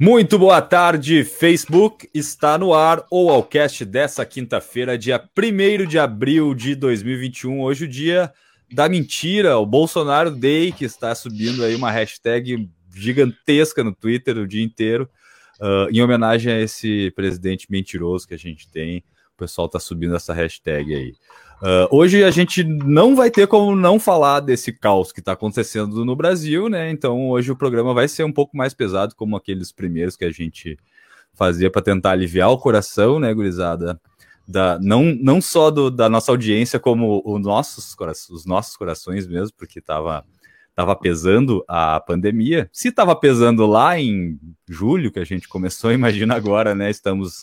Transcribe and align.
Muito 0.00 0.38
boa 0.38 0.62
tarde, 0.62 1.24
Facebook. 1.24 2.08
Está 2.14 2.56
no 2.56 2.72
ar, 2.72 3.04
ao 3.10 3.42
cast 3.42 3.84
dessa 3.84 4.24
quinta-feira, 4.24 4.96
dia 4.96 5.20
1 5.36 5.86
de 5.88 5.98
abril 5.98 6.54
de 6.54 6.76
2021, 6.76 7.60
hoje 7.60 7.84
o 7.84 7.88
dia 7.88 8.32
da 8.72 8.88
mentira, 8.88 9.58
o 9.58 9.66
Bolsonaro 9.66 10.30
Day, 10.30 10.70
que 10.70 10.84
está 10.84 11.12
subindo 11.16 11.64
aí 11.64 11.74
uma 11.74 11.90
hashtag 11.90 12.70
gigantesca 12.94 13.82
no 13.82 13.92
Twitter 13.92 14.38
o 14.38 14.46
dia 14.46 14.62
inteiro, 14.62 15.10
uh, 15.60 15.90
em 15.90 16.00
homenagem 16.00 16.52
a 16.52 16.60
esse 16.60 17.10
presidente 17.16 17.66
mentiroso 17.68 18.28
que 18.28 18.34
a 18.34 18.38
gente 18.38 18.70
tem, 18.70 18.98
o 19.34 19.36
pessoal 19.36 19.66
está 19.66 19.80
subindo 19.80 20.14
essa 20.14 20.32
hashtag 20.32 20.94
aí. 20.94 21.14
Uh, 21.60 21.88
hoje 21.90 22.22
a 22.22 22.30
gente 22.30 22.62
não 22.62 23.16
vai 23.16 23.32
ter 23.32 23.48
como 23.48 23.74
não 23.74 23.98
falar 23.98 24.38
desse 24.38 24.72
caos 24.72 25.10
que 25.10 25.18
está 25.18 25.32
acontecendo 25.32 26.04
no 26.04 26.14
Brasil, 26.14 26.68
né? 26.68 26.88
Então 26.88 27.30
hoje 27.30 27.50
o 27.50 27.56
programa 27.56 27.92
vai 27.92 28.06
ser 28.06 28.22
um 28.22 28.32
pouco 28.32 28.56
mais 28.56 28.72
pesado, 28.72 29.16
como 29.16 29.36
aqueles 29.36 29.72
primeiros 29.72 30.16
que 30.16 30.24
a 30.24 30.30
gente 30.30 30.78
fazia 31.34 31.68
para 31.68 31.82
tentar 31.82 32.12
aliviar 32.12 32.50
o 32.50 32.58
coração, 32.58 33.18
né, 33.18 33.34
gurizada? 33.34 34.00
Da, 34.46 34.78
não, 34.80 35.04
não 35.20 35.40
só 35.40 35.68
do, 35.70 35.90
da 35.90 36.08
nossa 36.08 36.30
audiência, 36.30 36.78
como 36.78 37.20
os 37.24 37.42
nossos, 37.42 37.96
os 38.30 38.46
nossos 38.46 38.76
corações 38.76 39.26
mesmo, 39.26 39.54
porque 39.58 39.80
estava 39.80 40.24
tava 40.76 40.94
pesando 40.94 41.64
a 41.66 41.98
pandemia. 41.98 42.70
Se 42.72 42.86
estava 42.88 43.16
pesando 43.16 43.66
lá 43.66 43.98
em 43.98 44.38
julho, 44.68 45.10
que 45.10 45.18
a 45.18 45.24
gente 45.24 45.48
começou, 45.48 45.90
imagina 45.92 46.36
agora, 46.36 46.72
né? 46.72 46.88
Estamos 46.88 47.42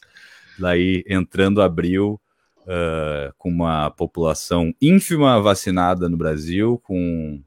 daí 0.57 1.03
entrando 1.05 1.61
abril 1.61 2.17
uh, 2.65 3.33
com 3.37 3.49
uma 3.49 3.89
população 3.91 4.73
ínfima 4.81 5.41
vacinada 5.41 6.09
no 6.09 6.17
Brasil, 6.17 6.79
com 6.83 7.41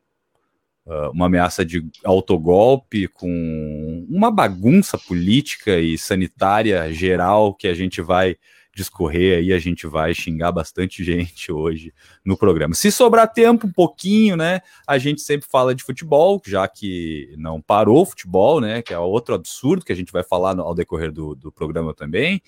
uh, 0.86 1.10
uma 1.12 1.26
ameaça 1.26 1.64
de 1.64 1.84
autogolpe, 2.04 3.08
com 3.08 4.06
uma 4.08 4.30
bagunça 4.30 4.96
política 4.96 5.78
e 5.78 5.98
sanitária 5.98 6.92
geral 6.92 7.54
que 7.54 7.68
a 7.68 7.74
gente 7.74 8.00
vai 8.00 8.36
discorrer 8.78 9.38
aí, 9.38 9.52
a 9.52 9.58
gente 9.58 9.86
vai 9.88 10.14
xingar 10.14 10.52
bastante 10.52 11.02
gente 11.04 11.50
hoje 11.50 11.92
no 12.24 12.36
programa. 12.36 12.74
Se 12.74 12.92
sobrar 12.92 13.32
tempo, 13.32 13.66
um 13.66 13.72
pouquinho, 13.72 14.36
né? 14.36 14.60
A 14.86 14.98
gente 14.98 15.20
sempre 15.20 15.48
fala 15.50 15.74
de 15.74 15.82
futebol, 15.82 16.40
já 16.46 16.66
que 16.68 17.34
não 17.36 17.60
parou 17.60 18.02
o 18.02 18.06
futebol, 18.06 18.60
né? 18.60 18.80
Que 18.80 18.94
é 18.94 18.98
outro 18.98 19.34
absurdo 19.34 19.84
que 19.84 19.92
a 19.92 19.96
gente 19.96 20.12
vai 20.12 20.22
falar 20.22 20.54
no, 20.54 20.62
ao 20.62 20.74
decorrer 20.74 21.10
do, 21.10 21.34
do 21.34 21.50
programa 21.50 21.92
também. 21.92 22.40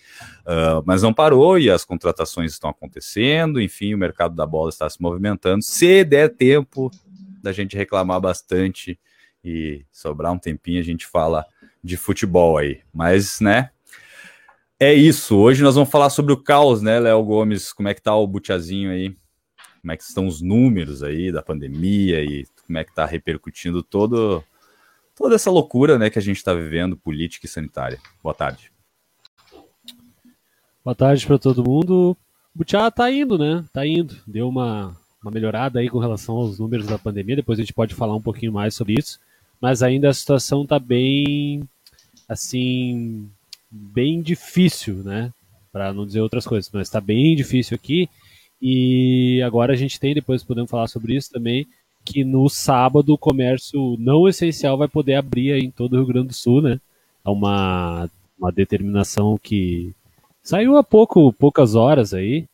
Uh, 0.42 0.82
mas 0.86 1.02
não 1.02 1.12
parou 1.12 1.58
e 1.58 1.68
as 1.68 1.84
contratações 1.84 2.52
estão 2.52 2.70
acontecendo, 2.70 3.60
enfim, 3.60 3.92
o 3.92 3.98
mercado 3.98 4.34
da 4.34 4.46
bola 4.46 4.70
está 4.70 4.88
se 4.88 5.02
movimentando. 5.02 5.62
Se 5.62 6.04
der 6.04 6.28
tempo 6.28 6.90
da 7.42 7.52
gente 7.52 7.76
reclamar 7.76 8.20
bastante 8.20 8.98
e 9.42 9.84
sobrar 9.90 10.32
um 10.32 10.38
tempinho, 10.38 10.78
a 10.78 10.84
gente 10.84 11.06
fala 11.06 11.44
de 11.82 11.96
futebol 11.96 12.58
aí. 12.58 12.80
Mas, 12.92 13.40
né? 13.40 13.70
É 14.82 14.94
isso. 14.94 15.36
Hoje 15.36 15.62
nós 15.62 15.74
vamos 15.74 15.90
falar 15.90 16.08
sobre 16.08 16.32
o 16.32 16.42
caos, 16.42 16.80
né, 16.80 16.98
Léo 16.98 17.22
Gomes? 17.22 17.70
Como 17.70 17.86
é 17.86 17.92
que 17.92 18.00
tá 18.00 18.16
o 18.16 18.26
butiazinho 18.26 18.90
aí? 18.90 19.14
Como 19.82 19.92
é 19.92 19.96
que 19.96 20.02
estão 20.02 20.26
os 20.26 20.40
números 20.40 21.02
aí 21.02 21.30
da 21.30 21.42
pandemia 21.42 22.24
e 22.24 22.46
como 22.66 22.78
é 22.78 22.84
que 22.84 22.94
tá 22.94 23.04
repercutindo 23.04 23.82
todo, 23.82 24.42
toda 25.14 25.34
essa 25.34 25.50
loucura, 25.50 25.98
né, 25.98 26.08
que 26.08 26.18
a 26.18 26.22
gente 26.22 26.38
está 26.38 26.54
vivendo, 26.54 26.96
política 26.96 27.44
e 27.44 27.48
sanitária. 27.48 27.98
Boa 28.22 28.34
tarde. 28.34 28.72
Boa 30.82 30.94
tarde 30.94 31.26
para 31.26 31.38
todo 31.38 31.62
mundo. 31.62 32.16
Butiá 32.54 32.90
tá 32.90 33.10
indo, 33.10 33.36
né? 33.36 33.62
Tá 33.74 33.86
indo. 33.86 34.16
Deu 34.26 34.48
uma, 34.48 34.96
uma 35.22 35.30
melhorada 35.30 35.80
aí 35.80 35.90
com 35.90 35.98
relação 35.98 36.36
aos 36.36 36.58
números 36.58 36.86
da 36.86 36.98
pandemia. 36.98 37.36
Depois 37.36 37.58
a 37.58 37.62
gente 37.62 37.74
pode 37.74 37.94
falar 37.94 38.16
um 38.16 38.22
pouquinho 38.22 38.54
mais 38.54 38.74
sobre 38.74 38.94
isso. 38.98 39.20
Mas 39.60 39.82
ainda 39.82 40.08
a 40.08 40.14
situação 40.14 40.64
tá 40.64 40.78
bem, 40.78 41.68
assim, 42.26 43.30
bem 43.70 44.20
difícil, 44.20 44.96
né? 44.96 45.32
Para 45.72 45.92
não 45.92 46.04
dizer 46.04 46.20
outras 46.20 46.46
coisas, 46.46 46.70
mas 46.72 46.88
está 46.88 47.00
bem 47.00 47.36
difícil 47.36 47.74
aqui. 47.74 48.08
E 48.60 49.40
agora 49.42 49.72
a 49.72 49.76
gente 49.76 49.98
tem, 49.98 50.14
depois 50.14 50.42
podemos 50.42 50.70
falar 50.70 50.88
sobre 50.88 51.14
isso 51.14 51.30
também, 51.30 51.66
que 52.04 52.24
no 52.24 52.48
sábado 52.48 53.12
o 53.14 53.18
comércio 53.18 53.96
não 53.98 54.28
essencial 54.28 54.76
vai 54.76 54.88
poder 54.88 55.14
abrir 55.14 55.52
em 55.52 55.70
todo 55.70 55.94
o 55.94 55.96
Rio 55.96 56.06
Grande 56.06 56.28
do 56.28 56.34
Sul, 56.34 56.60
né? 56.62 56.80
É 57.24 57.30
uma, 57.30 58.10
uma 58.38 58.50
determinação 58.50 59.38
que 59.38 59.94
saiu 60.42 60.76
há 60.76 60.82
pouco, 60.82 61.32
poucas 61.32 61.74
horas 61.74 62.12
aí, 62.12 62.46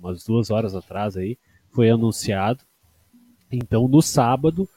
umas 0.00 0.24
duas 0.24 0.50
horas 0.50 0.74
atrás 0.74 1.16
aí, 1.16 1.36
foi 1.72 1.90
anunciado. 1.90 2.60
Então 3.50 3.88
no 3.88 4.00
sábado 4.00 4.68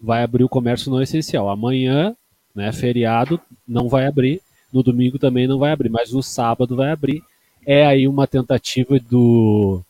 vai 0.00 0.22
abrir 0.22 0.44
o 0.44 0.48
comércio 0.48 0.90
não 0.90 1.02
essencial. 1.02 1.48
Amanhã, 1.48 2.14
né, 2.54 2.72
feriado, 2.72 3.40
não 3.66 3.88
vai 3.88 4.06
abrir. 4.06 4.40
No 4.72 4.82
domingo 4.82 5.18
também 5.18 5.46
não 5.46 5.58
vai 5.58 5.72
abrir, 5.72 5.88
mas 5.88 6.12
no 6.12 6.22
sábado 6.22 6.76
vai 6.76 6.90
abrir. 6.90 7.22
É 7.66 7.86
aí 7.86 8.06
uma 8.06 8.26
tentativa 8.26 8.98
do, 8.98 9.82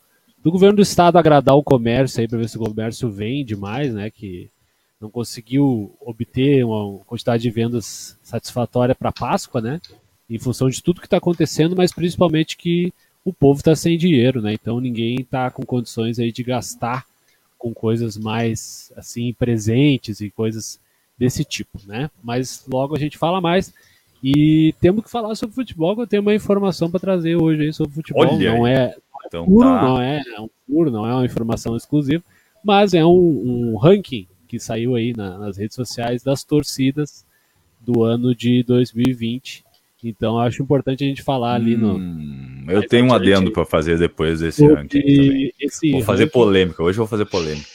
do 0.42 0.50
governo 0.50 0.76
do 0.76 0.82
estado 0.82 1.18
agradar 1.18 1.56
o 1.56 1.62
comércio 1.62 2.20
aí 2.20 2.28
para 2.28 2.38
ver 2.38 2.48
se 2.48 2.56
o 2.56 2.60
comércio 2.60 3.10
vende 3.10 3.56
mais, 3.56 3.92
né? 3.92 4.10
Que 4.10 4.50
não 5.00 5.10
conseguiu 5.10 5.94
obter 6.00 6.64
uma 6.64 6.98
quantidade 7.04 7.42
de 7.42 7.50
vendas 7.50 8.18
satisfatória 8.22 8.94
para 8.94 9.12
Páscoa, 9.12 9.60
né? 9.60 9.80
Em 10.28 10.38
função 10.38 10.68
de 10.68 10.82
tudo 10.82 11.00
que 11.00 11.06
está 11.06 11.18
acontecendo, 11.18 11.76
mas 11.76 11.92
principalmente 11.92 12.56
que 12.56 12.92
o 13.24 13.32
povo 13.32 13.60
está 13.60 13.76
sem 13.76 13.96
dinheiro, 13.96 14.40
né? 14.40 14.52
Então 14.54 14.80
ninguém 14.80 15.20
está 15.20 15.50
com 15.50 15.64
condições 15.64 16.18
aí 16.18 16.32
de 16.32 16.42
gastar 16.42 17.04
com 17.58 17.74
coisas 17.74 18.16
mais 18.16 18.92
assim 18.96 19.32
presentes 19.32 20.20
e 20.20 20.30
coisas 20.30 20.80
desse 21.18 21.44
tipo, 21.44 21.80
né? 21.86 22.10
Mas 22.22 22.64
logo 22.68 22.96
a 22.96 22.98
gente 22.98 23.18
fala 23.18 23.40
mais. 23.40 23.74
E 24.22 24.74
temos 24.80 25.04
que 25.04 25.10
falar 25.10 25.34
sobre 25.34 25.54
futebol, 25.54 25.94
que 25.94 26.02
eu 26.02 26.06
tenho 26.06 26.22
uma 26.22 26.34
informação 26.34 26.90
para 26.90 27.00
trazer 27.00 27.36
hoje 27.36 27.62
aí 27.62 27.72
sobre 27.72 27.94
futebol. 27.94 28.26
Olha 28.26 28.52
não 28.52 28.66
é, 28.66 28.94
então, 29.26 29.44
puro, 29.44 29.68
tá. 29.68 29.82
não 29.82 30.00
é, 30.00 30.22
é 30.36 30.40
um 30.40 30.48
puro, 30.66 30.90
não 30.90 31.06
é 31.06 31.14
uma 31.14 31.24
informação 31.24 31.76
exclusiva, 31.76 32.22
mas 32.64 32.94
é 32.94 33.04
um, 33.04 33.72
um 33.72 33.76
ranking 33.76 34.26
que 34.48 34.58
saiu 34.58 34.94
aí 34.94 35.12
na, 35.14 35.38
nas 35.38 35.58
redes 35.58 35.76
sociais 35.76 36.22
das 36.22 36.42
torcidas 36.42 37.24
do 37.80 38.02
ano 38.02 38.34
de 38.34 38.62
2020. 38.64 39.64
Então 40.02 40.38
acho 40.38 40.62
importante 40.62 41.04
a 41.04 41.06
gente 41.06 41.22
falar 41.22 41.54
ali 41.54 41.76
no. 41.76 41.96
Hum, 41.96 42.64
eu 42.68 42.86
tenho 42.86 43.06
um 43.06 43.12
adendo 43.12 43.50
para 43.50 43.64
fazer 43.64 43.98
depois 43.98 44.40
desse 44.40 44.66
ranking. 44.66 45.00
também. 45.00 45.52
Vou 45.92 46.02
fazer 46.02 46.24
ranking, 46.24 46.32
polêmica. 46.32 46.82
Hoje 46.82 46.98
eu 46.98 47.04
vou 47.04 47.08
fazer 47.08 47.26
polêmica. 47.26 47.66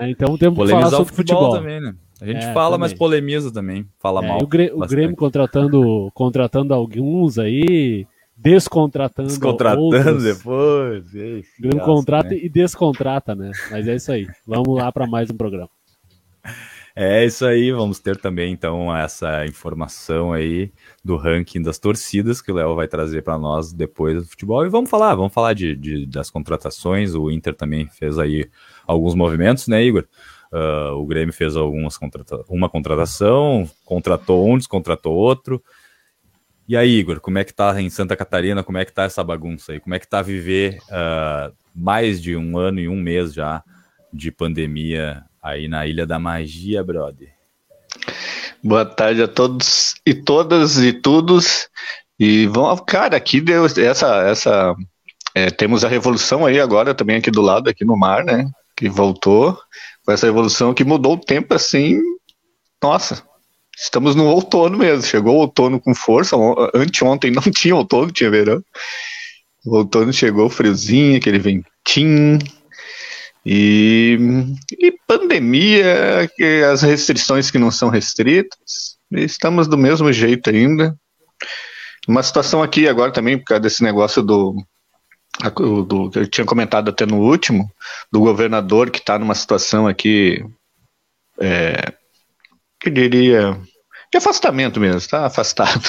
né, 0.00 0.10
então 0.10 0.36
temos 0.36 0.58
que 0.58 0.70
falar 0.70 0.90
sobre 0.90 1.14
futebol, 1.14 1.52
futebol. 1.52 1.56
também, 1.56 1.80
né? 1.80 1.94
A 2.20 2.26
gente 2.26 2.44
É, 2.44 2.52
fala, 2.54 2.78
mas 2.78 2.92
também. 2.92 2.98
polemiza 2.98 3.52
também. 3.52 3.86
Fala 3.98 4.24
É, 4.24 4.28
mal. 4.28 4.38
o, 4.42 4.46
Grê- 4.46 4.70
o 4.72 4.78
bastante. 4.78 4.96
Grêmio 4.98 5.16
contratando, 5.16 6.10
contratando 6.14 6.72
alguns 6.72 7.38
aí, 7.38 8.06
descontratando, 8.36 9.28
Descontratando 9.28 9.82
outros. 9.82 10.22
depois. 10.24 11.14
Ei, 11.14 11.40
O 11.40 11.62
Grêmio 11.62 11.76
graça, 11.78 11.84
contrata 11.84 12.28
né? 12.30 12.36
e 12.42 12.48
descontrata, 12.48 13.34
né? 13.34 13.50
Mas 13.70 13.86
é 13.86 13.94
isso 13.96 14.10
aí. 14.12 14.26
Vamos 14.46 14.76
lá 14.78 14.90
para 14.90 15.06
mais 15.06 15.30
um 15.30 15.36
programa. 15.36 15.68
É 16.98 17.26
isso 17.26 17.44
aí, 17.44 17.70
vamos 17.72 17.98
ter 18.00 18.16
também 18.16 18.50
então 18.54 18.96
essa 18.96 19.44
informação 19.44 20.32
aí 20.32 20.72
do 21.04 21.18
ranking 21.18 21.60
das 21.60 21.78
torcidas 21.78 22.40
que 22.40 22.50
o 22.50 22.54
Léo 22.54 22.74
vai 22.74 22.88
trazer 22.88 23.20
para 23.22 23.38
nós 23.38 23.70
depois 23.70 24.22
do 24.22 24.26
futebol 24.26 24.64
e 24.64 24.70
vamos 24.70 24.88
falar, 24.88 25.14
vamos 25.14 25.34
falar 25.34 25.52
de, 25.52 25.76
de- 25.76 26.06
das 26.06 26.30
contratações. 26.30 27.14
O 27.14 27.30
Inter 27.30 27.54
também 27.54 27.86
fez 27.86 28.18
aí 28.18 28.48
alguns 28.86 29.14
movimentos, 29.14 29.68
né, 29.68 29.84
Igor? 29.84 30.06
Ah, 30.56 30.94
o 30.94 31.04
Grêmio 31.04 31.34
fez 31.34 31.54
algumas 31.54 31.98
contrata 31.98 32.42
uma 32.48 32.66
contratação, 32.70 33.70
contratou 33.84 34.48
um, 34.48 34.56
descontratou 34.56 35.12
outro. 35.12 35.62
E 36.66 36.74
aí, 36.74 36.98
Igor, 36.98 37.20
como 37.20 37.36
é 37.36 37.44
que 37.44 37.52
tá 37.52 37.78
em 37.78 37.90
Santa 37.90 38.16
Catarina? 38.16 38.64
Como 38.64 38.78
é 38.78 38.84
que 38.86 38.92
tá 38.92 39.02
essa 39.04 39.22
bagunça 39.22 39.72
aí? 39.72 39.80
Como 39.80 39.94
é 39.94 39.98
que 39.98 40.08
tá 40.08 40.22
viver 40.22 40.78
ah, 40.90 41.52
mais 41.74 42.22
de 42.22 42.34
um 42.34 42.56
ano 42.56 42.80
e 42.80 42.88
um 42.88 42.96
mês 42.96 43.34
já 43.34 43.62
de 44.10 44.32
pandemia 44.32 45.22
aí 45.42 45.68
na 45.68 45.86
Ilha 45.86 46.06
da 46.06 46.18
Magia, 46.18 46.82
brother? 46.82 47.28
Boa 48.64 48.86
tarde 48.86 49.22
a 49.22 49.28
todos 49.28 49.94
e 50.06 50.14
todas 50.14 50.78
e 50.78 50.90
todos. 50.90 51.68
E 52.18 52.46
vamos, 52.46 52.80
cara, 52.86 53.14
aqui 53.14 53.42
deu 53.42 53.66
essa, 53.66 54.22
essa, 54.22 54.74
é, 55.34 55.50
temos 55.50 55.84
a 55.84 55.88
revolução 55.88 56.46
aí 56.46 56.58
agora 56.58 56.94
também 56.94 57.16
aqui 57.16 57.30
do 57.30 57.42
lado, 57.42 57.68
aqui 57.68 57.84
no 57.84 57.94
mar, 57.94 58.24
né? 58.24 58.50
Que 58.74 58.88
voltou 58.88 59.56
com 60.06 60.12
essa 60.12 60.26
revolução 60.26 60.72
que 60.72 60.84
mudou 60.84 61.14
o 61.14 61.20
tempo 61.20 61.52
assim. 61.52 62.00
Nossa, 62.82 63.22
estamos 63.76 64.14
no 64.14 64.24
outono 64.26 64.78
mesmo. 64.78 65.02
Chegou 65.02 65.34
o 65.34 65.40
outono 65.40 65.80
com 65.80 65.94
força. 65.94 66.36
On- 66.36 66.54
Anteontem 66.72 67.32
não 67.32 67.42
tinha 67.50 67.74
outono, 67.74 68.12
tinha 68.12 68.30
verão. 68.30 68.62
O 69.64 69.76
outono 69.78 70.12
chegou 70.12 70.48
friozinho, 70.48 71.16
aquele 71.16 71.40
ventinho. 71.40 72.38
E, 73.44 74.18
e 74.80 74.92
pandemia, 75.06 76.28
as 76.72 76.82
restrições 76.82 77.50
que 77.50 77.58
não 77.58 77.70
são 77.70 77.88
restritas, 77.88 78.96
estamos 79.12 79.68
do 79.68 79.76
mesmo 79.76 80.12
jeito 80.12 80.50
ainda. 80.50 80.96
Uma 82.08 82.22
situação 82.22 82.62
aqui 82.62 82.88
agora 82.88 83.12
também, 83.12 83.38
por 83.38 83.44
causa 83.44 83.60
desse 83.60 83.82
negócio 83.82 84.22
do, 84.22 84.56
do 85.86 86.10
eu 86.14 86.26
tinha 86.26 86.46
comentado 86.46 86.88
até 86.88 87.04
no 87.04 87.18
último, 87.18 87.70
do 88.10 88.20
governador 88.20 88.90
que 88.90 88.98
está 88.98 89.18
numa 89.18 89.34
situação 89.34 89.86
aqui, 89.86 90.44
é, 91.40 91.92
que 92.80 92.90
diria, 92.90 93.58
de 94.10 94.18
afastamento 94.18 94.80
mesmo, 94.80 94.98
está 94.98 95.26
afastado. 95.26 95.82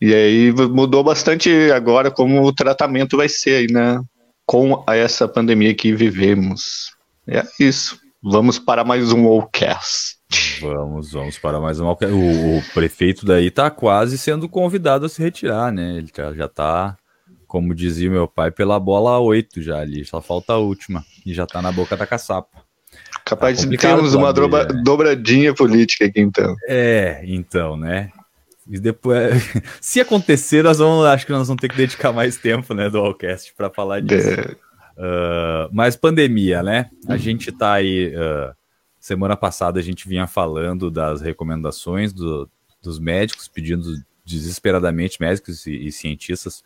E 0.00 0.12
aí 0.12 0.52
mudou 0.52 1.02
bastante 1.02 1.50
agora 1.72 2.10
como 2.10 2.42
o 2.42 2.52
tratamento 2.52 3.16
vai 3.16 3.28
ser 3.28 3.54
aí, 3.56 3.72
né? 3.72 4.02
Com 4.44 4.84
essa 4.88 5.26
pandemia 5.26 5.74
que 5.74 5.94
vivemos. 5.94 6.92
É 7.26 7.42
isso. 7.58 7.98
Vamos 8.22 8.58
para 8.58 8.84
mais 8.84 9.12
um 9.12 9.26
Allcast. 9.26 10.18
Vamos, 10.60 11.12
vamos 11.12 11.38
para 11.38 11.60
mais 11.60 11.80
um 11.80 11.86
Allcast. 11.86 12.14
O, 12.14 12.58
o, 12.58 12.62
prefeito 12.74 13.24
daí 13.24 13.50
tá 13.50 13.70
quase 13.70 14.18
sendo 14.18 14.48
convidado 14.48 15.06
a 15.06 15.08
se 15.08 15.22
retirar, 15.22 15.72
né? 15.72 15.96
Ele 15.96 16.10
já, 16.14 16.34
já 16.34 16.48
tá, 16.48 16.98
como 17.54 17.72
dizia 17.72 18.10
meu 18.10 18.26
pai, 18.26 18.50
pela 18.50 18.80
bola 18.80 19.16
8 19.20 19.62
já 19.62 19.78
ali. 19.78 20.04
Só 20.04 20.20
falta 20.20 20.54
a 20.54 20.58
última. 20.58 21.04
E 21.24 21.32
já 21.32 21.46
tá 21.46 21.62
na 21.62 21.70
boca 21.70 21.96
da 21.96 22.04
caçapa. 22.04 22.64
Capaz 23.24 23.60
tá 23.60 23.68
de 23.68 23.76
termos 23.76 24.12
uma 24.12 24.32
dobra, 24.32 24.64
dobradinha 24.64 25.54
política 25.54 26.06
aqui, 26.06 26.20
então. 26.20 26.56
É, 26.66 27.22
então, 27.24 27.76
né? 27.76 28.10
E 28.68 28.80
depois, 28.80 29.40
se 29.80 30.00
acontecer, 30.00 30.64
nós 30.64 30.78
vamos, 30.78 31.06
acho 31.06 31.24
que 31.24 31.30
nós 31.30 31.46
vamos 31.46 31.60
ter 31.60 31.68
que 31.68 31.76
dedicar 31.76 32.12
mais 32.12 32.36
tempo, 32.36 32.74
né, 32.74 32.90
do 32.90 32.98
Allcast 32.98 33.54
para 33.56 33.70
falar 33.70 34.00
disso. 34.02 34.30
É. 34.30 34.56
Uh, 34.96 35.70
mas 35.70 35.94
pandemia, 35.94 36.60
né? 36.60 36.90
A 37.06 37.16
gente 37.16 37.52
tá 37.52 37.74
aí. 37.74 38.12
Uh, 38.16 38.52
semana 38.98 39.36
passada 39.36 39.78
a 39.78 39.82
gente 39.82 40.08
vinha 40.08 40.26
falando 40.26 40.90
das 40.90 41.20
recomendações 41.20 42.12
do, 42.12 42.50
dos 42.82 42.98
médicos, 42.98 43.46
pedindo 43.46 43.94
desesperadamente 44.24 45.20
médicos 45.20 45.66
e, 45.66 45.86
e 45.86 45.92
cientistas 45.92 46.64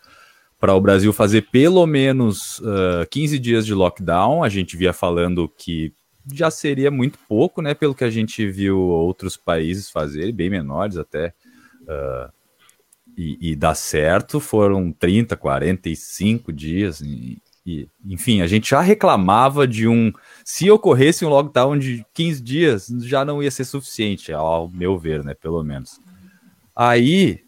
para 0.59 0.75
o 0.75 0.81
Brasil 0.81 1.13
fazer 1.13 1.43
pelo 1.51 1.87
menos 1.87 2.59
uh, 2.61 3.07
15 3.11 3.39
dias 3.39 3.65
de 3.65 3.75
lockdown. 3.75 4.43
A 4.43 4.49
gente 4.49 4.77
via 4.77 4.93
falando 4.93 5.49
que 5.49 5.93
já 6.33 6.51
seria 6.51 6.91
muito 6.91 7.19
pouco, 7.29 7.63
né? 7.63 7.75
Pelo 7.75 7.95
que 7.95 8.05
a 8.05 8.11
gente 8.11 8.47
viu 8.51 8.79
outros 8.79 9.37
países 9.37 9.91
fazerem, 9.91 10.35
bem 10.35 10.51
menores 10.51 10.97
até. 10.97 11.33
Uh, 11.83 12.33
e, 13.17 13.51
e 13.51 13.57
dá 13.57 13.75
certo, 13.75 14.39
foram 14.39 14.93
30, 14.93 15.37
45 15.37 16.53
dias. 16.53 17.01
E, 17.01 17.41
e, 17.65 17.89
enfim, 18.05 18.43
a 18.43 18.47
gente 18.47 18.71
já 18.71 18.81
reclamava 18.81 19.67
de 19.67 19.89
um. 19.89 20.13
Se 20.45 20.71
ocorresse 20.71 21.25
um 21.25 21.29
lockdown 21.29 21.79
de 21.79 22.05
15 22.15 22.43
dias, 22.43 22.87
já 23.03 23.25
não 23.25 23.43
ia 23.43 23.51
ser 23.51 23.65
suficiente, 23.65 24.33
ao 24.33 24.69
meu 24.69 24.99
ver, 24.99 25.25
né? 25.25 25.35
Pelo 25.35 25.63
menos. 25.63 26.01
Aí 26.75 27.48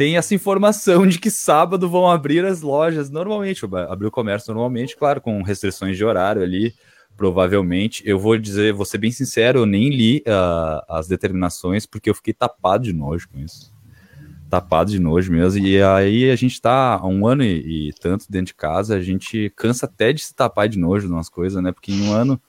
tem 0.00 0.16
essa 0.16 0.34
informação 0.34 1.06
de 1.06 1.18
que 1.18 1.30
sábado 1.30 1.86
vão 1.86 2.10
abrir 2.10 2.42
as 2.46 2.62
lojas 2.62 3.10
normalmente, 3.10 3.66
abrir 3.86 4.06
o 4.06 4.10
comércio 4.10 4.50
normalmente, 4.50 4.96
claro, 4.96 5.20
com 5.20 5.42
restrições 5.42 5.94
de 5.94 6.02
horário 6.02 6.40
ali 6.40 6.72
provavelmente. 7.18 8.02
Eu 8.06 8.18
vou 8.18 8.38
dizer, 8.38 8.72
vou 8.72 8.86
ser 8.86 8.96
bem 8.96 9.12
sincero, 9.12 9.58
eu 9.58 9.66
nem 9.66 9.90
li 9.90 10.24
uh, 10.26 10.80
as 10.88 11.06
determinações 11.06 11.84
porque 11.84 12.08
eu 12.08 12.14
fiquei 12.14 12.32
tapado 12.32 12.84
de 12.84 12.94
nojo 12.94 13.28
com 13.28 13.38
isso 13.40 13.78
tapado 14.48 14.90
de 14.90 14.98
nojo 14.98 15.30
mesmo. 15.30 15.64
E 15.64 15.80
aí 15.82 16.30
a 16.30 16.34
gente 16.34 16.60
tá 16.60 16.94
há 16.94 17.06
um 17.06 17.26
ano 17.26 17.44
e, 17.44 17.90
e, 17.90 17.92
tanto 17.92 18.24
dentro 18.28 18.46
de 18.46 18.54
casa, 18.54 18.96
a 18.96 19.00
gente 19.00 19.52
cansa 19.54 19.84
até 19.84 20.14
de 20.14 20.22
se 20.22 20.34
tapar 20.34 20.68
de 20.68 20.78
nojo 20.78 21.06
de 21.06 21.12
umas 21.12 21.28
coisas, 21.28 21.62
né? 21.62 21.70
Porque 21.70 21.92
em 21.92 22.08
um 22.08 22.12
ano, 22.12 22.40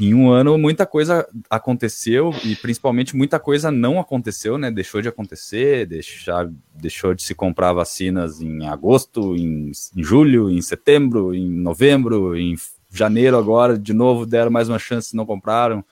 em 0.00 0.14
um 0.14 0.30
ano 0.30 0.56
muita 0.56 0.86
coisa 0.86 1.28
aconteceu 1.48 2.34
e 2.42 2.56
principalmente 2.56 3.14
muita 3.14 3.38
coisa 3.38 3.70
não 3.70 4.00
aconteceu, 4.00 4.56
né? 4.56 4.70
Deixou 4.70 5.02
de 5.02 5.08
acontecer, 5.08 5.86
deixar, 5.86 6.48
deixou 6.74 7.14
de 7.14 7.22
se 7.22 7.34
comprar 7.34 7.74
vacinas 7.74 8.40
em 8.40 8.66
agosto, 8.66 9.36
em, 9.36 9.70
em 9.94 10.02
julho, 10.02 10.50
em 10.50 10.62
setembro, 10.62 11.34
em 11.34 11.48
novembro, 11.50 12.34
em 12.34 12.56
janeiro 12.90 13.36
agora, 13.36 13.78
de 13.78 13.92
novo 13.92 14.24
deram 14.24 14.50
mais 14.50 14.68
uma 14.68 14.78
chance, 14.78 15.14
não 15.14 15.26
compraram. 15.26 15.84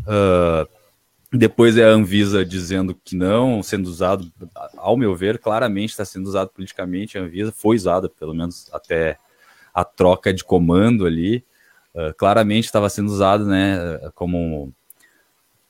Uh, 0.00 0.66
depois 1.36 1.76
é 1.76 1.84
a 1.84 1.88
Anvisa 1.88 2.44
dizendo 2.44 2.94
que 2.94 3.14
não, 3.14 3.62
sendo 3.62 3.86
usado, 3.86 4.32
ao 4.76 4.96
meu 4.96 5.14
ver, 5.14 5.38
claramente 5.38 5.90
está 5.90 6.04
sendo 6.04 6.26
usado 6.26 6.48
politicamente. 6.50 7.18
A 7.18 7.22
Anvisa 7.22 7.52
foi 7.52 7.76
usada, 7.76 8.08
pelo 8.08 8.32
menos 8.32 8.70
até 8.72 9.18
a 9.74 9.84
troca 9.84 10.32
de 10.32 10.44
comando 10.44 11.04
ali. 11.04 11.44
Uh, 11.94 12.12
claramente 12.16 12.64
estava 12.64 12.90
sendo 12.90 13.08
usado 13.08 13.46
né, 13.46 14.00
como, 14.14 14.72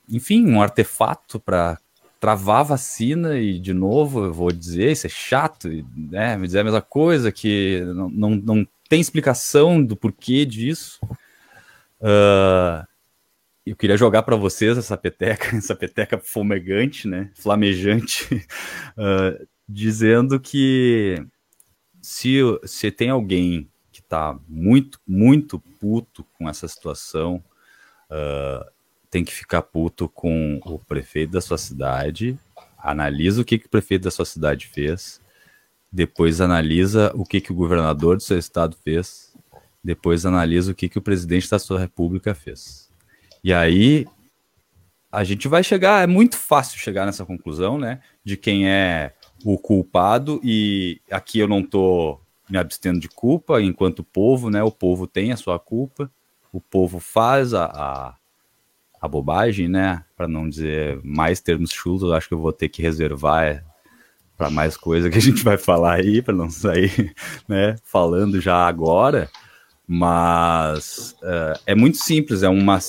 enfim, 0.09 0.47
um 0.47 0.61
artefato 0.61 1.39
para 1.39 1.77
travar 2.19 2.61
a 2.61 2.63
vacina. 2.63 3.37
E, 3.37 3.59
de 3.59 3.73
novo, 3.73 4.25
eu 4.25 4.33
vou 4.33 4.51
dizer, 4.51 4.91
isso 4.91 5.05
é 5.05 5.09
chato, 5.09 5.69
né, 5.95 6.35
me 6.35 6.47
dizer 6.47 6.59
a 6.59 6.63
mesma 6.63 6.81
coisa, 6.81 7.31
que 7.31 7.81
não, 7.93 8.09
não, 8.09 8.29
não 8.31 8.67
tem 8.89 8.99
explicação 8.99 9.83
do 9.83 9.95
porquê 9.95 10.45
disso. 10.45 10.99
Uh, 12.01 12.85
eu 13.65 13.75
queria 13.75 13.97
jogar 13.97 14.23
para 14.23 14.35
vocês 14.35 14.77
essa 14.77 14.95
peteca, 14.95 15.53
essa 15.57 15.75
peteca 15.75 16.17
fumegante, 16.17 17.07
né, 17.07 17.31
flamejante, 17.35 18.35
uh, 18.97 19.47
dizendo 19.69 20.39
que 20.39 21.23
se, 22.01 22.39
se 22.65 22.91
tem 22.91 23.09
alguém 23.09 23.67
está 24.05 24.37
muito, 24.47 24.99
muito 25.05 25.59
puto 25.59 26.25
com 26.37 26.47
essa 26.47 26.67
situação, 26.67 27.43
uh, 28.09 28.65
tem 29.09 29.23
que 29.23 29.33
ficar 29.33 29.61
puto 29.61 30.07
com 30.07 30.59
o 30.65 30.79
prefeito 30.79 31.31
da 31.31 31.41
sua 31.41 31.57
cidade, 31.57 32.37
analisa 32.77 33.41
o 33.41 33.45
que, 33.45 33.59
que 33.59 33.67
o 33.67 33.69
prefeito 33.69 34.03
da 34.03 34.11
sua 34.11 34.25
cidade 34.25 34.67
fez, 34.67 35.19
depois 35.91 36.39
analisa 36.39 37.11
o 37.15 37.25
que, 37.25 37.41
que 37.41 37.51
o 37.51 37.55
governador 37.55 38.17
do 38.17 38.23
seu 38.23 38.37
estado 38.37 38.77
fez, 38.83 39.33
depois 39.83 40.25
analisa 40.25 40.71
o 40.71 40.75
que, 40.75 40.89
que 40.89 40.97
o 40.97 41.01
presidente 41.01 41.49
da 41.49 41.59
sua 41.59 41.79
república 41.79 42.33
fez 42.33 42.85
e 43.45 43.53
aí 43.53 44.07
a 45.11 45.23
gente 45.23 45.47
vai 45.47 45.63
chegar, 45.63 46.03
é 46.03 46.07
muito 46.07 46.35
fácil 46.35 46.79
chegar 46.79 47.05
nessa 47.05 47.23
conclusão, 47.23 47.77
né? 47.77 48.01
De 48.23 48.35
quem 48.35 48.67
é 48.67 49.13
o 49.43 49.55
culpado, 49.55 50.41
e 50.43 50.99
aqui 51.11 51.37
eu 51.37 51.47
não 51.47 51.59
estou 51.59 52.19
me 52.49 52.57
abstendo 52.57 52.99
de 52.99 53.09
culpa, 53.09 53.61
enquanto 53.61 54.03
povo, 54.03 54.49
né? 54.49 54.63
O 54.63 54.71
povo 54.71 55.07
tem 55.07 55.31
a 55.31 55.37
sua 55.37 55.59
culpa, 55.59 56.09
o 56.51 56.61
povo 56.61 56.99
faz 56.99 57.53
a, 57.53 57.65
a, 57.65 58.15
a 59.01 59.07
bobagem, 59.07 59.67
né? 59.67 60.03
Para 60.15 60.27
não 60.27 60.47
dizer 60.47 60.99
mais 61.03 61.39
termos 61.39 61.71
chulos, 61.71 62.11
acho 62.11 62.27
que 62.27 62.33
eu 62.33 62.39
vou 62.39 62.53
ter 62.53 62.69
que 62.69 62.81
reservar 62.81 63.63
para 64.37 64.49
mais 64.49 64.75
coisa 64.75 65.09
que 65.09 65.17
a 65.17 65.21
gente 65.21 65.43
vai 65.43 65.57
falar 65.57 65.95
aí, 65.95 66.21
para 66.21 66.33
não 66.33 66.49
sair 66.49 67.13
né, 67.47 67.75
falando 67.83 68.39
já 68.41 68.67
agora. 68.67 69.29
Mas 69.87 71.15
uh, 71.21 71.59
é 71.65 71.75
muito 71.75 71.97
simples, 71.97 72.43
é 72.43 72.49
uma 72.49 72.79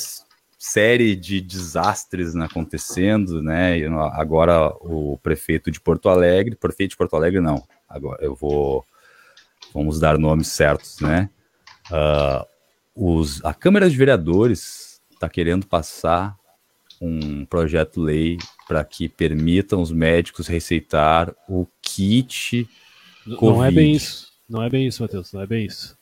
série 0.58 1.14
de 1.14 1.40
desastres 1.40 2.34
né, 2.34 2.46
acontecendo, 2.46 3.42
né? 3.42 3.76
Agora 4.12 4.74
o 4.80 5.18
prefeito 5.22 5.70
de 5.70 5.80
Porto 5.80 6.08
Alegre, 6.08 6.56
prefeito 6.56 6.90
de 6.90 6.96
Porto 6.96 7.14
Alegre 7.14 7.40
não, 7.40 7.62
agora 7.88 8.24
eu 8.24 8.34
vou, 8.34 8.84
vamos 9.76 10.00
dar 10.00 10.18
nomes 10.18 10.48
certos, 10.48 11.00
né? 11.00 11.28
Uh, 11.90 12.46
os, 12.94 13.44
a 13.44 13.52
Câmara 13.52 13.90
de 13.90 13.96
Vereadores 13.96 15.02
está 15.12 15.28
querendo 15.28 15.66
passar 15.66 16.34
um 16.98 17.44
projeto-lei 17.44 18.38
para 18.66 18.82
que 18.82 19.06
permitam 19.06 19.82
os 19.82 19.92
médicos 19.92 20.46
receitar 20.46 21.34
o 21.46 21.66
kit. 21.82 22.66
Não 23.26 23.62
é 23.62 23.70
bem 23.70 23.92
isso. 23.92 24.32
Não 24.48 24.62
é 24.62 24.70
bem 24.70 24.86
isso, 24.86 25.02
Matheus. 25.02 25.30
Não 25.32 25.42
é 25.42 25.46
bem 25.46 25.66
isso. 25.66 25.94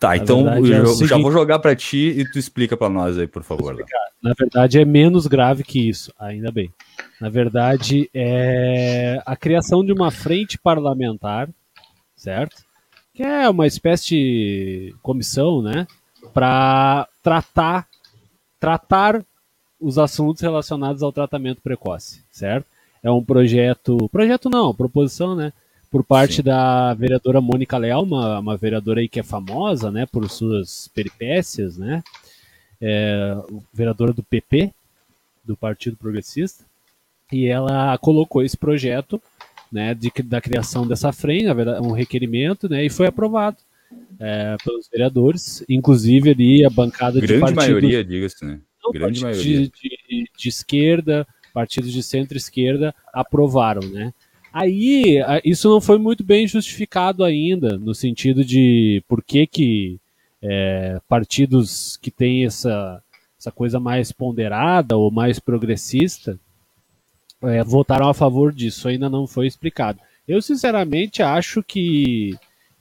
Tá, 0.00 0.08
Na 0.08 0.16
então 0.16 0.42
verdade, 0.42 0.72
eu 0.72 1.04
é 1.04 1.06
já 1.06 1.16
vou 1.16 1.30
jogar 1.30 1.60
para 1.60 1.76
ti 1.76 2.08
e 2.18 2.28
tu 2.28 2.38
explica 2.38 2.76
para 2.76 2.88
nós 2.88 3.16
aí, 3.16 3.28
por 3.28 3.44
favor. 3.44 3.76
Na 4.20 4.32
verdade, 4.36 4.80
é 4.80 4.84
menos 4.84 5.26
grave 5.28 5.62
que 5.62 5.88
isso, 5.88 6.12
ainda 6.18 6.50
bem. 6.50 6.72
Na 7.20 7.28
verdade, 7.28 8.10
é 8.12 9.22
a 9.24 9.36
criação 9.36 9.84
de 9.84 9.92
uma 9.92 10.10
frente 10.10 10.58
parlamentar, 10.58 11.48
certo? 12.16 12.69
Que 13.20 13.26
é 13.26 13.50
uma 13.50 13.66
espécie 13.66 14.08
de 14.08 14.94
comissão, 15.02 15.60
né? 15.60 15.86
Para 16.32 17.06
tratar, 17.22 17.86
tratar 18.58 19.22
os 19.78 19.98
assuntos 19.98 20.40
relacionados 20.40 21.02
ao 21.02 21.12
tratamento 21.12 21.60
precoce, 21.60 22.24
certo? 22.32 22.64
É 23.02 23.10
um 23.10 23.22
projeto, 23.22 24.08
projeto 24.10 24.48
não, 24.48 24.74
proposição, 24.74 25.36
né? 25.36 25.52
por 25.90 26.02
parte 26.02 26.36
Sim. 26.36 26.44
da 26.44 26.94
vereadora 26.94 27.42
Mônica 27.42 27.76
Leal, 27.76 28.04
uma, 28.04 28.38
uma 28.38 28.56
vereadora 28.56 29.00
aí 29.00 29.08
que 29.08 29.20
é 29.20 29.22
famosa, 29.22 29.90
né, 29.90 30.06
por 30.06 30.30
suas 30.30 30.88
peripécias, 30.94 31.76
né, 31.76 32.02
é, 32.80 33.36
vereadora 33.74 34.14
do 34.14 34.22
PP, 34.22 34.72
do 35.44 35.56
Partido 35.56 35.96
Progressista, 35.96 36.64
e 37.30 37.46
ela 37.46 37.98
colocou 37.98 38.42
esse 38.42 38.56
projeto, 38.56 39.20
né, 39.70 39.94
de, 39.94 40.10
da 40.24 40.40
criação 40.40 40.86
dessa 40.86 41.12
frente, 41.12 41.46
um 41.82 41.92
requerimento, 41.92 42.68
né, 42.68 42.84
e 42.84 42.90
foi 42.90 43.06
aprovado 43.06 43.58
é, 44.18 44.56
pelos 44.64 44.88
vereadores, 44.88 45.64
inclusive 45.68 46.30
ali 46.30 46.64
a 46.64 46.70
bancada 46.70 47.20
Grande 47.20 47.34
de 47.34 47.40
partidos... 47.40 47.64
Grande 47.64 47.80
maioria, 47.80 48.04
diga-se, 48.04 48.44
né? 48.44 48.60
Não, 48.82 48.92
Grande 48.92 49.22
maioria. 49.22 49.60
De, 49.60 49.68
de, 49.68 50.30
de 50.36 50.48
esquerda, 50.48 51.26
partidos 51.52 51.92
de 51.92 52.02
centro-esquerda 52.02 52.94
aprovaram, 53.12 53.88
né? 53.88 54.12
Aí, 54.52 55.20
isso 55.44 55.68
não 55.68 55.80
foi 55.80 55.96
muito 55.96 56.24
bem 56.24 56.46
justificado 56.46 57.22
ainda, 57.22 57.78
no 57.78 57.94
sentido 57.94 58.44
de 58.44 59.02
por 59.06 59.22
que, 59.22 59.46
que 59.46 60.00
é, 60.42 61.00
partidos 61.08 61.96
que 61.96 62.10
têm 62.10 62.44
essa, 62.44 63.00
essa 63.38 63.52
coisa 63.52 63.78
mais 63.78 64.10
ponderada 64.10 64.96
ou 64.96 65.10
mais 65.10 65.38
progressista 65.38 66.38
é, 67.42 67.62
votaram 67.64 68.08
a 68.08 68.14
favor 68.14 68.52
disso. 68.52 68.88
Ainda 68.88 69.08
não 69.08 69.26
foi 69.26 69.46
explicado. 69.46 70.00
Eu, 70.26 70.40
sinceramente, 70.40 71.22
acho 71.22 71.62
que 71.62 72.30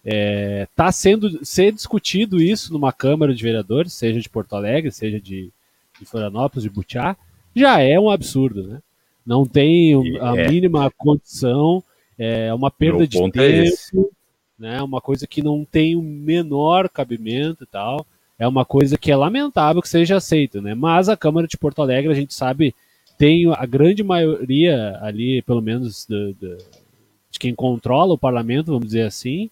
está 0.04 0.06
é, 0.06 0.68
tá 0.75 0.92
sendo 0.92 1.46
ser 1.46 1.72
discutido 1.72 2.42
isso 2.42 2.72
numa 2.72 2.94
Câmara 2.94 3.34
de 3.34 3.44
Vereadores, 3.44 3.94
seja 3.94 4.20
de 4.20 4.30
Porto 4.30 4.56
Alegre, 4.56 4.92
seja 4.92 5.20
de, 5.20 5.51
de 6.00 6.06
Florianópolis, 6.06 6.63
de 6.63 6.70
Butiá, 6.70 7.16
já 7.56 7.80
é 7.80 8.00
um 8.00 8.10
absurdo, 8.10 8.68
né? 8.68 8.82
Não 9.25 9.46
tem 9.46 9.94
a 10.22 10.36
é. 10.38 10.50
mínima 10.50 10.89
condição, 10.98 11.84
é 12.18 12.54
uma 12.54 12.72
perda 12.72 13.08
de 13.08 13.18
é 13.18 13.30
tempo, 13.30 14.12
é 14.13 14.62
né? 14.62 14.82
Uma 14.82 15.00
coisa 15.00 15.25
que 15.25 15.42
não 15.42 15.63
tem 15.63 15.96
o 15.96 16.01
menor 16.01 16.89
cabimento 16.89 17.63
e 17.63 17.68
tal. 17.68 18.06
É 18.38 18.48
uma 18.48 18.63
coisa 18.63 18.98
que 18.98 19.12
é 19.12 19.16
lamentável 19.16 19.82
que 19.82 19.89
seja 19.89 20.18
aceita, 20.18 20.62
né? 20.62 20.74
Mas 20.74 21.10
a 21.10 21.18
Câmara 21.18 21.48
de 21.48 21.58
Porto 21.58 21.82
Alegre, 21.82 22.12
a 22.12 22.16
gente 22.16 22.34
sabe, 22.34 22.74
tem 23.20 23.52
a 23.54 23.66
grande 23.66 24.02
maioria 24.02 24.98
ali, 25.02 25.42
pelo 25.42 25.62
menos 25.62 26.06
de, 26.08 26.34
de, 26.36 26.58
de 27.30 27.38
quem 27.38 27.54
controla 27.54 28.14
o 28.14 28.18
parlamento, 28.18 28.72
vamos 28.72 28.88
dizer 28.88 29.02
assim, 29.02 29.50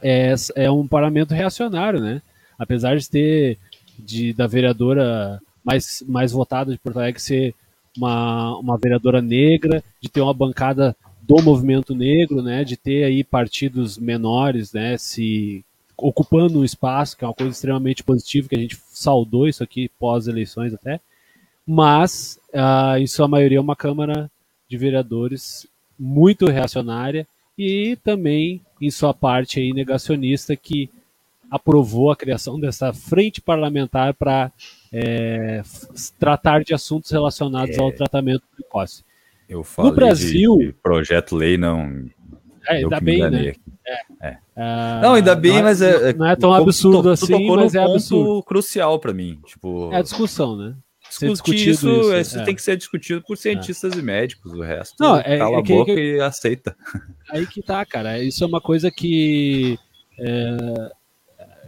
é, 0.00 0.32
é 0.54 0.70
um 0.70 0.86
parlamento 0.86 1.34
reacionário, 1.34 2.00
né? 2.00 2.22
Apesar 2.56 2.96
de 2.96 3.10
ter 3.10 3.58
de, 3.98 4.32
da 4.32 4.46
vereadora 4.46 5.42
mais, 5.64 6.04
mais 6.06 6.30
votada 6.30 6.70
de 6.70 6.78
Porto 6.78 6.98
Alegre 6.98 7.20
ser 7.20 7.54
uma, 7.96 8.56
uma 8.56 8.78
vereadora 8.78 9.20
negra, 9.20 9.82
de 10.00 10.08
ter 10.08 10.20
uma 10.20 10.32
bancada 10.32 10.94
do 11.22 11.42
movimento 11.42 11.92
negro, 11.92 12.40
né, 12.40 12.62
de 12.62 12.76
ter 12.76 13.02
aí 13.02 13.24
partidos 13.24 13.98
menores, 13.98 14.72
né, 14.72 14.96
se 14.96 15.64
ocupando 15.96 16.60
um 16.60 16.64
espaço, 16.64 17.16
que 17.16 17.24
é 17.24 17.26
uma 17.26 17.34
coisa 17.34 17.50
extremamente 17.50 18.04
positiva, 18.04 18.48
que 18.48 18.54
a 18.54 18.60
gente 18.60 18.78
saudou 18.92 19.48
isso 19.48 19.64
aqui 19.64 19.90
pós-eleições 19.98 20.72
até, 20.72 21.00
mas, 21.66 22.38
uh, 22.54 22.96
em 22.98 23.06
sua 23.06 23.26
maioria, 23.26 23.58
é 23.58 23.60
uma 23.60 23.74
Câmara 23.74 24.30
de 24.68 24.76
Vereadores 24.76 25.66
muito 25.98 26.46
reacionária 26.46 27.26
e 27.58 27.96
também, 28.04 28.60
em 28.80 28.90
sua 28.90 29.12
parte, 29.12 29.58
aí, 29.58 29.72
negacionista, 29.72 30.54
que 30.54 30.90
aprovou 31.50 32.10
a 32.10 32.16
criação 32.16 32.58
dessa 32.58 32.92
frente 32.92 33.40
parlamentar 33.40 34.14
para 34.14 34.52
é, 34.92 35.62
tratar 36.18 36.62
de 36.62 36.74
assuntos 36.74 37.10
relacionados 37.10 37.76
é. 37.78 37.80
ao 37.80 37.92
tratamento 37.92 38.42
precoce. 38.54 39.04
Eu 39.48 39.62
falo 39.62 39.88
no 39.88 39.94
Brasil, 39.94 40.56
de, 40.58 40.66
de 40.66 40.72
projeto 40.72 41.36
lei 41.36 41.56
não. 41.56 42.04
É, 42.68 42.76
ainda 42.76 43.00
bem, 43.00 43.30
né? 43.30 43.54
É. 43.86 44.02
é. 44.20 44.38
Uh, 44.56 45.02
não, 45.02 45.14
ainda 45.14 45.36
bem, 45.36 45.54
não, 45.54 45.62
mas 45.62 45.80
é, 45.80 46.12
não 46.14 46.26
é 46.26 46.34
tão 46.34 46.52
absurdo 46.52 47.02
tu, 47.02 47.10
assim, 47.10 47.46
tu 47.46 47.56
mas 47.56 47.74
é 47.74 47.82
absurdo. 47.82 48.42
crucial 48.42 48.98
para 48.98 49.12
mim, 49.12 49.38
tipo. 49.46 49.90
É 49.92 49.98
a 49.98 50.02
discussão, 50.02 50.56
né? 50.56 50.74
Discutir 51.20 51.68
isso, 51.70 52.12
isso 52.14 52.38
é. 52.38 52.44
tem 52.44 52.54
que 52.54 52.62
ser 52.62 52.76
discutido 52.76 53.22
por 53.22 53.38
cientistas 53.38 53.94
e 53.94 54.02
médicos, 54.02 54.52
o 54.52 54.60
resto 54.60 54.96
não, 55.00 55.16
é, 55.16 55.38
cala 55.38 55.58
a 55.58 55.62
boca 55.62 55.94
que, 55.94 56.16
e 56.16 56.20
aceita. 56.20 56.76
Aí 57.30 57.46
que 57.46 57.62
tá, 57.62 57.84
cara. 57.84 58.22
Isso 58.22 58.44
é 58.44 58.46
uma 58.46 58.60
coisa 58.60 58.90
que 58.90 59.78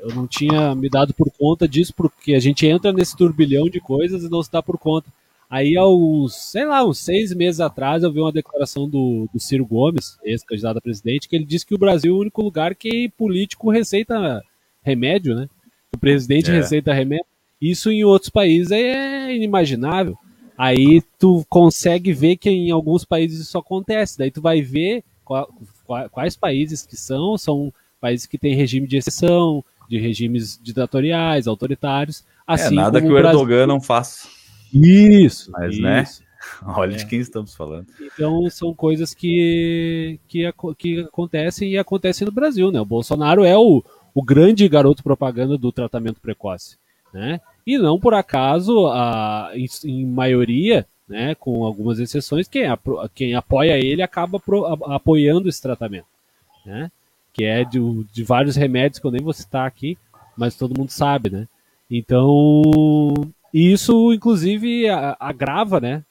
eu 0.00 0.14
não 0.14 0.26
tinha 0.26 0.74
me 0.74 0.88
dado 0.88 1.12
por 1.14 1.30
conta 1.30 1.66
disso, 1.66 1.92
porque 1.94 2.34
a 2.34 2.40
gente 2.40 2.66
entra 2.66 2.92
nesse 2.92 3.16
turbilhão 3.16 3.68
de 3.68 3.80
coisas 3.80 4.24
e 4.24 4.30
não 4.30 4.42
se 4.42 4.50
dá 4.50 4.62
por 4.62 4.78
conta. 4.78 5.12
Aí, 5.50 5.76
há 5.78 5.86
uns, 5.86 6.34
sei 6.34 6.66
lá, 6.66 6.84
uns 6.84 6.98
seis 6.98 7.34
meses 7.34 7.58
atrás, 7.58 8.02
eu 8.02 8.12
vi 8.12 8.20
uma 8.20 8.32
declaração 8.32 8.88
do, 8.88 9.28
do 9.32 9.40
Ciro 9.40 9.64
Gomes, 9.64 10.18
ex-candidato 10.22 10.76
a 10.76 10.80
presidente, 10.80 11.26
que 11.26 11.34
ele 11.34 11.46
disse 11.46 11.64
que 11.64 11.74
o 11.74 11.78
Brasil 11.78 12.12
é 12.12 12.16
o 12.16 12.20
único 12.20 12.42
lugar 12.42 12.74
que 12.74 13.08
político 13.16 13.70
receita 13.70 14.42
remédio, 14.82 15.34
né? 15.34 15.48
O 15.94 15.98
presidente 15.98 16.50
é. 16.50 16.54
receita 16.54 16.92
remédio. 16.92 17.24
Isso 17.60 17.90
em 17.90 18.04
outros 18.04 18.30
países 18.30 18.70
é 18.70 19.34
inimaginável. 19.34 20.16
Aí 20.56 21.02
tu 21.18 21.44
consegue 21.48 22.12
ver 22.12 22.36
que 22.36 22.50
em 22.50 22.70
alguns 22.70 23.04
países 23.04 23.40
isso 23.40 23.58
acontece. 23.58 24.18
Daí 24.18 24.30
tu 24.30 24.40
vai 24.40 24.60
ver 24.60 25.04
qual, 25.24 25.48
quais 26.10 26.36
países 26.36 26.84
que 26.84 26.96
são. 26.96 27.38
São 27.38 27.72
países 28.00 28.26
que 28.26 28.38
têm 28.38 28.54
regime 28.54 28.86
de 28.86 28.96
exceção, 28.96 29.64
de 29.88 29.98
regimes 29.98 30.58
ditatoriais, 30.62 31.46
autoritários. 31.46 32.24
É, 32.48 32.54
assim 32.54 32.74
é, 32.74 32.82
nada 32.82 33.00
que 33.00 33.08
o, 33.08 33.16
Erdogan 33.16 33.46
Brasil... 33.46 33.66
não 33.66 33.80
faça. 33.80 34.28
Isso. 34.72 35.50
Mas, 35.52 35.78
né? 35.78 36.02
isso. 36.02 36.22
né? 36.22 36.28
Olha 36.76 36.94
é. 36.94 36.96
de 36.96 37.06
quem 37.06 37.20
estamos 37.20 37.54
falando. 37.54 37.86
Então 38.00 38.48
são 38.50 38.74
coisas 38.74 39.14
que, 39.14 40.18
que, 40.28 40.50
que 40.76 41.00
acontecem 41.00 41.72
e 41.72 41.78
acontecem 41.78 42.26
no 42.26 42.32
Brasil, 42.32 42.70
né? 42.70 42.80
O 42.80 42.84
Bolsonaro 42.84 43.44
é 43.44 43.56
o, 43.56 43.82
o 44.14 44.22
grande 44.22 44.68
garoto 44.68 45.02
propaganda 45.02 45.56
do 45.56 45.72
tratamento 45.72 46.20
precoce, 46.20 46.76
né? 47.12 47.40
E 47.66 47.78
não 47.78 47.98
por 47.98 48.14
acaso, 48.14 48.86
a, 48.86 49.50
em, 49.54 49.66
em 49.84 50.06
maioria, 50.06 50.86
né, 51.08 51.34
com 51.34 51.64
algumas 51.64 51.98
exceções, 51.98 52.48
quem, 52.48 52.64
quem 53.14 53.34
apoia 53.34 53.78
ele 53.78 54.02
acaba 54.02 54.38
pro, 54.38 54.66
a, 54.66 54.96
apoiando 54.96 55.48
esse 55.48 55.60
tratamento, 55.60 56.06
né? 56.64 56.90
Que 57.32 57.44
é 57.44 57.64
de, 57.64 57.78
de 58.12 58.24
vários 58.24 58.56
remédios 58.56 58.98
que 58.98 59.06
eu 59.06 59.10
nem 59.10 59.22
vou 59.22 59.32
citar 59.32 59.66
aqui, 59.66 59.96
mas 60.36 60.56
todo 60.56 60.76
mundo 60.76 60.90
sabe, 60.90 61.30
né? 61.30 61.48
Então, 61.90 63.12
isso, 63.52 64.12
inclusive, 64.12 64.88
agrava 65.18 65.80
né, 65.80 66.04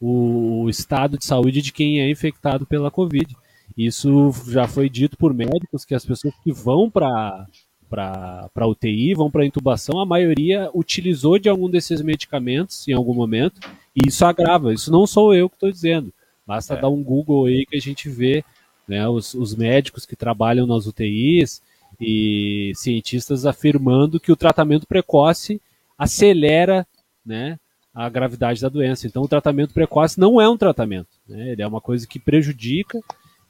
o 0.00 0.68
estado 0.68 1.18
de 1.18 1.24
saúde 1.24 1.62
de 1.62 1.72
quem 1.72 2.00
é 2.00 2.10
infectado 2.10 2.66
pela 2.66 2.90
Covid. 2.90 3.36
Isso 3.76 4.32
já 4.48 4.66
foi 4.66 4.88
dito 4.88 5.16
por 5.16 5.32
médicos 5.32 5.84
que 5.84 5.94
as 5.94 6.04
pessoas 6.04 6.34
que 6.42 6.52
vão 6.52 6.90
para 6.90 7.46
para 7.90 8.68
UTI, 8.68 9.14
vão 9.14 9.28
para 9.28 9.44
intubação, 9.44 9.98
a 9.98 10.06
maioria 10.06 10.70
utilizou 10.72 11.38
de 11.38 11.48
algum 11.48 11.68
desses 11.68 12.00
medicamentos 12.00 12.86
em 12.86 12.92
algum 12.92 13.12
momento, 13.12 13.60
e 13.94 14.06
isso 14.08 14.24
agrava. 14.24 14.72
Isso 14.72 14.92
não 14.92 15.06
sou 15.06 15.34
eu 15.34 15.50
que 15.50 15.56
estou 15.56 15.70
dizendo. 15.70 16.12
Basta 16.46 16.74
é. 16.74 16.80
dar 16.80 16.88
um 16.88 17.02
Google 17.02 17.46
aí 17.46 17.66
que 17.66 17.76
a 17.76 17.80
gente 17.80 18.08
vê 18.08 18.44
né, 18.86 19.08
os, 19.08 19.34
os 19.34 19.54
médicos 19.56 20.06
que 20.06 20.14
trabalham 20.14 20.66
nas 20.66 20.86
UTIs 20.86 21.60
e 22.00 22.72
cientistas 22.76 23.44
afirmando 23.44 24.20
que 24.20 24.32
o 24.32 24.36
tratamento 24.36 24.86
precoce 24.86 25.60
acelera 25.98 26.86
né, 27.26 27.58
a 27.92 28.08
gravidade 28.08 28.62
da 28.62 28.68
doença. 28.68 29.06
Então, 29.06 29.22
o 29.22 29.28
tratamento 29.28 29.74
precoce 29.74 30.18
não 30.18 30.40
é 30.40 30.48
um 30.48 30.56
tratamento, 30.56 31.08
né? 31.28 31.50
ele 31.50 31.62
é 31.62 31.66
uma 31.66 31.80
coisa 31.80 32.06
que 32.06 32.20
prejudica 32.20 33.00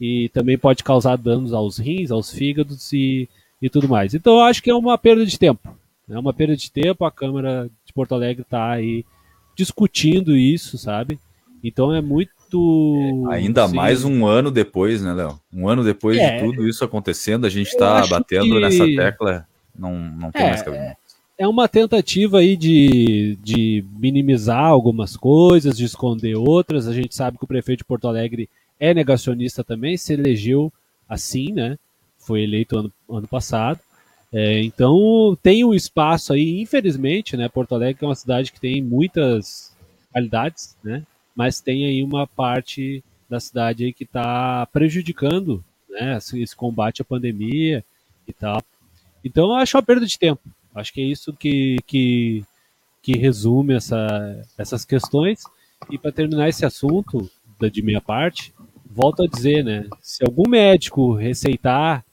e 0.01 0.31
também 0.31 0.57
pode 0.57 0.83
causar 0.83 1.17
danos 1.17 1.53
aos 1.53 1.79
rins, 1.79 2.11
aos 2.11 2.31
fígados 2.31 2.91
e, 2.93 3.29
e 3.61 3.69
tudo 3.69 3.89
mais. 3.89 4.15
Então, 4.15 4.35
eu 4.35 4.41
acho 4.41 4.63
que 4.63 4.71
é 4.71 4.75
uma 4.75 4.97
perda 4.97 5.25
de 5.25 5.39
tempo. 5.39 5.77
É 6.09 6.19
uma 6.19 6.33
perda 6.33 6.57
de 6.57 6.71
tempo. 6.71 7.05
A 7.05 7.11
Câmara 7.11 7.71
de 7.85 7.93
Porto 7.93 8.15
Alegre 8.15 8.43
está 8.43 8.71
aí 8.73 9.05
discutindo 9.57 10.37
isso, 10.37 10.79
sabe? 10.79 11.19
Então, 11.63 11.95
é 11.95 12.01
muito. 12.01 13.29
É, 13.31 13.35
ainda 13.35 13.69
sim. 13.69 13.75
mais 13.75 14.05
um 14.05 14.27
ano 14.27 14.51
depois, 14.51 15.03
né, 15.03 15.13
Léo? 15.13 15.39
Um 15.53 15.69
ano 15.69 15.85
depois 15.85 16.19
é, 16.19 16.37
de 16.39 16.45
tudo 16.45 16.69
isso 16.69 16.85
acontecendo, 16.85 17.47
a 17.47 17.51
gente 17.51 17.69
está 17.69 18.07
batendo 18.07 18.55
que... 18.55 18.61
nessa 18.61 18.85
tecla. 18.85 19.47
Não, 19.79 19.95
não 19.97 20.33
tem 20.33 20.43
é, 20.43 20.49
mais 20.49 20.63
cabimento 20.63 21.01
é 21.41 21.49
uma 21.49 21.67
tentativa 21.67 22.41
aí 22.41 22.55
de, 22.55 23.39
de 23.43 23.83
minimizar 23.99 24.63
algumas 24.63 25.17
coisas, 25.17 25.75
de 25.75 25.87
esconder 25.87 26.37
outras. 26.37 26.87
A 26.87 26.93
gente 26.93 27.15
sabe 27.15 27.39
que 27.39 27.45
o 27.45 27.49
prefeito 27.49 27.79
de 27.79 27.85
Porto 27.87 28.07
Alegre 28.07 28.47
é 28.79 28.93
negacionista 28.93 29.65
também, 29.65 29.97
se 29.97 30.13
elegeu 30.13 30.71
assim, 31.09 31.51
né? 31.51 31.79
Foi 32.31 32.43
eleito 32.43 32.79
ano, 32.79 32.93
ano 33.11 33.27
passado. 33.27 33.81
É, 34.33 34.63
então 34.63 35.37
tem 35.43 35.65
um 35.65 35.75
espaço 35.75 36.33
aí, 36.33 36.61
infelizmente, 36.61 37.37
né? 37.37 37.49
Porto 37.49 37.75
Alegre 37.75 38.05
é 38.05 38.07
uma 38.07 38.15
cidade 38.15 38.53
que 38.53 38.61
tem 38.61 38.81
muitas 38.81 39.77
qualidades, 40.13 40.77
né? 40.85 41.03
Mas 41.35 41.61
tem 41.61 41.87
aí 41.87 42.05
uma 42.05 42.29
parte 42.29 43.03
da 43.29 43.41
cidade 43.41 43.85
aí 43.85 43.93
que 43.93 44.05
está 44.05 44.65
prejudicando, 44.67 45.65
né? 45.89 46.19
Esse 46.19 46.55
combate 46.55 47.03
à 47.03 47.05
pandemia 47.05 47.85
e 48.29 48.33
tal. 48.33 48.63
Então 49.25 49.49
eu 49.49 49.55
acho 49.55 49.77
uma 49.77 49.83
perda 49.83 50.07
de 50.07 50.17
tempo. 50.17 50.43
Acho 50.73 50.93
que 50.93 51.01
é 51.01 51.05
isso 51.07 51.33
que, 51.33 51.79
que, 51.85 52.45
que 53.03 53.19
resume 53.19 53.75
essa, 53.75 54.47
essas 54.57 54.85
questões. 54.85 55.43
E 55.91 55.99
para 55.99 56.13
terminar 56.13 56.49
esse 56.49 56.65
assunto, 56.65 57.29
de 57.73 57.83
minha 57.83 58.01
parte, 58.01 58.55
volto 58.89 59.25
a 59.25 59.27
dizer, 59.27 59.65
né? 59.65 59.89
Se 60.01 60.25
algum 60.25 60.49
médico 60.49 61.13
receitar 61.15 62.05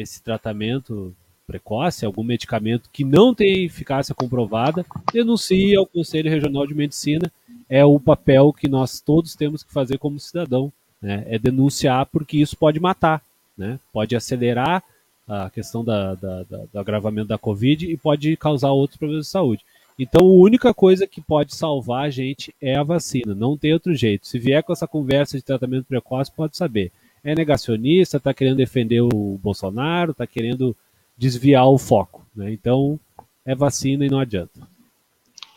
esse 0.00 0.22
tratamento 0.22 1.14
precoce, 1.46 2.04
algum 2.04 2.22
medicamento 2.22 2.90
que 2.92 3.04
não 3.04 3.34
tem 3.34 3.64
eficácia 3.64 4.14
comprovada, 4.14 4.84
denuncie 5.12 5.74
ao 5.74 5.86
Conselho 5.86 6.30
Regional 6.30 6.66
de 6.66 6.74
Medicina. 6.74 7.32
É 7.68 7.84
o 7.84 7.98
papel 7.98 8.52
que 8.52 8.68
nós 8.68 9.00
todos 9.00 9.34
temos 9.34 9.62
que 9.62 9.72
fazer 9.72 9.98
como 9.98 10.20
cidadão. 10.20 10.70
Né? 11.00 11.24
É 11.26 11.38
denunciar 11.38 12.06
porque 12.06 12.36
isso 12.36 12.56
pode 12.56 12.78
matar, 12.78 13.22
né? 13.56 13.78
pode 13.92 14.14
acelerar 14.14 14.82
a 15.26 15.50
questão 15.50 15.84
da, 15.84 16.14
da, 16.14 16.42
da, 16.42 16.64
do 16.72 16.78
agravamento 16.78 17.28
da 17.28 17.38
Covid 17.38 17.90
e 17.90 17.96
pode 17.96 18.36
causar 18.36 18.72
outros 18.72 18.98
problemas 18.98 19.26
de 19.26 19.30
saúde. 19.30 19.64
Então, 19.98 20.26
a 20.26 20.32
única 20.32 20.72
coisa 20.72 21.06
que 21.06 21.20
pode 21.20 21.54
salvar 21.54 22.06
a 22.06 22.10
gente 22.10 22.54
é 22.60 22.76
a 22.76 22.84
vacina, 22.84 23.34
não 23.34 23.56
tem 23.56 23.72
outro 23.72 23.94
jeito. 23.94 24.28
Se 24.28 24.38
vier 24.38 24.62
com 24.62 24.72
essa 24.72 24.86
conversa 24.86 25.36
de 25.36 25.42
tratamento 25.42 25.86
precoce, 25.86 26.30
pode 26.30 26.56
saber. 26.56 26.92
É 27.22 27.34
negacionista, 27.34 28.16
está 28.16 28.32
querendo 28.32 28.56
defender 28.56 29.00
o 29.00 29.38
Bolsonaro, 29.42 30.12
está 30.12 30.26
querendo 30.26 30.76
desviar 31.16 31.66
o 31.66 31.78
foco. 31.78 32.26
Né? 32.34 32.52
Então, 32.52 32.98
é 33.44 33.54
vacina 33.54 34.04
e 34.04 34.10
não 34.10 34.20
adianta. 34.20 34.60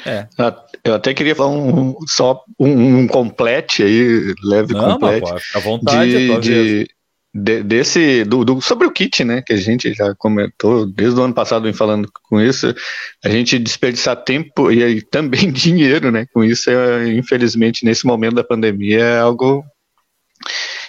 É. 0.05 0.27
Eu 0.83 0.95
até 0.95 1.13
queria 1.13 1.35
falar 1.35 1.51
um, 1.51 1.95
só 2.07 2.43
um, 2.59 2.99
um 2.99 3.07
complete 3.07 3.83
aí, 3.83 4.33
leve 4.43 4.73
Não, 4.73 4.93
complete. 4.93 5.31
à 5.53 5.59
vontade, 5.59 6.11
de, 6.11 6.39
de, 6.39 6.87
de, 7.33 7.63
desse, 7.63 8.23
do, 8.23 8.43
do, 8.43 8.59
sobre 8.61 8.87
o 8.87 8.91
kit, 8.91 9.23
né, 9.23 9.43
que 9.45 9.53
a 9.53 9.57
gente 9.57 9.93
já 9.93 10.15
comentou 10.15 10.87
desde 10.87 11.19
o 11.19 11.23
ano 11.23 11.33
passado 11.33 11.63
vem 11.63 11.73
falando 11.73 12.09
com 12.29 12.41
isso, 12.41 12.73
a 13.23 13.29
gente 13.29 13.59
desperdiçar 13.59 14.15
tempo 14.23 14.71
e 14.71 14.83
aí, 14.83 15.01
também 15.01 15.49
dinheiro, 15.53 16.11
né, 16.11 16.25
com 16.33 16.43
isso, 16.43 16.69
é, 16.69 17.13
infelizmente, 17.13 17.85
nesse 17.85 18.05
momento 18.05 18.35
da 18.35 18.43
pandemia 18.43 18.99
é 18.99 19.19
algo 19.19 19.63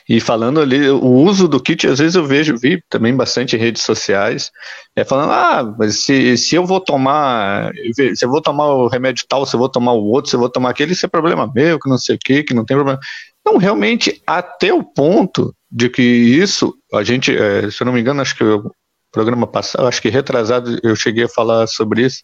e 0.08 0.20
falando 0.20 0.60
ali, 0.60 0.88
o 0.88 1.06
uso 1.06 1.46
do 1.46 1.60
kit, 1.60 1.86
às 1.86 1.98
vezes 1.98 2.14
eu 2.14 2.24
vejo, 2.24 2.56
vi 2.56 2.82
também 2.88 3.14
bastante 3.14 3.56
em 3.56 3.58
redes 3.58 3.82
sociais, 3.82 4.50
é 4.96 5.04
falando, 5.04 5.32
ah, 5.32 5.74
mas 5.78 6.00
se, 6.00 6.36
se 6.36 6.54
eu 6.54 6.66
vou 6.66 6.80
tomar, 6.80 7.72
se 8.14 8.24
eu 8.24 8.30
vou 8.30 8.40
tomar 8.40 8.66
o 8.66 8.88
remédio 8.88 9.24
tal, 9.28 9.46
se 9.46 9.54
eu 9.54 9.60
vou 9.60 9.68
tomar 9.68 9.92
o 9.92 10.04
outro, 10.04 10.30
se 10.30 10.36
eu 10.36 10.40
vou 10.40 10.48
tomar 10.48 10.70
aquele, 10.70 10.92
isso 10.92 11.06
é 11.06 11.08
problema 11.08 11.50
meu, 11.54 11.78
que 11.78 11.88
não 11.88 11.98
sei 11.98 12.16
o 12.16 12.18
que, 12.18 12.42
que 12.42 12.54
não 12.54 12.64
tem 12.64 12.76
problema. 12.76 12.98
Não, 13.44 13.56
realmente, 13.56 14.22
até 14.26 14.72
o 14.72 14.82
ponto 14.82 15.54
de 15.70 15.88
que 15.88 16.02
isso, 16.02 16.74
a 16.92 17.02
gente, 17.02 17.34
é, 17.36 17.70
se 17.70 17.82
eu 17.82 17.86
não 17.86 17.92
me 17.92 18.00
engano, 18.00 18.20
acho 18.20 18.36
que 18.36 18.44
o 18.44 18.70
programa 19.10 19.46
passado, 19.46 19.86
acho 19.86 20.00
que 20.02 20.08
retrasado, 20.08 20.78
eu 20.82 20.96
cheguei 20.96 21.24
a 21.24 21.28
falar 21.28 21.66
sobre 21.66 22.06
isso, 22.06 22.22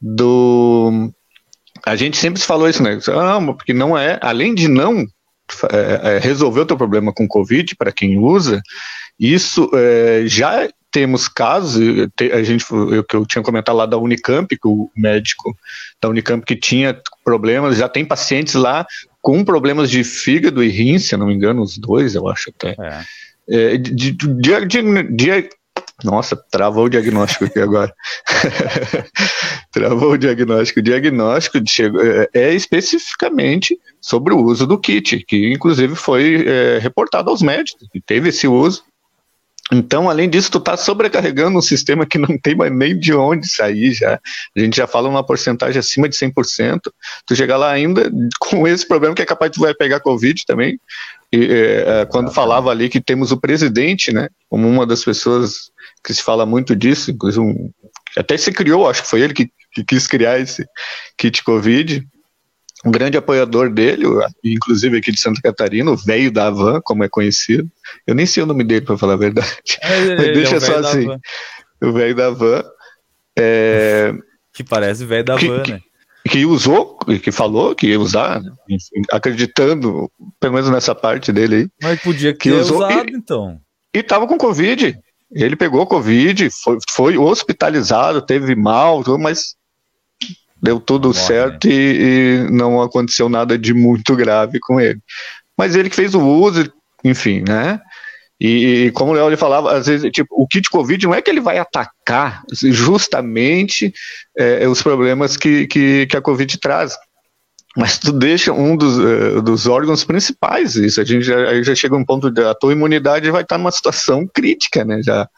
do. 0.00 1.10
A 1.86 1.96
gente 1.96 2.16
sempre 2.16 2.40
falou 2.42 2.68
isso, 2.68 2.82
né? 2.82 2.98
Ah, 3.08 3.40
porque 3.52 3.72
não 3.72 3.96
é, 3.96 4.18
além 4.20 4.54
de 4.54 4.68
não 4.68 5.06
é, 5.72 6.16
é, 6.16 6.18
resolver 6.18 6.60
o 6.60 6.66
teu 6.66 6.76
problema 6.76 7.12
com 7.12 7.26
Covid, 7.26 7.76
para 7.76 7.92
quem 7.92 8.18
usa, 8.18 8.62
isso 9.18 9.70
é, 9.74 10.24
já 10.26 10.68
temos 10.90 11.28
casos, 11.28 11.82
a 12.32 12.42
gente, 12.42 12.64
eu, 12.70 13.04
que 13.04 13.14
eu 13.14 13.26
tinha 13.26 13.42
comentado 13.42 13.76
lá 13.76 13.86
da 13.86 13.98
Unicamp, 13.98 14.48
que 14.48 14.66
o 14.66 14.90
médico 14.96 15.54
da 16.00 16.08
Unicamp 16.08 16.44
que 16.44 16.56
tinha 16.56 16.98
problemas, 17.24 17.76
já 17.76 17.88
tem 17.88 18.04
pacientes 18.04 18.54
lá 18.54 18.86
com 19.20 19.44
problemas 19.44 19.90
de 19.90 20.02
fígado 20.02 20.62
e 20.62 20.68
rim, 20.68 20.98
se 20.98 21.16
não 21.16 21.26
me 21.26 21.34
engano, 21.34 21.62
os 21.62 21.76
dois, 21.76 22.14
eu 22.14 22.28
acho 22.28 22.50
até. 22.50 22.74
É. 22.80 23.04
É, 23.50 23.76
de, 23.78 24.12
de, 24.12 24.34
de, 25.10 25.48
nossa, 26.04 26.36
travou 26.50 26.84
o 26.84 26.88
diagnóstico 26.88 27.44
aqui 27.44 27.58
agora. 27.58 27.92
travou 29.72 30.12
o 30.12 30.18
diagnóstico. 30.18 30.78
O 30.78 30.82
diagnóstico 30.82 31.58
é, 31.58 32.28
é 32.32 32.54
especificamente 32.54 33.78
sobre 34.00 34.32
o 34.32 34.38
uso 34.38 34.66
do 34.66 34.78
kit, 34.78 35.24
que 35.26 35.52
inclusive 35.52 35.96
foi 35.96 36.44
é, 36.46 36.78
reportado 36.78 37.30
aos 37.30 37.42
médicos, 37.42 37.88
que 37.92 38.00
teve 38.00 38.28
esse 38.28 38.46
uso. 38.46 38.84
Então, 39.70 40.08
além 40.08 40.30
disso, 40.30 40.50
tu 40.50 40.60
tá 40.60 40.76
sobrecarregando 40.76 41.58
um 41.58 41.62
sistema 41.62 42.06
que 42.06 42.16
não 42.16 42.38
tem 42.38 42.54
mais 42.54 42.72
nem 42.72 42.98
de 42.98 43.12
onde 43.12 43.48
sair 43.48 43.92
já. 43.92 44.18
A 44.56 44.60
gente 44.60 44.76
já 44.76 44.86
fala 44.86 45.08
uma 45.08 45.24
porcentagem 45.24 45.78
acima 45.78 46.08
de 46.08 46.16
100%. 46.16 46.80
Tu 47.26 47.36
chegar 47.36 47.58
lá 47.58 47.70
ainda 47.70 48.10
com 48.38 48.66
esse 48.66 48.86
problema 48.86 49.14
que 49.14 49.20
é 49.20 49.26
capaz 49.26 49.50
de 49.50 49.58
tu 49.58 49.60
vai 49.60 49.74
pegar 49.74 50.00
Covid 50.00 50.42
também. 50.46 50.80
E, 51.32 51.44
é, 51.44 52.00
é 52.00 52.06
quando 52.06 52.32
falava 52.32 52.70
ali 52.70 52.88
que 52.88 53.00
temos 53.00 53.32
o 53.32 53.40
presidente, 53.40 54.12
né, 54.12 54.28
como 54.48 54.66
uma 54.68 54.86
das 54.86 55.04
pessoas 55.04 55.70
que 56.04 56.14
se 56.14 56.22
fala 56.22 56.46
muito 56.46 56.74
disso, 56.74 57.10
inclusive 57.10 57.44
um, 57.44 57.70
até 58.16 58.36
se 58.36 58.52
criou, 58.52 58.88
acho 58.88 59.02
que 59.02 59.08
foi 59.08 59.20
ele 59.20 59.34
que, 59.34 59.50
que 59.72 59.84
quis 59.84 60.06
criar 60.06 60.38
esse 60.40 60.66
kit 61.16 61.42
Covid. 61.42 62.06
Um 62.84 62.92
grande 62.92 63.16
apoiador 63.16 63.70
dele, 63.70 64.04
inclusive 64.44 64.96
aqui 64.96 65.10
de 65.10 65.20
Santa 65.20 65.40
Catarina, 65.42 65.90
o 65.90 65.96
velho 65.96 66.30
da 66.30 66.46
Havan, 66.46 66.80
como 66.84 67.02
é 67.02 67.08
conhecido. 67.08 67.68
Eu 68.06 68.14
nem 68.14 68.24
sei 68.24 68.44
o 68.44 68.46
nome 68.46 68.62
dele, 68.62 68.86
para 68.86 68.96
falar 68.96 69.14
a 69.14 69.16
verdade. 69.16 69.50
É, 69.82 70.14
Mas 70.16 70.26
deixa 70.26 70.56
é 70.56 70.60
só 70.60 70.78
assim. 70.78 71.08
O 71.82 71.92
velho 71.92 72.14
da 72.14 72.30
Van. 72.30 72.62
É, 73.36 74.14
que 74.52 74.62
parece 74.62 75.04
velho 75.04 75.24
da 75.24 75.36
Van, 75.36 75.62
né? 75.68 75.80
Que 76.28 76.44
usou, 76.44 76.98
que 77.22 77.32
falou 77.32 77.74
que 77.74 77.88
ia 77.88 78.00
usar, 78.00 78.40
enfim, 78.68 79.02
acreditando, 79.10 80.10
pelo 80.38 80.54
menos 80.54 80.70
nessa 80.70 80.94
parte 80.94 81.32
dele 81.32 81.56
aí. 81.56 81.68
Mas 81.82 82.00
podia 82.00 82.32
que 82.32 82.50
ter 82.50 82.56
usou, 82.56 82.78
usado, 82.78 83.10
e, 83.10 83.16
então. 83.16 83.58
E 83.94 84.02
tava 84.02 84.26
com 84.26 84.38
Covid. 84.38 84.98
Ele 85.30 85.56
pegou 85.56 85.86
Covid, 85.86 86.48
foi, 86.50 86.78
foi 86.90 87.18
hospitalizado, 87.18 88.22
teve 88.22 88.54
mal, 88.54 89.02
mas 89.18 89.56
deu 90.60 90.80
tudo 90.80 91.08
Morre, 91.08 91.20
certo 91.20 91.68
né? 91.68 91.74
e, 91.74 92.46
e, 92.46 92.50
não 92.50 92.80
aconteceu 92.80 93.28
nada 93.28 93.58
de 93.58 93.74
muito 93.74 94.16
grave 94.16 94.58
com 94.60 94.80
ele. 94.80 95.00
Mas 95.56 95.74
ele 95.74 95.90
que 95.90 95.96
fez 95.96 96.14
o 96.14 96.20
uso, 96.20 96.72
enfim, 97.04 97.42
né? 97.46 97.80
E, 98.40 98.86
e 98.86 98.92
como 98.92 99.12
o 99.12 99.14
Léo 99.14 99.36
falava, 99.36 99.72
às 99.72 99.86
vezes, 99.86 100.10
tipo, 100.12 100.28
o 100.30 100.46
kit 100.46 100.70
Covid 100.70 101.06
não 101.06 101.14
é 101.14 101.20
que 101.20 101.30
ele 101.30 101.40
vai 101.40 101.58
atacar 101.58 102.42
justamente 102.52 103.92
é, 104.36 104.68
os 104.68 104.82
problemas 104.82 105.36
que, 105.36 105.66
que, 105.66 106.06
que 106.06 106.16
a 106.16 106.22
Covid 106.22 106.58
traz. 106.58 106.96
Mas 107.76 107.98
tu 107.98 108.12
deixa 108.12 108.52
um 108.52 108.76
dos, 108.76 108.98
uh, 108.98 109.40
dos 109.40 109.68
órgãos 109.68 110.02
principais, 110.02 110.74
isso 110.74 111.00
a 111.00 111.04
gente 111.04 111.22
já, 111.22 111.62
já 111.62 111.74
chega 111.76 111.94
um 111.94 112.04
ponto 112.04 112.28
de 112.28 112.42
a 112.42 112.52
tua 112.52 112.72
imunidade 112.72 113.30
vai 113.30 113.42
estar 113.42 113.56
numa 113.56 113.70
situação 113.70 114.26
crítica, 114.26 114.84
né, 114.84 115.00
já, 115.00 115.28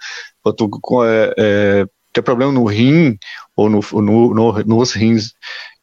tu 0.56 1.04
é, 1.04 1.34
é, 1.36 1.86
ter 2.14 2.22
problema 2.22 2.50
no 2.50 2.64
rim 2.64 3.18
ou 3.54 3.68
no, 3.68 3.80
no, 3.92 4.34
no 4.34 4.64
nos 4.64 4.92
rins, 4.92 5.32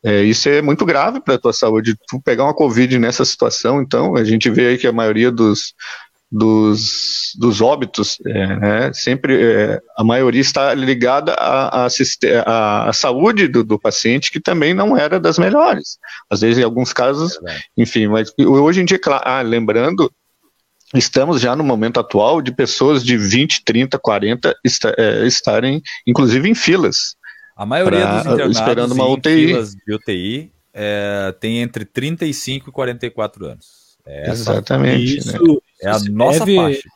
é, 0.04 0.24
isso 0.24 0.50
é 0.50 0.62
muito 0.62 0.84
grave 0.84 1.20
para 1.20 1.36
a 1.36 1.38
tua 1.38 1.54
saúde, 1.54 1.96
tu 2.08 2.20
pegar 2.22 2.46
uma 2.46 2.56
covid 2.56 2.98
nessa 2.98 3.24
situação, 3.24 3.80
então 3.80 4.16
a 4.16 4.24
gente 4.24 4.50
vê 4.50 4.70
aí 4.70 4.78
que 4.80 4.88
a 4.88 4.92
maioria 4.92 5.32
dos, 5.32 5.76
dos, 6.32 7.32
dos 7.40 7.62
óbitos, 7.62 8.18
é, 8.26 8.56
né, 8.58 8.94
sempre 8.94 9.42
é, 9.42 9.82
a 9.98 10.04
maioria 10.04 10.42
está 10.42 10.74
ligada 10.74 11.34
à, 11.34 11.86
à, 11.86 12.90
à 12.90 12.94
saúde 12.94 13.48
do, 13.48 13.64
do, 13.64 13.80
paciente, 13.80 14.32
que 14.32 14.40
também 14.40 14.74
não 14.74 14.98
era 14.98 15.20
das 15.20 15.40
melhores. 15.40 15.98
Às 16.30 16.42
vezes, 16.42 16.58
em 16.58 16.64
alguns 16.64 16.92
casos, 16.92 17.40
é 17.48 17.60
enfim, 17.78 18.08
mas 18.08 18.34
hoje 18.38 18.82
em 18.82 18.86
dia, 18.86 19.00
ah, 19.24 19.42
lembrando, 19.42 20.12
estamos 20.94 21.40
já 21.40 21.56
no 21.56 21.64
momento 21.64 22.00
atual 22.00 22.42
de 22.42 22.54
pessoas 22.54 23.04
de 23.04 23.18
20, 23.18 23.64
30, 23.64 23.98
40 23.98 24.56
é, 24.98 25.26
estarem, 25.26 25.82
inclusive, 26.06 26.50
em 26.50 26.56
filas. 26.56 27.16
A 27.56 27.66
maioria 27.66 28.02
pra, 28.02 28.16
dos 28.18 28.26
internados 28.26 28.58
esperando 28.58 28.92
uma 28.92 29.08
UTI. 29.08 29.48
filas 29.48 29.74
de 29.74 29.94
UTI 29.94 30.52
é, 30.74 31.34
tem 31.40 31.62
entre 31.62 31.86
35 31.86 32.70
e 32.70 32.72
44 32.72 33.46
anos. 33.46 33.98
É 34.06 34.30
Exatamente. 34.30 35.18
Isso, 35.18 35.32
né? 35.32 35.58
É 35.82 35.90
a 35.90 36.00
nossa 36.10 36.40
deve, 36.40 36.56
faixa. 36.56 36.90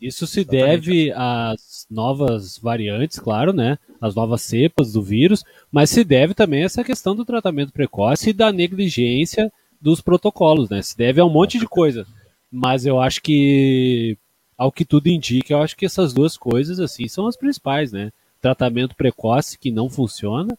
Isso 0.00 0.26
se 0.26 0.40
Exatamente. 0.40 0.86
deve 0.86 1.12
às 1.16 1.86
novas 1.90 2.58
variantes, 2.58 3.18
claro, 3.18 3.52
né? 3.52 3.78
As 4.00 4.14
novas 4.14 4.42
cepas 4.42 4.92
do 4.92 5.02
vírus, 5.02 5.42
mas 5.72 5.90
se 5.90 6.04
deve 6.04 6.34
também 6.34 6.62
a 6.62 6.66
essa 6.66 6.84
questão 6.84 7.16
do 7.16 7.24
tratamento 7.24 7.72
precoce 7.72 8.30
e 8.30 8.34
da 8.34 8.52
negligência 8.52 9.50
dos 9.80 10.00
protocolos, 10.00 10.68
né? 10.68 10.82
Se 10.82 10.96
deve 10.96 11.20
a 11.20 11.24
um 11.24 11.30
monte 11.30 11.58
de 11.58 11.66
coisa. 11.66 12.06
Mas 12.50 12.84
eu 12.84 13.00
acho 13.00 13.22
que, 13.22 14.18
ao 14.56 14.70
que 14.70 14.84
tudo 14.84 15.08
indica, 15.08 15.54
eu 15.54 15.62
acho 15.62 15.76
que 15.76 15.86
essas 15.86 16.12
duas 16.12 16.36
coisas, 16.36 16.78
assim, 16.78 17.08
são 17.08 17.26
as 17.26 17.36
principais, 17.36 17.90
né? 17.90 18.12
Tratamento 18.40 18.94
precoce 18.94 19.58
que 19.58 19.70
não 19.70 19.88
funciona 19.88 20.56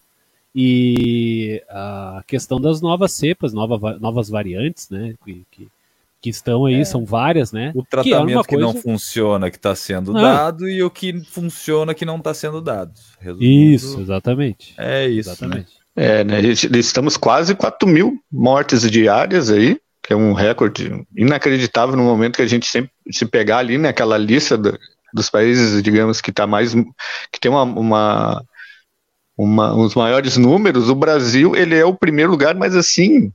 e 0.53 1.61
a 1.69 2.23
questão 2.25 2.59
das 2.59 2.81
novas 2.81 3.11
cepas, 3.11 3.53
nova, 3.53 3.99
novas 3.99 4.29
variantes, 4.29 4.89
né? 4.89 5.13
Que, 5.23 5.45
que, 5.51 5.67
que 6.25 6.29
estão 6.31 6.65
aí, 6.65 6.81
é. 6.81 6.85
são 6.85 7.05
várias, 7.05 7.51
né? 7.51 7.71
O 7.75 7.83
tratamento 7.83 8.43
que, 8.47 8.55
é 8.55 8.57
que 8.57 8.57
não 8.57 8.73
funciona, 8.73 9.51
que 9.51 9.57
está 9.57 9.75
sendo 9.75 10.11
não. 10.11 10.23
dado, 10.23 10.67
e 10.67 10.81
o 10.81 10.89
que 10.89 11.23
funciona, 11.23 11.93
que 11.93 12.03
não 12.03 12.17
está 12.17 12.33
sendo 12.33 12.59
dado. 12.59 12.93
Resumindo, 13.19 13.45
isso, 13.45 14.01
exatamente. 14.01 14.73
É 14.75 15.07
isso. 15.07 15.29
Né? 15.29 15.35
Exatamente. 15.35 15.73
Né? 15.95 16.21
É, 16.21 16.23
né? 16.23 16.41
Estamos 16.79 17.15
quase 17.15 17.53
4 17.53 17.87
mil 17.87 18.17
mortes 18.31 18.89
diárias 18.89 19.51
aí, 19.51 19.79
que 20.01 20.13
é 20.13 20.15
um 20.15 20.33
recorde 20.33 21.05
inacreditável 21.15 21.95
no 21.95 22.03
momento 22.03 22.37
que 22.37 22.41
a 22.41 22.47
gente 22.47 22.65
sempre 22.65 22.89
se 23.11 23.27
pegar 23.27 23.59
ali 23.59 23.77
naquela 23.77 24.17
lista 24.17 24.57
do, 24.57 24.75
dos 25.13 25.29
países, 25.29 25.83
digamos, 25.83 26.21
que 26.21 26.31
está 26.31 26.47
mais. 26.47 26.73
que 26.73 27.39
tem 27.39 27.51
uma, 27.51 27.61
uma 27.61 28.43
uma, 29.37 29.75
os 29.75 29.93
maiores 29.93 30.37
números, 30.37 30.89
o 30.89 30.95
Brasil 30.95 31.55
ele 31.55 31.75
é 31.75 31.85
o 31.85 31.93
primeiro 31.93 32.31
lugar, 32.31 32.55
mas 32.55 32.75
assim, 32.75 33.31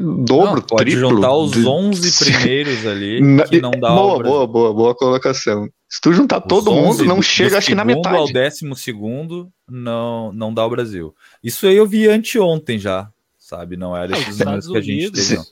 dobro, 0.00 0.56
não, 0.56 0.62
pode 0.62 0.90
triplo. 0.90 1.10
juntar 1.10 1.34
os 1.34 1.52
de... 1.52 1.66
11 1.66 2.24
primeiros 2.24 2.86
ali, 2.86 3.20
que 3.48 3.60
não 3.60 3.70
dá 3.72 3.94
Boa, 3.94 4.22
boa, 4.22 4.46
boa, 4.46 4.74
boa 4.74 4.94
colocação. 4.94 5.68
Se 5.88 6.00
tu 6.00 6.12
juntar 6.12 6.38
os 6.38 6.44
todo 6.48 6.72
mundo, 6.72 7.04
não 7.04 7.20
chega 7.20 7.58
acho 7.58 7.68
que 7.68 7.74
na 7.74 7.84
metade. 7.84 8.16
ao 8.16 8.32
décimo 8.32 8.74
segundo, 8.74 9.50
não, 9.68 10.32
não 10.32 10.52
dá 10.52 10.64
o 10.64 10.70
Brasil. 10.70 11.14
Isso 11.42 11.66
aí 11.66 11.76
eu 11.76 11.86
vi 11.86 12.08
anteontem 12.08 12.78
já, 12.78 13.10
sabe? 13.38 13.76
Não 13.76 13.96
era 13.96 14.16
esses 14.16 14.38
números 14.38 14.66
que 14.66 14.76
a 14.76 14.80
gente 14.80 15.10
teve. 15.10 15.42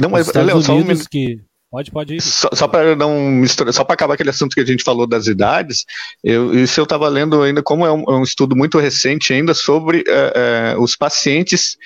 Não, 0.00 0.10
mas, 0.10 0.32
Léo, 0.32 0.62
só 0.62 0.74
um 0.74 0.84
minuto. 0.84 1.08
Que 1.10 1.40
Pode, 1.70 1.90
pode 1.92 2.14
ir. 2.16 2.20
Só, 2.20 2.50
só 2.52 2.66
para 2.66 2.96
não 2.96 3.30
misturar, 3.30 3.72
só 3.72 3.84
para 3.84 3.94
acabar 3.94 4.14
aquele 4.14 4.30
assunto 4.30 4.54
que 4.54 4.60
a 4.60 4.66
gente 4.66 4.82
falou 4.82 5.06
das 5.06 5.28
idades, 5.28 5.84
eu, 6.22 6.52
isso 6.52 6.80
eu 6.80 6.84
estava 6.84 7.08
lendo 7.08 7.40
ainda, 7.42 7.62
como 7.62 7.86
é 7.86 7.92
um, 7.92 8.02
é 8.08 8.12
um, 8.16 8.24
estudo 8.24 8.56
muito 8.56 8.76
recente 8.78 9.32
ainda 9.32 9.54
sobre 9.54 10.02
é, 10.08 10.72
é, 10.72 10.78
os 10.78 10.96
pacientes 10.96 11.76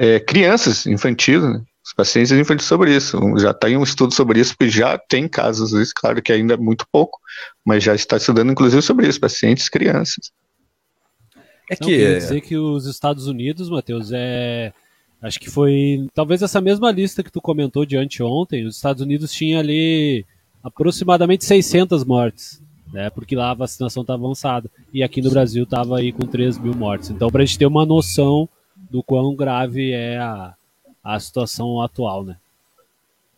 é, 0.00 0.18
crianças 0.18 0.86
infantis, 0.86 1.42
né? 1.42 1.62
os 1.84 1.92
pacientes 1.92 2.32
infantis 2.32 2.64
sobre 2.64 2.96
isso. 2.96 3.18
Já 3.38 3.52
tem 3.52 3.76
um 3.76 3.82
estudo 3.82 4.14
sobre 4.14 4.40
isso, 4.40 4.56
porque 4.56 4.70
já 4.70 4.96
tem 4.96 5.28
casos, 5.28 5.72
isso, 5.74 5.92
claro 5.94 6.22
que 6.22 6.32
ainda 6.32 6.54
é 6.54 6.56
muito 6.56 6.86
pouco, 6.90 7.18
mas 7.62 7.84
já 7.84 7.94
está 7.94 8.16
estudando 8.16 8.50
inclusive 8.50 8.80
sobre 8.80 9.06
isso, 9.06 9.20
pacientes 9.20 9.68
crianças. 9.68 10.32
É 11.70 11.76
que. 11.76 12.08
Não, 12.08 12.18
dizer 12.18 12.40
que 12.40 12.56
os 12.56 12.86
Estados 12.86 13.26
Unidos, 13.26 13.68
Matheus, 13.68 14.10
é. 14.10 14.72
Acho 15.20 15.38
que 15.38 15.50
foi. 15.50 16.08
Talvez 16.14 16.40
essa 16.40 16.62
mesma 16.62 16.90
lista 16.90 17.22
que 17.22 17.30
tu 17.30 17.40
comentou 17.42 17.84
de 17.84 17.98
anteontem, 17.98 18.66
os 18.66 18.76
Estados 18.76 19.02
Unidos 19.02 19.30
tinha 19.30 19.58
ali 19.58 20.24
aproximadamente 20.64 21.44
600 21.44 22.04
mortes, 22.06 22.62
né? 22.90 23.10
Porque 23.10 23.36
lá 23.36 23.50
a 23.50 23.54
vacinação 23.54 24.02
tá 24.02 24.14
avançada. 24.14 24.70
E 24.94 25.02
aqui 25.02 25.20
no 25.20 25.30
Brasil 25.30 25.66
tava 25.66 25.98
aí 25.98 26.10
com 26.10 26.26
3 26.26 26.56
mil 26.56 26.74
mortes. 26.74 27.10
Então, 27.10 27.28
pra 27.28 27.44
gente 27.44 27.58
ter 27.58 27.66
uma 27.66 27.84
noção 27.84 28.48
do 28.90 29.02
quão 29.02 29.34
grave 29.34 29.92
é 29.92 30.18
a, 30.18 30.54
a 31.02 31.20
situação 31.20 31.80
atual, 31.80 32.24
né? 32.24 32.36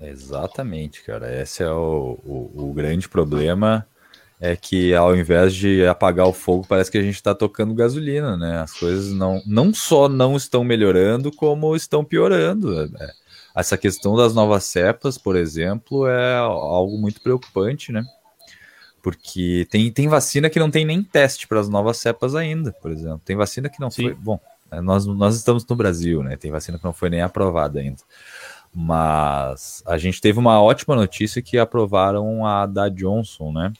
Exatamente, 0.00 1.02
cara. 1.02 1.40
Esse 1.40 1.62
é 1.62 1.70
o, 1.70 2.18
o, 2.24 2.70
o 2.70 2.72
grande 2.72 3.08
problema 3.08 3.86
é 4.40 4.56
que 4.56 4.92
ao 4.92 5.14
invés 5.14 5.54
de 5.54 5.86
apagar 5.86 6.26
o 6.26 6.32
fogo, 6.32 6.66
parece 6.68 6.90
que 6.90 6.98
a 6.98 7.02
gente 7.02 7.14
está 7.14 7.32
tocando 7.32 7.72
gasolina, 7.74 8.36
né? 8.36 8.58
As 8.58 8.72
coisas 8.72 9.12
não, 9.12 9.40
não 9.46 9.72
só 9.72 10.08
não 10.08 10.36
estão 10.36 10.64
melhorando, 10.64 11.30
como 11.30 11.76
estão 11.76 12.04
piorando. 12.04 12.82
É, 12.82 13.12
essa 13.54 13.78
questão 13.78 14.16
das 14.16 14.34
novas 14.34 14.64
cepas, 14.64 15.16
por 15.16 15.36
exemplo, 15.36 16.08
é 16.08 16.36
algo 16.38 16.98
muito 16.98 17.20
preocupante, 17.20 17.92
né? 17.92 18.04
Porque 19.00 19.66
tem, 19.70 19.92
tem 19.92 20.08
vacina 20.08 20.50
que 20.50 20.58
não 20.58 20.70
tem 20.70 20.84
nem 20.84 21.04
teste 21.04 21.46
para 21.46 21.60
as 21.60 21.68
novas 21.68 21.98
cepas 21.98 22.34
ainda, 22.34 22.72
por 22.72 22.90
exemplo. 22.90 23.20
Tem 23.24 23.36
vacina 23.36 23.68
que 23.68 23.80
não 23.80 23.90
Sim. 23.90 24.02
foi. 24.04 24.14
Bom, 24.14 24.40
nós, 24.80 25.06
nós 25.06 25.36
estamos 25.36 25.66
no 25.66 25.76
Brasil, 25.76 26.22
né? 26.22 26.36
Tem 26.36 26.50
vacina 26.50 26.78
que 26.78 26.84
não 26.84 26.92
foi 26.92 27.10
nem 27.10 27.20
aprovada 27.20 27.80
ainda. 27.80 27.98
Mas 28.74 29.82
a 29.86 29.98
gente 29.98 30.20
teve 30.20 30.38
uma 30.38 30.62
ótima 30.62 30.96
notícia 30.96 31.42
que 31.42 31.58
aprovaram 31.58 32.46
a 32.46 32.64
da 32.64 32.88
Johnson, 32.88 33.52
né? 33.52 33.72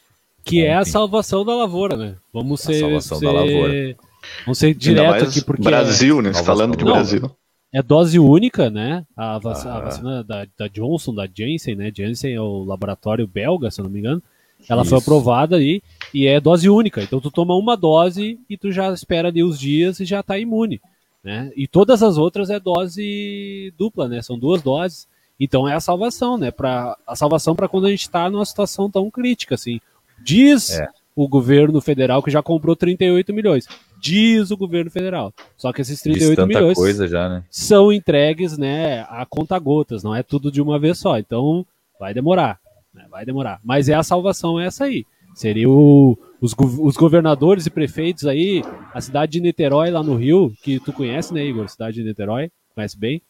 Que 0.45 0.65
é 0.65 0.75
a 0.75 0.85
salvação 0.85 1.45
da 1.45 1.55
lavoura, 1.55 1.97
né? 1.97 2.17
Vamos 2.33 2.61
ser. 2.61 2.77
A 2.77 2.81
salvação 2.81 3.19
ser... 3.19 3.25
da 3.25 3.33
lavoura. 3.33 3.97
Vamos 4.45 4.59
ser 4.59 4.75
direto 4.75 5.25
aqui, 5.25 5.43
porque. 5.43 5.63
Brasil, 5.63 6.21
né? 6.21 6.33
Você 6.33 6.45
falando 6.45 6.77
de 6.77 6.85
Brasil. 6.85 7.31
É 7.73 7.83
dose 7.83 8.19
única, 8.19 8.69
né? 8.69 9.07
A, 9.17 9.39
vac... 9.39 9.65
ah. 9.65 9.77
a 9.77 9.81
vacina 9.81 10.25
da, 10.25 10.47
da, 10.59 10.69
Johnson, 10.69 11.15
da 11.15 11.27
Janssen, 11.27 11.75
né? 11.75 11.91
Janssen 11.95 12.35
é 12.35 12.41
o 12.41 12.65
laboratório 12.65 13.27
belga, 13.27 13.71
se 13.71 13.81
eu 13.81 13.85
não 13.85 13.91
me 13.91 14.01
engano. 14.01 14.23
Ela 14.69 14.83
Isso. 14.83 14.91
foi 14.91 14.99
aprovada 14.99 15.57
aí 15.57 15.83
e 16.13 16.27
é 16.27 16.41
dose 16.41 16.69
única. 16.69 17.03
Então 17.03 17.21
tu 17.21 17.31
toma 17.31 17.55
uma 17.57 17.77
dose 17.77 18.39
e 18.49 18.57
tu 18.57 18.71
já 18.71 18.93
espera 18.93 19.29
ali 19.29 19.43
os 19.43 19.59
dias 19.59 20.01
e 20.01 20.05
já 20.05 20.23
tá 20.23 20.39
imune. 20.39 20.81
Né? 21.23 21.53
E 21.57 21.69
todas 21.69 22.03
as 22.03 22.19
outras 22.19 22.51
é 22.51 22.59
dose 22.59 23.73
dupla, 23.79 24.09
né? 24.09 24.21
São 24.23 24.39
duas 24.39 24.61
doses. 24.61 25.07
Então 25.39 25.69
é 25.69 25.75
a 25.75 25.81
salvação, 25.81 26.37
né? 26.37 26.51
Pra, 26.51 26.97
a 27.07 27.17
salvação 27.17 27.55
para 27.55 27.69
quando 27.69 27.87
a 27.87 27.91
gente 27.91 28.03
está 28.03 28.29
numa 28.29 28.45
situação 28.45 28.91
tão 28.91 29.11
crítica, 29.11 29.55
assim. 29.55 29.81
Diz 30.23 30.79
é. 30.79 30.87
o 31.17 31.29
governo 31.29 31.81
federal 31.81 32.23
que 32.23 32.31
já 32.31 32.43
comprou 32.43 32.77
38 32.77 33.33
milhões. 33.33 33.67
Diz 34.01 34.51
o 34.51 34.57
governo 34.57 34.91
federal. 34.91 35.33
Só 35.57 35.73
que 35.73 35.81
esses 35.81 36.01
38 36.01 36.47
milhões 36.47 36.99
já, 37.09 37.29
né? 37.29 37.45
são 37.51 37.93
entregues 37.93 38.59
né, 38.59 39.03
a 39.09 39.25
conta 39.25 39.59
gotas, 39.59 40.03
não 40.03 40.15
é 40.15 40.23
tudo 40.23 40.51
de 40.51 40.61
uma 40.61 40.79
vez 40.79 40.99
só. 40.99 41.19
Então 41.19 41.65
vai 41.99 42.13
demorar. 42.13 42.62
Né, 42.95 43.07
vai 43.11 43.25
demorar. 43.25 43.61
Mas 43.65 43.89
é 43.89 43.95
a 43.95 44.03
salvação 44.03 44.61
é 44.61 44.67
essa 44.67 44.85
aí. 44.85 45.05
Seria 45.35 45.69
o, 45.69 46.19
os, 46.41 46.55
os, 46.59 46.97
governadores 46.97 47.65
e 47.65 47.71
prefeitos 47.71 48.27
aí, 48.27 48.63
a 48.93 49.01
cidade 49.01 49.33
de 49.33 49.41
Niterói 49.41 49.91
lá 49.91 50.03
no 50.03 50.15
Rio, 50.15 50.53
que 50.63 50.79
tu 50.79 50.93
conhece, 50.93 51.33
né, 51.33 51.43
Igor? 51.45 51.69
Cidade 51.69 51.97
de 51.97 52.05
Niterói, 52.05 52.51
conhece 52.75 52.99
bem. 52.99 53.23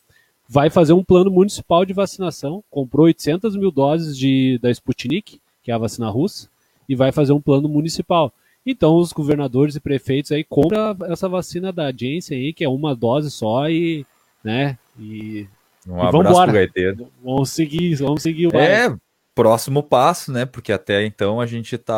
Vai 0.49 0.69
fazer 0.69 0.93
um 0.93 1.05
plano 1.05 1.31
municipal 1.31 1.85
de 1.85 1.93
vacinação. 1.93 2.65
Comprou 2.69 3.07
800 3.07 3.57
mil 3.57 3.71
doses 3.71 4.19
de, 4.19 4.59
da 4.61 4.69
Sputnik, 4.71 5.41
que 5.63 5.71
é 5.71 5.75
a 5.75 5.79
vacina 5.79 6.11
russa 6.11 6.51
e 6.89 6.95
vai 6.95 7.11
fazer 7.11 7.33
um 7.33 7.41
plano 7.41 7.69
municipal. 7.69 8.33
Então 8.65 8.97
os 8.97 9.13
governadores 9.13 9.75
e 9.75 9.81
prefeitos 9.81 10.31
aí 10.31 10.45
compram 10.45 10.97
essa 11.09 11.29
vacina 11.29 11.73
da 11.73 11.91
Janssen 11.91 12.39
aí, 12.39 12.53
que 12.53 12.65
é 12.65 12.69
uma 12.69 12.95
dose 12.95 13.31
só 13.31 13.69
e, 13.69 14.07
né, 14.45 14.79
e 14.99 15.47
um 15.89 15.99
e 15.99 16.01
abraço 16.01 16.43
pro 16.43 16.53
Gaiteiro. 16.53 17.09
Vamos 17.25 17.51
seguir, 17.51 17.95
vamos 17.97 18.23
seguir 18.23 18.47
o 18.47 18.57
É, 18.57 18.95
próximo 19.35 19.83
passo, 19.83 20.33
né? 20.33 20.47
Porque 20.47 20.73
até 20.73 21.05
então 21.05 21.41
a 21.41 21.47
gente 21.47 21.77
tá 21.79 21.97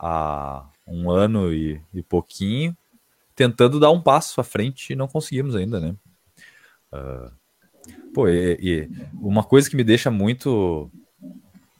há 0.00 0.66
um 0.86 1.10
ano 1.10 1.52
e, 1.52 1.80
e 1.92 2.02
pouquinho 2.02 2.76
tentando 3.34 3.80
dar 3.80 3.90
um 3.90 4.00
passo 4.00 4.40
à 4.40 4.44
frente 4.44 4.92
e 4.92 4.96
não 4.96 5.08
conseguimos 5.08 5.56
ainda, 5.56 5.80
né? 5.80 5.94
Uh, 6.92 8.12
pô, 8.12 8.28
e, 8.28 8.58
e, 8.60 8.90
uma 9.14 9.42
coisa 9.42 9.68
que 9.68 9.76
me 9.76 9.82
deixa 9.82 10.10
muito 10.10 10.90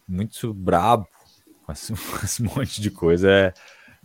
muito 0.06 0.52
brabo 0.52 1.06
com 1.64 1.72
esse, 1.72 1.92
com 1.94 2.24
esse 2.24 2.42
monte 2.42 2.80
de 2.80 2.90
coisa 2.90 3.30
é 3.30 3.54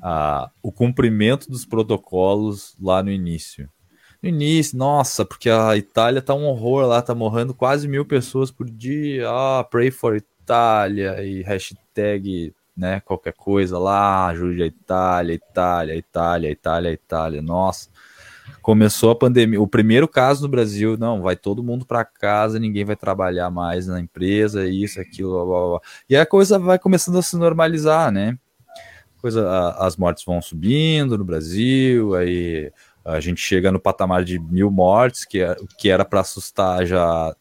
a, 0.02 0.49
o 0.62 0.71
cumprimento 0.71 1.49
dos 1.49 1.65
protocolos 1.65 2.75
lá 2.80 3.04
no 3.04 3.12
início. 3.12 3.69
No 4.21 4.30
início, 4.30 4.78
nossa, 4.78 5.23
porque 5.25 5.49
a 5.49 5.78
Itália 5.78 6.21
tá 6.21 6.34
um 6.34 6.45
horror 6.45 6.86
lá, 6.86 7.02
tá 7.02 7.15
morrendo 7.15 7.54
quase 7.54 7.88
mil 7.88 8.06
pessoas 8.06 8.52
por 8.52 8.69
dia. 8.69 9.30
Ah, 9.30 9.63
pray 9.63 9.91
for 9.91 10.21
Itália 10.49 11.23
e 11.23 11.43
hashtag, 11.43 12.51
né, 12.75 12.99
qualquer 13.01 13.33
coisa 13.33 13.77
lá, 13.77 14.25
ajude 14.27 14.63
a 14.63 14.65
Itália, 14.65 15.33
Itália, 15.35 15.95
Itália, 15.95 16.49
Itália, 16.49 16.91
Itália. 16.91 17.39
Nossa, 17.39 17.88
começou 18.59 19.12
a 19.12 19.15
pandemia, 19.15 19.62
o 19.62 19.67
primeiro 19.67 20.07
caso 20.07 20.41
no 20.41 20.47
Brasil, 20.47 20.97
não, 20.97 21.21
vai 21.21 21.35
todo 21.35 21.63
mundo 21.63 21.85
para 21.85 22.03
casa, 22.03 22.57
ninguém 22.57 22.83
vai 22.83 22.95
trabalhar 22.95 23.51
mais 23.51 23.85
na 23.85 23.99
empresa, 23.99 24.67
isso, 24.67 24.99
aquilo, 24.99 25.33
blá, 25.33 25.45
blá, 25.45 25.67
blá. 25.69 25.81
e 26.09 26.17
a 26.17 26.25
coisa 26.25 26.57
vai 26.57 26.79
começando 26.79 27.19
a 27.19 27.21
se 27.21 27.38
normalizar, 27.38 28.12
né? 28.12 28.35
Coisa, 29.21 29.47
a, 29.47 29.85
as 29.85 29.97
mortes 29.97 30.25
vão 30.25 30.41
subindo 30.41 31.15
no 31.15 31.23
Brasil, 31.23 32.15
aí 32.15 32.71
a 33.05 33.19
gente 33.19 33.39
chega 33.39 33.71
no 33.71 33.79
patamar 33.79 34.23
de 34.23 34.39
mil 34.39 34.71
mortes, 34.71 35.25
que, 35.25 35.41
é, 35.41 35.55
que 35.77 35.89
era 35.89 36.03
para 36.03 36.21
assustar 36.21 36.88
já 36.88 37.35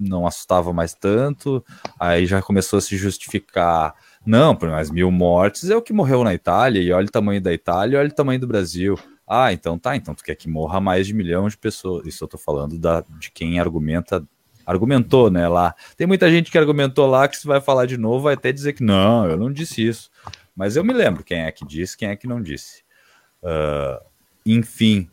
não 0.00 0.26
assustava 0.26 0.72
mais 0.72 0.94
tanto, 0.94 1.64
aí 1.98 2.26
já 2.26 2.40
começou 2.40 2.78
a 2.78 2.82
se 2.82 2.96
justificar. 2.96 3.94
Não, 4.24 4.56
mas 4.60 4.90
mil 4.90 5.10
mortes 5.10 5.70
é 5.70 5.76
o 5.76 5.82
que 5.82 5.92
morreu 5.92 6.24
na 6.24 6.34
Itália, 6.34 6.80
e 6.80 6.92
olha 6.92 7.06
o 7.06 7.10
tamanho 7.10 7.40
da 7.40 7.52
Itália, 7.52 7.98
olha 7.98 8.08
o 8.08 8.14
tamanho 8.14 8.40
do 8.40 8.46
Brasil. 8.46 8.98
Ah, 9.26 9.52
então 9.52 9.78
tá, 9.78 9.94
então 9.94 10.14
tu 10.14 10.24
quer 10.24 10.34
que 10.34 10.48
morra 10.48 10.80
mais 10.80 11.06
de 11.06 11.14
milhão 11.14 11.48
de 11.48 11.56
pessoas. 11.56 12.04
Isso 12.06 12.24
eu 12.24 12.28
tô 12.28 12.36
falando 12.36 12.76
da, 12.78 13.04
de 13.18 13.30
quem 13.30 13.60
argumenta, 13.60 14.26
argumentou, 14.66 15.30
né, 15.30 15.46
lá. 15.46 15.74
Tem 15.96 16.06
muita 16.06 16.28
gente 16.28 16.50
que 16.50 16.58
argumentou 16.58 17.06
lá 17.06 17.28
que 17.28 17.36
se 17.36 17.46
vai 17.46 17.60
falar 17.60 17.86
de 17.86 17.96
novo 17.96 18.24
vai 18.24 18.34
até 18.34 18.50
dizer 18.50 18.72
que 18.72 18.82
não, 18.82 19.26
eu 19.26 19.36
não 19.36 19.52
disse 19.52 19.86
isso. 19.86 20.10
Mas 20.56 20.76
eu 20.76 20.82
me 20.82 20.92
lembro 20.92 21.22
quem 21.22 21.42
é 21.42 21.52
que 21.52 21.64
disse, 21.64 21.96
quem 21.96 22.08
é 22.08 22.16
que 22.16 22.26
não 22.26 22.42
disse. 22.42 22.82
Uh, 23.42 24.04
enfim, 24.44 25.08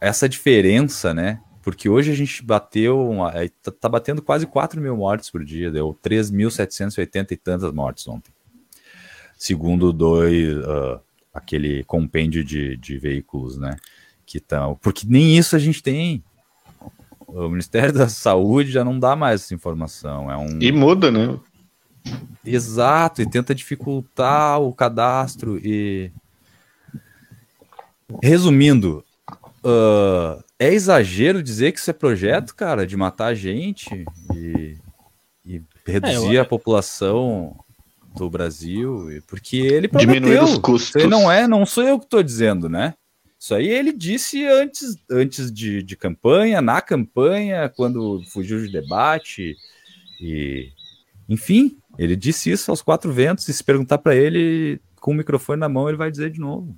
essa 0.00 0.28
diferença, 0.28 1.14
né, 1.14 1.40
porque 1.68 1.88
hoje 1.88 2.10
a 2.10 2.14
gente 2.14 2.42
bateu, 2.42 3.10
uma, 3.10 3.30
é, 3.32 3.50
tá, 3.78 3.88
batendo 3.88 4.22
quase 4.22 4.46
4 4.46 4.80
mil 4.80 4.96
mortes 4.96 5.30
por 5.30 5.44
dia, 5.44 5.70
deu 5.70 5.98
3.780 6.02 7.32
e 7.32 7.36
tantas 7.36 7.72
mortes 7.72 8.08
ontem. 8.08 8.32
Segundo 9.36 9.92
dois... 9.92 10.56
Uh, 10.56 11.00
aquele 11.32 11.84
compêndio 11.84 12.44
de, 12.44 12.76
de 12.76 12.98
veículos, 12.98 13.56
né? 13.56 13.76
Que 14.26 14.38
estão. 14.38 14.76
Porque 14.82 15.06
nem 15.08 15.38
isso 15.38 15.56
a 15.56 15.58
gente 15.58 15.82
tem. 15.82 16.22
O 17.26 17.48
Ministério 17.48 17.92
da 17.92 18.08
Saúde 18.08 18.70
já 18.70 18.84
não 18.84 18.98
dá 18.98 19.14
mais 19.14 19.42
essa 19.42 19.54
informação. 19.54 20.30
É 20.30 20.36
um... 20.36 20.58
E 20.60 20.72
muda, 20.72 21.10
né? 21.10 21.38
Exato, 22.44 23.20
e 23.20 23.28
tenta 23.28 23.54
dificultar 23.54 24.60
o 24.60 24.72
cadastro 24.74 25.58
e. 25.58 26.10
Resumindo, 28.22 29.04
uh, 29.64 30.42
é 30.58 30.72
exagero 30.72 31.42
dizer 31.42 31.72
que 31.72 31.78
isso 31.78 31.90
é 31.90 31.94
projeto, 31.94 32.54
cara, 32.54 32.86
de 32.86 32.96
matar 32.96 33.34
gente 33.34 34.04
e, 34.34 34.76
e 35.44 35.62
reduzir 35.86 36.36
é, 36.36 36.38
eu... 36.38 36.42
a 36.42 36.44
população 36.44 37.56
do 38.16 38.28
Brasil, 38.28 39.22
porque 39.26 39.58
ele 39.58 39.88
prometeu. 39.88 40.14
Diminuir 40.14 40.42
os 40.42 40.58
custos. 40.58 40.96
Isso 40.96 41.08
não 41.08 41.30
é, 41.30 41.46
não 41.46 41.64
sou 41.64 41.84
eu 41.84 41.98
que 41.98 42.06
estou 42.06 42.22
dizendo, 42.22 42.68
né? 42.68 42.94
Isso 43.38 43.54
aí 43.54 43.68
ele 43.68 43.92
disse 43.92 44.44
antes, 44.44 44.96
antes 45.08 45.52
de, 45.52 45.82
de 45.82 45.96
campanha, 45.96 46.60
na 46.60 46.80
campanha, 46.80 47.68
quando 47.68 48.20
fugiu 48.32 48.60
de 48.60 48.72
debate 48.72 49.56
e 50.20 50.72
enfim, 51.28 51.78
ele 51.96 52.16
disse 52.16 52.50
isso 52.50 52.70
aos 52.70 52.82
quatro 52.82 53.12
ventos. 53.12 53.48
E 53.48 53.52
se 53.52 53.62
perguntar 53.62 53.98
para 53.98 54.16
ele 54.16 54.80
com 54.96 55.12
o 55.12 55.14
microfone 55.14 55.60
na 55.60 55.68
mão, 55.68 55.88
ele 55.88 55.96
vai 55.98 56.10
dizer 56.10 56.30
de 56.30 56.40
novo. 56.40 56.76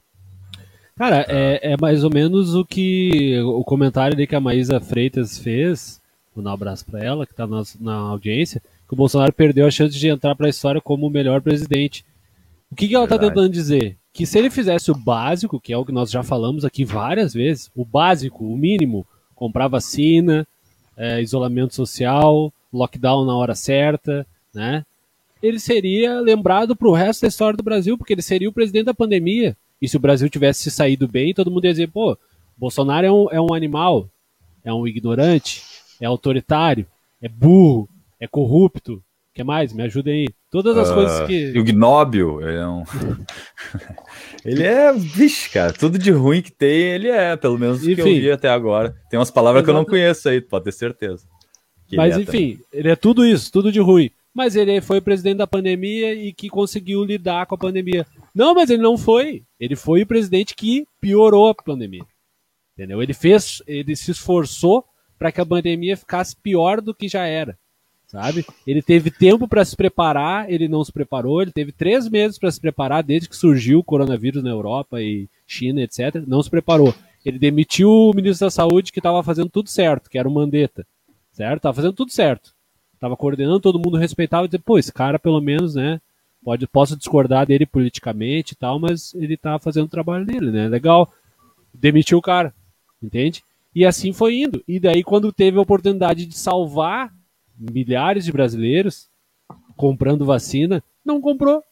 Cara, 1.01 1.25
é, 1.31 1.73
é 1.73 1.77
mais 1.81 2.05
ou 2.05 2.11
menos 2.11 2.55
o 2.55 2.63
que 2.63 3.41
o 3.41 3.65
comentário 3.65 4.15
ali 4.15 4.27
que 4.27 4.35
a 4.35 4.41
Maísa 4.41 4.79
Freitas 4.79 5.39
fez. 5.39 5.99
Vou 6.35 6.45
dar 6.45 6.51
um 6.51 6.53
abraço 6.53 6.85
para 6.85 7.03
ela, 7.03 7.25
que 7.25 7.33
está 7.33 7.47
na, 7.47 7.63
na 7.81 7.95
audiência 7.95 8.61
que 8.87 8.93
o 8.93 8.97
Bolsonaro 8.99 9.33
perdeu 9.33 9.67
a 9.67 9.71
chance 9.71 9.99
de 9.99 10.09
entrar 10.09 10.37
para 10.37 10.47
a 10.47 10.51
história 10.51 10.79
como 10.79 11.07
o 11.07 11.11
melhor 11.11 11.41
presidente. 11.41 12.05
O 12.71 12.75
que, 12.75 12.87
que 12.87 12.95
ela 12.95 13.05
está 13.05 13.19
tentando 13.19 13.49
dizer? 13.49 13.97
Que 14.13 14.27
se 14.27 14.39
ele 14.39 14.51
fizesse 14.51 14.91
o 14.91 14.95
básico, 14.95 15.59
que 15.59 15.73
é 15.73 15.77
o 15.79 15.87
que 15.87 15.91
nós 15.91 16.11
já 16.11 16.23
falamos 16.23 16.67
aqui 16.67 16.85
várias 16.85 17.33
vezes, 17.33 17.71
o 17.75 17.83
básico, 17.83 18.45
o 18.45 18.59
mínimo, 18.59 19.07
comprar 19.35 19.69
vacina, 19.69 20.47
é, 20.99 21.23
isolamento 21.23 21.75
social, 21.75 22.53
lockdown 22.71 23.25
na 23.25 23.35
hora 23.35 23.55
certa, 23.55 24.27
né? 24.53 24.85
Ele 25.43 25.59
seria 25.59 26.21
lembrado 26.21 26.77
para 26.77 26.89
o 26.89 26.93
resto 26.93 27.23
da 27.23 27.29
história 27.29 27.57
do 27.57 27.63
Brasil, 27.63 27.97
porque 27.97 28.13
ele 28.13 28.21
seria 28.21 28.51
o 28.51 28.53
presidente 28.53 28.85
da 28.85 28.93
pandemia. 28.93 29.57
E 29.81 29.89
se 29.89 29.97
o 29.97 30.01
Brasil 30.01 30.29
tivesse 30.29 30.63
se 30.63 30.71
saído 30.71 31.09
bem, 31.09 31.33
todo 31.33 31.51
mundo 31.51 31.65
ia 31.65 31.73
dizer, 31.73 31.89
pô, 31.89 32.17
Bolsonaro 32.57 33.07
é 33.07 33.13
um, 33.13 33.27
é 33.31 33.41
um 33.41 33.55
animal, 33.55 34.09
é 34.63 34.73
um 34.73 34.87
ignorante, 34.87 35.63
é 36.01 36.07
autoritário, 36.07 36.87
é 37.21 37.29
burro, 37.29 37.89
é 38.21 38.27
corrupto. 38.27 38.95
O 38.95 39.03
que 39.33 39.45
mais? 39.45 39.73
Me 39.73 39.83
ajuda 39.85 40.11
aí. 40.11 40.27
Todas 40.51 40.77
as 40.77 40.91
uh, 40.91 40.95
coisas 40.95 41.27
que. 41.27 41.57
Ignóbil, 41.57 42.41
ele 42.43 42.59
é 42.59 42.67
um. 42.67 42.83
ele 44.45 44.63
é. 44.65 44.93
Vixe, 44.93 45.49
cara, 45.49 45.73
tudo 45.73 45.99
de 45.99 46.11
ruim 46.11 46.43
que 46.43 46.51
tem, 46.51 46.83
ele 46.91 47.09
é, 47.09 47.37
pelo 47.37 47.57
menos 47.57 47.83
enfim, 47.83 47.95
que 47.95 48.01
eu 48.01 48.07
vi 48.07 48.31
até 48.31 48.49
agora. 48.49 48.95
Tem 49.09 49.19
umas 49.19 49.31
palavras 49.31 49.63
que 49.63 49.71
eu 49.71 49.75
não 49.75 49.85
conheço 49.85 50.29
aí, 50.29 50.41
pode 50.41 50.65
ter 50.65 50.73
certeza. 50.73 51.25
Mas 51.93 52.17
é 52.17 52.21
enfim, 52.21 52.53
também. 52.53 52.61
ele 52.73 52.89
é 52.91 52.97
tudo 52.97 53.25
isso, 53.25 53.51
tudo 53.51 53.71
de 53.73 53.81
ruim. 53.81 54.11
Mas 54.35 54.55
ele 54.57 54.81
foi 54.81 55.01
presidente 55.01 55.39
da 55.39 55.47
pandemia 55.47 56.15
e 56.15 56.33
que 56.33 56.49
conseguiu 56.49 57.05
lidar 57.05 57.47
com 57.47 57.55
a 57.55 57.59
pandemia. 57.59 58.07
Não, 58.35 58.55
mas 58.55 58.71
ele 58.71 58.83
não 58.83 58.97
foi. 58.97 59.43
Ele 59.59 59.77
foi 59.77 60.03
o 60.03 60.07
presidente 60.07 60.55
que 60.55 60.87
piorou 61.01 61.49
a 61.49 61.55
pandemia. 61.55 62.05
Entendeu? 62.75 63.03
Ele 63.03 63.13
fez, 63.13 63.63
ele 63.67 63.95
se 63.97 64.11
esforçou 64.11 64.85
para 65.19 65.31
que 65.31 65.41
a 65.41 65.47
pandemia 65.47 65.97
ficasse 65.97 66.35
pior 66.37 66.81
do 66.81 66.95
que 66.95 67.09
já 67.09 67.27
era. 67.27 67.59
Sabe? 68.07 68.45
Ele 68.67 68.83
teve 68.83 69.11
tempo 69.11 69.47
para 69.47 69.65
se 69.65 69.77
preparar, 69.77 70.51
ele 70.51 70.67
não 70.67 70.83
se 70.83 70.93
preparou. 70.93 71.43
Ele 71.43 71.53
teve 71.53 71.73
três 71.73 72.09
meses 72.09 72.39
para 72.39 72.51
se 72.51 72.61
preparar 72.61 73.03
desde 73.03 73.29
que 73.29 73.37
surgiu 73.37 73.81
o 73.81 73.85
coronavírus 73.85 74.43
na 74.43 74.51
Europa 74.51 75.01
e 75.01 75.29
China, 75.47 75.83
etc. 75.83 76.17
Não 76.27 76.43
se 76.43 76.51
preparou. 76.51 76.95
Ele 77.25 77.39
demitiu 77.39 77.91
o 77.91 78.15
ministro 78.15 78.47
da 78.47 78.51
Saúde 78.51 78.91
que 78.91 78.99
estava 78.99 79.23
fazendo 79.23 79.51
tudo 79.51 79.69
certo, 79.69 80.09
que 80.09 80.19
era 80.19 80.29
o 80.29 80.33
Mandetta 80.33 80.87
certo? 81.41 81.63
Tava 81.63 81.75
fazendo 81.75 81.95
tudo 81.95 82.13
certo. 82.13 82.53
Tava 82.99 83.17
coordenando, 83.17 83.61
todo 83.61 83.79
mundo 83.79 83.97
respeitava 83.97 84.45
e 84.45 84.49
dizia, 84.49 84.63
pô, 84.65 84.79
esse 84.79 84.93
cara 84.93 85.19
pelo 85.19 85.41
menos, 85.41 85.75
né? 85.75 86.01
Pode, 86.43 86.67
posso 86.67 86.97
discordar 86.97 87.47
dele 87.47 87.67
politicamente 87.67 88.53
e 88.53 88.57
tal, 88.57 88.79
mas 88.79 89.15
ele 89.15 89.37
tá 89.37 89.59
fazendo 89.59 89.85
o 89.85 89.91
trabalho 89.91 90.25
dele, 90.25 90.51
né? 90.51 90.69
Legal. 90.69 91.13
Demitiu 91.73 92.19
o 92.19 92.23
cara, 92.23 92.55
entende? 93.03 93.45
E 93.75 93.85
assim 93.85 94.13
foi 94.13 94.41
indo. 94.41 94.63
E 94.67 94.81
daí, 94.81 95.05
quando 95.05 95.33
teve 95.33 95.59
a 95.59 95.63
oportunidade 95.63 96.27
de 96.27 96.37
salvar 96.37 97.15
milhares 97.59 98.25
de 98.25 98.33
brasileiros 98.33 99.09
comprando 99.77 100.25
vacina, 100.25 100.83
não 101.05 101.21
comprou. 101.21 101.63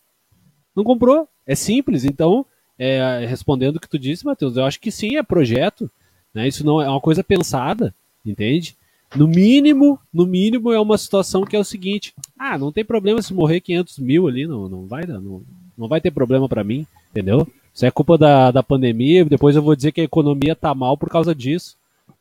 Não 0.76 0.84
comprou. 0.84 1.28
É 1.46 1.54
simples. 1.54 2.04
Então, 2.04 2.44
é, 2.78 3.26
respondendo 3.26 3.76
o 3.76 3.80
que 3.80 3.88
tu 3.88 3.98
disse, 3.98 4.24
Matheus, 4.24 4.56
eu 4.56 4.64
acho 4.64 4.80
que 4.80 4.90
sim, 4.90 5.16
é 5.16 5.22
projeto. 5.22 5.90
Né? 6.32 6.46
Isso 6.46 6.64
não 6.64 6.80
é 6.80 6.88
uma 6.88 7.00
coisa 7.00 7.24
pensada, 7.24 7.94
entende? 8.24 8.76
No 9.14 9.26
mínimo, 9.26 9.98
no 10.12 10.26
mínimo 10.26 10.72
é 10.72 10.78
uma 10.78 10.98
situação 10.98 11.44
que 11.44 11.56
é 11.56 11.58
o 11.58 11.64
seguinte: 11.64 12.14
ah, 12.38 12.58
não 12.58 12.70
tem 12.70 12.84
problema 12.84 13.22
se 13.22 13.32
morrer 13.32 13.60
500 13.60 13.98
mil 13.98 14.28
ali, 14.28 14.46
não, 14.46 14.68
não 14.68 14.86
vai 14.86 15.06
não, 15.06 15.42
não 15.76 15.88
vai 15.88 16.00
ter 16.00 16.10
problema 16.10 16.48
para 16.48 16.64
mim, 16.64 16.86
entendeu? 17.10 17.46
Isso 17.72 17.86
é 17.86 17.90
culpa 17.90 18.18
da, 18.18 18.50
da 18.50 18.62
pandemia. 18.62 19.24
Depois 19.24 19.54
eu 19.54 19.62
vou 19.62 19.76
dizer 19.76 19.92
que 19.92 20.00
a 20.00 20.04
economia 20.04 20.56
tá 20.56 20.74
mal 20.74 20.96
por 20.96 21.08
causa 21.08 21.34
disso. 21.34 21.76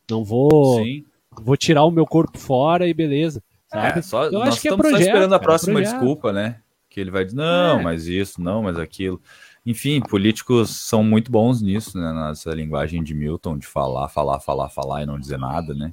Não 0.08 0.24
vou, 0.24 0.82
Sim. 0.82 1.04
vou 1.32 1.56
tirar 1.56 1.84
o 1.84 1.90
meu 1.90 2.06
corpo 2.06 2.38
fora 2.38 2.86
e 2.86 2.94
beleza. 2.94 3.42
Sabe? 3.68 3.98
É, 3.98 4.02
só, 4.02 4.24
eu 4.24 4.32
nós 4.32 4.50
acho 4.50 4.62
que 4.62 4.68
é 4.68 4.76
projeto, 4.76 4.98
só 4.98 5.04
esperando 5.04 5.34
a 5.34 5.38
próxima 5.38 5.82
desculpa, 5.82 6.32
né? 6.32 6.60
Que 6.88 7.00
ele 7.00 7.10
vai 7.10 7.24
dizer, 7.24 7.36
não, 7.36 7.80
é. 7.80 7.82
mas 7.82 8.06
isso, 8.06 8.40
não, 8.40 8.62
mas 8.62 8.78
aquilo. 8.78 9.20
Enfim, 9.66 10.00
políticos 10.00 10.70
são 10.70 11.02
muito 11.02 11.30
bons 11.30 11.60
nisso, 11.60 11.98
né? 11.98 12.12
Nessa 12.12 12.50
linguagem 12.52 13.02
de 13.02 13.12
Milton, 13.12 13.58
de 13.58 13.66
falar, 13.66 14.08
falar, 14.08 14.40
falar, 14.40 14.68
falar 14.70 15.02
e 15.02 15.06
não 15.06 15.18
dizer 15.18 15.38
nada, 15.38 15.74
né? 15.74 15.92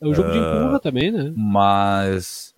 É 0.00 0.06
o 0.06 0.14
jogo 0.14 0.28
uh, 0.28 0.32
de 0.32 0.38
empurra 0.38 0.80
também, 0.80 1.10
né? 1.10 1.32
Mas 1.36 2.54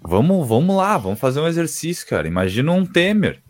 vamos, 0.00 0.46
vamos 0.46 0.76
lá, 0.76 0.96
vamos 0.98 1.18
fazer 1.18 1.40
um 1.40 1.46
exercício, 1.46 2.06
cara. 2.06 2.26
Imagina 2.26 2.72
um 2.72 2.84
Temer, 2.84 3.40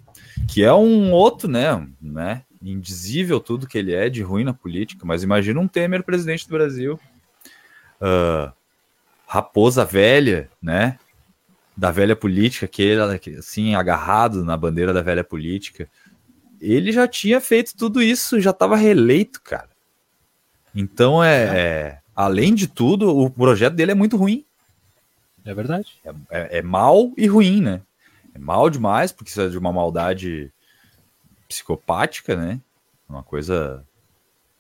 que 0.49 0.63
é 0.63 0.73
um 0.73 1.13
outro, 1.13 1.49
né, 1.49 1.87
né? 2.01 2.43
Indizível 2.61 3.41
tudo 3.41 3.67
que 3.67 3.79
ele 3.79 3.95
é 3.95 4.09
de 4.09 4.23
ruim 4.23 4.45
na 4.45 4.53
política, 4.53 5.07
mas 5.07 5.23
imagina 5.23 5.61
um 5.61 5.69
Temer 5.69 6.03
presidente 6.03 6.47
do 6.47 6.53
Brasil. 6.53 6.99
Uh, 8.01 8.53
raposa 9.27 9.85
velha, 9.85 10.49
né? 10.61 10.99
Da 11.77 11.91
velha 11.91 12.17
política, 12.17 12.67
aquele 12.67 13.01
assim, 13.39 13.75
agarrado 13.75 14.45
na 14.45 14.57
bandeira 14.57 14.93
da 14.93 15.03
velha 15.03 15.23
política. 15.23 15.89
Ele 16.61 16.91
já 16.91 17.07
tinha 17.07 17.41
feito 17.41 17.77
tudo 17.77 18.03
isso, 18.03 18.41
já 18.41 18.51
estava 18.51 18.77
reeleito, 18.77 19.41
cara. 19.41 19.69
Então 20.75 21.23
é, 21.23 21.45
é 21.45 21.99
além 22.19 22.53
de 22.53 22.67
tudo, 22.67 23.17
o 23.17 23.31
projeto 23.31 23.75
dele 23.75 23.93
é 23.93 23.95
muito 23.95 24.17
ruim. 24.17 24.45
É 25.45 25.55
verdade. 25.55 26.01
É, 26.05 26.11
é, 26.31 26.59
é 26.59 26.63
mal 26.63 27.13
e 27.17 27.29
ruim, 27.29 27.61
né? 27.61 27.81
É 28.35 28.39
mal 28.41 28.69
demais, 28.69 29.13
porque 29.13 29.31
isso 29.31 29.41
é 29.41 29.49
de 29.49 29.57
uma 29.57 29.73
maldade 29.73 30.53
psicopática, 31.49 32.35
né? 32.35 32.61
Uma 33.09 33.23
coisa. 33.23 33.87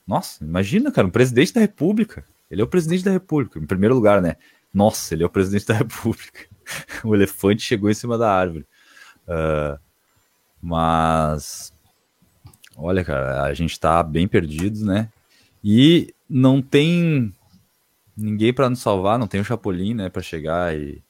Nossa, 0.06 0.44
imagina, 0.44 0.92
cara, 0.92 1.08
um 1.08 1.10
presidente 1.10 1.52
da 1.52 1.60
República. 1.60 2.24
Ele 2.48 2.62
é 2.62 2.64
o 2.64 2.68
presidente 2.68 3.02
da 3.02 3.10
República, 3.10 3.58
em 3.58 3.66
primeiro 3.66 3.96
lugar, 3.96 4.22
né? 4.22 4.36
Nossa, 4.72 5.12
ele 5.12 5.24
é 5.24 5.26
o 5.26 5.30
presidente 5.30 5.66
da 5.66 5.74
República. 5.82 6.46
o 7.02 7.12
elefante 7.12 7.62
chegou 7.62 7.90
em 7.90 7.94
cima 7.94 8.16
da 8.16 8.32
árvore. 8.32 8.64
Uh, 9.26 9.76
mas. 10.62 11.74
Olha, 12.76 13.04
cara, 13.04 13.42
a 13.42 13.52
gente 13.52 13.80
tá 13.80 14.00
bem 14.00 14.28
perdido, 14.28 14.86
né? 14.86 15.10
E 15.62 16.14
não 16.30 16.62
tem 16.62 17.34
ninguém 18.18 18.52
para 18.52 18.68
nos 18.68 18.80
salvar, 18.80 19.18
não 19.18 19.26
tem 19.26 19.40
o 19.40 19.44
Chapolin, 19.44 19.94
né, 19.94 20.08
para 20.08 20.22
chegar 20.22 20.76
e 20.76 21.02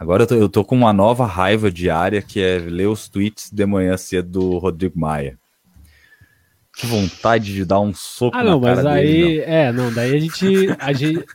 Agora 0.00 0.22
eu 0.22 0.26
tô, 0.26 0.34
eu 0.34 0.48
tô, 0.48 0.64
com 0.64 0.74
uma 0.74 0.94
nova 0.94 1.26
raiva 1.26 1.70
diária 1.70 2.22
que 2.22 2.40
é 2.40 2.56
ler 2.56 2.86
os 2.86 3.06
tweets 3.06 3.50
de 3.52 3.66
manhã 3.66 3.98
cedo 3.98 4.30
do 4.30 4.56
Rodrigo 4.56 4.98
Maia. 4.98 5.38
Que 6.74 6.86
vontade 6.86 7.52
de 7.52 7.66
dar 7.66 7.80
um 7.80 7.92
soco 7.92 8.34
ah, 8.34 8.42
não, 8.42 8.58
na 8.58 8.66
cara 8.66 8.76
mas 8.76 8.86
aí, 8.86 9.04
dele, 9.04 9.38
não. 9.40 9.52
é, 9.52 9.72
não, 9.72 9.92
daí 9.92 10.16
a 10.16 10.18
gente, 10.18 10.46
a 10.78 10.92
gente 10.94 11.26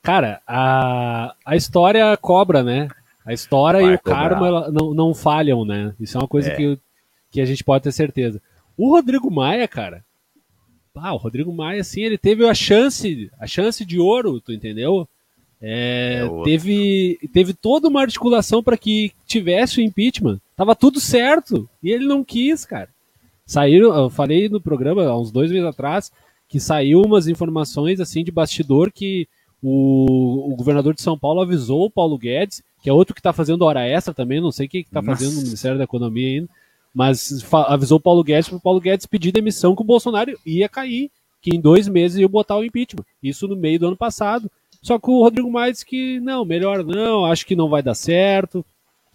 cara, 0.00 0.40
a, 0.46 1.34
a 1.44 1.56
história 1.56 2.16
cobra, 2.18 2.62
né? 2.62 2.86
A 3.24 3.32
história 3.32 3.80
Vai 3.80 3.90
e 3.90 3.94
o 3.96 3.98
cobrar. 3.98 4.28
karma 4.28 4.70
não, 4.70 4.94
não 4.94 5.12
falham, 5.12 5.64
né? 5.64 5.92
Isso 5.98 6.16
é 6.16 6.20
uma 6.20 6.28
coisa 6.28 6.52
é. 6.52 6.54
que, 6.54 6.78
que 7.32 7.40
a 7.40 7.44
gente 7.44 7.64
pode 7.64 7.82
ter 7.82 7.90
certeza. 7.90 8.40
O 8.76 8.88
Rodrigo 8.88 9.28
Maia, 9.32 9.66
cara, 9.66 10.04
ah, 10.96 11.14
o 11.14 11.18
Rodrigo 11.18 11.52
Maia, 11.52 11.80
assim, 11.80 12.02
ele 12.02 12.18
teve 12.18 12.46
a 12.46 12.54
chance, 12.54 13.30
a 13.38 13.46
chance 13.46 13.84
de 13.84 13.98
ouro, 13.98 14.40
tu 14.40 14.52
entendeu? 14.52 15.08
É, 15.60 16.22
é 16.24 16.42
teve, 16.44 17.18
teve 17.32 17.54
toda 17.54 17.88
uma 17.88 18.02
articulação 18.02 18.62
para 18.62 18.76
que 18.76 19.12
tivesse 19.26 19.78
o 19.78 19.82
impeachment. 19.82 20.40
Tava 20.56 20.74
tudo 20.74 21.00
certo. 21.00 21.68
E 21.82 21.90
ele 21.90 22.06
não 22.06 22.24
quis, 22.24 22.64
cara. 22.64 22.88
Saíram, 23.44 23.94
eu 23.94 24.10
falei 24.10 24.48
no 24.48 24.60
programa 24.60 25.04
há 25.04 25.18
uns 25.18 25.30
dois 25.30 25.50
meses 25.50 25.66
atrás 25.66 26.10
que 26.48 26.60
saiu 26.60 27.02
umas 27.02 27.26
informações 27.26 28.00
assim 28.00 28.22
de 28.22 28.30
bastidor 28.30 28.92
que 28.92 29.28
o, 29.62 30.52
o 30.52 30.56
governador 30.56 30.94
de 30.94 31.02
São 31.02 31.18
Paulo 31.18 31.40
avisou 31.40 31.86
o 31.86 31.90
Paulo 31.90 32.18
Guedes, 32.18 32.62
que 32.82 32.88
é 32.88 32.92
outro 32.92 33.14
que 33.14 33.20
está 33.20 33.32
fazendo 33.32 33.62
hora 33.62 33.86
extra 33.86 34.14
também, 34.14 34.40
não 34.40 34.52
sei 34.52 34.66
o 34.66 34.68
que 34.68 34.78
está 34.78 35.02
fazendo 35.02 35.34
no 35.34 35.42
Ministério 35.42 35.78
da 35.78 35.84
Economia 35.84 36.28
ainda 36.28 36.48
mas 36.96 37.44
avisou 37.68 37.98
o 37.98 38.00
Paulo 38.00 38.24
Guedes 38.24 38.48
para 38.48 38.56
o 38.56 38.60
Paulo 38.60 38.80
Guedes 38.80 39.04
pedir 39.04 39.30
demissão 39.30 39.76
que 39.76 39.82
o 39.82 39.84
Bolsonaro 39.84 40.34
ia 40.46 40.66
cair, 40.66 41.10
que 41.42 41.54
em 41.54 41.60
dois 41.60 41.86
meses 41.86 42.16
ia 42.16 42.26
botar 42.26 42.56
o 42.56 42.64
impeachment. 42.64 43.04
Isso 43.22 43.46
no 43.46 43.54
meio 43.54 43.78
do 43.78 43.88
ano 43.88 43.96
passado. 43.98 44.50
Só 44.80 44.98
que 44.98 45.10
o 45.10 45.20
Rodrigo 45.22 45.52
Maia 45.52 45.70
disse 45.70 45.84
que 45.84 46.18
não, 46.20 46.42
melhor 46.42 46.82
não, 46.82 47.26
acho 47.26 47.44
que 47.44 47.54
não 47.54 47.68
vai 47.68 47.82
dar 47.82 47.94
certo. 47.94 48.64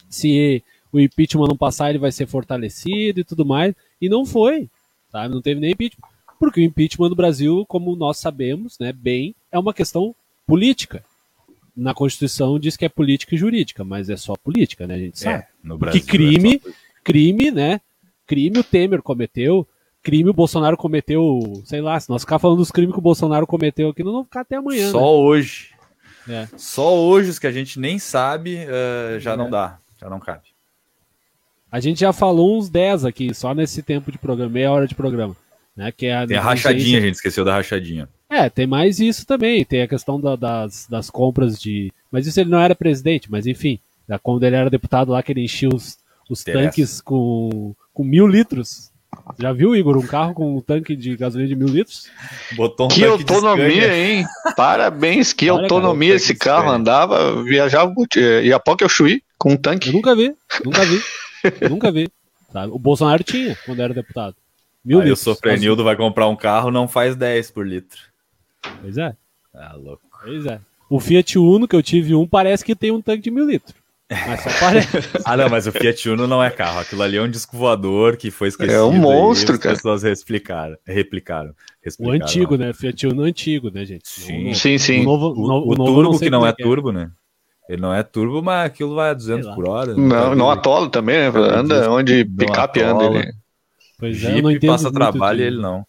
Se 0.08 0.63
o 0.94 1.00
impeachment 1.00 1.48
não 1.48 1.58
passar, 1.58 1.89
ele 1.89 1.98
vai 1.98 2.12
ser 2.12 2.28
fortalecido 2.28 3.22
e 3.22 3.24
tudo 3.24 3.44
mais. 3.44 3.74
E 4.00 4.08
não 4.08 4.28
foi, 4.28 4.70
sabe? 5.12 5.34
Não 5.34 5.41
teve 5.41 5.60
nem 5.60 5.72
impeachment. 5.72 6.08
Porque 6.39 6.62
o 6.62 6.63
impeachment 6.63 7.10
no 7.10 7.15
Brasil, 7.15 7.65
como 7.67 7.96
nós 7.96 8.20
sabemos, 8.20 8.78
né, 8.78 8.94
bem, 8.94 9.34
é 9.52 9.58
uma 9.58 9.74
questão 9.74 10.13
política. 10.46 11.04
Na 11.76 11.96
Constituição 11.96 12.60
diz 12.60 12.78
que 12.78 12.86
é 12.86 12.89
política 12.89 13.34
e 13.34 13.39
jurídica, 13.39 13.84
mas 13.84 14.08
é 14.08 14.17
só 14.17 14.36
política, 14.36 14.86
né? 14.86 14.94
A 14.94 15.00
gente 15.00 15.17
sabe. 15.17 15.39
É, 15.39 15.48
no 15.63 15.80
Brasil 15.80 16.00
que 16.00 16.06
crime, 16.08 16.62
é 16.63 16.81
crime, 17.04 17.52
né? 17.52 17.82
Crime 18.28 18.60
o 18.60 18.64
Temer 18.64 19.02
cometeu, 19.02 19.68
crime 20.02 20.30
o 20.30 20.34
Bolsonaro 20.34 20.78
cometeu, 20.78 21.62
sei 21.66 21.82
lá, 21.82 22.00
se 22.00 22.10
nós 22.10 22.22
ficar 22.22 22.40
falando 22.40 22.58
dos 22.58 22.72
crimes 22.72 22.94
que 22.94 23.00
o 23.00 23.04
Bolsonaro 23.04 23.46
cometeu 23.46 23.90
aqui, 23.90 24.04
não 24.04 24.12
vamos 24.12 24.28
ficar 24.28 24.42
até 24.42 24.56
amanhã. 24.56 24.90
Só 24.90 25.00
né? 25.00 25.06
hoje. 25.06 25.70
É. 26.30 26.48
Só 26.56 26.96
hoje 26.96 27.30
os 27.30 27.40
que 27.40 27.48
a 27.48 27.52
gente 27.52 27.80
nem 27.80 28.00
sabe 28.00 28.60
uh, 28.66 29.20
já 29.20 29.34
é. 29.34 29.38
não 29.38 29.50
dá, 29.50 29.80
já 30.00 30.10
não 30.10 30.20
cabe. 30.20 30.52
A 31.72 31.80
gente 31.80 32.02
já 32.02 32.12
falou 32.12 32.58
uns 32.58 32.70
10 32.70 33.06
aqui, 33.06 33.34
só 33.34 33.54
nesse 33.54 33.82
tempo 33.82 34.12
de 34.12 34.18
programa, 34.18 34.52
meia 34.52 34.72
hora 34.72 34.88
de 34.88 34.96
programa. 34.96 35.36
Né, 35.74 35.90
que 35.90 36.06
é 36.06 36.18
a 36.18 36.28
tem 36.28 36.36
a 36.36 36.42
rachadinha, 36.42 36.98
a 36.98 37.02
gente 37.02 37.16
esqueceu 37.16 37.46
da 37.46 37.54
rachadinha. 37.54 38.10
É, 38.30 38.50
tem 38.50 38.68
mais 38.68 39.00
isso 39.00 39.26
também. 39.26 39.64
Tem 39.64 39.82
a 39.82 39.88
questão 39.88 40.20
da, 40.20 40.36
das, 40.36 40.86
das 40.86 41.10
compras 41.10 41.60
de. 41.60 41.92
Mas 42.12 42.28
isso 42.28 42.40
ele 42.40 42.50
não 42.50 42.60
era 42.60 42.76
presidente, 42.76 43.32
mas 43.32 43.48
enfim. 43.48 43.80
Quando 44.22 44.44
ele 44.44 44.58
era 44.58 44.70
deputado 44.70 45.12
lá, 45.12 45.24
que 45.24 45.32
ele 45.32 45.46
enchia 45.46 45.70
os, 45.70 45.98
os 46.34 46.44
tanques 46.44 47.02
com, 47.02 47.76
com 47.94 48.04
mil 48.04 48.28
litros. 48.28 48.91
Já 49.39 49.52
viu, 49.52 49.76
Igor, 49.76 49.98
um 49.98 50.06
carro 50.06 50.34
com 50.34 50.58
um 50.58 50.62
tanque 50.62 50.96
de 50.96 51.15
gasolina 51.15 51.48
de 51.48 51.56
mil 51.56 51.67
litros? 51.67 52.08
Botou 52.56 52.88
um 52.88 52.89
que 52.89 53.06
autonomia, 53.06 53.96
hein? 53.96 54.26
Parabéns, 54.56 55.34
que 55.34 55.50
Olha, 55.50 55.63
autonomia 55.63 56.10
cara, 56.10 56.17
esse 56.17 56.36
carro 56.36 56.70
andava, 56.70 57.44
viajava, 57.44 57.94
ia 58.44 58.56
a 58.56 58.60
pouco 58.60 58.84
eu 58.84 58.89
Chuí 58.89 59.22
com 59.38 59.52
um 59.52 59.58
tanque. 59.58 59.89
Eu 59.89 59.94
nunca 59.94 60.15
vi, 60.15 60.34
nunca 60.63 60.86
vi, 60.86 61.02
nunca 61.70 61.91
vi. 61.91 62.10
Sabe? 62.52 62.72
O 62.74 62.80
Bolsonaro 62.80 63.24
tinha 63.24 63.58
quando 63.65 63.82
era 63.82 63.94
deputado. 63.94 64.36
Mil 64.84 65.00
Aí 65.00 65.06
litros. 65.06 65.22
o 65.22 65.24
Sofrenildo 65.24 65.84
vai 65.84 65.96
comprar 65.96 66.28
um 66.28 66.36
carro, 66.36 66.72
não 66.72 66.88
faz 66.88 67.15
10 67.15 67.52
por 67.52 67.67
litro. 67.67 68.00
Pois 68.82 68.98
é. 68.98 69.15
Ah, 69.54 69.76
louco. 69.76 70.02
Pois 70.24 70.46
é. 70.46 70.60
O 70.89 71.00
Fiat 71.00 71.38
Uno, 71.38 71.67
que 71.67 71.76
eu 71.76 71.84
tive 71.84 72.13
um, 72.15 72.28
parece 72.28 72.65
que 72.65 72.76
tem 72.76 72.91
um 72.91 73.02
tanque 73.02 73.24
de 73.24 73.32
mil 73.32 73.46
litros. 73.46 73.81
Mas 74.28 74.41
só 74.41 74.50
parece. 74.60 74.88
ah, 75.24 75.38
não, 75.38 75.50
mas 75.50 75.67
o 75.67 75.71
Fiat 75.71 76.10
Uno 76.10 76.28
não 76.28 76.43
é 76.43 76.50
carro. 76.50 76.80
Aquilo 76.80 77.02
ali 77.02 77.15
é 77.15 77.21
um 77.21 77.30
disco 77.30 77.56
voador 77.56 78.17
que 78.17 78.30
foi 78.30 78.50
esquecido. 78.50 78.76
É 78.76 78.84
um 78.84 78.91
monstro, 78.91 79.58
cara. 79.58 79.74
As 79.74 79.80
pessoas 79.80 80.04
replicaram. 80.04 80.76
replicaram, 80.86 81.56
replicaram 81.82 82.19
o 82.19 82.24
antigo, 82.24 82.58
né? 82.58 82.74
Fiat 82.74 83.08
Uno 83.08 83.24
antigo, 83.24 83.71
né, 83.71 83.86
gente? 83.86 84.08
Sim, 84.08 84.54
sim. 84.54 84.78
sim. 84.78 85.02
O, 85.02 85.04
novo, 85.06 85.28
o, 85.28 85.69
o, 85.69 85.71
o 85.71 85.76
turbo 85.76 86.19
que 86.19 86.30
não 86.30 86.45
é, 86.45 86.50
é 86.50 86.54
turbo, 86.54 86.91
né? 86.91 87.10
Ele 87.69 87.82
não 87.82 87.93
é 87.93 88.04
turbo, 88.04 88.41
mas 88.41 88.65
aquilo 88.65 88.95
vai 88.95 89.12
a 89.12 89.13
200 89.13 89.56
por 89.56 89.69
hora. 89.69 89.95
Né? 89.95 90.04
Não, 90.04 90.36
não 90.36 90.52
atola 90.52 90.89
também, 90.89 91.17
né? 91.17 91.32
Anda 91.36 91.89
onde 91.89 92.26
picape 92.26 92.82
anda. 92.82 93.06
Ele. 93.06 93.34
Pois 93.97 94.24
é, 94.24 94.41
não 94.41 94.52
entendo 94.52 94.71
passa 94.71 94.91
trabalho 94.91 95.39
e 95.39 95.43
ele 95.43 95.62
não. 95.62 95.86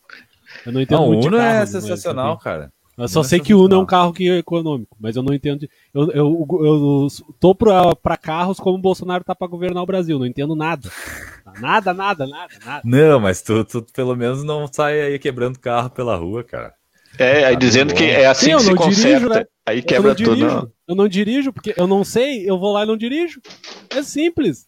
Eu 0.64 0.72
não 0.72 0.80
entendo 0.80 1.00
não, 1.00 1.06
muito 1.08 1.24
o 1.24 1.26
Uno 1.28 1.38
é 1.38 1.40
carro, 1.40 1.62
é 1.62 1.66
sensacional, 1.66 2.38
cara. 2.38 2.72
Eu 2.96 3.08
só 3.08 3.22
sei 3.22 3.40
que 3.40 3.54
o 3.54 3.64
Uno 3.64 3.74
é 3.74 3.78
um 3.78 3.86
carro 3.86 4.12
que 4.12 4.28
é 4.28 4.38
econômico, 4.38 4.96
mas 5.00 5.16
eu 5.16 5.22
não 5.22 5.32
entendo. 5.32 5.66
Eu, 5.94 6.10
eu, 6.12 6.46
eu, 6.62 7.08
tô 7.40 7.54
pra, 7.54 7.96
pra 7.96 8.16
carros 8.18 8.60
como 8.60 8.76
o 8.76 8.80
Bolsonaro 8.80 9.24
tá 9.24 9.34
pra 9.34 9.48
governar 9.48 9.82
o 9.82 9.86
Brasil, 9.86 10.18
não 10.18 10.26
entendo 10.26 10.54
nada. 10.54 10.90
Nada, 11.60 11.92
nada, 11.92 12.26
nada, 12.26 12.54
nada. 12.64 12.80
Não, 12.82 13.20
mas 13.20 13.42
tu, 13.42 13.62
tu 13.62 13.84
pelo 13.92 14.16
menos 14.16 14.42
não 14.42 14.66
sai 14.72 15.02
aí 15.02 15.18
quebrando 15.18 15.58
carro 15.58 15.90
pela 15.90 16.16
rua, 16.16 16.42
cara. 16.42 16.72
É, 17.18 17.44
aí 17.44 17.54
tá 17.54 17.58
dizendo 17.58 17.92
que 17.92 18.04
é 18.04 18.26
assim 18.26 18.52
Sim, 18.52 18.56
que 18.56 18.62
se 18.62 18.74
conserta. 18.74 19.08
Dirijo, 19.08 19.28
né? 19.28 19.44
Aí 19.66 19.82
quebra 19.82 20.14
tudo. 20.14 20.36
Não. 20.36 20.72
Eu 20.88 20.94
não 20.94 21.08
dirijo, 21.08 21.52
porque 21.52 21.74
eu 21.76 21.86
não 21.86 22.04
sei, 22.04 22.48
eu 22.48 22.58
vou 22.58 22.72
lá 22.72 22.84
e 22.84 22.86
não 22.86 22.96
dirijo. 22.96 23.40
É 23.90 24.02
simples. 24.02 24.66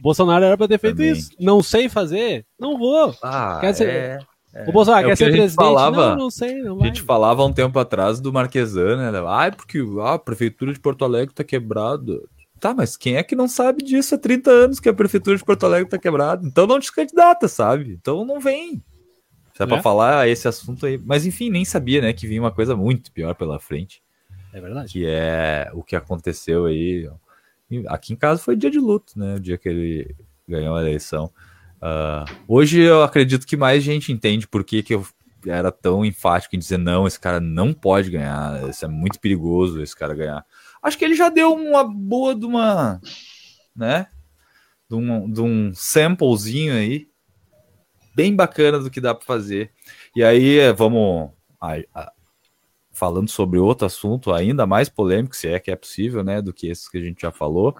Bolsonaro 0.00 0.44
era 0.44 0.56
pra 0.56 0.68
ter 0.68 0.78
feito 0.78 0.96
Também. 0.96 1.12
isso. 1.12 1.30
Não 1.40 1.62
sei 1.62 1.88
fazer, 1.88 2.46
não 2.58 2.78
vou. 2.78 3.14
Ah, 3.22 3.58
Quer 3.60 3.72
dizer, 3.72 3.88
é... 3.88 4.18
É. 4.54 4.68
O 4.68 4.72
Bolsonaro 4.72 5.06
é 5.06 5.08
quer 5.10 5.16
ser 5.16 5.30
presidente? 5.30 5.54
Falava, 5.54 6.10
não, 6.10 6.16
não 6.16 6.30
sei, 6.30 6.62
não. 6.62 6.82
A 6.82 6.86
gente 6.86 7.02
falava 7.02 7.44
um 7.44 7.52
tempo 7.52 7.78
atrás 7.78 8.20
do 8.20 8.32
Marquesan, 8.32 9.10
né? 9.10 9.18
Ah, 9.26 9.50
porque 9.50 9.78
ah, 10.00 10.14
a 10.14 10.18
prefeitura 10.18 10.72
de 10.72 10.80
Porto 10.80 11.04
Alegre 11.04 11.34
tá 11.34 11.42
quebrada. 11.42 12.20
Tá, 12.60 12.72
mas 12.74 12.96
quem 12.96 13.16
é 13.16 13.22
que 13.22 13.34
não 13.34 13.48
sabe 13.48 13.82
disso 13.82 14.14
há 14.14 14.18
30 14.18 14.50
anos 14.50 14.80
que 14.80 14.88
a 14.88 14.94
prefeitura 14.94 15.36
de 15.36 15.44
Porto 15.44 15.64
Alegre 15.64 15.88
tá 15.88 15.98
quebrada? 15.98 16.46
Então 16.46 16.66
não 16.66 16.78
te 16.78 16.92
candidata, 16.92 17.48
sabe? 17.48 17.92
Então 17.92 18.24
não 18.24 18.38
vem. 18.38 18.82
Se 19.54 19.62
é, 19.62 19.64
é 19.64 19.66
pra 19.66 19.82
falar 19.82 20.28
esse 20.28 20.46
assunto 20.46 20.86
aí. 20.86 21.00
Mas 21.04 21.26
enfim, 21.26 21.50
nem 21.50 21.64
sabia, 21.64 22.00
né, 22.00 22.12
que 22.12 22.26
vinha 22.26 22.40
uma 22.40 22.52
coisa 22.52 22.76
muito 22.76 23.10
pior 23.10 23.34
pela 23.34 23.58
frente. 23.58 24.02
É 24.52 24.60
verdade. 24.60 24.92
Que 24.92 25.06
é 25.06 25.70
o 25.72 25.82
que 25.82 25.96
aconteceu 25.96 26.66
aí. 26.66 27.10
Aqui 27.88 28.12
em 28.12 28.16
casa 28.16 28.40
foi 28.40 28.54
dia 28.54 28.70
de 28.70 28.78
luto, 28.78 29.18
né? 29.18 29.36
O 29.36 29.40
dia 29.40 29.56
que 29.56 29.68
ele 29.68 30.14
ganhou 30.46 30.76
a 30.76 30.80
eleição. 30.82 31.32
Uh, 31.82 32.24
hoje 32.46 32.80
eu 32.80 33.02
acredito 33.02 33.44
que 33.44 33.56
mais 33.56 33.82
gente 33.82 34.12
entende 34.12 34.46
por 34.46 34.62
que, 34.62 34.84
que 34.84 34.94
eu 34.94 35.04
era 35.44 35.72
tão 35.72 36.04
enfático 36.04 36.54
em 36.54 36.58
dizer 36.58 36.78
não, 36.78 37.08
esse 37.08 37.18
cara 37.18 37.40
não 37.40 37.72
pode 37.72 38.08
ganhar, 38.08 38.68
isso 38.68 38.84
é 38.84 38.88
muito 38.88 39.18
perigoso 39.18 39.82
esse 39.82 39.96
cara 39.96 40.14
ganhar. 40.14 40.46
Acho 40.80 40.96
que 40.96 41.04
ele 41.04 41.16
já 41.16 41.28
deu 41.28 41.52
uma 41.52 41.82
boa 41.82 42.36
de 42.36 42.46
uma, 42.46 43.00
né, 43.74 44.06
de 44.88 44.94
um, 44.94 45.28
de 45.28 45.40
um 45.40 45.72
samplezinho 45.74 46.72
aí, 46.72 47.08
bem 48.14 48.36
bacana 48.36 48.78
do 48.78 48.88
que 48.88 49.00
dá 49.00 49.12
para 49.12 49.26
fazer. 49.26 49.72
E 50.14 50.22
aí 50.22 50.72
vamos 50.74 51.30
a, 51.60 51.78
a, 51.92 52.12
falando 52.92 53.28
sobre 53.28 53.58
outro 53.58 53.86
assunto 53.86 54.32
ainda 54.32 54.66
mais 54.66 54.88
polêmico, 54.88 55.34
se 55.34 55.48
é 55.48 55.58
que 55.58 55.72
é 55.72 55.76
possível, 55.76 56.22
né, 56.22 56.40
do 56.40 56.52
que 56.52 56.68
esses 56.68 56.88
que 56.88 56.98
a 56.98 57.02
gente 57.02 57.22
já 57.22 57.32
falou 57.32 57.74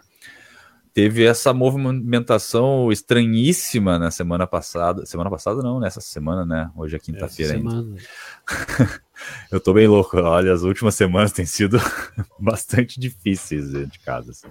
teve 0.95 1.25
essa 1.25 1.53
movimentação 1.55 2.93
estranhíssima 2.93 3.99
na 3.99 4.11
semana 4.11 4.47
passada. 4.47 5.07
Semana 5.07 5.31
passada 5.31 5.63
não, 5.63 5.81
nessa 5.81 6.01
semana, 6.01 6.45
né? 6.45 6.71
Hoje 6.77 6.97
é 6.97 6.99
quinta-feira 6.99 7.55
ainda. 7.55 7.85
Eu 9.51 9.61
tô 9.61 9.73
bem 9.73 9.87
louco. 9.87 10.19
Olha, 10.19 10.53
as 10.53 10.63
últimas 10.63 10.95
semanas 10.95 11.33
têm 11.33 11.47
sido 11.47 11.79
bastante 12.39 13.01
difíceis 13.01 13.71
de 13.71 13.99
casa. 14.01 14.33
Assim. 14.33 14.49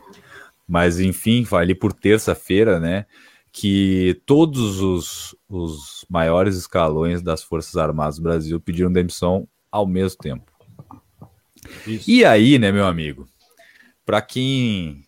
Mas 0.67 0.99
enfim, 0.99 1.45
ali 1.51 1.75
por 1.75 1.93
terça-feira, 1.93 2.79
né? 2.79 3.05
Que 3.51 4.19
todos 4.25 4.79
os, 4.79 5.35
os 5.47 6.05
maiores 6.09 6.55
escalões 6.55 7.21
das 7.21 7.43
Forças 7.43 7.75
Armadas 7.75 8.15
do 8.15 8.23
Brasil 8.23 8.59
pediram 8.59 8.91
demissão 8.91 9.47
ao 9.71 9.85
mesmo 9.85 10.17
tempo. 10.19 10.51
Isso. 11.85 12.09
E 12.09 12.25
aí, 12.25 12.57
né, 12.57 12.71
meu 12.71 12.85
amigo? 12.85 13.27
Para 14.05 14.21
quem 14.21 15.03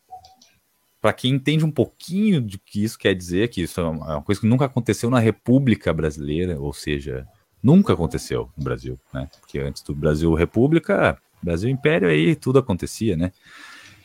para 1.04 1.12
quem 1.12 1.34
entende 1.34 1.66
um 1.66 1.72
pouquinho 1.72 2.40
do 2.40 2.58
que 2.58 2.82
isso 2.82 2.98
quer 2.98 3.14
dizer, 3.14 3.50
que 3.50 3.62
isso 3.62 3.82
é 3.82 3.84
uma 3.84 4.22
coisa 4.22 4.40
que 4.40 4.48
nunca 4.48 4.64
aconteceu 4.64 5.10
na 5.10 5.20
República 5.20 5.92
Brasileira, 5.92 6.58
ou 6.58 6.72
seja, 6.72 7.28
nunca 7.62 7.92
aconteceu 7.92 8.50
no 8.58 8.64
Brasil, 8.64 8.98
né? 9.14 9.30
Porque 9.42 9.60
antes 9.60 9.84
do 9.84 9.94
Brasil 9.94 10.34
República, 10.34 11.18
Brasil 11.44 11.70
Império 11.70 12.08
aí 12.08 12.38
tudo 12.38 12.58
acontecia, 12.58 13.18
né? 13.18 13.34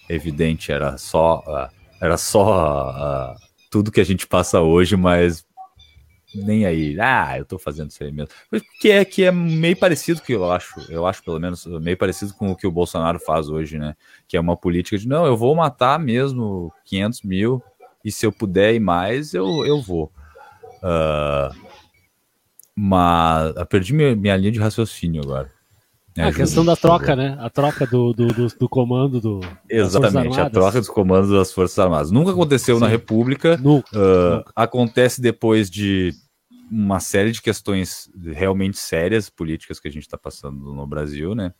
evidente, 0.09 0.73
era 0.73 0.99
só 0.99 1.39
uh, 1.47 1.73
era 2.01 2.17
só 2.17 2.91
uh, 2.91 3.37
tudo 3.71 3.93
que 3.93 4.01
a 4.01 4.05
gente 4.05 4.27
passa 4.27 4.61
hoje, 4.61 4.97
mas 4.97 5.47
nem 6.45 6.67
aí, 6.67 6.97
ah, 7.01 7.39
eu 7.39 7.45
tô 7.45 7.59
fazendo 7.59 7.91
isso 7.91 8.03
aí 8.03 8.13
mesmo. 8.13 8.31
Que 8.81 8.91
é, 8.91 9.05
que 9.05 9.25
é 9.25 9.33
meio 9.33 9.77
parecido 9.77 10.23
que 10.23 10.33
eu 10.33 10.51
acho, 10.51 10.81
eu 10.91 11.07
acho 11.07 11.23
pelo 11.23 11.39
menos 11.39 11.67
meio 11.67 11.97
parecido 11.97 12.35
com 12.35 12.51
o 12.51 12.57
que 12.57 12.67
o 12.67 12.73
Bolsonaro 12.73 13.19
faz 13.19 13.49
hoje, 13.49 13.79
né? 13.79 13.95
Que 14.27 14.37
é 14.37 14.41
uma 14.41 14.57
política 14.57 14.97
de, 14.99 15.09
não, 15.09 15.27
eu 15.27 15.37
vou 15.37 15.55
matar 15.55 15.99
mesmo 15.99 16.73
500 16.85 17.23
mil 17.23 17.63
e 18.05 18.13
se 18.13 18.25
eu 18.25 18.33
puder 18.33 18.75
ir 18.75 18.81
mais, 18.81 19.35
eu, 19.35 19.67
eu 19.67 19.81
vou. 19.81 20.13
Uh, 20.79 21.55
mas 22.75 23.57
eu 23.57 23.67
perdi 23.67 23.93
minha, 23.93 24.15
minha 24.15 24.37
linha 24.37 24.53
de 24.53 24.61
raciocínio 24.61 25.23
agora. 25.23 25.51
a 26.17 26.33
questão 26.33 26.65
da 26.65 26.77
troca, 26.77 27.17
né? 27.17 27.37
A 27.41 27.51
troca 27.51 27.87
do, 27.87 28.13
do, 28.13 28.29
do, 28.29 28.47
do 28.47 28.69
comando 28.69 29.21
do. 29.21 29.41
Exatamente, 29.69 30.41
a 30.41 30.49
troca 30.49 30.79
dos 30.79 30.89
comandos 30.89 31.31
das 31.31 31.53
Forças 31.53 31.79
Armadas. 31.79 32.11
Nunca 32.11 32.31
aconteceu 32.31 32.77
Sim. 32.77 32.83
na 32.83 32.89
República. 32.89 33.57
Nunca, 33.57 33.99
uh, 33.99 34.37
nunca. 34.37 34.53
Acontece 34.55 35.21
depois 35.21 35.69
de 35.69 36.15
uma 36.71 37.01
série 37.01 37.33
de 37.33 37.41
questões 37.41 38.11
realmente 38.33 38.79
sérias 38.79 39.31
políticas 39.31 39.81
que 39.81 39.89
a 39.89 39.91
gente 39.91 40.03
está 40.03 40.19
passando 40.19 40.75
no 40.75 40.87
Brasil, 40.87 41.35
né? 41.35 41.53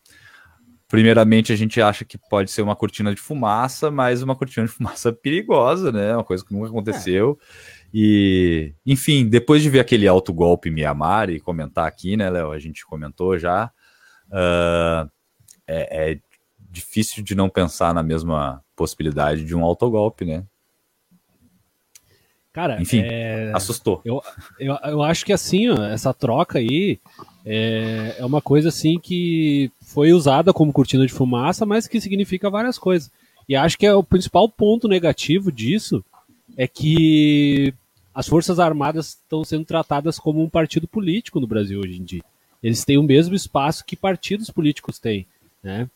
Primeiramente, 0.89 1.53
a 1.53 1.57
gente 1.57 1.83
acha 1.83 2.03
que 2.03 2.17
pode 2.17 2.51
ser 2.51 2.63
uma 2.63 2.75
cortina 2.75 3.15
de 3.15 3.21
fumaça, 3.21 3.91
mas 3.91 4.23
uma 4.23 4.35
cortina 4.35 4.67
de 4.67 4.73
fumaça 4.73 5.13
perigosa, 5.13 5.93
né? 5.93 6.15
Uma 6.15 6.25
coisa 6.25 6.45
que 6.45 6.53
nunca 6.53 6.69
aconteceu. 6.69 7.39
É. 7.41 7.89
E, 7.93 8.75
enfim, 8.87 9.29
depois 9.29 9.63
de 9.63 9.69
ver 9.69 9.81
aquele 9.81 10.09
alto 10.09 10.33
golpe 10.33 10.71
Mianmar 10.71 11.29
e 11.29 11.41
comentar 11.41 11.87
aqui, 11.87 12.17
né, 12.17 12.31
Léo? 12.31 12.53
A 12.53 12.59
gente 12.59 12.87
comentou 12.87 13.39
já. 13.39 13.71
Uh, 14.29 15.11
é, 15.67 16.13
é 16.13 16.21
difícil 16.59 17.23
de 17.23 17.35
não 17.35 17.51
pensar 17.51 17.93
na 17.93 18.03
mesma 18.03 18.63
possibilidade 18.75 19.45
de 19.45 19.55
um 19.55 19.65
autogolpe, 19.65 20.25
né? 20.25 20.45
Cara, 22.59 22.83
enfim, 22.83 23.03
é... 23.05 23.53
assustou. 23.55 24.01
Eu, 24.05 24.21
eu, 24.59 24.77
eu 24.83 25.01
acho 25.01 25.25
que 25.25 25.33
assim, 25.33 25.69
ó, 25.69 25.81
essa 25.85 26.13
troca 26.13 26.59
aí 26.59 26.99
é, 27.47 28.17
é 28.19 28.25
uma 28.25 28.43
coisa 28.43 28.69
assim 28.69 28.99
que 28.99 29.71
foi 29.81 30.13
usada 30.13 30.53
como 30.53 30.73
cortina 30.73 31.07
de 31.07 31.13
fumaça, 31.13 31.65
mas 31.65 31.87
que 31.87 32.01
significa 32.01 32.51
várias 32.51 32.77
coisas. 32.77 33.13
E 33.49 33.55
acho 33.55 33.79
que 33.79 33.87
é 33.87 33.95
o 33.95 34.03
principal 34.03 34.49
ponto 34.49 34.89
negativo 34.89 35.53
disso 35.53 36.05
é 36.57 36.67
que 36.67 37.73
as 38.13 38.27
Forças 38.27 38.59
Armadas 38.59 39.11
estão 39.11 39.45
sendo 39.45 39.65
tratadas 39.65 40.19
como 40.19 40.43
um 40.43 40.49
partido 40.49 40.89
político 40.89 41.39
no 41.39 41.47
Brasil 41.47 41.79
hoje 41.79 42.01
em 42.01 42.03
dia. 42.03 42.25
Eles 42.61 42.85
têm 42.85 42.99
o 42.99 43.05
mesmo 43.05 43.37
espaço 43.37 43.85
que 43.85 43.95
partidos 43.95 44.51
políticos 44.51 44.99
têm, 44.99 45.25
né? 45.63 45.89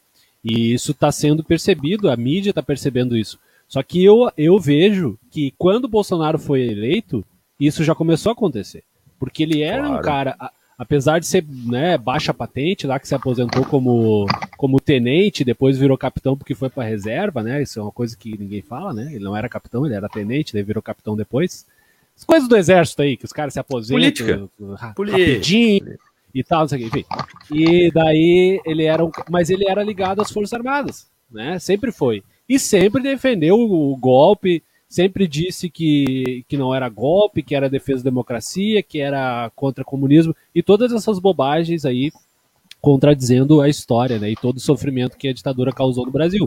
E 0.45 0.73
isso 0.73 0.93
está 0.93 1.11
sendo 1.11 1.43
percebido, 1.43 2.09
a 2.09 2.17
mídia 2.17 2.51
está 2.51 2.63
percebendo 2.63 3.17
isso. 3.17 3.37
Só 3.73 3.83
que 3.83 4.05
eu, 4.05 4.31
eu 4.37 4.59
vejo 4.59 5.19
que 5.31 5.55
quando 5.57 5.87
o 5.87 5.89
Bolsonaro 5.89 6.39
foi 6.39 6.61
eleito, 6.61 7.25
isso 7.59 7.83
já 7.83 7.95
começou 7.95 8.29
a 8.29 8.35
acontecer. 8.35 8.85
Porque 9.19 9.43
ele 9.43 9.63
era 9.63 9.85
claro. 9.85 9.99
um 9.99 10.03
cara, 10.03 10.37
a, 10.39 10.53
apesar 10.77 11.19
de 11.19 11.27
ser 11.27 11.43
né, 11.49 11.97
baixa 11.97 12.35
patente, 12.35 12.87
lá 12.87 12.99
que 12.99 13.09
se 13.09 13.15
aposentou 13.15 13.65
como, 13.65 14.27
como 14.59 14.79
tenente, 14.79 15.43
depois 15.43 15.79
virou 15.79 15.97
capitão 15.97 16.37
porque 16.37 16.55
foi 16.55 16.69
para 16.69 16.87
reserva, 16.87 17.43
né? 17.43 17.63
Isso 17.63 17.81
é 17.81 17.83
uma 17.83 17.91
coisa 17.91 18.15
que 18.15 18.37
ninguém 18.37 18.61
fala, 18.61 18.93
né? 18.93 19.11
Ele 19.15 19.25
não 19.25 19.35
era 19.35 19.49
capitão, 19.49 19.87
ele 19.87 19.95
era 19.95 20.07
tenente, 20.07 20.53
daí 20.53 20.63
virou 20.63 20.83
capitão 20.83 21.17
depois. 21.17 21.65
As 22.15 22.25
coisas 22.25 22.47
do 22.47 22.57
exército 22.59 23.01
aí, 23.01 23.17
que 23.17 23.25
os 23.25 23.33
caras 23.33 23.55
se 23.55 23.59
aposentam 23.59 24.03
Política. 24.03 24.51
rapidinho 24.77 25.81
Política. 25.81 25.99
e 26.35 26.45
tal, 26.45 26.61
não 26.61 26.69
sei 26.69 26.79
o 26.79 26.91
que, 26.91 26.99
enfim. 26.99 27.07
E 27.51 27.91
daí 27.91 28.61
ele 28.67 28.85
era 28.85 29.03
um, 29.03 29.11
mas 29.31 29.49
ele 29.49 29.67
era 29.67 29.83
ligado 29.83 30.21
às 30.21 30.31
Forças 30.31 30.53
Armadas, 30.53 31.07
né? 31.31 31.59
Sempre 31.59 31.91
foi 31.91 32.23
e 32.49 32.59
sempre 32.59 33.03
defendeu 33.03 33.59
o 33.59 33.97
golpe, 33.97 34.63
sempre 34.89 35.27
disse 35.27 35.71
que, 35.71 36.45
que 36.49 36.57
não 36.57 36.75
era 36.75 36.89
golpe, 36.89 37.43
que 37.43 37.55
era 37.55 37.71
defesa 37.71 38.05
da 38.05 38.11
democracia, 38.11 38.83
que 38.83 39.01
era 39.01 39.51
contra 39.57 39.83
o 39.83 39.87
comunismo 39.87 40.35
e 40.55 40.63
todas 40.63 40.93
essas 40.93 41.19
bobagens 41.19 41.85
aí 41.85 42.13
contradizendo 42.81 43.61
a 43.61 43.69
história, 43.69 44.19
né, 44.19 44.31
e 44.31 44.37
todo 44.37 44.57
o 44.57 44.61
sofrimento 44.61 45.17
que 45.17 45.29
a 45.29 45.33
ditadura 45.33 45.73
causou 45.73 46.05
no 46.05 46.11
Brasil. 46.11 46.47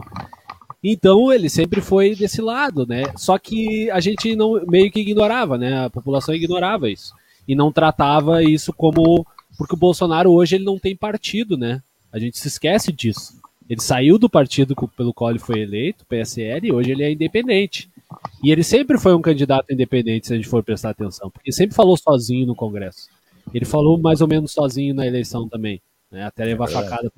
Então 0.84 1.32
ele 1.32 1.48
sempre 1.48 1.80
foi 1.80 2.14
desse 2.14 2.40
lado, 2.40 2.86
né? 2.86 3.04
Só 3.16 3.38
que 3.38 3.90
a 3.90 3.98
gente 3.98 4.36
não 4.36 4.64
meio 4.68 4.90
que 4.92 5.00
ignorava, 5.00 5.58
né? 5.58 5.86
A 5.86 5.90
população 5.90 6.34
ignorava 6.34 6.88
isso. 6.88 7.12
e 7.48 7.54
não 7.54 7.72
tratava 7.72 8.42
isso 8.42 8.72
como. 8.72 9.26
Porque 9.58 9.74
o 9.74 9.78
Bolsonaro 9.78 10.30
hoje 10.30 10.56
ele 10.56 10.64
não 10.64 10.78
tem 10.78 10.94
partido, 10.94 11.56
né? 11.56 11.82
A 12.12 12.18
gente 12.18 12.38
se 12.38 12.48
esquece 12.48 12.92
disso. 12.92 13.34
Ele 13.68 13.80
saiu 13.80 14.18
do 14.18 14.30
partido 14.30 14.74
pelo 14.96 15.12
qual 15.12 15.30
ele 15.30 15.38
foi 15.38 15.60
eleito, 15.60 16.06
PSL, 16.06 16.68
e 16.68 16.72
hoje 16.72 16.92
ele 16.92 17.02
é 17.02 17.12
independente. 17.12 17.90
E 18.42 18.52
ele 18.52 18.62
sempre 18.62 18.98
foi 18.98 19.14
um 19.14 19.20
candidato 19.20 19.72
independente, 19.72 20.26
se 20.26 20.32
a 20.32 20.36
gente 20.36 20.48
for 20.48 20.62
prestar 20.62 20.90
atenção, 20.90 21.30
porque 21.30 21.50
sempre 21.50 21.74
falou 21.74 21.96
sozinho 21.96 22.46
no 22.46 22.54
Congresso. 22.54 23.08
Ele 23.52 23.64
falou 23.64 23.98
mais 23.98 24.20
ou 24.20 24.28
menos 24.28 24.52
sozinho 24.52 24.94
na 24.94 25.06
eleição 25.06 25.48
também, 25.48 25.80
né? 26.10 26.24
até 26.24 26.44
levar 26.44 26.68
é 26.68 26.72
facada, 26.72 27.12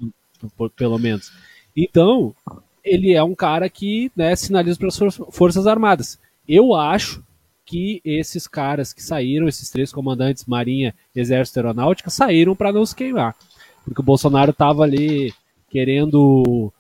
pelo 0.77 0.99
menos. 0.99 1.31
Então, 1.77 2.35
ele 2.83 3.13
é 3.13 3.23
um 3.23 3.35
cara 3.35 3.69
que 3.69 4.11
né, 4.17 4.35
sinaliza 4.35 4.79
para 4.79 4.89
as 4.89 5.21
Forças 5.31 5.67
Armadas. 5.67 6.19
Eu 6.49 6.75
acho 6.75 7.23
que 7.65 8.01
esses 8.03 8.47
caras 8.47 8.95
que 8.95 9.03
saíram, 9.03 9.47
esses 9.47 9.69
três 9.69 9.93
comandantes, 9.93 10.47
Marinha, 10.47 10.95
Exército 11.15 11.59
e 11.59 11.61
Aeronáutica, 11.61 12.09
saíram 12.09 12.57
para 12.57 12.73
não 12.73 12.85
se 12.87 12.97
queimar. 12.97 13.37
Porque 13.85 14.01
o 14.01 14.05
Bolsonaro 14.05 14.53
estava 14.53 14.85
ali 14.85 15.35
querendo, 15.71 16.73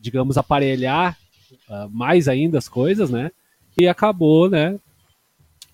digamos, 0.00 0.36
aparelhar 0.36 1.16
uh, 1.68 1.88
mais 1.90 2.28
ainda 2.28 2.58
as 2.58 2.68
coisas, 2.68 3.10
né? 3.10 3.30
E 3.78 3.88
acabou, 3.88 4.48
né? 4.48 4.78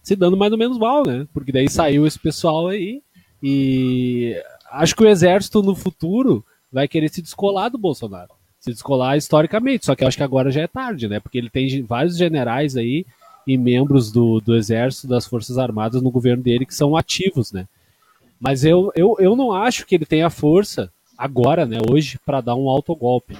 Se 0.02 0.16
dando 0.16 0.36
mais 0.36 0.52
ou 0.52 0.58
menos 0.58 0.78
mal, 0.78 1.06
né? 1.06 1.26
Porque 1.32 1.52
daí 1.52 1.68
saiu 1.68 2.06
esse 2.06 2.18
pessoal 2.18 2.68
aí 2.68 3.02
e 3.42 4.34
acho 4.70 4.94
que 4.94 5.02
o 5.02 5.08
exército 5.08 5.62
no 5.62 5.74
futuro 5.74 6.44
vai 6.72 6.86
querer 6.86 7.08
se 7.08 7.20
descolar 7.20 7.68
do 7.70 7.78
Bolsonaro. 7.78 8.30
Se 8.58 8.70
descolar 8.70 9.16
historicamente, 9.16 9.86
só 9.86 9.94
que 9.94 10.04
eu 10.04 10.08
acho 10.08 10.16
que 10.16 10.22
agora 10.22 10.50
já 10.50 10.62
é 10.62 10.66
tarde, 10.66 11.08
né? 11.08 11.18
Porque 11.18 11.38
ele 11.38 11.50
tem 11.50 11.82
vários 11.82 12.16
generais 12.16 12.76
aí 12.76 13.06
e 13.46 13.56
membros 13.56 14.12
do, 14.12 14.40
do 14.40 14.54
exército, 14.54 15.08
das 15.08 15.26
forças 15.26 15.58
armadas 15.58 16.02
no 16.02 16.10
governo 16.10 16.42
dele 16.42 16.66
que 16.66 16.74
são 16.74 16.96
ativos, 16.96 17.52
né? 17.52 17.66
Mas 18.38 18.64
eu, 18.64 18.92
eu, 18.94 19.16
eu 19.18 19.36
não 19.36 19.52
acho 19.52 19.86
que 19.86 19.94
ele 19.94 20.06
tenha 20.06 20.30
força 20.30 20.90
agora, 21.20 21.66
né, 21.66 21.76
hoje, 21.90 22.18
para 22.24 22.40
dar 22.40 22.56
um 22.56 22.66
autogolpe. 22.66 23.36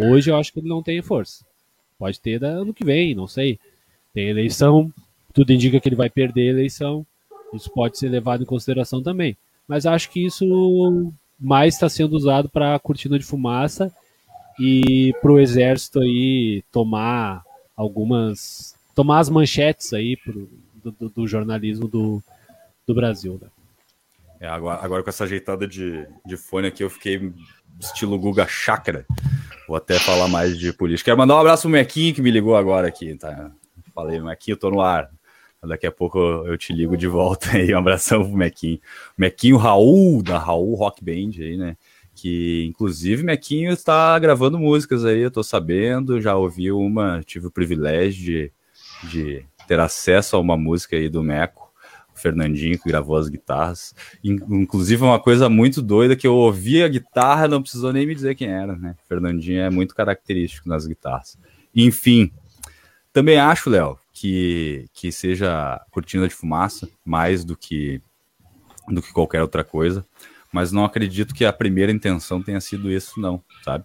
Hoje 0.00 0.30
eu 0.30 0.36
acho 0.36 0.52
que 0.52 0.60
ele 0.60 0.68
não 0.68 0.80
tem 0.80 1.02
força. 1.02 1.44
Pode 1.98 2.20
ter 2.20 2.44
ano 2.44 2.72
que 2.72 2.84
vem, 2.84 3.16
não 3.16 3.26
sei. 3.26 3.58
Tem 4.14 4.28
eleição, 4.28 4.92
tudo 5.34 5.52
indica 5.52 5.80
que 5.80 5.88
ele 5.88 5.96
vai 5.96 6.08
perder 6.08 6.48
a 6.48 6.52
eleição. 6.52 7.04
Isso 7.52 7.68
pode 7.70 7.98
ser 7.98 8.08
levado 8.08 8.44
em 8.44 8.46
consideração 8.46 9.02
também. 9.02 9.36
Mas 9.66 9.86
acho 9.86 10.08
que 10.08 10.24
isso 10.24 11.12
mais 11.38 11.74
está 11.74 11.88
sendo 11.88 12.14
usado 12.14 12.48
para 12.48 12.78
cortina 12.78 13.18
de 13.18 13.24
fumaça 13.24 13.92
e 14.60 15.12
para 15.20 15.32
o 15.32 15.40
exército 15.40 16.00
aí 16.00 16.62
tomar 16.70 17.44
algumas 17.76 18.74
tomar 18.94 19.18
as 19.18 19.28
manchetes 19.28 19.92
aí 19.92 20.16
pro, 20.16 20.48
do, 20.82 21.08
do, 21.10 21.26
jornalismo 21.26 21.88
do, 21.88 22.22
do 22.86 22.94
Brasil. 22.94 23.38
Né? 23.42 23.48
É, 24.40 24.46
agora, 24.46 24.80
agora 24.82 25.02
com 25.02 25.10
essa 25.10 25.24
ajeitada 25.24 25.66
de, 25.66 26.06
de 26.24 26.36
fone 26.36 26.68
aqui, 26.68 26.82
eu 26.82 26.90
fiquei 26.90 27.32
estilo 27.80 28.18
Guga 28.18 28.46
Chakra. 28.46 29.06
Vou 29.66 29.76
até 29.76 29.98
falar 29.98 30.28
mais 30.28 30.58
de 30.58 30.72
política. 30.72 31.06
Quero 31.06 31.18
mandar 31.18 31.36
um 31.36 31.40
abraço 31.40 31.62
pro 31.62 31.70
Mequinho 31.70 32.14
que 32.14 32.22
me 32.22 32.30
ligou 32.30 32.56
agora 32.56 32.88
aqui. 32.88 33.14
Tá? 33.16 33.50
Falei, 33.94 34.20
Mequinho, 34.20 34.54
eu 34.54 34.58
tô 34.58 34.70
no 34.70 34.80
ar. 34.80 35.10
Daqui 35.64 35.86
a 35.86 35.90
pouco 35.90 36.18
eu 36.18 36.56
te 36.56 36.72
ligo 36.72 36.96
de 36.96 37.08
volta 37.08 37.52
aí. 37.56 37.74
Um 37.74 37.78
abração 37.78 38.22
pro 38.22 38.36
Mequinho. 38.36 38.78
Mequinho 39.18 39.56
Raul, 39.56 40.22
da 40.22 40.38
Raul 40.38 40.74
Rock 40.74 41.02
Band 41.04 41.42
aí, 41.42 41.56
né? 41.56 41.76
Que 42.14 42.64
inclusive 42.64 43.24
Mequinho 43.24 43.72
está 43.72 44.18
gravando 44.18 44.58
músicas 44.58 45.04
aí, 45.04 45.20
eu 45.20 45.30
tô 45.30 45.42
sabendo. 45.42 46.20
Já 46.20 46.36
ouvi 46.36 46.70
uma, 46.70 47.22
tive 47.24 47.48
o 47.48 47.50
privilégio 47.50 48.24
de 48.24 48.52
de 49.04 49.44
ter 49.66 49.80
acesso 49.80 50.36
a 50.36 50.40
uma 50.40 50.56
música 50.56 50.96
aí 50.96 51.08
do 51.08 51.22
Meco, 51.22 51.65
Fernandinho, 52.16 52.78
que 52.78 52.88
gravou 52.88 53.16
as 53.16 53.28
guitarras. 53.28 53.94
Inclusive, 54.22 55.02
uma 55.02 55.20
coisa 55.20 55.48
muito 55.48 55.80
doida 55.82 56.16
que 56.16 56.26
eu 56.26 56.34
ouvi 56.34 56.82
a 56.82 56.88
guitarra, 56.88 57.48
não 57.48 57.62
precisou 57.62 57.92
nem 57.92 58.06
me 58.06 58.14
dizer 58.14 58.34
quem 58.34 58.48
era, 58.48 58.76
né? 58.76 58.96
Fernandinho 59.08 59.60
é 59.60 59.70
muito 59.70 59.94
característico 59.94 60.68
nas 60.68 60.86
guitarras. 60.86 61.38
Enfim, 61.74 62.32
também 63.12 63.38
acho, 63.38 63.70
Léo, 63.70 63.98
que, 64.12 64.86
que 64.92 65.12
seja 65.12 65.80
cortina 65.90 66.26
de 66.26 66.34
fumaça, 66.34 66.88
mais 67.04 67.44
do 67.44 67.56
que, 67.56 68.00
do 68.88 69.02
que 69.02 69.12
qualquer 69.12 69.42
outra 69.42 69.62
coisa. 69.62 70.04
Mas 70.52 70.72
não 70.72 70.84
acredito 70.84 71.34
que 71.34 71.44
a 71.44 71.52
primeira 71.52 71.92
intenção 71.92 72.42
tenha 72.42 72.60
sido 72.60 72.90
isso, 72.90 73.20
não, 73.20 73.42
sabe? 73.62 73.84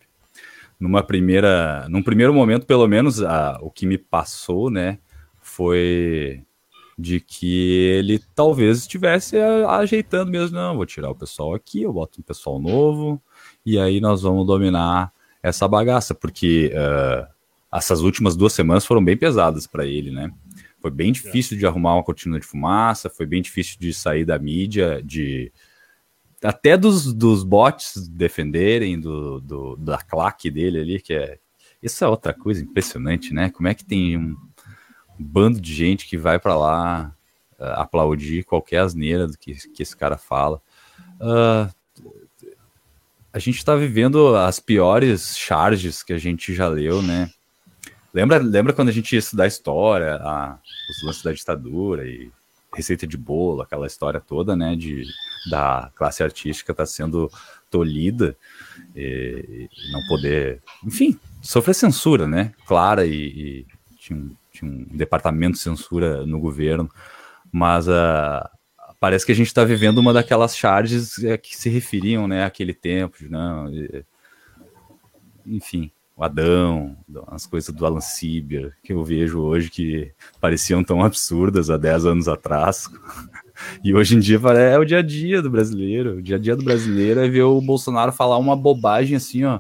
numa 0.82 1.04
primeira, 1.04 1.88
num 1.90 2.02
primeiro 2.02 2.34
momento, 2.34 2.66
pelo 2.66 2.88
menos, 2.88 3.22
a, 3.22 3.60
o 3.62 3.70
que 3.70 3.86
me 3.86 4.00
passou, 4.00 4.72
né, 4.72 4.98
foi 5.40 6.44
de 6.98 7.20
que 7.20 7.88
ele 7.98 8.20
talvez 8.36 8.80
estivesse 8.80 9.38
ajeitando 9.38 10.32
mesmo, 10.32 10.56
não, 10.56 10.76
vou 10.76 10.86
tirar 10.86 11.10
o 11.10 11.16
pessoal 11.16 11.54
aqui, 11.54 11.82
eu 11.84 11.94
boto 11.94 12.20
um 12.20 12.24
pessoal 12.24 12.60
novo, 12.60 13.22
e 13.66 13.80
aí 13.80 14.00
nós 14.00 14.22
vamos 14.22 14.46
dominar 14.46 15.12
essa 15.42 15.68
bagaça, 15.68 16.14
porque 16.14 16.72
uh, 16.74 17.28
essas 17.74 18.02
últimas 18.02 18.36
duas 18.36 18.54
semanas 18.54 18.86
foram 18.86 19.04
bem 19.04 19.18
pesadas 19.18 19.66
para 19.66 19.86
ele, 19.86 20.12
né? 20.12 20.32
Foi 20.80 20.92
bem 20.92 21.12
difícil 21.12 21.58
de 21.58 21.66
arrumar 21.66 21.94
uma 21.94 22.04
cortina 22.04 22.40
de 22.40 22.46
fumaça, 22.46 23.10
foi 23.10 23.26
bem 23.26 23.42
difícil 23.42 23.78
de 23.80 23.94
sair 23.94 24.26
da 24.26 24.38
mídia, 24.40 25.02
de 25.04 25.52
até 26.44 26.76
dos, 26.76 27.14
dos 27.14 27.44
bots 27.44 28.08
defenderem, 28.10 29.00
do, 29.00 29.40
do, 29.40 29.76
da 29.76 30.00
claque 30.00 30.50
dele 30.50 30.80
ali, 30.80 31.02
que 31.02 31.14
é. 31.14 31.38
Isso 31.82 32.04
é 32.04 32.08
outra 32.08 32.32
coisa 32.32 32.64
impressionante, 32.64 33.34
né? 33.34 33.50
Como 33.50 33.68
é 33.68 33.74
que 33.74 33.84
tem 33.84 34.16
um, 34.16 34.36
bando 35.22 35.60
de 35.60 35.74
gente 35.74 36.08
que 36.08 36.18
vai 36.18 36.40
para 36.40 36.56
lá 36.56 37.16
uh, 37.60 37.64
aplaudir 37.76 38.44
qualquer 38.44 38.80
asneira 38.80 39.28
do 39.28 39.38
que, 39.38 39.56
que 39.70 39.84
esse 39.84 39.96
cara 39.96 40.18
fala. 40.18 40.62
Uh, 41.20 41.72
a 43.34 43.40
gente 43.40 43.58
está 43.58 43.76
vivendo 43.76 44.36
as 44.36 44.60
piores 44.60 45.38
charges 45.38 46.04
que 46.04 46.14
a 46.14 46.18
gente 46.18 46.54
já 46.54 46.68
leu, 46.68 47.02
né? 47.02 47.30
Lembra, 48.14 48.38
lembra 48.40 48.74
quando 48.74 48.90
a 48.90 48.92
gente 48.92 49.14
ia 49.14 49.20
estudar 49.20 49.48
história, 49.48 50.16
a, 50.16 50.60
os 50.90 51.04
lances 51.04 51.24
da 51.24 51.32
ditadura 51.32 52.06
e 52.06 52.30
receita 52.76 53.08
de 53.08 53.18
bolo, 53.18 53.62
aquela 53.62 53.88
história 53.88 54.20
toda, 54.20 54.56
né, 54.56 54.76
de, 54.76 55.06
da 55.50 55.92
classe 55.96 56.24
artística 56.24 56.74
tá 56.74 56.86
sendo 56.86 57.32
tolhida 57.70 58.36
e, 58.96 59.70
e 59.72 59.92
não 59.92 60.06
poder, 60.08 60.62
enfim, 60.84 61.20
sofrer 61.42 61.74
censura, 61.74 62.28
né, 62.28 62.54
clara 62.66 63.06
e, 63.06 63.14
e 63.14 63.66
tinha, 63.98 64.18
um, 64.18 64.36
tinha, 64.52 64.70
um, 64.70 64.86
departamento 64.92 65.54
de 65.54 65.60
censura 65.60 66.26
no 66.26 66.40
governo, 66.40 66.90
mas 67.52 67.88
uh, 67.88 68.48
parece 69.00 69.26
que 69.26 69.32
a 69.32 69.36
gente 69.36 69.48
está 69.48 69.64
vivendo 69.64 69.98
uma 69.98 70.14
daquelas 70.14 70.56
charges 70.56 71.24
eh, 71.24 71.38
que 71.38 71.56
se 71.56 71.70
referiam, 71.70 72.28
né, 72.28 72.44
àquele 72.46 72.74
tempo, 72.74 73.18
né, 73.30 74.04
enfim, 75.46 75.92
o 76.16 76.24
Adão, 76.24 76.96
as 77.28 77.48
coisas 77.48 77.74
do 77.74 77.86
Alan 77.86 78.00
Sieber, 78.00 78.78
que 78.84 78.94
eu 78.94 79.04
vejo 79.04 79.40
hoje 79.40 79.72
que 79.72 80.12
pareciam 80.40 80.84
tão 80.84 81.04
absurdas 81.04 81.70
há 81.70 81.78
10 81.78 82.06
anos 82.06 82.28
atrás. 82.28 82.90
E 83.84 83.94
hoje 83.94 84.16
em 84.16 84.20
dia 84.20 84.40
é 84.58 84.80
o 84.80 84.84
dia 84.84 85.00
a 85.00 85.02
dia 85.04 85.40
do 85.40 85.48
brasileiro. 85.48 86.16
O 86.16 86.22
dia 86.22 86.38
a 86.38 86.40
dia 86.40 86.56
do 86.56 86.64
brasileiro 86.64 87.20
é 87.20 87.30
ver 87.30 87.44
o 87.44 87.62
Bolsonaro 87.62 88.12
falar 88.12 88.40
uma 88.40 88.56
bobagem 88.56 89.16
assim, 89.16 89.44
ó, 89.44 89.60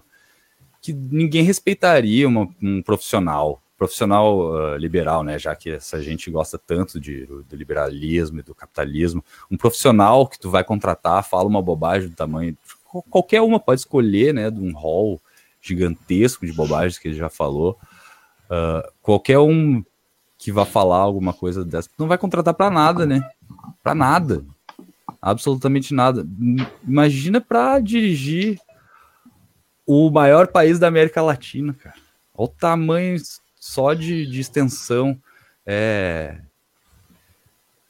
que 0.82 0.92
ninguém 0.92 1.44
respeitaria 1.44 2.28
uma, 2.28 2.50
um 2.60 2.82
profissional, 2.82 3.61
profissional 3.82 4.38
uh, 4.38 4.78
liberal, 4.78 5.24
né? 5.24 5.40
Já 5.40 5.56
que 5.56 5.72
essa 5.72 6.00
gente 6.00 6.30
gosta 6.30 6.56
tanto 6.56 7.00
de, 7.00 7.26
do 7.26 7.56
liberalismo 7.56 8.40
e 8.40 8.44
do 8.44 8.54
capitalismo. 8.54 9.26
Um 9.50 9.58
profissional 9.58 10.28
que 10.28 10.40
tu 10.40 10.52
vai 10.52 10.64
contratar 10.64 11.28
fala 11.28 11.50
uma 11.50 11.64
bobagem 11.64 12.08
do 12.08 12.16
tamanho. 12.16 12.56
Qualquer 13.10 13.42
uma 13.42 13.60
pode 13.60 13.82
escolher, 13.82 14.36
né? 14.36 14.52
De 14.52 14.60
um 14.60 14.72
hall 14.74 15.20
gigantesco 15.60 16.46
de 16.46 16.54
bobagens 16.54 17.00
que 17.00 17.08
ele 17.08 17.18
já 17.18 17.28
falou. 17.28 17.76
Uh, 18.46 18.88
qualquer 19.02 19.40
um 19.40 19.84
que 20.38 20.52
vá 20.52 20.64
falar 20.64 20.98
alguma 20.98 21.34
coisa 21.34 21.66
dessa 21.66 21.90
não 21.98 22.08
vai 22.08 22.20
contratar 22.20 22.54
para 22.54 22.70
nada, 22.70 23.04
né? 23.08 23.28
Para 23.82 23.96
nada. 23.96 24.46
Absolutamente 25.20 25.92
nada. 25.92 26.24
Imagina 26.88 27.42
para 27.42 27.80
dirigir 27.80 28.60
o 29.88 30.12
maior 30.12 30.50
país 30.50 30.78
da 30.78 30.88
América 30.88 31.20
Latina, 31.24 31.74
cara. 31.74 31.96
Olha 32.36 32.46
o 32.46 32.48
tamanho 32.48 33.18
só 33.62 33.94
de, 33.94 34.26
de 34.26 34.42
extensão. 34.42 35.16
É. 35.64 36.40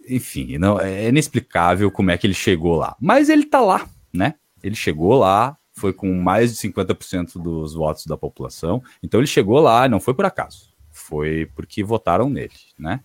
Enfim, 0.08 0.58
não, 0.58 0.78
é 0.78 1.08
inexplicável 1.08 1.90
como 1.90 2.12
é 2.12 2.18
que 2.18 2.28
ele 2.28 2.34
chegou 2.34 2.76
lá. 2.76 2.96
Mas 3.00 3.30
ele 3.30 3.46
tá 3.46 3.62
lá, 3.62 3.88
né? 4.14 4.36
Ele 4.62 4.76
chegou 4.76 5.18
lá, 5.18 5.58
foi 5.72 5.94
com 5.94 6.14
mais 6.14 6.52
de 6.54 6.68
50% 6.70 7.42
dos 7.42 7.74
votos 7.74 8.06
da 8.06 8.18
população. 8.18 8.84
Então 9.02 9.22
ele 9.22 9.28
chegou 9.28 9.60
lá, 9.62 9.88
não 9.88 10.00
foi 10.02 10.14
por 10.14 10.26
acaso, 10.26 10.74
foi 10.92 11.50
porque 11.56 11.84
votaram 11.84 12.30
nele, 12.30 12.52
né? 12.78 13.00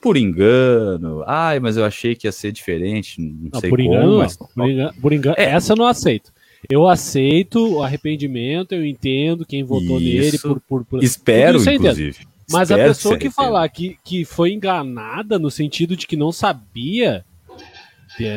Por 0.00 0.16
engano, 0.16 1.22
ai, 1.26 1.60
mas 1.60 1.76
eu 1.76 1.84
achei 1.84 2.14
que 2.16 2.26
ia 2.26 2.32
ser 2.32 2.50
diferente, 2.50 3.20
não, 3.20 3.50
não 3.52 3.60
sei 3.60 3.70
por 3.70 3.78
como. 3.78 3.94
Engano, 3.94 4.18
mas... 4.18 4.36
Por 4.36 4.70
engano, 4.70 4.94
por 5.00 5.12
engano 5.12 5.36
é. 5.38 5.44
essa 5.44 5.72
eu 5.72 5.76
não 5.76 5.86
aceito. 5.86 6.32
Eu 6.68 6.86
aceito 6.88 7.74
o 7.76 7.82
arrependimento, 7.82 8.72
eu 8.72 8.84
entendo 8.84 9.46
quem 9.46 9.62
votou 9.62 10.00
Isso. 10.00 10.20
nele 10.20 10.38
por, 10.38 10.60
por, 10.60 10.84
por... 10.84 11.02
Espero, 11.04 11.58
inclusive. 11.58 12.26
Mas 12.50 12.70
Espero 12.70 12.82
a 12.82 12.88
pessoa 12.88 13.18
que, 13.18 13.28
que 13.28 13.30
falar 13.34 13.68
que, 13.68 13.98
que 14.04 14.24
foi 14.24 14.52
enganada 14.52 15.38
no 15.38 15.50
sentido 15.50 15.96
de 15.96 16.06
que 16.06 16.16
não 16.16 16.30
sabia 16.30 17.24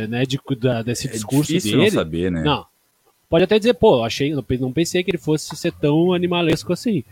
né, 0.09 0.25
de, 0.25 0.39
da, 0.59 0.81
desse 0.81 1.07
É 1.07 1.11
discurso 1.11 1.51
dele. 1.53 1.75
não 1.75 1.89
saber, 1.91 2.31
né? 2.31 2.43
Não. 2.43 2.65
Pode 3.29 3.43
até 3.43 3.59
dizer, 3.59 3.75
pô, 3.75 4.03
achei, 4.03 4.33
não 4.33 4.73
pensei 4.73 5.03
que 5.03 5.11
ele 5.11 5.19
fosse 5.19 5.55
ser 5.55 5.71
tão 5.73 6.13
animalesco 6.13 6.73
assim. 6.73 7.03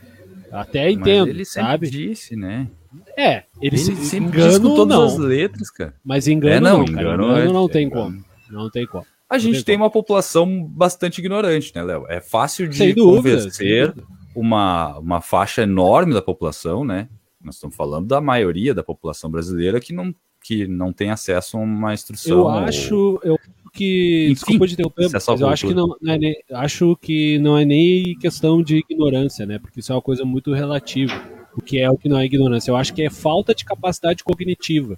Até 0.52 0.86
Mas 0.86 0.94
entendo, 0.96 1.30
ele 1.30 1.46
sempre 1.46 1.70
sabe? 1.70 1.90
disse, 1.90 2.36
né? 2.36 2.68
É, 3.16 3.44
ele, 3.62 3.76
Ele 3.76 3.78
se 3.78 3.96
sempre 3.98 4.30
engano 4.30 4.76
todas 4.76 4.98
não, 4.98 5.06
as 5.06 5.18
letras, 5.18 5.70
cara. 5.70 5.94
mas 6.04 6.28
engano 6.28 6.56
É, 6.56 6.60
não, 6.60 6.78
não, 6.80 6.86
cara. 6.86 7.02
engano 7.02 7.24
Engano, 7.26 7.40
é- 7.50 7.54
não 7.54 7.66
é 7.66 7.70
tem 7.70 7.86
engano. 7.86 8.04
como. 8.04 8.26
Não 8.50 8.70
tem 8.70 8.88
como. 8.88 9.06
A 9.30 9.38
gente 9.38 9.64
tem 9.64 9.76
uma 9.76 9.90
população 9.90 10.64
bastante 10.64 11.20
ignorante, 11.20 11.74
né, 11.76 11.84
Léo? 11.84 12.06
É 12.08 12.22
fácil 12.22 12.68
de 12.68 12.94
dúvida. 12.94 13.38
convencer 13.42 13.94
uma, 14.34 14.98
uma 15.00 15.22
faixa 15.22 15.64
enorme 15.64 16.14
da 16.14 16.22
população, 16.22 16.86
né? 16.86 17.10
Nós 17.44 17.56
estamos 17.56 17.76
falando 17.76 18.08
da 18.08 18.22
maioria 18.22 18.74
da 18.74 18.84
população 18.84 19.30
brasileira 19.30 19.80
que 19.80 19.94
não, 19.94 20.14
que 20.44 20.68
não 20.68 20.94
tem 20.94 21.10
acesso 21.12 21.58
a 21.58 21.60
uma 21.60 21.94
instrução. 21.94 22.38
Eu 22.38 22.44
ou- 22.44 22.50
acho, 22.50 23.20
eu 23.24 23.36
acho 23.36 23.72
que. 23.74 24.26
Enfim, 24.32 24.34
desculpa 24.34 24.68
de 24.68 24.74
interromper, 24.74 25.06
à 25.06 25.10
mas 25.14 25.42
eu 25.42 25.50
acho 25.50 25.68
que, 25.68 25.74
não, 25.74 25.96
não 26.02 26.14
é 26.14 26.18
nem, 26.18 26.36
acho 26.52 26.96
que 26.98 27.40
não 27.40 27.58
é 27.58 27.66
nem 27.66 28.18
questão 28.20 28.62
de 28.64 28.78
ignorância, 28.78 29.46
né? 29.46 29.60
Porque 29.60 29.80
isso 29.82 29.92
é 29.92 29.96
uma 29.96 30.02
coisa 30.02 30.24
muito 30.24 30.54
relativa. 30.54 31.14
O 31.56 31.62
que 31.62 31.80
é 31.80 31.90
o 31.90 31.98
que 31.98 32.08
não 32.08 32.20
é 32.20 32.26
ignorância? 32.26 32.72
Eu 32.72 32.76
acho 32.78 32.94
que 32.94 33.02
é 33.02 33.10
falta 33.10 33.54
de 33.54 33.66
capacidade 33.66 34.24
cognitiva. 34.24 34.98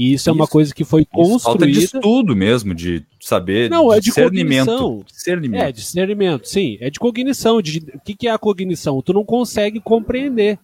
E 0.00 0.14
isso, 0.14 0.30
é 0.30 0.32
uma 0.32 0.44
Isso. 0.44 0.52
coisa 0.52 0.74
que 0.74 0.82
foi 0.82 1.02
Isso, 1.02 1.40
Falta 1.40 1.66
de 1.66 1.74
construída. 1.74 1.78
estudo 1.98 2.34
mesmo, 2.34 2.74
de 2.74 3.04
saber. 3.20 3.68
Não, 3.68 3.92
é 3.92 3.96
de 4.00 4.06
discernimento. 4.06 4.64
cognição. 4.68 5.04
Discernimento. 5.06 5.60
É, 5.62 5.70
discernimento, 5.72 6.48
sim. 6.48 6.78
É 6.80 6.88
de 6.88 6.98
cognição. 6.98 7.60
De, 7.60 7.80
o 7.94 8.00
que, 8.00 8.14
que 8.14 8.26
é 8.26 8.30
a 8.30 8.38
cognição? 8.38 9.02
Tu 9.02 9.12
não 9.12 9.26
consegue 9.26 9.78
compreender. 9.78 10.58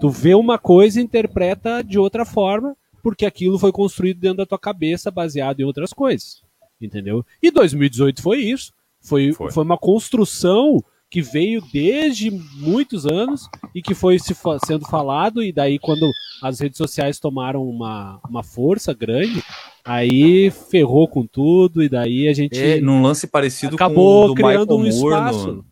Tu 0.00 0.10
vê 0.10 0.34
uma 0.34 0.58
coisa 0.58 1.00
e 1.00 1.04
interpreta 1.04 1.84
de 1.84 2.00
outra 2.00 2.24
forma, 2.24 2.76
porque 3.00 3.24
aquilo 3.24 3.60
foi 3.60 3.70
construído 3.70 4.18
dentro 4.18 4.38
da 4.38 4.46
tua 4.46 4.58
cabeça, 4.58 5.08
baseado 5.08 5.60
em 5.60 5.64
outras 5.64 5.92
coisas. 5.92 6.42
Entendeu? 6.80 7.24
E 7.40 7.52
2018 7.52 8.20
foi 8.20 8.38
isso. 8.38 8.72
Foi, 9.00 9.32
Foi. 9.32 9.52
foi. 9.52 9.62
uma 9.62 9.78
construção 9.78 10.82
que 11.10 11.20
veio 11.20 11.60
desde 11.72 12.30
muitos 12.30 13.04
anos 13.04 13.48
e 13.74 13.82
que 13.82 13.94
foi 13.94 14.18
se 14.18 14.34
sendo 14.64 14.86
falado, 14.86 15.42
e 15.42 15.52
daí 15.52 15.78
quando 15.78 16.10
as 16.42 16.60
redes 16.60 16.78
sociais 16.78 17.18
tomaram 17.18 17.68
uma, 17.68 18.20
uma 18.28 18.42
força 18.42 18.94
grande, 18.94 19.42
aí 19.84 20.50
ferrou 20.70 21.08
com 21.08 21.26
tudo, 21.26 21.82
e 21.82 21.88
daí 21.88 22.28
a 22.28 22.32
gente. 22.32 22.58
É, 22.58 22.80
num 22.80 23.02
lance 23.02 23.26
parecido 23.26 23.74
Acabou 23.74 24.20
com 24.20 24.24
o 24.24 24.28
do 24.28 24.34
criando 24.34 24.78
Michael 24.78 24.94
um 24.94 25.00
Moore. 25.00 25.14
espaço. 25.14 25.52
No, 25.52 25.64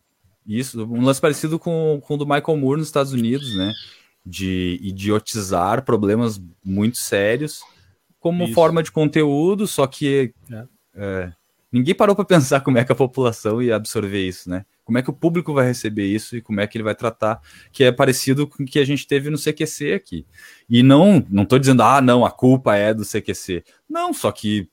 isso, 0.45 0.83
um 0.83 1.01
lance 1.01 1.21
parecido 1.21 1.57
com, 1.57 2.01
com 2.03 2.13
o 2.15 2.17
do 2.17 2.25
Michael 2.25 2.57
Moore 2.57 2.79
nos 2.79 2.87
Estados 2.87 3.13
Unidos, 3.13 3.55
né? 3.55 3.71
De 4.25 4.77
idiotizar 4.81 5.85
problemas 5.85 6.41
muito 6.63 6.97
sérios 6.97 7.61
como 8.19 8.43
Isso. 8.43 8.53
forma 8.53 8.83
de 8.83 8.91
conteúdo, 8.91 9.65
só 9.65 9.87
que 9.87 10.33
É. 10.51 10.65
é, 10.95 11.31
ninguém 11.71 11.93
parou 11.95 12.15
para 12.15 12.25
pensar 12.25 12.61
como 12.61 12.77
é 12.77 12.83
que 12.85 12.91
a 12.91 12.95
população 12.95 13.61
ia 13.61 13.75
absorver 13.75 14.25
isso, 14.27 14.49
né? 14.49 14.65
Como 14.83 14.97
é 14.97 15.01
que 15.03 15.09
o 15.09 15.13
público 15.13 15.53
vai 15.53 15.65
receber 15.67 16.05
isso 16.05 16.35
e 16.35 16.41
como 16.41 16.59
é 16.61 16.65
que 16.67 16.77
ele 16.77 16.83
vai 16.83 16.95
tratar, 16.95 17.39
que 17.71 17.83
é 17.83 17.91
parecido 17.91 18.47
com 18.47 18.63
o 18.63 18.65
que 18.65 18.79
a 18.79 18.85
gente 18.85 19.05
teve 19.05 19.29
no 19.29 19.37
CQC 19.37 19.93
aqui. 19.93 20.25
E 20.67 20.81
não, 20.81 21.23
não 21.29 21.45
tô 21.45 21.59
dizendo, 21.59 21.83
ah, 21.83 22.01
não, 22.01 22.25
a 22.25 22.31
culpa 22.31 22.75
é 22.75 22.93
do 22.93 23.05
CQC. 23.05 23.63
Não, 23.87 24.11
só 24.13 24.31
que 24.31 24.67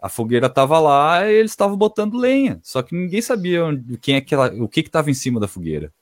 a 0.00 0.08
fogueira 0.08 0.48
tava 0.48 0.80
lá 0.80 1.24
e 1.30 1.34
eles 1.34 1.52
estavam 1.52 1.76
botando 1.76 2.18
lenha. 2.18 2.58
Só 2.60 2.82
que 2.82 2.92
ninguém 2.92 3.22
sabia 3.22 3.64
onde- 3.66 3.96
quem 3.98 4.16
é 4.16 4.20
que 4.20 4.34
ela, 4.34 4.52
o 4.60 4.68
que 4.68 4.82
que 4.82 4.90
tava 4.90 5.10
em 5.12 5.14
cima 5.14 5.38
da 5.38 5.46
fogueira, 5.46 5.92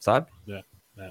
sabe? 0.00 0.28
É, 0.48 0.62
é. 0.98 1.10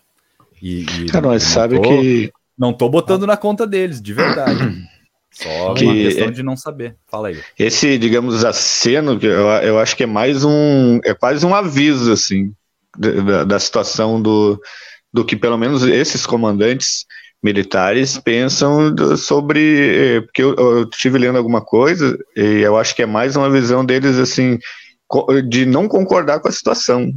E, 0.60 0.84
e 0.84 1.06
Cara, 1.12 1.28
mas 1.28 1.44
sabe 1.44 1.76
tô- 1.80 1.88
que 1.88 2.34
não 2.58 2.74
tô 2.74 2.90
botando 2.90 3.28
na 3.28 3.38
conta 3.38 3.68
deles, 3.68 4.02
de 4.02 4.14
verdade. 4.14 4.60
Só 5.34 5.74
Que 5.74 5.86
uma 5.86 5.94
questão 5.96 6.32
de 6.32 6.44
não 6.44 6.56
saber. 6.56 6.96
Fala 7.10 7.30
aí. 7.30 7.40
esse, 7.58 7.98
digamos, 7.98 8.46
aceno, 8.46 9.18
eu, 9.22 9.48
eu 9.64 9.80
acho 9.80 9.96
que 9.98 10.04
é 10.04 10.08
mais 10.08 10.44
um. 10.46 11.00
É 11.04 11.14
quase 11.14 11.46
um 11.46 11.56
aviso, 11.56 12.12
assim, 12.12 12.54
da, 12.98 13.44
da 13.44 13.60
situação 13.60 14.22
do, 14.22 14.62
do 15.12 15.26
que 15.26 15.36
pelo 15.36 15.58
menos 15.58 15.84
esses 15.84 16.26
comandantes 16.26 17.06
militares 17.42 18.18
pensam 18.20 18.94
do- 18.94 19.18
sobre. 19.18 20.18
eh, 20.18 20.22
Porque 20.22 20.44
eu, 20.44 20.54
eu 20.56 20.84
estive 20.84 21.18
lendo 21.18 21.38
alguma 21.38 21.62
coisa 21.62 22.18
e 22.38 22.62
eu 22.62 22.78
acho 22.78 22.96
que 22.96 23.02
é 23.02 23.06
mais 23.08 23.36
uma 23.36 23.50
visão 23.50 23.84
deles, 23.84 24.18
assim, 24.20 24.60
de 25.50 25.66
não 25.66 25.88
concordar 25.88 26.40
com 26.40 26.48
a 26.48 26.52
situação. 26.52 27.12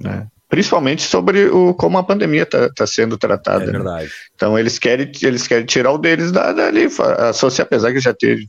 Né? 0.00 0.26
Principalmente 0.54 1.02
sobre 1.02 1.46
o, 1.46 1.74
como 1.74 1.98
a 1.98 2.02
pandemia 2.04 2.42
está 2.44 2.86
sendo 2.86 3.16
É 3.16 3.18
tratada. 3.18 3.66
né? 3.66 3.72
verdade. 3.72 4.08
Então 4.36 4.56
eles 4.56 4.78
querem, 4.78 5.10
eles 5.22 5.48
querem 5.48 5.66
tirar 5.66 5.90
o 5.90 5.98
deles 5.98 6.30
da, 6.30 6.52
dali, 6.52 6.88
associar, 7.28 7.66
apesar 7.66 7.92
que 7.92 7.98
já 7.98 8.14
teve, 8.14 8.46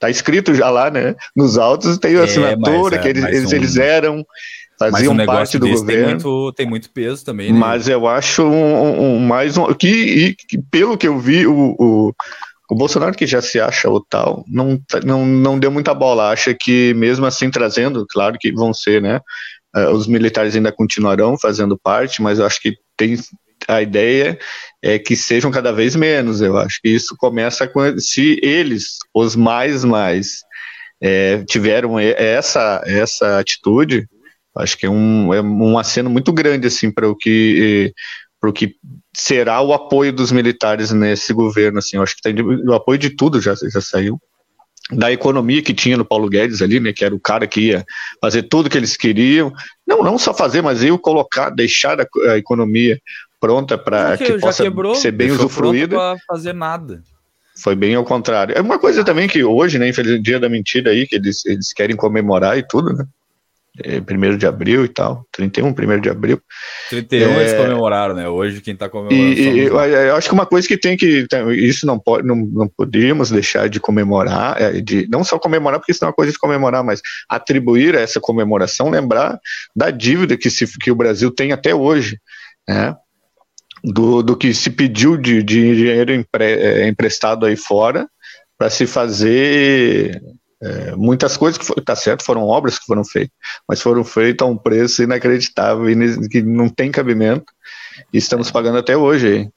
tá 0.00 0.10
escrito 0.10 0.52
já 0.54 0.68
lá, 0.70 0.90
né? 0.90 1.14
Nos 1.36 1.56
autos 1.56 1.98
tem 1.98 2.16
a 2.16 2.20
É, 2.20 2.24
assinatura 2.24 2.96
é- 2.96 2.98
que 2.98 3.08
eles, 3.08 3.24
eles, 3.24 3.52
um- 3.52 3.54
eles 3.56 3.76
eram, 3.76 4.26
faziam 4.76 5.14
um 5.14 5.24
parte 5.24 5.56
do 5.56 5.66
desse 5.66 5.86
tem 5.86 5.96
governo. 5.96 6.10
muito, 6.10 6.52
tem 6.54 6.66
muito 6.66 6.90
peso 6.90 7.24
também, 7.24 7.52
né? 7.52 7.58
Mas 7.58 7.86
eu 7.88 8.08
acho 8.08 8.42
um, 8.42 9.16
um- 9.16 9.18
mais 9.20 9.56
um 9.56 9.72
que, 9.72 10.34
que 10.48 10.58
pelo 10.70 10.98
que 10.98 11.06
eu 11.06 11.16
vi 11.18 11.46
o, 11.46 11.76
o, 11.78 12.12
o 12.68 12.74
Bolsonaro 12.74 13.14
que 13.14 13.24
já 13.26 13.40
se 13.40 13.60
acha 13.60 13.88
o 13.88 14.00
tal 14.00 14.44
não, 14.48 14.76
tá- 14.88 15.00
não, 15.04 15.24
não 15.24 15.58
deu 15.58 15.70
muita 15.70 15.94
bola. 15.94 16.30
Acha 16.30 16.52
que 16.58 16.92
mesmo 16.94 17.24
assim 17.24 17.50
trazendo, 17.50 18.04
claro 18.10 18.36
que 18.38 18.50
vão 18.52 18.74
ser, 18.74 19.00
né? 19.00 19.20
Eh, 19.76 19.88
os 19.88 20.06
militares 20.06 20.56
ainda 20.56 20.72
continuarão 20.72 21.38
fazendo 21.38 21.78
parte, 21.78 22.22
mas 22.22 22.38
eu 22.38 22.46
acho 22.46 22.60
que 22.60 22.76
tem 22.96 23.16
a 23.68 23.82
ideia 23.82 24.38
é 24.82 24.98
que 24.98 25.16
sejam 25.16 25.50
cada 25.50 25.72
vez 25.72 25.94
menos. 25.96 26.40
Eu 26.40 26.56
acho 26.56 26.80
que 26.80 26.88
isso 26.88 27.16
começa 27.18 27.66
com 27.68 27.98
se 27.98 28.38
eles, 28.42 28.98
os 29.14 29.36
mais 29.36 29.84
mais, 29.84 30.40
eh, 31.02 31.44
tiveram 31.48 31.98
essa 31.98 32.82
essa 32.86 33.38
atitude. 33.38 34.08
Acho 34.56 34.78
que 34.78 34.86
é 34.86 34.90
um, 34.90 35.34
é 35.34 35.42
um 35.42 35.78
aceno 35.78 36.08
muito 36.08 36.32
grande 36.32 36.66
assim 36.66 36.90
para 36.90 37.08
o 37.08 37.16
que 37.16 37.92
para 38.40 38.50
o 38.50 38.52
que 38.52 38.76
será 39.14 39.60
o 39.62 39.72
apoio 39.74 40.12
dos 40.12 40.32
militares 40.32 40.90
nesse 40.92 41.32
governo 41.32 41.78
assim. 41.78 41.96
Eu 41.96 42.02
acho 42.02 42.16
que 42.16 42.22
tem, 42.22 42.34
o 42.40 42.72
apoio 42.74 42.98
de 42.98 43.10
tudo 43.10 43.40
já 43.40 43.54
já 43.54 43.80
saiu 43.80 44.18
da 44.92 45.10
economia 45.10 45.62
que 45.62 45.74
tinha 45.74 45.96
no 45.96 46.04
Paulo 46.04 46.28
Guedes 46.28 46.62
ali, 46.62 46.78
né, 46.78 46.92
que 46.92 47.04
era 47.04 47.14
o 47.14 47.20
cara 47.20 47.46
que 47.46 47.60
ia 47.60 47.84
fazer 48.20 48.44
tudo 48.44 48.70
que 48.70 48.78
eles 48.78 48.96
queriam. 48.96 49.52
Não, 49.86 50.02
não 50.02 50.18
só 50.18 50.32
fazer, 50.32 50.62
mas 50.62 50.82
eu 50.82 50.98
colocar, 50.98 51.50
deixar 51.50 52.00
a, 52.00 52.06
a 52.30 52.38
economia 52.38 53.00
pronta 53.40 53.76
para 53.76 54.10
Porque 54.10 54.24
que 54.24 54.32
já 54.34 54.38
possa 54.38 54.62
quebrou, 54.62 54.94
ser 54.94 55.12
bem 55.12 55.30
usufruída. 55.30 55.96
fazer 56.26 56.52
nada. 56.52 57.02
Foi 57.62 57.74
bem 57.74 57.94
ao 57.94 58.04
contrário. 58.04 58.54
É 58.56 58.60
uma 58.60 58.78
coisa 58.78 59.02
também 59.02 59.28
que 59.28 59.42
hoje, 59.42 59.78
né, 59.78 59.88
infelizmente, 59.88 60.22
dia 60.22 60.38
da 60.38 60.48
mentira 60.48 60.90
aí, 60.90 61.06
que 61.06 61.16
eles, 61.16 61.44
eles 61.46 61.72
querem 61.72 61.96
comemorar 61.96 62.58
e 62.58 62.66
tudo, 62.66 62.92
né? 62.92 63.04
É, 63.82 64.00
primeiro 64.00 64.38
de 64.38 64.46
abril 64.46 64.84
e 64.84 64.88
tal, 64.88 65.26
31, 65.32 65.72
primeiro 65.72 66.00
de 66.00 66.08
abril. 66.08 66.40
31 66.88 67.30
É. 67.30 67.40
eles 67.40 67.54
comemoraram, 67.54 68.14
né? 68.14 68.28
Hoje 68.28 68.60
quem 68.60 68.74
tá 68.74 68.86
E, 68.86 68.88
comemorando 68.88 69.38
e 69.38 69.58
eu, 69.58 69.78
eu 69.78 70.16
acho 70.16 70.28
que 70.28 70.34
uma 70.34 70.46
coisa 70.46 70.66
que 70.66 70.78
tem 70.78 70.96
que. 70.96 71.26
Isso 71.54 71.86
não 71.86 71.98
pode, 71.98 72.26
não, 72.26 72.36
não 72.36 72.68
podemos 72.68 73.30
deixar 73.30 73.68
de 73.68 73.78
comemorar, 73.78 74.60
é, 74.60 74.80
de, 74.80 75.06
não 75.08 75.22
só 75.22 75.38
comemorar, 75.38 75.78
porque 75.78 75.92
isso 75.92 76.00
não 76.02 76.08
é 76.08 76.10
uma 76.10 76.16
coisa 76.16 76.32
de 76.32 76.38
comemorar, 76.38 76.82
mas 76.82 77.02
atribuir 77.28 77.96
a 77.96 78.00
essa 78.00 78.20
comemoração, 78.20 78.88
lembrar 78.88 79.38
da 79.74 79.90
dívida 79.90 80.36
que, 80.36 80.48
se, 80.48 80.66
que 80.78 80.90
o 80.90 80.96
Brasil 80.96 81.30
tem 81.30 81.52
até 81.52 81.74
hoje, 81.74 82.18
né? 82.68 82.94
Do, 83.84 84.22
do 84.22 84.36
que 84.36 84.54
se 84.54 84.70
pediu 84.70 85.16
de, 85.16 85.42
de 85.42 85.76
dinheiro 85.76 86.12
empre, 86.12 86.44
é, 86.44 86.88
emprestado 86.88 87.46
aí 87.46 87.56
fora 87.56 88.08
para 88.58 88.70
se 88.70 88.86
fazer 88.86 90.20
é, 90.66 90.96
muitas 90.96 91.36
coisas 91.36 91.58
que 91.58 91.64
foi, 91.64 91.76
tá 91.82 91.94
certo, 91.96 92.24
foram 92.24 92.42
obras 92.42 92.78
que 92.78 92.86
foram 92.86 93.04
feitas, 93.04 93.34
mas 93.68 93.80
foram 93.80 94.02
feitas 94.04 94.46
a 94.46 94.50
um 94.50 94.56
preço 94.56 95.02
inacreditável 95.02 95.88
e 95.90 96.28
que 96.28 96.42
não 96.42 96.68
tem 96.68 96.90
cabimento. 96.90 97.44
E 98.12 98.18
estamos 98.18 98.50
pagando 98.50 98.78
até 98.78 98.96
hoje. 98.96 99.48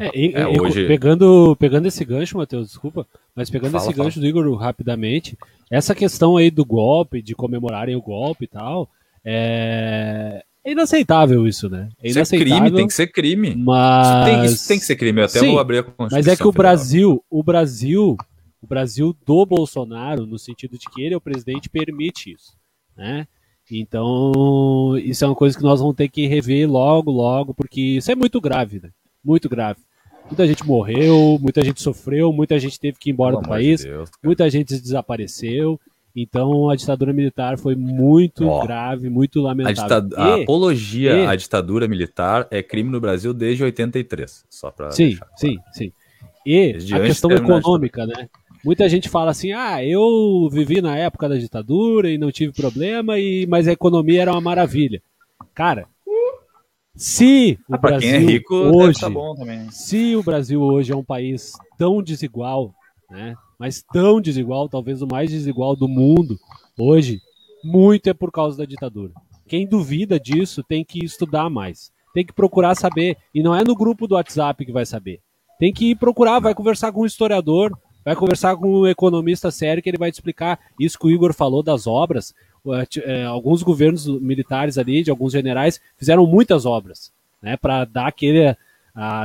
É, 0.00 0.10
e- 0.18 0.32
É, 0.34 0.42
e- 0.54 0.60
hoje- 0.60 0.86
pegando, 0.86 1.56
pegando 1.58 1.86
esse 1.88 2.04
gancho, 2.04 2.36
Matheus, 2.38 2.68
desculpa, 2.68 3.06
mas 3.34 3.50
pegando 3.50 3.72
Fala, 3.72 3.84
esse 3.84 3.92
fala. 3.92 4.04
gancho 4.04 4.20
do 4.20 4.26
Igor 4.26 4.54
rapidamente, 4.56 5.36
essa 5.70 5.94
questão 5.94 6.36
aí 6.36 6.50
do 6.50 6.64
golpe, 6.64 7.20
de 7.20 7.34
comemorarem 7.34 7.96
o 7.96 8.00
golpe 8.02 8.44
e 8.44 8.48
tal, 8.48 8.88
é, 9.24 10.42
é 10.64 10.72
inaceitável 10.72 11.46
isso, 11.46 11.68
né? 11.68 11.88
É 12.00 12.08
Isso 12.08 12.18
é 12.18 12.20
inaceitável. 12.20 12.60
crime, 12.62 12.76
tem 12.76 12.86
que 12.86 12.94
ser 12.94 13.06
crime. 13.08 13.48
Isso 13.50 13.58
mas... 13.58 14.24
tem, 14.24 14.44
isso 14.44 14.68
tem 14.68 14.78
que 14.78 14.84
ser 14.84 14.96
crime. 14.96 15.20
Eu 15.20 15.24
até 15.24 15.40
Sim, 15.40 15.50
vou 15.50 15.58
abrir 15.58 15.78
a 15.78 15.82
Constituição 15.82 16.18
Mas 16.18 16.26
é 16.28 16.36
que 16.36 16.42
o 16.46 16.52
Federal. 16.52 16.72
Brasil, 16.72 17.24
o 17.28 17.42
Brasil, 17.42 18.16
o 18.62 18.66
Brasil 18.66 19.16
do 19.26 19.46
Bolsonaro, 19.46 20.26
no 20.26 20.38
sentido 20.38 20.78
de 20.78 20.86
que 20.90 21.02
ele 21.02 21.14
é 21.14 21.16
o 21.16 21.20
presidente, 21.20 21.68
permite 21.70 22.32
isso, 22.32 22.56
né? 22.96 23.26
Então, 23.70 24.96
isso 24.98 25.24
é 25.24 25.28
uma 25.28 25.34
coisa 25.34 25.56
que 25.56 25.62
nós 25.62 25.80
vamos 25.80 25.94
ter 25.94 26.08
que 26.08 26.26
rever 26.26 26.68
logo, 26.70 27.10
logo, 27.10 27.54
porque 27.54 27.80
isso 27.80 28.10
é 28.10 28.14
muito 28.14 28.40
grave, 28.40 28.80
né? 28.82 28.90
Muito 29.24 29.48
grave. 29.48 29.80
Muita 30.26 30.46
gente 30.46 30.64
morreu, 30.66 31.38
muita 31.40 31.64
gente 31.64 31.80
sofreu, 31.82 32.32
muita 32.32 32.58
gente 32.58 32.78
teve 32.78 32.98
que 32.98 33.10
ir 33.10 33.12
embora 33.12 33.32
Pelo 33.32 33.42
do 33.42 33.44
de 33.44 33.48
país, 33.48 33.84
Deus, 33.84 34.10
muita 34.22 34.48
gente 34.50 34.78
desapareceu. 34.80 35.80
Então, 36.14 36.68
a 36.68 36.74
ditadura 36.76 37.12
militar 37.12 37.56
foi 37.58 37.74
muito 37.76 38.46
Ó, 38.46 38.62
grave, 38.62 39.08
muito 39.08 39.40
A, 39.40 39.42
lamentável. 39.44 40.08
a 40.16 40.38
E- 40.38 40.42
apologia 40.42 41.12
e- 41.16 41.26
à 41.26 41.36
ditadura 41.36 41.86
militar 41.86 42.48
é 42.50 42.62
crime 42.62 42.90
no 42.90 43.00
Brasil 43.00 43.32
desde 43.32 43.62
83. 43.62 44.44
Só 44.50 44.70
para 44.70 44.90
Sim, 44.90 45.16
sim, 45.36 45.56
sim. 45.72 45.92
E 46.44 46.72
Desde 46.72 46.94
a 46.94 47.04
questão 47.04 47.30
a 47.30 47.34
econômica, 47.34 48.06
né? 48.06 48.28
Muita 48.64 48.88
gente 48.88 49.08
fala 49.08 49.30
assim: 49.30 49.52
ah, 49.52 49.84
eu 49.84 50.48
vivi 50.50 50.80
na 50.80 50.96
época 50.96 51.28
da 51.28 51.36
ditadura 51.36 52.10
e 52.10 52.18
não 52.18 52.30
tive 52.30 52.52
problema, 52.52 53.18
e 53.18 53.46
mas 53.46 53.68
a 53.68 53.72
economia 53.72 54.22
era 54.22 54.32
uma 54.32 54.40
maravilha. 54.40 55.02
Cara, 55.54 55.86
se 56.94 57.58
o 57.68 57.74
ah, 57.74 57.78
Brasil 57.78 58.10
é 58.10 58.18
rico, 58.18 58.54
hoje, 58.54 59.00
tá 59.00 59.10
se 59.70 60.16
o 60.16 60.22
Brasil 60.22 60.60
hoje 60.60 60.92
é 60.92 60.96
um 60.96 61.04
país 61.04 61.52
tão 61.78 62.02
desigual, 62.02 62.74
né? 63.10 63.34
Mas 63.58 63.82
tão 63.82 64.20
desigual, 64.20 64.68
talvez 64.68 65.02
o 65.02 65.06
mais 65.06 65.30
desigual 65.30 65.76
do 65.76 65.88
mundo 65.88 66.38
hoje, 66.78 67.20
muito 67.64 68.08
é 68.08 68.14
por 68.14 68.30
causa 68.30 68.58
da 68.58 68.64
ditadura. 68.64 69.12
Quem 69.46 69.66
duvida 69.66 70.18
disso 70.18 70.62
tem 70.62 70.84
que 70.84 71.04
estudar 71.04 71.50
mais, 71.50 71.90
tem 72.14 72.24
que 72.24 72.32
procurar 72.32 72.74
saber 72.74 73.16
e 73.34 73.42
não 73.42 73.54
é 73.54 73.64
no 73.64 73.74
grupo 73.74 74.06
do 74.06 74.14
WhatsApp 74.14 74.64
que 74.64 74.72
vai 74.72 74.86
saber. 74.86 75.20
Tem 75.58 75.72
que 75.72 75.94
procurar, 75.94 76.38
vai 76.38 76.54
conversar 76.54 76.92
com 76.92 77.02
um 77.02 77.06
historiador, 77.06 77.76
vai 78.04 78.16
conversar 78.16 78.56
com 78.56 78.80
um 78.80 78.86
economista 78.86 79.50
sério 79.50 79.82
que 79.82 79.88
ele 79.88 79.98
vai 79.98 80.10
te 80.10 80.14
explicar 80.14 80.58
isso 80.78 80.98
que 80.98 81.06
o 81.06 81.10
Igor 81.10 81.32
falou 81.32 81.62
das 81.62 81.86
obras. 81.86 82.34
É, 83.04 83.24
alguns 83.24 83.62
governos 83.62 84.06
militares 84.06 84.76
ali, 84.76 85.02
de 85.02 85.10
alguns 85.10 85.32
generais, 85.32 85.80
fizeram 85.96 86.26
muitas 86.26 86.66
obras, 86.66 87.10
né, 87.40 87.56
para 87.56 87.84
dar 87.86 88.06
aquele, 88.08 88.54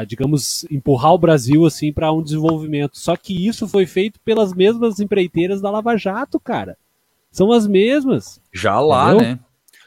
digamos, 0.07 0.65
empurrar 0.71 1.13
o 1.13 1.17
Brasil 1.17 1.65
assim 1.65 1.91
para 1.91 2.11
um 2.13 2.23
desenvolvimento. 2.23 2.97
Só 2.97 3.15
que 3.17 3.47
isso 3.47 3.67
foi 3.67 3.85
feito 3.85 4.19
pelas 4.21 4.53
mesmas 4.53 4.99
empreiteiras 4.99 5.61
da 5.61 5.69
Lava 5.69 5.97
Jato, 5.97 6.39
cara. 6.39 6.77
São 7.29 7.51
as 7.51 7.67
mesmas. 7.67 8.39
Já 8.53 8.79
lá, 8.79 9.13
entendeu? 9.13 9.31
né? 9.33 9.39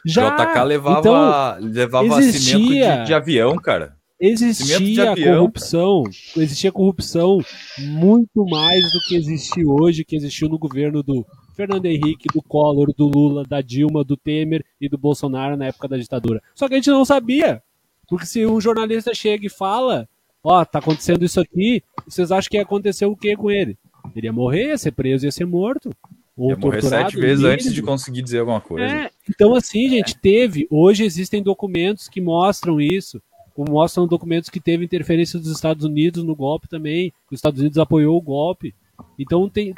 Já. 0.05 0.36
JK 0.36 0.64
levava, 0.64 1.01
então, 1.01 1.70
levava 1.72 2.20
existia, 2.20 2.59
cimento 2.59 3.01
de, 3.01 3.07
de 3.07 3.14
avião, 3.14 3.57
cara. 3.57 3.97
Existia 4.21 5.14
corrupção, 5.14 6.03
existia 6.37 6.73
corrupção 6.73 7.41
muito 7.79 8.45
mais 8.47 8.93
do 8.93 8.99
que 9.07 9.14
existe 9.14 9.64
hoje, 9.64 10.05
que 10.05 10.16
existiu 10.16 10.49
no 10.49 10.59
governo 10.59 11.05
do 11.05 11.25
Fernando 11.55 11.87
Henrique, 11.87 12.27
do 12.35 12.43
Collor, 12.43 12.93
do 12.97 13.07
Lula, 13.07 13.45
da 13.45 13.61
Dilma, 13.61 14.03
do 14.03 14.16
Temer 14.16 14.64
e 14.81 14.89
do 14.89 14.99
Bolsonaro 14.99 15.57
na 15.57 15.66
época 15.66 15.87
da 15.87 15.97
ditadura. 15.97 16.43
Só 16.53 16.66
que 16.66 16.75
a 16.75 16.77
gente 16.77 16.91
não 16.91 17.05
sabia. 17.05 17.62
Porque 18.09 18.27
se 18.27 18.45
um 18.45 18.61
jornalista 18.61 19.14
chega 19.14 19.47
e 19.47 19.51
fala, 19.51 20.09
ó, 20.43 20.61
oh, 20.61 20.66
tá 20.66 20.81
acontecendo 20.81 21.25
isso 21.25 21.41
aqui, 21.41 21.83
vocês 22.07 22.33
acham 22.33 22.51
que 22.51 22.57
ia 22.57 22.62
acontecer 22.62 23.07
o 23.07 23.16
que 23.16 23.37
com 23.37 23.51
ele? 23.51 23.79
Ele 24.16 24.27
ia 24.27 24.33
morrer, 24.33 24.69
ia 24.69 24.79
ser 24.79 24.93
preso, 24.93 25.27
ia 25.27 25.33
ser 25.33 25.45
morto. 25.45 25.91
Ou 26.37 26.51
ia 26.51 26.57
morrer 26.57 26.83
sete 26.83 27.16
vezes 27.16 27.45
antes 27.45 27.73
de 27.73 27.83
conseguir 27.83 28.23
dizer 28.23 28.41
alguma 28.41 28.61
coisa. 28.61 28.87
É, 28.87 29.11
então, 29.29 29.55
assim, 29.55 29.89
gente, 29.89 30.19
teve. 30.19 30.66
Hoje 30.71 31.05
existem 31.05 31.43
documentos 31.43 32.09
que 32.09 32.21
mostram 32.21 32.81
isso 32.81 33.21
mostram 33.64 34.06
documentos 34.06 34.50
que 34.50 34.61
teve 34.61 34.84
interferência 34.84 35.38
dos 35.38 35.50
Estados 35.50 35.84
Unidos 35.84 36.22
no 36.22 36.34
golpe 36.34 36.68
também, 36.68 37.11
que 37.28 37.34
os 37.34 37.38
Estados 37.38 37.61
Unidos 37.61 37.78
apoiou 37.78 38.16
o 38.16 38.22
golpe. 38.22 38.74
Então 39.18 39.48
tem, 39.48 39.74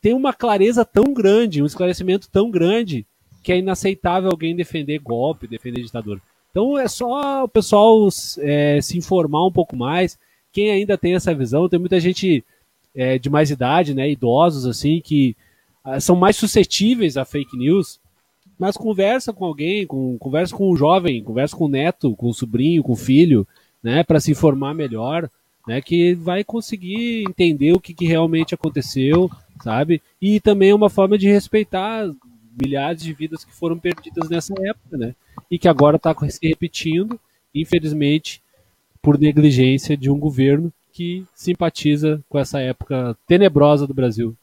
tem 0.00 0.14
uma 0.14 0.32
clareza 0.32 0.84
tão 0.84 1.12
grande, 1.12 1.62
um 1.62 1.66
esclarecimento 1.66 2.28
tão 2.30 2.50
grande, 2.50 3.06
que 3.42 3.52
é 3.52 3.58
inaceitável 3.58 4.30
alguém 4.30 4.54
defender 4.54 4.98
golpe, 4.98 5.46
defender 5.46 5.82
ditadura. 5.82 6.20
Então 6.50 6.78
é 6.78 6.88
só 6.88 7.44
o 7.44 7.48
pessoal 7.48 8.08
é, 8.38 8.80
se 8.80 8.98
informar 8.98 9.46
um 9.46 9.52
pouco 9.52 9.76
mais. 9.76 10.18
Quem 10.52 10.70
ainda 10.70 10.98
tem 10.98 11.14
essa 11.14 11.34
visão, 11.34 11.68
tem 11.68 11.78
muita 11.78 12.00
gente 12.00 12.44
é, 12.94 13.18
de 13.18 13.30
mais 13.30 13.50
idade, 13.50 13.94
né, 13.94 14.10
idosos 14.10 14.66
assim, 14.66 15.00
que 15.00 15.36
ah, 15.84 16.00
são 16.00 16.16
mais 16.16 16.36
suscetíveis 16.36 17.16
a 17.16 17.24
fake 17.24 17.56
news 17.56 18.00
mas 18.58 18.76
conversa 18.76 19.32
com 19.32 19.44
alguém, 19.44 19.86
com, 19.86 20.18
conversa 20.18 20.54
com 20.54 20.70
um 20.70 20.76
jovem, 20.76 21.22
conversa 21.22 21.56
com 21.56 21.66
o 21.66 21.68
neto, 21.68 22.16
com 22.16 22.28
o 22.28 22.34
sobrinho, 22.34 22.82
com 22.82 22.92
o 22.92 22.96
filho, 22.96 23.46
né, 23.82 24.02
para 24.02 24.18
se 24.18 24.32
informar 24.32 24.74
melhor, 24.74 25.30
né, 25.66 25.80
que 25.80 26.14
vai 26.14 26.42
conseguir 26.42 27.24
entender 27.28 27.72
o 27.72 27.80
que, 27.80 27.94
que 27.94 28.06
realmente 28.06 28.54
aconteceu, 28.54 29.30
sabe? 29.62 30.02
E 30.20 30.40
também 30.40 30.70
é 30.70 30.74
uma 30.74 30.90
forma 30.90 31.16
de 31.16 31.28
respeitar 31.28 32.10
milhares 32.60 33.02
de 33.02 33.12
vidas 33.12 33.44
que 33.44 33.54
foram 33.54 33.78
perdidas 33.78 34.28
nessa 34.28 34.54
época, 34.58 34.96
né? 34.96 35.14
E 35.50 35.58
que 35.58 35.68
agora 35.68 35.96
está 35.96 36.14
se 36.28 36.46
repetindo, 36.46 37.18
infelizmente, 37.54 38.42
por 39.00 39.18
negligência 39.18 39.96
de 39.96 40.10
um 40.10 40.18
governo 40.18 40.72
que 40.92 41.24
simpatiza 41.34 42.20
com 42.28 42.38
essa 42.38 42.60
época 42.60 43.16
tenebrosa 43.26 43.86
do 43.86 43.94
Brasil. 43.94 44.36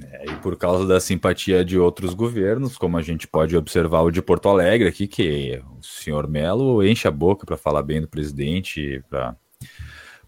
É, 0.00 0.30
e 0.30 0.36
por 0.36 0.56
causa 0.56 0.86
da 0.86 0.98
simpatia 1.00 1.64
de 1.64 1.78
outros 1.78 2.14
governos, 2.14 2.78
como 2.78 2.96
a 2.96 3.02
gente 3.02 3.26
pode 3.26 3.56
observar 3.56 4.02
o 4.02 4.10
de 4.10 4.22
Porto 4.22 4.48
Alegre 4.48 4.88
aqui, 4.88 5.06
que 5.06 5.62
o 5.78 5.82
senhor 5.82 6.28
Melo 6.28 6.82
enche 6.82 7.06
a 7.06 7.10
boca 7.10 7.44
para 7.44 7.56
falar 7.56 7.82
bem 7.82 8.00
do 8.00 8.08
presidente, 8.08 9.02
para 9.10 9.36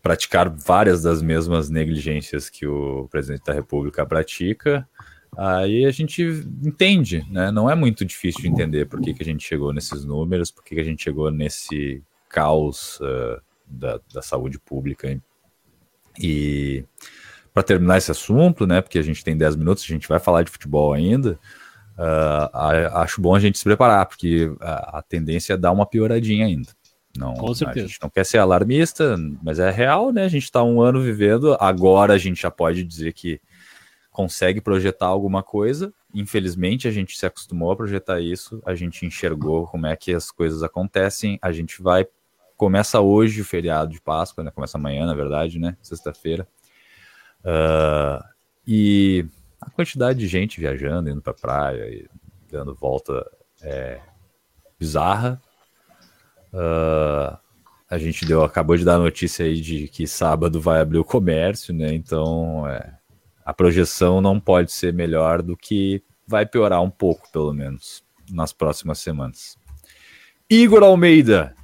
praticar 0.02 0.50
várias 0.50 1.02
das 1.02 1.22
mesmas 1.22 1.70
negligências 1.70 2.50
que 2.50 2.66
o 2.66 3.08
presidente 3.08 3.44
da 3.44 3.54
República 3.54 4.04
pratica, 4.04 4.86
aí 5.36 5.86
a 5.86 5.90
gente 5.90 6.22
entende, 6.62 7.24
né? 7.30 7.50
Não 7.50 7.70
é 7.70 7.74
muito 7.74 8.04
difícil 8.04 8.42
de 8.42 8.48
entender 8.48 8.86
por 8.86 9.00
que, 9.00 9.14
que 9.14 9.22
a 9.22 9.26
gente 9.26 9.46
chegou 9.46 9.72
nesses 9.72 10.04
números, 10.04 10.50
por 10.50 10.62
que, 10.62 10.74
que 10.74 10.80
a 10.80 10.84
gente 10.84 11.02
chegou 11.02 11.30
nesse 11.30 12.02
caos 12.28 13.00
uh, 13.00 13.40
da, 13.66 13.98
da 14.12 14.20
saúde 14.20 14.58
pública. 14.58 15.18
E 16.20 16.84
para 17.54 17.62
terminar 17.62 17.98
esse 17.98 18.10
assunto, 18.10 18.66
né? 18.66 18.82
Porque 18.82 18.98
a 18.98 19.02
gente 19.02 19.22
tem 19.22 19.36
10 19.36 19.54
minutos, 19.54 19.84
a 19.84 19.86
gente 19.86 20.08
vai 20.08 20.18
falar 20.18 20.42
de 20.42 20.50
futebol 20.50 20.92
ainda. 20.92 21.38
Uh, 21.96 22.50
acho 22.96 23.20
bom 23.20 23.36
a 23.36 23.38
gente 23.38 23.56
se 23.56 23.62
preparar, 23.62 24.04
porque 24.06 24.52
a, 24.60 24.98
a, 24.98 25.02
tendência 25.02 25.52
é 25.52 25.56
dar 25.56 25.70
uma 25.70 25.86
pioradinha 25.86 26.44
ainda. 26.44 26.70
Não, 27.16 27.34
Com 27.34 27.54
certeza. 27.54 27.86
A 27.86 27.88
gente 27.88 28.02
não 28.02 28.10
quer 28.10 28.26
ser 28.26 28.38
alarmista, 28.38 29.16
mas 29.40 29.60
é 29.60 29.70
real, 29.70 30.10
né? 30.10 30.24
A 30.24 30.28
gente 30.28 30.42
está 30.42 30.64
um 30.64 30.82
ano 30.82 31.00
vivendo, 31.00 31.56
agora 31.60 32.14
a 32.14 32.18
gente 32.18 32.42
já 32.42 32.50
pode 32.50 32.82
dizer 32.82 33.12
que 33.12 33.40
consegue 34.10 34.60
projetar 34.60 35.06
alguma 35.06 35.40
coisa. 35.40 35.94
Infelizmente, 36.12 36.88
a 36.88 36.90
gente 36.90 37.16
se 37.16 37.24
acostumou 37.24 37.70
a 37.70 37.76
projetar 37.76 38.20
isso, 38.20 38.60
a 38.66 38.74
gente 38.74 39.06
enxergou 39.06 39.68
como 39.68 39.86
é 39.86 39.94
que 39.94 40.12
as 40.12 40.32
coisas 40.32 40.64
acontecem, 40.64 41.38
a 41.40 41.52
gente 41.52 41.80
vai. 41.80 42.04
Começa 42.56 43.00
hoje 43.00 43.40
o 43.40 43.44
feriado 43.44 43.92
de 43.92 44.00
Páscoa, 44.00 44.42
né? 44.42 44.50
Começa 44.50 44.76
amanhã, 44.76 45.06
na 45.06 45.14
verdade, 45.14 45.60
né? 45.60 45.76
Sexta-feira. 45.80 46.48
Uh, 47.44 48.24
e 48.66 49.26
a 49.60 49.70
quantidade 49.70 50.18
de 50.18 50.26
gente 50.26 50.60
viajando, 50.60 51.10
indo 51.10 51.20
para 51.20 51.34
praia 51.34 51.88
e 51.88 52.08
dando 52.50 52.74
volta 52.74 53.30
é 53.62 54.00
bizarra. 54.78 55.40
Uh, 56.52 57.36
a 57.88 57.98
gente 57.98 58.24
deu, 58.24 58.42
acabou 58.42 58.76
de 58.76 58.84
dar 58.84 58.96
a 58.96 58.98
notícia 58.98 59.44
aí 59.44 59.60
de 59.60 59.88
que 59.88 60.06
sábado 60.06 60.60
vai 60.60 60.80
abrir 60.80 60.98
o 60.98 61.04
comércio, 61.04 61.74
né? 61.74 61.92
Então 61.94 62.66
é, 62.66 62.94
a 63.44 63.52
projeção 63.52 64.20
não 64.20 64.40
pode 64.40 64.72
ser 64.72 64.92
melhor 64.92 65.42
do 65.42 65.56
que 65.56 66.02
vai 66.26 66.46
piorar 66.46 66.82
um 66.82 66.90
pouco, 66.90 67.30
pelo 67.30 67.52
menos, 67.52 68.02
nas 68.30 68.52
próximas 68.52 68.98
semanas. 68.98 69.58
Igor 70.48 70.82
Almeida, 70.82 71.54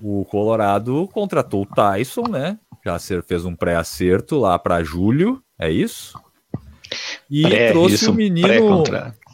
o 0.00 0.24
Colorado 0.24 1.08
contratou 1.12 1.62
o 1.62 1.66
Tyson, 1.66 2.28
né? 2.28 2.58
Já 2.84 2.98
fez 3.22 3.44
um 3.44 3.54
pré-acerto 3.54 4.38
lá 4.38 4.58
para 4.58 4.82
julho, 4.82 5.42
é 5.58 5.70
isso? 5.70 6.18
E 7.30 7.42
pré, 7.42 7.70
trouxe 7.70 7.94
isso, 7.94 8.10
o 8.10 8.14
menino, 8.14 8.84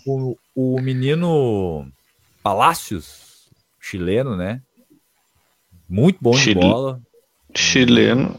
o, 0.07 0.37
o 0.55 0.81
menino 0.81 1.87
Palácios, 2.43 3.49
chileno, 3.81 4.37
né? 4.37 4.61
Muito 5.89 6.19
bom 6.21 6.33
Chile, 6.33 6.55
de 6.55 6.61
bola. 6.61 7.01
Chileno. 7.55 8.39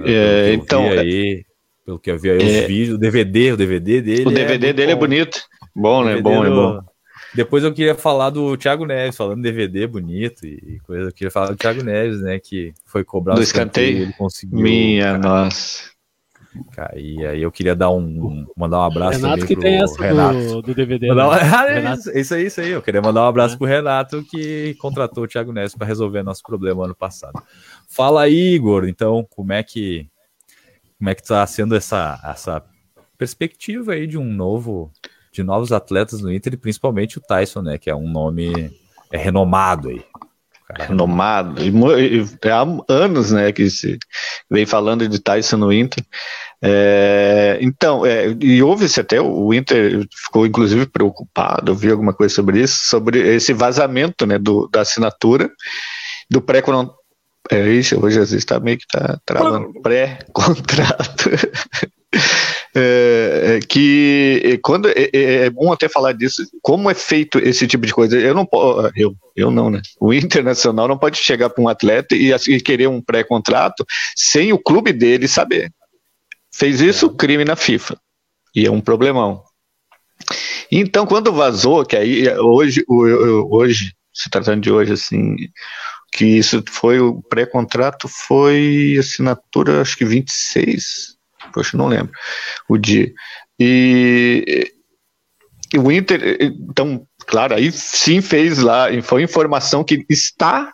É, 0.00 0.52
então, 0.54 0.90
aí, 0.90 1.44
pelo 1.84 1.98
que 1.98 2.10
eu 2.10 2.18
vi 2.18 2.30
aí, 2.30 2.38
é, 2.40 2.60
os 2.60 2.66
vídeos, 2.66 2.94
o 2.96 2.98
DVD, 2.98 3.52
o 3.52 3.56
DVD 3.56 4.00
dele. 4.00 4.26
O 4.26 4.30
DVD 4.30 4.68
é 4.68 4.72
dele 4.72 4.92
é 4.92 4.94
bom. 4.94 5.04
é 5.04 5.08
bonito. 5.08 5.42
Bom, 5.74 6.04
né? 6.04 6.20
Bom, 6.20 6.44
é 6.44 6.50
bom. 6.50 6.80
Depois 7.34 7.64
eu 7.64 7.72
queria 7.72 7.94
falar 7.94 8.30
do 8.30 8.56
Thiago 8.56 8.84
Neves, 8.84 9.16
falando 9.16 9.42
DVD 9.42 9.86
bonito 9.86 10.46
e 10.46 10.78
coisa. 10.86 11.08
Eu 11.08 11.12
queria 11.12 11.30
falar 11.30 11.48
do 11.48 11.56
Thiago 11.56 11.82
Neves, 11.82 12.20
né? 12.20 12.38
Que 12.38 12.74
foi 12.84 13.04
cobrado 13.04 13.40
do 13.40 13.42
escanteio. 13.42 14.02
Ele 14.02 14.12
conseguiu. 14.12 14.60
Minha 14.60 15.12
cara, 15.12 15.18
nossa. 15.18 15.92
Cara, 16.72 16.98
e 16.98 17.24
aí 17.24 17.40
eu 17.40 17.50
queria 17.50 17.74
dar 17.74 17.90
um, 17.90 18.46
mandar 18.54 18.80
um 18.80 18.82
abraço 18.82 19.18
Renato 19.18 19.46
que 19.46 19.56
tem 19.56 19.82
essa 19.82 20.02
Renato. 20.02 20.38
Do, 20.38 20.62
do 20.62 20.74
DVD. 20.74 21.08
Né? 21.08 21.24
Um... 21.24 21.30
Ah, 21.32 21.94
isso, 21.94 22.10
isso 22.18 22.34
aí, 22.34 22.46
isso 22.46 22.60
aí. 22.60 22.70
Eu 22.70 22.82
queria 22.82 23.00
mandar 23.00 23.22
um 23.22 23.28
abraço 23.28 23.54
é. 23.54 23.58
pro 23.58 23.66
Renato 23.66 24.22
que 24.24 24.74
contratou 24.74 25.24
o 25.24 25.28
Thiago 25.28 25.52
Neves 25.52 25.74
para 25.74 25.86
resolver 25.86 26.22
nosso 26.22 26.42
problema 26.42 26.84
ano 26.84 26.94
passado. 26.94 27.42
Fala 27.88 28.22
aí, 28.22 28.54
Igor. 28.54 28.86
Então, 28.86 29.26
como 29.30 29.52
é 29.52 29.62
que 29.62 30.06
como 30.98 31.08
é 31.08 31.14
que 31.14 31.22
tá 31.24 31.46
sendo 31.46 31.74
essa 31.74 32.20
essa 32.22 32.62
perspectiva 33.16 33.92
aí 33.92 34.06
de 34.06 34.18
um 34.18 34.24
novo 34.24 34.92
de 35.32 35.42
novos 35.42 35.72
atletas 35.72 36.20
no 36.20 36.32
Inter, 36.32 36.54
e 36.54 36.58
principalmente 36.58 37.18
o 37.18 37.20
Tyson, 37.20 37.62
né? 37.62 37.78
Que 37.78 37.90
é 37.90 37.94
um 37.94 38.08
nome 38.08 38.70
é 39.10 39.18
renomado 39.18 39.88
aí. 39.88 40.02
Cara, 40.66 40.88
renomado. 40.88 41.62
E, 41.62 41.68
e, 41.68 42.48
há 42.48 42.64
anos, 42.88 43.32
né, 43.32 43.52
que 43.52 43.68
se 43.68 43.98
vem 44.50 44.64
falando 44.64 45.08
de 45.08 45.18
Tyson 45.18 45.58
no 45.58 45.72
Inter. 45.72 46.04
É, 46.62 47.58
então, 47.60 48.06
é, 48.06 48.34
e 48.40 48.62
houve-se 48.62 49.00
até, 49.00 49.20
o 49.20 49.52
Inter 49.52 50.06
ficou 50.14 50.46
inclusive 50.46 50.86
preocupado, 50.86 51.72
eu 51.72 51.74
vi 51.74 51.90
alguma 51.90 52.14
coisa 52.14 52.32
sobre 52.32 52.60
isso, 52.60 52.88
sobre 52.88 53.18
esse 53.18 53.52
vazamento 53.52 54.24
né, 54.24 54.38
do, 54.38 54.68
da 54.68 54.82
assinatura 54.82 55.50
do 56.30 56.40
pré 56.40 56.62
É 57.50 57.68
isso, 57.68 57.98
hoje 58.00 58.20
às 58.20 58.30
vezes 58.30 58.44
tá 58.44 58.60
meio 58.60 58.78
que 58.78 58.86
tá 58.86 59.18
travando 59.26 59.72
pré-contrato. 59.82 61.30
É, 62.74 63.56
é, 63.56 63.60
que 63.60 64.58
quando 64.62 64.88
é, 64.88 65.10
é, 65.12 65.50
bom 65.50 65.70
até 65.70 65.90
falar 65.90 66.12
disso, 66.12 66.42
como 66.62 66.90
é 66.90 66.94
feito 66.94 67.38
esse 67.38 67.66
tipo 67.66 67.84
de 67.84 67.92
coisa. 67.92 68.18
Eu 68.18 68.34
não 68.34 68.46
posso, 68.46 68.90
eu, 68.96 69.14
eu 69.36 69.50
não, 69.50 69.68
né? 69.68 69.82
O 70.00 70.12
internacional 70.12 70.88
não 70.88 70.96
pode 70.96 71.18
chegar 71.18 71.50
para 71.50 71.62
um 71.62 71.68
atleta 71.68 72.16
e, 72.16 72.32
assim, 72.32 72.58
querer 72.58 72.88
um 72.88 73.02
pré-contrato 73.02 73.84
sem 74.16 74.54
o 74.54 74.58
clube 74.58 74.90
dele 74.90 75.28
saber. 75.28 75.70
Fez 76.54 76.80
isso, 76.80 77.06
é. 77.06 77.16
crime 77.16 77.44
na 77.44 77.56
FIFA. 77.56 77.98
E 78.56 78.66
é 78.66 78.70
um 78.70 78.80
problemão. 78.80 79.42
Então, 80.70 81.06
quando 81.06 81.30
vazou, 81.30 81.84
que 81.84 81.96
aí 81.96 82.26
hoje, 82.38 82.82
hoje, 82.88 83.92
se 84.14 84.30
tratando 84.30 84.62
de 84.62 84.70
hoje, 84.70 84.94
assim, 84.94 85.36
que 86.10 86.24
isso 86.24 86.64
foi 86.70 87.00
o 87.00 87.20
pré-contrato 87.22 88.08
foi 88.08 88.96
assinatura, 88.98 89.82
acho 89.82 89.96
que 89.96 90.06
26 90.06 91.11
poxa, 91.52 91.76
não 91.76 91.88
lembro 91.88 92.12
o 92.68 92.76
dia. 92.76 93.12
E, 93.58 94.72
e 95.72 95.78
o 95.78 95.90
Inter, 95.90 96.38
então, 96.40 97.06
claro, 97.26 97.54
aí 97.54 97.70
sim 97.70 98.20
fez 98.20 98.58
lá, 98.58 98.86
foi 99.02 99.22
informação 99.22 99.84
que 99.84 100.04
está 100.08 100.72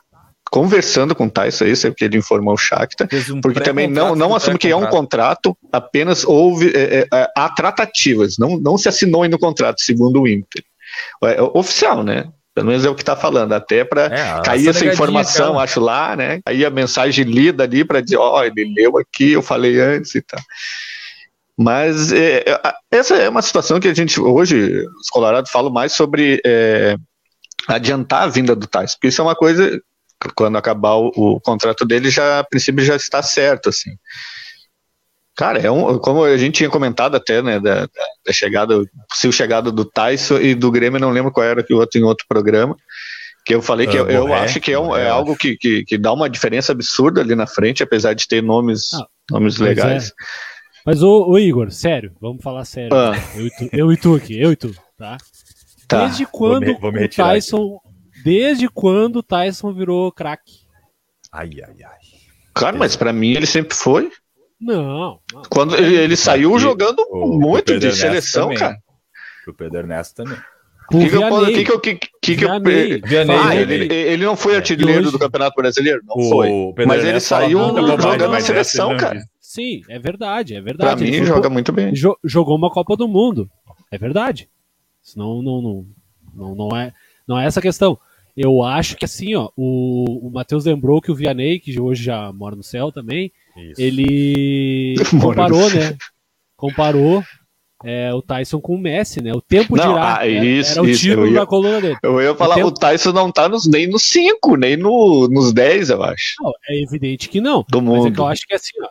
conversando 0.50 1.14
com 1.14 1.26
o 1.26 1.30
Tyson, 1.30 1.66
isso 1.66 1.86
é 1.86 1.90
porque 1.90 2.04
ele 2.04 2.18
informou 2.18 2.54
o 2.54 2.58
Shakhtar, 2.58 3.08
um 3.30 3.40
porque 3.40 3.60
também 3.60 3.86
não, 3.86 4.14
não 4.14 4.34
assume 4.34 4.58
que 4.58 4.68
é 4.68 4.76
um 4.76 4.86
contrato, 4.86 5.56
apenas 5.70 6.24
houve, 6.24 6.72
é, 6.74 7.00
é, 7.00 7.06
é, 7.12 7.28
há 7.36 7.48
tratativas, 7.50 8.36
não, 8.38 8.58
não 8.58 8.78
se 8.78 8.88
assinou 8.88 9.22
ainda 9.22 9.36
o 9.36 9.40
contrato, 9.40 9.80
segundo 9.80 10.22
o 10.22 10.28
Inter. 10.28 10.64
É, 11.24 11.36
é 11.36 11.42
oficial, 11.42 12.02
né? 12.02 12.30
Pelo 12.58 12.70
menos 12.70 12.84
é 12.84 12.90
o 12.90 12.94
que 12.94 13.02
está 13.02 13.14
falando, 13.14 13.52
até 13.52 13.84
para 13.84 14.06
é, 14.06 14.42
cair 14.42 14.66
essa 14.66 14.84
informação, 14.84 15.52
cara. 15.52 15.62
acho 15.62 15.78
lá, 15.78 16.16
né? 16.16 16.40
Aí 16.44 16.64
a 16.64 16.70
mensagem 16.70 17.24
lida 17.24 17.62
ali 17.62 17.84
para 17.84 18.00
dizer, 18.00 18.16
ó, 18.16 18.40
oh, 18.40 18.44
ele 18.44 18.74
leu 18.74 18.98
aqui, 18.98 19.30
eu 19.30 19.42
falei 19.42 19.80
antes 19.80 20.12
e 20.16 20.22
tal. 20.22 20.40
Mas 21.56 22.12
é, 22.12 22.38
é 22.48 22.74
essa 22.90 23.14
é 23.14 23.28
uma 23.28 23.42
situação 23.42 23.78
que 23.78 23.86
a 23.86 23.94
gente, 23.94 24.20
hoje, 24.20 24.84
os 25.00 25.08
Colorados 25.08 25.52
falam 25.52 25.72
mais 25.72 25.92
sobre 25.92 26.40
é, 26.44 26.96
adiantar 27.68 28.24
a 28.24 28.28
vinda 28.28 28.56
do 28.56 28.66
Tais, 28.66 28.94
porque 28.96 29.06
isso 29.06 29.20
é 29.20 29.24
uma 29.24 29.36
coisa, 29.36 29.80
quando 30.34 30.58
acabar 30.58 30.96
o, 30.96 31.12
o 31.14 31.40
contrato 31.40 31.86
dele, 31.86 32.10
já, 32.10 32.40
a 32.40 32.44
princípio, 32.44 32.84
já 32.84 32.96
está 32.96 33.22
certo, 33.22 33.68
assim. 33.68 33.92
Cara, 35.38 35.60
é 35.60 35.70
um, 35.70 35.96
como 36.00 36.24
a 36.24 36.36
gente 36.36 36.56
tinha 36.56 36.68
comentado 36.68 37.14
até, 37.14 37.40
né, 37.40 37.60
da, 37.60 37.88
da 38.26 38.32
chegada, 38.32 38.74
possível 39.08 39.30
chegada 39.30 39.70
do 39.70 39.84
Tyson 39.84 40.38
e 40.38 40.52
do 40.52 40.68
Grêmio, 40.68 40.98
não 40.98 41.12
lembro 41.12 41.30
qual 41.30 41.46
era 41.46 41.62
que 41.62 41.72
o 41.72 41.78
outro 41.78 42.00
em 42.00 42.02
outro 42.02 42.26
programa, 42.28 42.74
que 43.46 43.54
eu 43.54 43.62
falei 43.62 43.86
que 43.86 43.96
uh, 43.96 44.00
eu, 44.00 44.26
eu 44.26 44.34
acho 44.34 44.60
que 44.60 44.72
é, 44.72 44.78
um, 44.80 44.96
é 44.96 45.08
algo 45.08 45.36
que, 45.36 45.56
que, 45.56 45.84
que, 45.84 45.96
dá 45.96 46.12
uma 46.12 46.28
diferença 46.28 46.72
absurda 46.72 47.20
ali 47.20 47.36
na 47.36 47.46
frente, 47.46 47.84
apesar 47.84 48.14
de 48.14 48.26
ter 48.26 48.42
nomes, 48.42 48.92
ah, 48.94 49.06
nomes 49.30 49.58
legais. 49.58 50.08
É. 50.08 50.12
Mas, 50.84 51.04
ô, 51.04 51.28
ô, 51.28 51.38
Igor, 51.38 51.70
sério, 51.70 52.10
vamos 52.20 52.42
falar 52.42 52.64
sério. 52.64 52.96
Ah. 52.96 53.12
Eu, 53.36 53.46
e 53.46 53.50
tu, 53.50 53.68
eu 53.72 53.92
e 53.92 53.96
tu 53.96 54.14
aqui, 54.16 54.40
eu 54.40 54.50
e 54.50 54.56
tu, 54.56 54.74
tá? 54.98 55.18
tá. 55.86 56.06
Desde 56.06 56.26
quando 56.26 56.64
vou 56.64 56.74
me, 56.74 56.80
vou 56.80 56.92
me 56.92 57.04
o 57.04 57.08
Tyson. 57.08 57.76
Aqui. 57.76 58.22
Desde 58.24 58.68
quando 58.68 59.20
o 59.20 59.22
Tyson 59.22 59.72
virou 59.72 60.10
craque? 60.10 60.66
Ai, 61.30 61.50
ai, 61.64 61.76
ai. 61.84 61.98
Cara, 62.52 62.76
mas 62.76 62.96
para 62.96 63.12
mim 63.12 63.34
ele 63.34 63.46
sempre 63.46 63.76
foi. 63.76 64.10
Não. 64.60 65.20
não. 65.32 65.42
Quando 65.48 65.76
ele, 65.76 65.96
ele 65.96 66.16
saiu 66.16 66.56
e 66.56 66.58
jogando 66.58 67.00
o, 67.10 67.38
muito 67.38 67.74
o 67.74 67.78
de 67.78 67.92
seleção, 67.92 68.44
também. 68.44 68.58
cara. 68.58 68.78
O 69.46 69.52
Pedro 69.54 69.78
Ernesto 69.78 70.16
também. 70.16 70.38
O 70.90 70.98
que, 70.98 71.10
que, 71.10 71.16
eu, 71.16 71.20
que, 71.20 71.64
que, 71.64 71.70
eu, 71.70 71.80
que, 71.80 71.94
que, 72.22 72.36
que 72.36 72.44
eu, 72.44 72.60
Vianney, 73.04 73.36
ah, 73.36 73.54
ele, 73.54 73.92
ele, 73.92 74.24
não 74.24 74.34
foi 74.34 74.56
artilheiro 74.56 75.02
hoje... 75.02 75.12
do 75.12 75.18
Campeonato 75.18 75.54
Brasileiro? 75.54 76.00
Não 76.06 76.16
o 76.16 76.30
foi. 76.30 76.86
Mas 76.86 77.04
ele 77.04 77.20
saiu 77.20 77.58
jogando 77.58 78.28
na 78.28 78.40
seleção, 78.40 78.96
cara. 78.96 79.20
Sim, 79.38 79.82
é 79.88 79.98
verdade, 79.98 80.54
é 80.54 80.60
verdade. 80.60 81.04
Pra 81.04 81.10
mim, 81.10 81.24
joga 81.24 81.50
muito 81.50 81.72
bem. 81.72 81.94
Jogou 82.24 82.56
uma 82.56 82.70
Copa 82.70 82.96
do 82.96 83.06
Mundo. 83.06 83.50
É 83.90 83.98
verdade. 83.98 84.48
Senão 85.02 85.42
não, 85.42 85.62
não, 85.62 85.86
não, 86.34 86.54
não, 86.54 86.76
é, 86.76 86.92
não 87.26 87.38
é 87.38 87.46
essa 87.46 87.60
a 87.60 87.62
questão. 87.62 87.98
Eu 88.36 88.62
acho 88.62 88.96
que 88.96 89.04
assim, 89.04 89.34
ó, 89.34 89.50
o, 89.56 90.28
o 90.28 90.30
Matheus 90.30 90.64
lembrou 90.64 91.00
que 91.00 91.10
o 91.10 91.14
Vianney, 91.14 91.58
que 91.58 91.80
hoje 91.80 92.04
já 92.04 92.32
mora 92.32 92.54
no 92.54 92.62
céu 92.62 92.92
também, 92.92 93.32
isso. 93.58 93.80
ele 93.80 94.94
comparou, 95.20 95.70
né? 95.70 95.96
Comparou 96.56 97.24
é, 97.84 98.12
o 98.12 98.20
Tyson 98.20 98.60
com 98.60 98.74
o 98.74 98.78
Messi, 98.78 99.22
né? 99.22 99.32
O 99.32 99.40
tempo 99.40 99.76
não, 99.76 99.94
dirá. 99.94 100.18
Ah, 100.18 100.26
isso, 100.26 100.72
era 100.72 100.82
o 100.82 100.92
título 100.92 101.26
ia, 101.28 101.40
da 101.40 101.46
coluna 101.46 101.80
dele. 101.80 101.96
Eu 102.02 102.20
ia 102.20 102.34
falar, 102.34 102.54
o, 102.54 102.58
tempo... 102.58 102.68
o 102.68 102.74
Tyson 102.74 103.12
não 103.12 103.30
tá 103.30 103.48
nos, 103.48 103.66
nem 103.66 103.86
nos 103.86 104.02
5, 104.02 104.56
nem 104.56 104.76
no, 104.76 105.28
nos 105.28 105.52
10, 105.52 105.90
eu 105.90 106.02
acho. 106.02 106.34
Não, 106.40 106.52
é 106.68 106.82
evidente 106.82 107.28
que 107.28 107.40
não. 107.40 107.64
Do 107.68 107.80
mundo. 107.80 108.02
Mas 108.02 108.06
é 108.06 108.10
que 108.14 108.20
eu 108.20 108.26
acho 108.26 108.46
que 108.46 108.52
é 108.54 108.56
assim, 108.56 108.82
ó. 108.82 108.88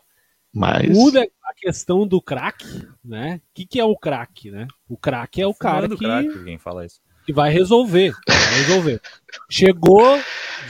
Mas... 0.53 0.89
Muda 0.89 1.21
a 1.21 1.53
questão 1.53 2.07
do 2.07 2.21
craque, 2.21 2.87
né? 3.03 3.41
O 3.43 3.53
que, 3.53 3.65
que 3.65 3.79
é 3.79 3.83
o 3.83 3.95
craque, 3.95 4.49
né? 4.49 4.67
O 4.87 4.97
craque 4.97 5.41
é 5.41 5.47
o 5.47 5.53
cara 5.53 5.89
que, 5.89 5.97
crack, 5.97 6.43
quem 6.45 6.57
fala 6.57 6.85
isso. 6.85 6.99
que 7.25 7.33
vai 7.33 7.51
resolver. 7.51 8.13
Vai 8.25 8.55
resolver. 8.55 9.01
Chegou, 9.49 10.17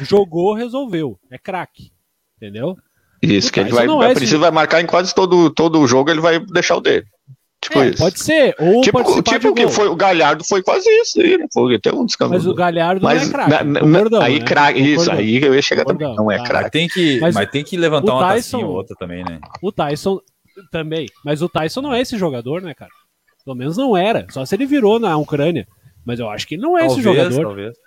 jogou, 0.01 0.53
resolveu. 0.55 1.19
É 1.29 1.37
craque. 1.37 1.91
Entendeu? 2.35 2.77
Isso, 3.21 3.51
que 3.51 3.59
ele 3.59 3.71
vai, 3.71 3.85
é 3.85 4.13
precisa 4.13 4.37
vai 4.37 4.51
marcar 4.51 4.81
em 4.81 4.85
quase 4.85 5.13
todo, 5.13 5.49
todo 5.49 5.79
o 5.79 5.87
jogo, 5.87 6.09
ele 6.09 6.21
vai 6.21 6.39
deixar 6.39 6.77
o 6.77 6.81
dele. 6.81 7.05
Tipo 7.61 7.79
é, 7.79 7.89
isso. 7.89 7.97
Pode 7.97 8.19
ser. 8.19 8.55
Ou 8.59 8.81
tipo, 8.81 9.21
tipo 9.23 9.53
que 9.53 9.67
foi 9.67 9.87
o 9.87 9.95
Galhardo 9.95 10.43
foi 10.43 10.61
quase 10.61 10.87
isso 11.01 11.19
aí, 11.19 11.37
né? 11.37 11.45
Foi 11.51 11.75
até 11.75 11.91
um 11.91 12.05
Mas 12.29 12.45
o 12.45 12.53
Galhardo 12.53 13.03
mas, 13.03 13.29
não 13.29 13.29
é 13.29 13.31
craque. 13.31 14.23
aí, 14.23 14.39
né? 14.39 14.45
craque, 14.45 14.79
isso, 14.79 15.11
aí 15.11 15.43
eu 15.43 15.55
ia 15.55 15.61
chegar 15.61 15.83
também. 15.83 16.15
Não 16.15 16.31
é 16.31 16.43
craque. 16.43 16.71
Tem 16.71 16.87
que, 16.87 17.19
mas, 17.19 17.33
mas, 17.33 17.49
tem 17.49 17.63
que 17.63 17.75
levantar 17.75 18.13
uma 18.13 18.27
Tyson, 18.27 18.35
tacinha 18.35 18.65
ou 18.65 18.75
outra 18.75 18.95
também, 18.97 19.23
né? 19.23 19.39
O 19.61 19.71
Tyson 19.71 20.19
também. 20.71 21.07
Mas 21.25 21.41
o 21.41 21.49
Tyson 21.49 21.81
não 21.81 21.93
é 21.93 22.01
esse 22.01 22.17
jogador, 22.17 22.61
né, 22.61 22.73
cara? 22.75 22.91
Pelo 23.43 23.55
menos 23.55 23.75
não 23.75 23.97
era. 23.97 24.27
Só 24.29 24.45
se 24.45 24.55
ele 24.55 24.65
virou 24.65 24.99
na 24.99 25.17
Ucrânia. 25.17 25.67
Mas 26.05 26.19
eu 26.19 26.29
acho 26.29 26.47
que 26.47 26.55
não 26.55 26.77
é 26.77 26.81
talvez, 26.81 26.93
esse 26.93 27.01
jogador. 27.01 27.41
Talvez. 27.41 27.77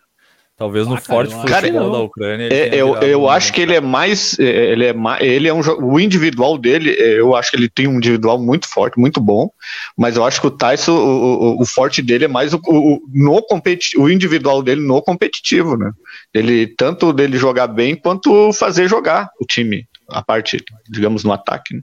Talvez 0.60 0.86
no 0.86 0.92
ah, 0.92 1.00
forte 1.00 1.34
futebol 1.34 1.90
da 1.90 2.00
Ucrânia. 2.00 2.46
É, 2.52 2.74
eu 2.74 2.94
eu 2.96 3.30
acho 3.30 3.50
que 3.50 3.62
ele 3.62 3.74
é 3.74 3.80
mais. 3.80 4.38
É, 4.38 4.72
ele 4.72 4.84
é, 4.84 4.94
ele 5.22 5.48
é 5.48 5.54
um 5.54 5.60
O 5.82 5.98
individual 5.98 6.58
dele, 6.58 6.90
é, 6.90 7.18
eu 7.18 7.34
acho 7.34 7.50
que 7.50 7.56
ele 7.56 7.66
tem 7.66 7.88
um 7.88 7.96
individual 7.96 8.38
muito 8.38 8.68
forte, 8.68 9.00
muito 9.00 9.22
bom. 9.22 9.48
Mas 9.96 10.16
eu 10.16 10.24
acho 10.26 10.38
que 10.38 10.46
o 10.46 10.50
Tyson, 10.50 10.92
o, 10.92 11.56
o, 11.56 11.62
o 11.62 11.64
forte 11.64 12.02
dele 12.02 12.26
é 12.26 12.28
mais 12.28 12.52
o, 12.52 12.60
o, 12.62 13.00
no 13.10 13.40
competi 13.40 13.98
o 13.98 14.10
individual 14.10 14.62
dele 14.62 14.82
no 14.82 15.00
competitivo, 15.00 15.78
né? 15.78 15.92
Ele, 16.34 16.66
tanto 16.66 17.10
dele 17.10 17.38
jogar 17.38 17.66
bem 17.66 17.96
quanto 17.96 18.52
fazer 18.52 18.86
jogar 18.86 19.30
o 19.40 19.46
time, 19.46 19.86
a 20.10 20.22
parte, 20.22 20.62
digamos, 20.90 21.24
no 21.24 21.32
ataque. 21.32 21.74
Né? 21.74 21.80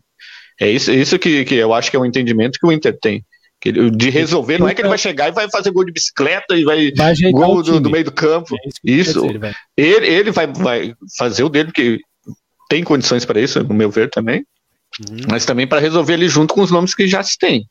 É 0.62 0.70
isso, 0.70 0.92
isso 0.92 1.18
que, 1.18 1.46
que 1.46 1.56
eu 1.56 1.74
acho 1.74 1.90
que 1.90 1.98
é 1.98 2.00
o 2.00 2.04
um 2.04 2.06
entendimento 2.06 2.60
que 2.60 2.68
o 2.68 2.72
Inter 2.72 2.96
tem 3.02 3.26
de 3.66 4.10
resolver, 4.10 4.60
não 4.60 4.70
é 4.70 4.74
que 4.76 4.82
ele 4.82 4.90
vai 4.90 4.98
chegar 4.98 5.28
e 5.28 5.32
vai 5.32 5.50
fazer 5.50 5.72
gol 5.72 5.84
de 5.84 5.92
bicicleta 5.92 6.56
e 6.56 6.64
vai, 6.64 6.92
vai 6.92 7.16
gol 7.32 7.64
do, 7.64 7.80
do, 7.80 7.90
meio 7.90 8.06
do 8.06 8.12
campo. 8.12 8.56
É 8.56 8.68
isso, 8.68 8.80
isso 8.84 9.28
dizer, 9.28 9.56
ele, 9.76 10.08
ele 10.08 10.32
vai, 10.32 10.48
vai 10.48 10.94
fazer 11.18 11.44
o 11.44 11.50
dele, 11.50 11.70
porque 11.70 12.00
tem 12.70 12.84
condições 12.84 13.26
para 13.26 13.42
isso, 13.42 13.64
no 13.64 13.74
meu 13.74 13.90
ver 13.90 14.10
também, 14.10 14.46
uhum. 15.00 15.18
mas 15.28 15.46
também 15.46 15.66
para 15.66 15.80
resolver 15.80 16.14
ali 16.14 16.30
junto 16.30 16.54
com 16.54 16.62
os 16.62 16.72
nomes 16.72 16.94
que 16.94 17.08
já 17.08 17.24
se 17.24 17.38
tem. 17.38 17.66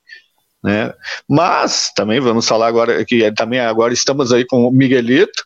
Né? 0.62 0.92
Mas 1.28 1.92
também 1.94 2.18
vamos 2.18 2.46
falar 2.46 2.66
agora 2.66 3.04
que 3.04 3.30
também 3.32 3.60
agora 3.60 3.92
estamos 3.92 4.32
aí 4.32 4.44
com 4.44 4.66
o 4.66 4.72
Miguelito, 4.72 5.44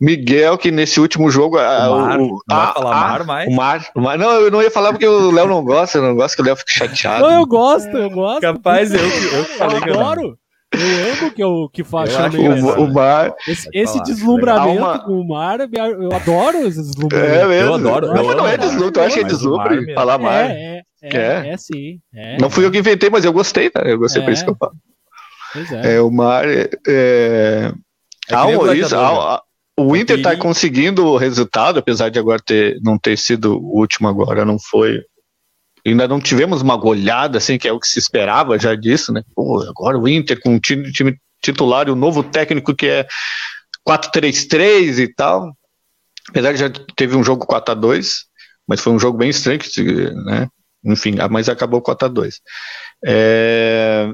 Miguel, 0.00 0.56
que 0.56 0.70
nesse 0.70 0.98
último 0.98 1.30
jogo. 1.30 1.58
O 1.58 1.60
Mar, 1.60 2.20
o, 2.20 2.42
não 2.48 2.56
a, 2.56 2.64
vai 2.64 2.74
falar 2.74 2.90
a, 2.90 3.00
Mar 3.00 3.24
mais? 3.24 3.48
O 3.48 3.52
Mar, 3.52 3.90
o 3.94 4.00
Mar. 4.00 4.18
Não, 4.18 4.30
eu 4.32 4.50
não 4.50 4.62
ia 4.62 4.70
falar 4.70 4.92
porque 4.92 5.06
o 5.06 5.30
Léo 5.30 5.46
não 5.46 5.62
gosta, 5.62 5.98
eu 5.98 6.02
não 6.02 6.14
gosto 6.14 6.36
que 6.36 6.42
o 6.42 6.44
Léo 6.44 6.56
fique 6.56 6.72
chateado. 6.72 7.28
Não, 7.28 7.40
eu 7.40 7.46
gosto, 7.46 7.94
eu 7.94 8.08
gosto. 8.08 8.40
Capaz, 8.40 8.92
eu, 8.92 9.00
eu 9.00 9.44
falei 9.44 9.76
eu 9.76 9.82
que 9.82 9.90
eu 9.90 10.00
adoro. 10.00 10.38
Eu 10.72 11.12
amo 11.12 11.30
que 11.32 11.42
eu 11.42 11.68
que 11.72 11.84
faz 11.84 12.10
o, 12.14 12.84
o 12.84 12.94
Mar. 12.94 13.34
Esse, 13.46 13.68
esse 13.74 14.00
deslumbramento 14.04 14.78
uma... 14.78 14.98
com 15.00 15.20
o 15.20 15.28
Mar, 15.28 15.58
eu 15.60 16.14
adoro 16.14 16.58
esse 16.66 16.80
deslumbramento. 16.80 17.34
É 17.34 17.46
mesmo. 17.46 17.68
Eu 17.68 17.74
adoro. 17.74 18.14
Não, 18.14 18.24
mas 18.24 18.36
não 18.36 18.48
é 18.48 18.56
deslumbre, 18.56 19.00
eu 19.00 19.04
acho 19.04 19.14
que 19.16 19.20
é 19.20 19.24
deslumbre 19.24 19.94
falar 19.94 20.16
Mar. 20.18 20.50
É, 20.50 20.82
é, 21.02 21.16
é, 21.16 21.48
é, 21.48 21.56
sim. 21.56 21.98
É, 22.14 22.38
não 22.38 22.48
fui 22.48 22.64
eu 22.64 22.70
que 22.70 22.78
inventei, 22.78 23.10
mas 23.10 23.24
eu 23.24 23.32
gostei, 23.32 23.68
tá? 23.68 23.82
Eu 23.82 23.98
gostei 23.98 24.22
por 24.22 24.32
isso 24.32 24.44
que 24.44 24.50
eu 24.50 24.56
falo. 24.56 24.72
Pois 25.52 25.72
é. 25.72 25.96
é 25.96 26.00
o 26.00 26.10
Mar. 26.10 26.48
É, 26.48 26.70
é... 26.86 27.72
Ah, 28.32 28.74
isso, 28.74 28.96
ah, 28.96 29.42
o 29.86 29.96
Inter 29.96 30.18
está 30.18 30.36
conseguindo 30.36 31.06
o 31.06 31.16
resultado, 31.16 31.78
apesar 31.78 32.08
de 32.08 32.18
agora 32.18 32.40
ter, 32.44 32.78
não 32.82 32.98
ter 32.98 33.16
sido 33.16 33.58
o 33.58 33.78
último 33.78 34.08
agora, 34.08 34.44
não 34.44 34.58
foi. 34.58 35.00
Ainda 35.86 36.06
não 36.06 36.20
tivemos 36.20 36.62
uma 36.62 36.76
goleada, 36.76 37.38
assim, 37.38 37.58
que 37.58 37.66
é 37.66 37.72
o 37.72 37.80
que 37.80 37.88
se 37.88 37.98
esperava 37.98 38.58
já 38.58 38.74
disso, 38.74 39.12
né? 39.12 39.22
Pô, 39.34 39.62
agora 39.62 39.98
o 39.98 40.08
Inter 40.08 40.40
com 40.40 40.56
o 40.56 40.60
time, 40.60 40.92
time 40.92 41.16
titular 41.42 41.88
e 41.88 41.90
o 41.90 41.96
novo 41.96 42.22
técnico 42.22 42.74
que 42.74 42.86
é 42.86 43.06
4-3-3 43.88 44.98
e 44.98 45.14
tal. 45.14 45.50
Apesar 46.28 46.52
de 46.52 46.58
já 46.58 46.70
teve 46.94 47.16
um 47.16 47.24
jogo 47.24 47.46
4 47.46 47.72
a 47.72 47.74
2 47.74 48.30
mas 48.68 48.80
foi 48.80 48.92
um 48.92 49.00
jogo 49.00 49.18
bem 49.18 49.30
estranho, 49.30 49.58
né? 50.24 50.48
Enfim, 50.84 51.16
mas 51.28 51.48
acabou 51.48 51.82
4 51.82 52.06
a 52.06 52.08
2 52.08 52.40
é, 53.04 54.12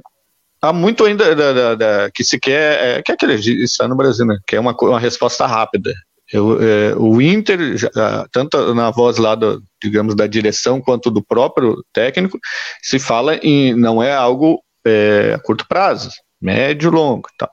há 0.68 0.72
muito 0.72 1.04
ainda 1.04 1.34
da, 1.34 1.52
da, 1.52 1.74
da, 1.74 2.10
que 2.10 2.24
se 2.24 2.38
quer, 2.38 2.98
é, 2.98 3.02
que 3.02 3.12
é 3.12 3.14
aquele 3.14 3.34
está 3.34 3.86
no 3.88 3.96
Brasil, 3.96 4.26
né? 4.26 4.38
Que 4.46 4.56
é 4.56 4.60
uma, 4.60 4.74
uma 4.80 5.00
resposta 5.00 5.46
rápida. 5.46 5.92
Eu, 6.32 6.60
é, 6.60 6.94
o 6.96 7.20
Inter, 7.22 7.76
já, 7.76 7.90
tanto 8.32 8.74
na 8.74 8.90
voz 8.90 9.16
lá, 9.16 9.34
do, 9.34 9.62
digamos, 9.82 10.14
da 10.14 10.26
direção 10.26 10.80
quanto 10.80 11.10
do 11.10 11.24
próprio 11.24 11.84
técnico, 11.92 12.38
se 12.82 12.98
fala 12.98 13.36
em 13.36 13.74
não 13.74 14.02
é 14.02 14.12
algo 14.12 14.60
é, 14.84 15.34
a 15.34 15.38
curto 15.38 15.66
prazo, 15.68 16.10
médio, 16.40 16.90
longo 16.90 17.28
tal. 17.38 17.50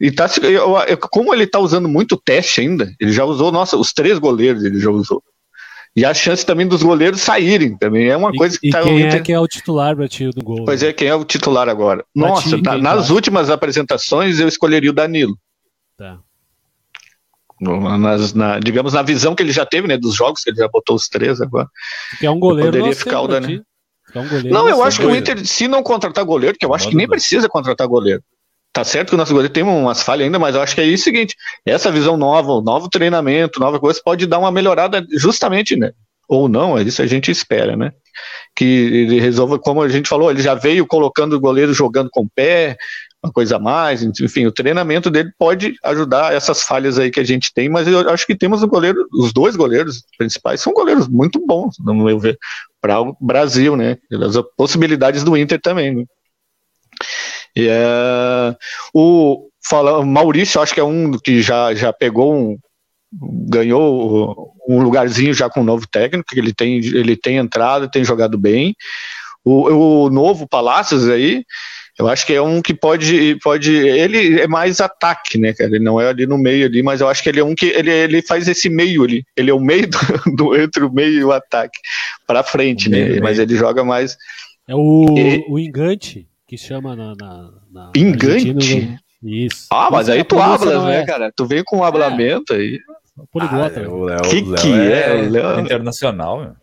E 0.00 0.10
tá, 0.10 0.26
como 1.10 1.34
ele 1.34 1.44
está 1.44 1.58
usando 1.58 1.88
muito 1.88 2.16
teste 2.16 2.62
ainda, 2.62 2.90
ele 2.98 3.12
já 3.12 3.24
usou, 3.24 3.52
nossa, 3.52 3.76
os 3.76 3.92
três 3.92 4.18
goleiros 4.18 4.64
ele 4.64 4.80
já 4.80 4.90
usou. 4.90 5.22
E 5.94 6.04
a 6.04 6.14
chance 6.14 6.46
também 6.46 6.68
dos 6.68 6.82
goleiros 6.82 7.20
saírem 7.20 7.76
também 7.76 8.08
é 8.08 8.16
uma 8.16 8.30
e, 8.32 8.36
coisa 8.36 8.58
que 8.58 8.68
e 8.68 8.70
tá 8.70 8.82
quem 8.82 9.02
é 9.02 9.20
que 9.20 9.32
é 9.32 9.40
o 9.40 9.48
titular 9.48 9.96
para 9.96 10.08
ti 10.08 10.30
do 10.30 10.42
gol? 10.42 10.64
Pois 10.64 10.82
né? 10.82 10.88
é, 10.88 10.92
quem 10.92 11.08
é 11.08 11.14
o 11.14 11.24
titular 11.24 11.68
agora? 11.68 12.04
Pra 12.14 12.28
nossa, 12.28 12.56
ti, 12.56 12.62
nas 12.62 13.08
tá? 13.08 13.14
últimas 13.14 13.50
apresentações 13.50 14.38
eu 14.38 14.46
escolheria 14.46 14.90
o 14.90 14.94
Danilo. 14.94 15.36
Tá. 15.96 16.18
Nas, 17.60 18.32
na, 18.32 18.58
digamos, 18.58 18.94
na 18.94 19.02
visão 19.02 19.34
que 19.34 19.42
ele 19.42 19.52
já 19.52 19.66
teve, 19.66 19.86
né, 19.86 19.98
dos 19.98 20.14
jogos, 20.14 20.42
que 20.42 20.50
ele 20.50 20.56
já 20.56 20.68
botou 20.68 20.96
os 20.96 21.08
três 21.08 21.42
agora. 21.42 21.68
Que 22.18 22.24
é 22.24 22.30
um 22.30 22.38
goleiro. 22.38 22.72
Poderia 22.72 22.96
ficar 22.96 23.20
o 23.20 23.28
Danilo. 23.28 23.62
É 24.14 24.18
um 24.18 24.50
não, 24.50 24.68
eu 24.68 24.82
acho 24.82 25.00
que 25.00 25.06
o 25.06 25.14
Inter, 25.14 25.46
se 25.46 25.68
não 25.68 25.82
contratar 25.82 26.24
goleiro, 26.24 26.56
que 26.58 26.64
eu 26.64 26.74
acho 26.74 26.88
que 26.88 26.96
nem 26.96 27.06
precisa 27.06 27.48
contratar 27.48 27.86
goleiro. 27.86 28.22
Tá 28.72 28.84
certo 28.84 29.08
que 29.08 29.14
o 29.14 29.18
nosso 29.18 29.32
goleiro 29.32 29.52
tem 29.52 29.64
umas 29.64 30.02
falhas 30.02 30.24
ainda, 30.24 30.38
mas 30.38 30.54
eu 30.54 30.62
acho 30.62 30.74
que 30.74 30.80
é 30.80 30.84
isso 30.84 31.02
o 31.02 31.04
seguinte: 31.04 31.34
essa 31.66 31.90
visão 31.90 32.16
nova, 32.16 32.60
novo 32.60 32.88
treinamento, 32.88 33.58
nova 33.58 33.80
coisa, 33.80 34.00
pode 34.04 34.26
dar 34.26 34.38
uma 34.38 34.52
melhorada 34.52 35.04
justamente, 35.10 35.76
né? 35.76 35.92
Ou 36.28 36.48
não, 36.48 36.78
é 36.78 36.82
isso 36.82 37.02
a 37.02 37.06
gente 37.06 37.30
espera, 37.30 37.76
né? 37.76 37.90
Que 38.54 38.64
ele 38.64 39.20
resolva, 39.20 39.58
como 39.58 39.82
a 39.82 39.88
gente 39.88 40.08
falou, 40.08 40.30
ele 40.30 40.40
já 40.40 40.54
veio 40.54 40.86
colocando 40.86 41.32
o 41.32 41.40
goleiro 41.40 41.74
jogando 41.74 42.08
com 42.12 42.22
o 42.22 42.30
pé, 42.32 42.76
uma 43.22 43.32
coisa 43.32 43.56
a 43.56 43.58
mais, 43.58 44.02
enfim, 44.02 44.46
o 44.46 44.52
treinamento 44.52 45.10
dele 45.10 45.30
pode 45.36 45.74
ajudar 45.84 46.32
essas 46.32 46.62
falhas 46.62 46.98
aí 46.98 47.10
que 47.10 47.18
a 47.18 47.24
gente 47.24 47.52
tem, 47.52 47.68
mas 47.68 47.88
eu 47.88 48.08
acho 48.08 48.24
que 48.26 48.36
temos 48.36 48.62
um 48.62 48.68
goleiro, 48.68 49.04
os 49.12 49.32
dois 49.32 49.56
goleiros 49.56 50.04
principais 50.16 50.60
são 50.60 50.72
goleiros 50.72 51.08
muito 51.08 51.44
bons, 51.44 51.74
no 51.80 51.92
meu 51.92 52.18
ver, 52.20 52.38
para 52.80 53.00
o 53.00 53.16
Brasil, 53.20 53.76
né? 53.76 53.98
As 54.12 54.36
possibilidades 54.56 55.24
do 55.24 55.36
Inter 55.36 55.60
também, 55.60 55.94
né? 55.94 56.04
E 57.56 57.66
é, 57.68 58.56
o 58.94 59.48
fala, 59.62 60.04
Maurício, 60.04 60.60
acho 60.60 60.74
que 60.74 60.80
é 60.80 60.84
um 60.84 61.12
que 61.12 61.42
já, 61.42 61.74
já 61.74 61.92
pegou 61.92 62.34
um, 62.34 62.58
ganhou 63.12 64.54
um 64.68 64.80
lugarzinho 64.82 65.34
já 65.34 65.50
com 65.50 65.60
o 65.60 65.64
novo 65.64 65.86
técnico, 65.86 66.28
ele 66.34 66.52
tem, 66.52 66.78
ele 66.78 67.16
tem 67.16 67.36
entrado, 67.36 67.90
tem 67.90 68.04
jogado 68.04 68.38
bem. 68.38 68.74
O, 69.44 70.04
o 70.04 70.10
novo 70.10 70.46
Palácios 70.46 71.08
aí, 71.08 71.44
eu 71.98 72.08
acho 72.08 72.26
que 72.26 72.32
é 72.32 72.40
um 72.40 72.62
que 72.62 72.74
pode, 72.74 73.36
pode. 73.42 73.74
Ele 73.74 74.40
é 74.40 74.46
mais 74.46 74.80
ataque, 74.80 75.38
né, 75.38 75.52
cara? 75.52 75.70
Ele 75.70 75.84
não 75.84 76.00
é 76.00 76.08
ali 76.08 76.26
no 76.26 76.38
meio 76.38 76.66
ali, 76.66 76.82
mas 76.82 77.00
eu 77.00 77.08
acho 77.08 77.22
que 77.22 77.28
ele 77.28 77.40
é 77.40 77.44
um 77.44 77.54
que 77.54 77.66
ele, 77.66 77.90
ele 77.90 78.22
faz 78.22 78.48
esse 78.48 78.68
meio 78.68 79.02
ali. 79.02 79.24
Ele 79.36 79.50
é 79.50 79.54
o 79.54 79.60
meio 79.60 79.88
do, 80.26 80.36
do 80.36 80.56
entre 80.56 80.84
o 80.84 80.92
meio 80.92 81.20
e 81.20 81.24
o 81.24 81.32
ataque 81.32 81.78
para 82.26 82.42
frente, 82.42 82.88
o 82.88 82.90
né? 82.90 83.04
Meio, 83.04 83.22
mas 83.22 83.38
meio. 83.38 83.46
ele 83.46 83.56
joga 83.56 83.82
mais. 83.82 84.16
É 84.68 84.74
o, 84.74 85.14
e, 85.16 85.44
o 85.48 85.58
engante 85.58 86.26
que 86.50 86.58
chama 86.58 86.96
na. 86.96 87.14
na, 87.14 87.50
na 87.70 87.92
Engante? 87.96 88.98
Isso. 89.22 89.68
Ah, 89.70 89.88
mas 89.88 90.08
aí 90.08 90.24
tu 90.24 90.40
hablas, 90.40 90.82
né, 90.82 91.02
é. 91.02 91.06
cara? 91.06 91.32
Tu 91.36 91.46
vem 91.46 91.62
com 91.62 91.76
um 91.76 91.84
hablamento 91.84 92.52
é. 92.52 92.56
aí. 92.56 92.80
Poliglota. 93.30 93.78
Ah, 93.78 93.82
é, 93.84 93.86
o 93.86 94.02
Léo, 94.02 94.22
que, 94.22 94.42
que 94.54 94.72
é? 94.72 95.16
é? 95.16 95.58
é 95.58 95.60
internacional, 95.60 96.40
meu. 96.40 96.60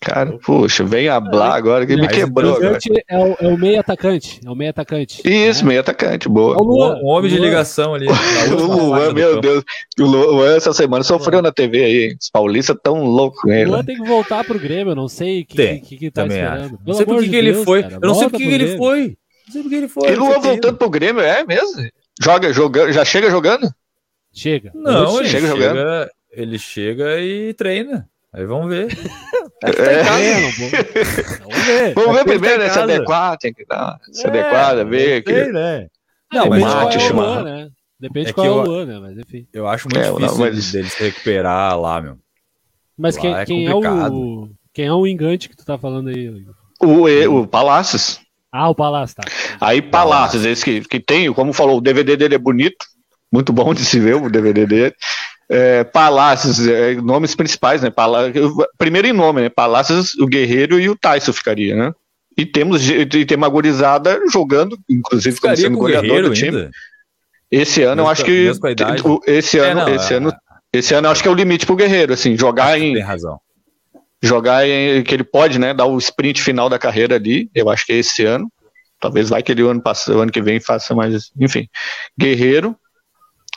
Cara, 0.00 0.38
puxa, 0.38 0.84
vem 0.84 1.08
hablar 1.08 1.56
agora 1.56 1.84
que 1.84 1.96
me 1.96 2.06
quebrou. 2.06 2.56
Agora. 2.56 2.78
É, 3.08 3.18
o, 3.18 3.36
é 3.40 3.48
o 3.48 3.58
meio 3.58 3.80
atacante. 3.80 4.40
É 4.44 4.48
o 4.48 4.54
meio 4.54 4.70
atacante. 4.70 5.20
Isso, 5.24 5.62
né? 5.62 5.68
meio 5.68 5.80
atacante, 5.80 6.28
boa. 6.28 6.56
O 6.62 7.02
Um 7.02 7.06
homem 7.06 7.30
de 7.30 7.38
ligação 7.38 7.92
ali. 7.92 8.06
o 8.52 8.54
Luan, 8.54 9.12
meu 9.12 9.40
Deus. 9.40 9.64
O 9.98 10.04
Luan 10.04 10.54
essa 10.54 10.72
semana 10.72 11.02
sofreu 11.02 11.42
na 11.42 11.50
TV 11.50 11.84
aí. 11.84 12.16
Os 12.20 12.30
paulistas 12.30 12.76
tão 12.82 13.04
loucos 13.04 13.40
com 13.40 13.50
ele. 13.50 13.68
O 13.68 13.72
Luan 13.72 13.84
tem 13.84 13.96
que 13.96 14.06
voltar 14.06 14.44
pro 14.44 14.58
Grêmio, 14.58 14.92
eu 14.92 14.96
não 14.96 15.08
sei 15.08 15.40
o 15.40 15.46
que, 15.46 15.56
que, 15.56 15.80
que, 15.80 15.96
que 15.96 16.10
tá 16.10 16.24
esperando. 16.26 16.78
Não 16.86 16.94
sei 16.94 17.04
por 17.04 17.22
que, 17.22 17.36
ele 17.36 17.54
foi. 17.54 17.84
eu 17.84 18.00
não 18.00 18.14
sei 18.14 18.28
por 18.28 18.36
que 18.36 18.44
ele 18.44 18.76
foi. 18.76 19.16
Não 19.46 19.52
sei 19.52 19.62
por 19.62 19.68
que 19.68 19.74
ele 19.74 19.88
foi. 19.88 20.10
E 20.10 20.14
Luan 20.14 20.40
voltando 20.40 20.76
pro 20.76 20.90
Grêmio, 20.90 21.22
é 21.22 21.44
mesmo? 21.44 21.88
Joga, 22.20 22.52
joga, 22.52 22.92
já 22.92 23.04
chega 23.04 23.30
jogando? 23.30 23.72
Chega. 24.32 24.70
Não, 24.74 25.20
ele 25.20 25.28
chega, 25.28 25.46
jogando. 25.46 26.10
Ele 26.30 26.58
chega 26.58 27.20
e 27.20 27.54
treina. 27.54 28.08
Aí 28.32 28.44
vamos 28.44 28.68
ver. 28.68 28.88
É. 29.64 30.02
Vamos 30.02 30.58
ver. 30.58 31.94
Vamos 31.96 32.14
ver 32.14 32.24
primeiro 32.24 32.62
esse 32.62 32.78
adequado, 32.78 33.38
tem 33.38 33.54
que 33.54 33.64
dar 33.64 33.98
esse 34.10 34.24
é, 34.26 34.28
adequado, 34.28 34.86
ver 34.86 35.16
aqui. 35.16 35.32
Né? 35.50 35.88
Não, 36.30 36.46
mas 36.50 36.62
mate, 36.62 36.98
qual 36.98 37.00
é 37.00 37.10
o 37.10 37.14
Luan, 37.14 37.42
né? 37.42 37.70
Depende 37.98 38.28
é 38.28 38.32
qual 38.34 38.46
é 38.46 38.50
o 38.50 38.62
Luan, 38.62 38.84
né? 38.84 38.98
Mas 39.00 39.18
enfim. 39.18 39.48
Eu 39.52 39.66
acho 39.66 39.88
muito 39.88 39.98
é, 39.98 40.10
difícil 40.10 40.28
não, 40.28 40.38
mas... 40.38 40.72
dele 40.72 40.90
se 40.90 41.02
recuperar 41.02 41.80
lá, 41.80 42.02
meu. 42.02 42.18
Mas 42.98 43.16
quem, 43.16 43.34
é, 43.34 43.44
quem 43.46 43.66
é, 43.66 43.74
o 43.74 44.50
quem 44.74 44.84
é 44.84 44.92
o 44.92 45.06
engante 45.06 45.48
que 45.48 45.56
tu 45.56 45.64
tá 45.64 45.78
falando 45.78 46.08
aí? 46.08 46.44
O, 46.82 47.40
o 47.40 47.46
Palácios. 47.46 48.20
Ah, 48.56 48.68
o 48.68 48.74
Palácio, 48.74 49.16
tá. 49.16 49.24
Aí 49.60 49.82
Palácios, 49.82 50.44
esse 50.44 50.64
que, 50.64 50.80
que 50.80 51.00
tem, 51.00 51.32
como 51.32 51.52
falou, 51.52 51.78
o 51.78 51.80
DVD 51.80 52.16
dele 52.16 52.34
é 52.34 52.38
bonito, 52.38 52.84
muito 53.32 53.52
bom 53.52 53.74
de 53.74 53.84
se 53.84 53.98
ver 53.98 54.16
o 54.16 54.30
DVD 54.30 54.66
dele 54.66 54.94
é, 55.48 55.84
Palácios, 55.84 56.66
é, 56.66 56.94
nomes 56.96 57.34
principais, 57.34 57.82
né? 57.82 57.90
Palácios, 57.90 58.52
primeiro 58.76 59.06
em 59.08 59.12
nome, 59.12 59.42
né? 59.42 59.48
Palácios, 59.48 60.14
o 60.14 60.26
Guerreiro 60.26 60.80
e 60.80 60.88
o 60.88 60.96
Tyson 60.96 61.32
ficaria, 61.32 61.76
né? 61.76 61.92
E 62.36 62.44
temos, 62.44 62.88
e 62.88 63.06
tem 63.24 63.36
uma 63.36 63.48
gorizada 63.48 64.20
jogando, 64.30 64.78
inclusive 64.90 65.40
como 65.40 65.56
sendo 65.56 65.78
goleador 65.78 66.22
do 66.22 66.34
time. 66.34 66.58
Ainda? 66.58 66.70
Esse 67.50 67.82
ano 67.82 68.02
eu 68.02 68.08
acho 68.08 68.24
que. 68.24 68.52
Esse 69.26 69.58
ano, 69.58 69.80
é, 69.80 69.84
não, 69.84 69.94
esse, 69.94 70.12
é... 70.12 70.16
ano, 70.16 70.32
esse 70.72 70.94
ano 70.94 71.06
eu 71.06 71.12
acho 71.12 71.22
que 71.22 71.28
é 71.28 71.30
o 71.30 71.34
limite 71.34 71.64
pro 71.64 71.76
Guerreiro, 71.76 72.12
assim, 72.12 72.36
jogar 72.36 72.78
em. 72.78 72.92
Tem 72.92 73.02
razão. 73.02 73.40
Jogar 74.22 74.66
em. 74.66 75.02
que 75.02 75.14
ele 75.14 75.24
pode, 75.24 75.58
né? 75.58 75.74
Dar 75.74 75.86
o 75.86 75.98
sprint 75.98 76.42
final 76.42 76.68
da 76.68 76.78
carreira 76.78 77.16
ali. 77.16 77.50
Eu 77.54 77.68
acho 77.68 77.84
que 77.86 77.92
é 77.92 77.96
esse 77.96 78.24
ano. 78.24 78.50
Talvez 79.00 79.28
vai 79.28 79.42
que 79.42 79.52
ele 79.52 79.62
o 79.62 79.68
ano, 79.68 79.82
o 79.84 80.18
ano 80.18 80.32
que 80.32 80.42
vem 80.42 80.58
faça 80.58 80.94
mais. 80.94 81.30
Enfim. 81.38 81.68
Guerreiro. 82.18 82.76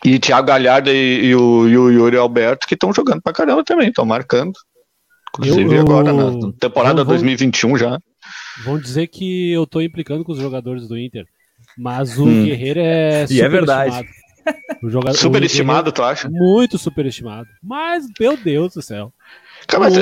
E 0.04 0.18
Thiago 0.18 0.48
Galhardo 0.48 0.90
e, 0.90 1.26
e, 1.26 1.36
o, 1.36 1.68
e 1.68 1.78
o 1.78 1.90
Yuri 1.90 2.16
Alberto 2.16 2.66
que 2.66 2.74
estão 2.74 2.94
jogando 2.94 3.22
pra 3.22 3.34
caramba 3.34 3.64
também, 3.64 3.90
estão 3.90 4.06
marcando. 4.06 4.54
Inclusive 5.38 5.76
eu, 5.76 5.82
agora, 5.82 6.14
na 6.14 6.52
temporada 6.60 7.04
vou, 7.04 7.14
2021 7.14 7.78
já. 7.78 8.00
Vão 8.64 8.80
dizer 8.80 9.08
que 9.08 9.52
eu 9.52 9.68
tô 9.68 9.82
implicando 9.82 10.24
com 10.24 10.32
os 10.32 10.40
jogadores 10.40 10.88
do 10.88 10.98
Inter. 10.98 11.26
Mas 11.78 12.18
o 12.18 12.26
hum. 12.26 12.46
Guerreiro 12.46 12.80
é 12.80 13.26
E 13.30 13.42
é 13.42 13.50
verdade. 13.50 14.08
O 14.82 14.90
jogador, 14.90 15.18
superestimado, 15.18 15.92
tu 15.92 16.02
acha? 16.02 16.30
Muito 16.30 16.78
superestimado. 16.78 17.48
Mas, 17.62 18.06
meu 18.20 18.36
Deus 18.36 18.74
do 18.74 18.82
céu. 18.82 19.14
Cara, 19.70 19.84
mas, 19.84 19.96
é, 19.96 20.02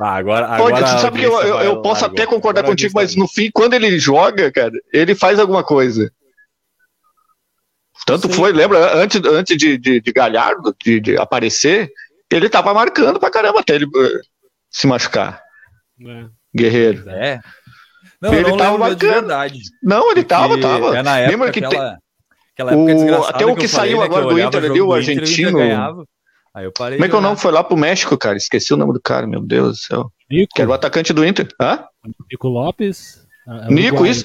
ah, 0.00 0.16
agora, 0.16 0.46
agora 0.46 0.74
Pode, 0.74 1.00
sabe 1.00 1.20
que 1.20 1.24
eu, 1.24 1.40
eu, 1.40 1.60
eu 1.60 1.82
posso 1.82 2.04
até 2.04 2.26
concordar 2.26 2.64
contigo, 2.64 2.92
mas 2.96 3.14
no 3.14 3.28
fim, 3.28 3.48
quando 3.52 3.74
ele 3.74 3.96
joga, 3.96 4.50
cara, 4.50 4.72
ele 4.92 5.14
faz 5.14 5.38
alguma 5.38 5.62
coisa. 5.62 6.12
Tanto 8.04 8.26
Sim. 8.26 8.32
foi, 8.32 8.52
lembra, 8.52 8.96
antes, 8.96 9.20
antes 9.24 9.56
de, 9.56 9.78
de, 9.78 10.00
de 10.00 10.12
Galhardo 10.12 10.74
de, 10.84 10.98
de, 10.98 11.16
aparecer, 11.16 11.92
ele 12.28 12.48
tava 12.48 12.74
marcando 12.74 13.20
pra 13.20 13.30
caramba 13.30 13.60
até 13.60 13.76
ele 13.76 13.84
uh, 13.84 14.20
se 14.68 14.88
machucar. 14.88 15.40
É. 16.04 16.24
Guerreiro. 16.52 17.08
É. 17.08 17.40
Não, 18.20 18.34
ele 18.34 18.50
não 18.50 18.56
tava 18.56 18.78
marcando. 18.78 18.98
De 18.98 19.06
verdade. 19.06 19.60
Não, 19.80 20.10
ele 20.10 20.24
tava, 20.24 20.58
tava. 20.58 20.98
É 20.98 21.02
na 21.04 21.20
época 21.20 21.30
lembra 21.30 21.52
que 21.52 21.64
aquela, 21.64 21.90
tem... 21.90 21.98
aquela 22.52 22.72
época 22.72 23.20
o, 23.20 23.24
Até 23.26 23.46
o 23.46 23.54
que, 23.54 23.60
que 23.60 23.68
saiu 23.68 23.98
falei, 23.98 24.10
né, 24.10 24.16
agora 24.16 24.34
do 24.34 24.40
Inter 24.40 24.64
ali, 24.64 24.80
o 24.80 24.92
argentino. 24.92 25.58
Aí 26.54 26.64
eu 26.64 26.72
parei. 26.72 26.98
Como 26.98 27.06
é 27.06 27.08
que 27.08 27.16
o 27.16 27.20
nome 27.20 27.36
foi 27.36 27.50
lá 27.50 27.64
pro 27.64 27.76
México, 27.76 28.16
cara? 28.18 28.36
Esqueci 28.36 28.74
o 28.74 28.76
nome 28.76 28.92
do 28.92 29.00
cara, 29.00 29.26
meu 29.26 29.40
Deus 29.40 29.68
do 29.68 29.76
céu. 29.76 30.12
Nico. 30.30 30.54
Que 30.54 30.62
era 30.62 30.70
o 30.70 30.74
atacante 30.74 31.12
do 31.12 31.24
Inter. 31.24 31.48
Hã? 31.60 31.84
Nico 32.30 32.48
Lopes. 32.48 33.26
É 33.48 33.72
Nico, 33.72 34.06
isso. 34.06 34.24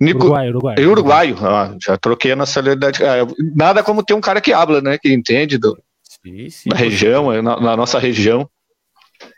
Nico... 0.00 0.24
Uruguai, 0.24 0.48
Uruguai. 0.48 0.86
Uruguaio. 0.86 1.36
Ah, 1.40 1.76
já 1.80 1.96
troquei 1.96 2.32
a 2.32 2.36
nacionalidade. 2.36 3.04
Ah, 3.04 3.26
nada 3.54 3.82
como 3.82 4.02
ter 4.02 4.14
um 4.14 4.20
cara 4.20 4.40
que 4.40 4.52
habla, 4.52 4.80
né? 4.80 4.98
Que 4.98 5.12
entende 5.12 5.58
do, 5.58 5.76
sim, 6.02 6.50
sim, 6.50 6.68
da 6.70 6.76
região, 6.76 7.30
na, 7.42 7.60
na, 7.60 7.76
nossa 7.76 7.98
região. 7.98 8.48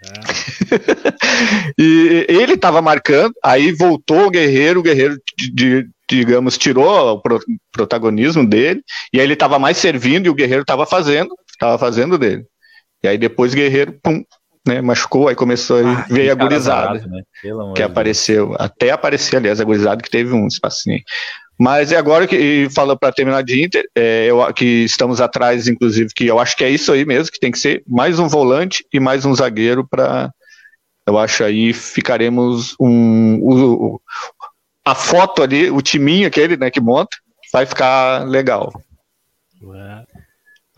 É. 0.05 1.75
e 1.79 2.27
ele 2.29 2.55
estava 2.55 2.81
marcando, 2.83 3.33
aí 3.45 3.73
voltou 3.73 4.27
o 4.27 4.31
Guerreiro, 4.31 4.81
o 4.81 4.83
Guerreiro, 4.83 5.17
de, 5.37 5.53
de, 5.53 5.89
digamos, 6.11 6.59
tirou 6.59 7.13
o 7.13 7.21
pro, 7.21 7.39
protagonismo 7.71 8.49
dele, 8.49 8.83
e 9.13 9.21
aí 9.21 9.27
ele 9.27 9.35
estava 9.35 9.59
mais 9.59 9.77
servindo 9.77 10.27
e 10.27 10.31
o 10.31 10.35
Guerreiro 10.35 10.63
estava 10.63 10.85
fazendo, 10.85 11.33
estava 11.59 11.79
fazendo 11.79 12.17
dele. 12.17 12.47
E 13.03 13.09
aí 13.09 13.19
depois 13.19 13.55
Guerreiro, 13.55 13.93
pum, 14.03 14.25
né, 14.67 14.81
machucou, 14.81 15.29
aí 15.29 15.35
começou 15.35 15.85
a 15.85 15.93
ah, 15.93 16.07
ver 16.09 16.31
a 16.31 16.35
gurizada 16.35 17.07
né? 17.07 17.23
que 17.75 17.83
apareceu, 17.83 18.55
até 18.59 18.91
aparecer, 18.91 19.37
aliás, 19.37 19.61
a 19.61 19.65
gurizada 19.65 20.03
que 20.03 20.11
teve 20.11 20.33
um 20.33 20.47
espacinho. 20.47 21.01
Mas 21.59 21.91
é 21.91 21.97
agora 21.97 22.27
que, 22.27 22.69
falando 22.71 22.99
para 22.99 23.13
terminar 23.13 23.43
de 23.43 23.65
Inter, 23.65 23.85
é, 23.95 24.27
eu, 24.27 24.53
que 24.53 24.85
estamos 24.85 25.21
atrás, 25.21 25.67
inclusive, 25.67 26.11
que 26.15 26.27
eu 26.27 26.39
acho 26.39 26.57
que 26.57 26.63
é 26.63 26.71
isso 26.71 26.93
aí 26.93 27.05
mesmo, 27.05 27.33
que 27.33 27.41
tem 27.41 27.51
que 27.51 27.59
ser 27.59 27.83
mais 27.87 28.21
um 28.21 28.29
volante 28.29 28.87
e 28.93 29.01
mais 29.01 29.25
um 29.25 29.35
zagueiro 29.35 29.87
para. 29.87 30.31
Eu 31.05 31.19
acho 31.19 31.43
aí 31.43 31.73
ficaremos 31.73 32.77
um. 32.79 33.41
O, 33.43 34.01
a 34.85 34.95
foto 34.95 35.43
ali, 35.43 35.69
o 35.69 35.83
timinho 35.83 36.29
aquele 36.29 36.57
né, 36.57 36.71
que 36.71 36.81
monta, 36.81 37.17
vai 37.53 37.67
ficar 37.67 38.25
legal. 38.25 38.73
Ué. 39.61 40.05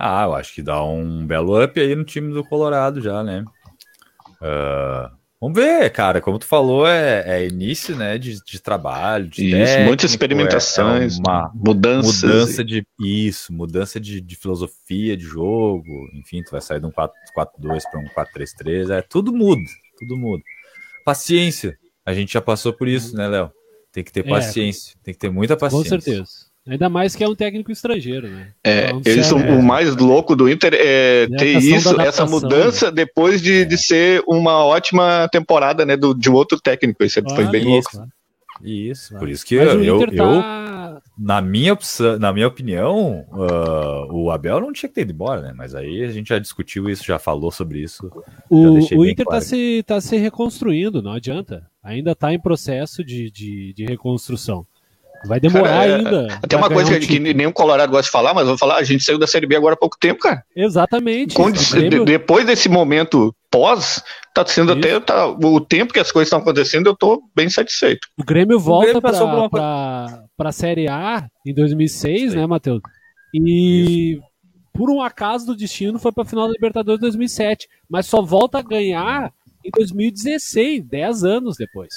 Ah, 0.03 0.24
eu 0.24 0.34
acho 0.34 0.55
que 0.55 0.62
dá 0.62 0.82
um 0.82 1.26
belo 1.26 1.62
up 1.62 1.78
aí 1.78 1.94
no 1.94 2.05
time 2.05 2.32
do 2.32 2.42
Colorado 2.42 3.03
já, 3.03 3.22
né? 3.22 3.44
Uh, 4.40 5.14
vamos 5.38 5.61
ver, 5.61 5.90
cara. 5.90 6.22
Como 6.22 6.38
tu 6.38 6.46
falou, 6.46 6.88
é, 6.88 7.22
é 7.26 7.46
início, 7.46 7.94
né, 7.94 8.16
de, 8.16 8.42
de 8.42 8.61
trabalho, 8.62 9.28
de 9.28 9.44
isso, 9.44 9.57
técnico, 9.57 9.86
muitas 9.86 10.11
experimentações, 10.11 11.18
é 11.18 11.20
uma 11.20 11.53
mudanças. 11.55 12.22
Mudança 12.22 12.64
de 12.64 12.86
isso, 12.98 13.53
mudança 13.53 14.01
de, 14.01 14.22
de, 14.22 14.36
filosofia 14.36 15.14
de 15.16 15.24
jogo. 15.24 15.84
Enfim, 16.14 16.42
tu 16.42 16.53
vai 16.53 16.62
sair 16.62 16.80
de 16.80 16.86
um 16.86 16.90
4-4-2 16.90 17.11
para 17.90 18.01
um 18.01 18.07
4-3-3. 18.07 18.90
É 18.90 19.03
tudo 19.03 19.32
muda, 19.34 19.70
tudo 19.98 20.16
muda. 20.16 20.42
Paciência. 21.05 21.78
A 22.07 22.14
gente 22.14 22.32
já 22.32 22.40
passou 22.40 22.72
por 22.72 22.88
isso, 22.88 23.14
né, 23.14 23.28
Léo? 23.28 23.53
Tem 23.92 24.03
que 24.03 24.12
ter 24.12 24.26
é, 24.26 24.28
paciência, 24.30 24.96
tem 25.03 25.12
que 25.12 25.20
ter 25.20 25.30
muita 25.30 25.57
paciência. 25.57 25.96
Com 25.96 26.01
certeza. 26.01 26.49
Ainda 26.68 26.88
mais 26.88 27.16
que 27.16 27.24
é 27.24 27.28
um 27.28 27.34
técnico 27.34 27.72
estrangeiro, 27.72 28.28
né? 28.28 28.48
É, 28.62 28.90
eles 29.04 29.26
são 29.26 29.38
o 29.38 29.62
mais 29.62 29.96
louco 29.96 30.36
do 30.36 30.48
Inter 30.48 30.74
é, 30.74 31.22
é 31.22 31.26
ter 31.26 31.58
isso, 31.58 31.98
essa 32.00 32.26
mudança 32.26 32.86
né? 32.86 32.92
depois 32.92 33.40
de, 33.40 33.64
de 33.64 33.78
ser 33.78 34.22
uma 34.26 34.64
ótima 34.64 35.28
temporada, 35.32 35.86
né, 35.86 35.96
do, 35.96 36.14
de 36.14 36.30
um 36.30 36.34
outro 36.34 36.61
técnico. 36.61 37.02
Isso 37.02 37.20
foi 37.34 37.46
bem 37.46 37.78
isso, 37.78 37.96
louco. 37.96 38.12
Isso, 38.62 39.18
por 39.18 39.28
isso 39.28 39.44
que 39.44 39.54
eu, 39.54 39.82
eu, 39.82 40.06
tá... 40.06 40.12
eu, 40.12 41.00
na 41.18 41.40
minha 41.40 41.72
opção, 41.72 42.18
na 42.18 42.32
minha 42.32 42.46
opinião, 42.46 43.26
uh, 43.30 44.12
o 44.12 44.30
Abel 44.30 44.61
não 44.61 44.72
tinha 44.72 44.88
que 44.88 44.94
ter 44.94 45.02
ido 45.02 45.12
embora, 45.12 45.40
né? 45.40 45.54
Mas 45.56 45.74
aí 45.74 46.02
a 46.04 46.11
gente 46.11 46.28
já 46.28 46.38
discutiu 46.38 46.88
isso, 46.88 47.04
já 47.04 47.18
falou 47.18 47.50
sobre 47.50 47.78
isso. 47.78 48.11
O, 48.48 48.78
o 48.96 49.06
Inter 49.06 49.24
está 49.24 49.40
se, 49.40 49.82
tá 49.86 50.00
se 50.00 50.16
reconstruindo, 50.16 51.02
não 51.02 51.12
adianta. 51.12 51.66
Ainda 51.82 52.12
está 52.12 52.32
em 52.32 52.38
processo 52.38 53.02
de, 53.02 53.30
de, 53.30 53.72
de 53.74 53.84
reconstrução. 53.86 54.66
Vai 55.24 55.38
demorar 55.38 55.68
cara, 55.68 55.86
é, 55.86 55.94
ainda. 55.96 56.38
Até 56.42 56.56
uma 56.56 56.70
coisa 56.70 56.96
um 56.96 56.98
que, 56.98 57.06
que 57.06 57.18
nenhum 57.18 57.52
Colorado 57.52 57.90
gosta 57.90 58.04
de 58.04 58.10
falar, 58.10 58.32
mas 58.32 58.46
vou 58.46 58.56
falar, 58.56 58.76
a 58.76 58.82
gente 58.82 59.04
saiu 59.04 59.18
da 59.18 59.26
Série 59.26 59.46
B 59.46 59.54
agora 59.54 59.74
há 59.74 59.78
pouco 59.78 59.98
tempo, 59.98 60.20
cara. 60.20 60.42
Exatamente. 60.56 61.36
Grêmio... 61.72 62.04
Depois 62.04 62.46
desse 62.46 62.68
momento 62.68 63.34
pós, 63.50 64.02
tá 64.32 64.46
sendo 64.46 64.72
Isso. 64.72 64.78
até 64.78 65.00
tá, 65.00 65.26
o 65.26 65.60
tempo 65.60 65.92
que 65.92 65.98
as 65.98 66.10
coisas 66.10 66.28
estão 66.28 66.38
acontecendo, 66.38 66.86
eu 66.86 66.96
tô 66.96 67.22
bem 67.34 67.50
satisfeito. 67.50 68.08
O 68.18 68.24
Grêmio 68.24 68.58
volta 68.58 69.00
para 69.00 69.48
pra, 69.48 70.24
pra 70.36 70.52
Série 70.52 70.88
A 70.88 71.26
em 71.46 71.52
2006, 71.52 72.32
Sim. 72.32 72.36
né, 72.38 72.46
Matheus? 72.46 72.80
E 73.34 74.14
Isso. 74.14 74.22
por 74.72 74.90
um 74.90 75.02
acaso 75.02 75.46
do 75.46 75.56
destino 75.56 75.98
foi 75.98 76.12
pra 76.12 76.24
final 76.24 76.46
da 76.46 76.52
Libertadores 76.52 77.00
2007, 77.00 77.68
mas 77.88 78.06
só 78.06 78.22
volta 78.22 78.58
a 78.58 78.62
ganhar 78.62 79.32
em 79.64 79.70
2016, 79.70 80.82
10 80.84 81.24
anos 81.24 81.56
depois. 81.58 81.92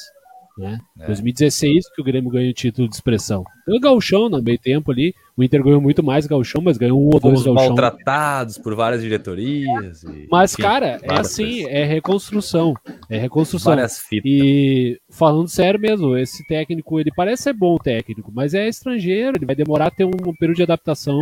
Né? 0.58 0.80
É. 1.00 1.08
2016 1.08 1.86
que 1.96 2.02
o 2.02 2.04
Grêmio 2.04 2.30
ganhou 2.30 2.52
o 2.52 2.54
título 2.54 2.88
de 2.88 2.96
expressão. 2.96 3.44
Ganhou 3.66 3.80
o 3.80 3.82
Galchão 3.82 4.30
no 4.30 4.42
meio 4.42 4.60
tempo 4.60 4.92
ali. 4.92 5.14
O 5.36 5.44
Inter 5.44 5.64
ganhou 5.64 5.82
muito 5.82 6.04
mais 6.04 6.28
Galchão, 6.28 6.62
mas 6.62 6.78
ganhou 6.78 7.00
um 7.00 7.06
ou 7.06 7.20
dois 7.20 7.22
Fomos 7.22 7.44
Galchão. 7.44 7.66
maltratados 7.70 8.58
por 8.60 8.76
várias 8.76 9.02
diretorias. 9.02 10.04
E, 10.04 10.28
mas, 10.30 10.54
enfim, 10.54 10.62
cara, 10.62 11.00
é 11.02 11.14
assim, 11.14 11.66
é 11.66 11.84
reconstrução. 11.84 12.76
É 13.10 13.18
reconstrução. 13.18 13.72
Várias 13.72 14.00
fitas. 14.00 14.30
E 14.32 15.00
falando 15.10 15.48
sério 15.48 15.80
mesmo, 15.80 16.16
esse 16.16 16.46
técnico, 16.48 17.00
ele 17.00 17.12
parece 17.16 17.44
ser 17.44 17.54
bom 17.54 17.78
técnico, 17.78 18.32
mas 18.34 18.54
é 18.54 18.68
estrangeiro, 18.68 19.38
ele 19.38 19.46
vai 19.46 19.56
demorar 19.56 19.88
a 19.88 19.92
ter 19.92 20.06
um, 20.06 20.12
um 20.12 20.36
período 20.36 20.58
de 20.58 20.64
adaptação 20.64 21.18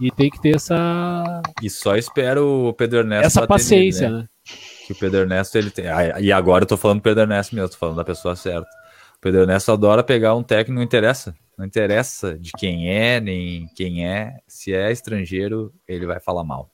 e 0.00 0.10
tem 0.10 0.30
que 0.30 0.40
ter 0.40 0.56
essa. 0.56 1.42
E 1.62 1.68
só 1.68 1.96
espero 1.96 2.68
o 2.68 2.72
Pedro 2.72 3.00
Ernesto. 3.00 3.26
Essa 3.26 3.46
paciência, 3.46 4.08
nele, 4.08 4.22
né? 4.22 4.22
né? 4.22 4.28
Que 4.90 4.92
o 4.92 4.96
Pedro 4.96 5.20
Ernesto 5.20 5.56
ele 5.56 5.70
tem. 5.70 5.84
E 6.20 6.32
agora 6.32 6.64
eu 6.64 6.66
tô 6.66 6.76
falando 6.76 6.98
do 6.98 7.02
Pedro 7.02 7.22
Ernesto 7.22 7.54
mesmo, 7.54 7.70
tô 7.70 7.76
falando 7.76 7.96
da 7.96 8.04
pessoa 8.04 8.34
certa. 8.34 8.68
O 9.16 9.20
Pedro 9.20 9.42
Ernesto 9.42 9.70
adora 9.70 10.02
pegar 10.02 10.34
um 10.34 10.42
técnico, 10.42 10.72
não 10.72 10.82
interessa. 10.82 11.34
Não 11.56 11.64
interessa 11.64 12.38
de 12.38 12.50
quem 12.52 12.90
é, 12.90 13.20
nem 13.20 13.68
quem 13.76 14.06
é. 14.06 14.38
Se 14.48 14.74
é 14.74 14.90
estrangeiro, 14.90 15.72
ele 15.86 16.06
vai 16.06 16.18
falar 16.18 16.42
mal. 16.42 16.70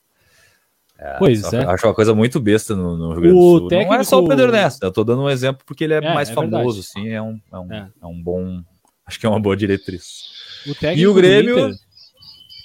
É, 0.97 1.17
pois 1.19 1.53
é. 1.53 1.63
Acho 1.65 1.85
uma 1.85 1.93
coisa 1.93 2.15
muito 2.15 2.39
besta 2.39 2.75
no, 2.75 2.97
no 2.97 3.11
Rio 3.11 3.21
Grande 3.21 3.35
do 3.35 3.59
Sul. 3.59 3.67
Técnico... 3.67 3.93
Não 3.93 3.99
é 3.99 4.03
só 4.03 4.19
o 4.19 4.27
Pedro 4.27 4.45
Ernesto, 4.45 4.83
eu 4.83 4.91
tô 4.91 5.03
dando 5.03 5.21
um 5.21 5.29
exemplo 5.29 5.63
porque 5.65 5.83
ele 5.83 5.93
é, 5.93 5.97
é 5.97 6.13
mais 6.13 6.29
é 6.29 6.33
famoso, 6.33 6.79
assim, 6.79 7.09
é 7.09 7.21
um, 7.21 7.39
é 7.51 7.57
um, 7.59 7.73
é. 7.73 7.91
é. 8.01 8.05
um 8.05 8.19
bom. 8.19 8.61
Acho 9.05 9.19
que 9.19 9.25
é 9.25 9.29
uma 9.29 9.39
boa 9.39 9.55
diretriz. 9.55 10.23
O 10.65 10.85
e 10.95 11.05
o 11.05 11.13
Grêmio. 11.13 11.59
Inter... 11.59 11.75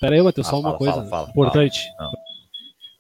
Pera 0.00 0.14
aí, 0.16 0.22
Matheus, 0.22 0.46
ah, 0.46 0.50
só 0.50 0.57
uma 0.61 0.70
fala, 0.70 0.78
coisa 0.78 0.92
fala, 0.94 1.09
fala, 1.09 1.28
importante. 1.28 1.80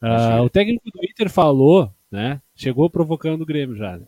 Uh, 0.02 0.42
o 0.42 0.50
técnico 0.50 0.84
do 0.90 1.00
Inter 1.02 1.30
falou 1.30 1.90
né? 2.12 2.40
Chegou 2.54 2.90
provocando 2.90 3.40
o 3.40 3.46
Grêmio 3.46 3.74
já. 3.74 3.96
Né? 3.96 4.04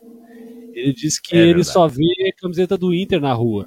Ele 0.74 0.92
disse 0.92 1.20
que 1.22 1.34
é 1.34 1.38
ele 1.38 1.46
verdade. 1.46 1.72
só 1.72 1.88
vê 1.88 2.28
a 2.28 2.40
camiseta 2.40 2.76
do 2.76 2.92
Inter 2.92 3.20
na 3.20 3.32
rua, 3.32 3.66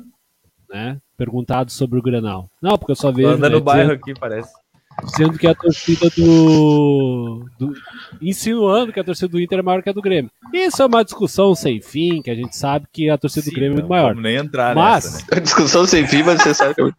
né? 0.69 0.97
Perguntado 1.17 1.71
sobre 1.71 1.97
o 1.97 2.01
Grenal. 2.01 2.49
Não, 2.61 2.77
porque 2.77 2.91
eu 2.91 2.95
só 2.95 3.11
vejo. 3.11 3.29
Anda 3.29 3.49
no 3.49 3.57
né, 3.57 3.63
bairro 3.63 3.89
dizendo, 3.89 4.01
aqui, 4.03 4.19
parece. 4.19 4.53
Dizendo 5.03 5.37
que 5.37 5.47
a 5.47 5.55
torcida 5.55 6.09
do, 6.15 7.45
do, 7.57 7.73
Insinuando 8.21 8.91
que 8.91 8.99
a 8.99 9.03
torcida 9.03 9.27
do 9.27 9.39
Inter 9.39 9.59
é 9.59 9.61
maior 9.61 9.81
que 9.81 9.89
a 9.89 9.93
do 9.93 10.01
Grêmio. 10.01 10.29
Isso 10.53 10.81
é 10.81 10.85
uma 10.85 11.03
discussão 11.03 11.55
sem 11.55 11.81
fim, 11.81 12.21
que 12.21 12.29
a 12.29 12.35
gente 12.35 12.55
sabe 12.55 12.87
que 12.91 13.09
a 13.09 13.17
torcida 13.17 13.45
Sim, 13.45 13.51
do 13.51 13.55
Grêmio 13.55 13.73
é 13.73 13.75
muito 13.75 13.89
maior. 13.89 14.09
Vamos 14.09 14.23
nem 14.23 14.35
entrar 14.35 14.75
mas, 14.75 15.05
nessa, 15.05 15.17
né? 15.17 15.23
A 15.37 15.39
discussão 15.39 15.85
sem 15.85 16.05
fim, 16.07 16.23
mas 16.23 16.41
você 16.41 16.53
sabe 16.53 16.75
que 16.75 16.81
é 16.81 16.91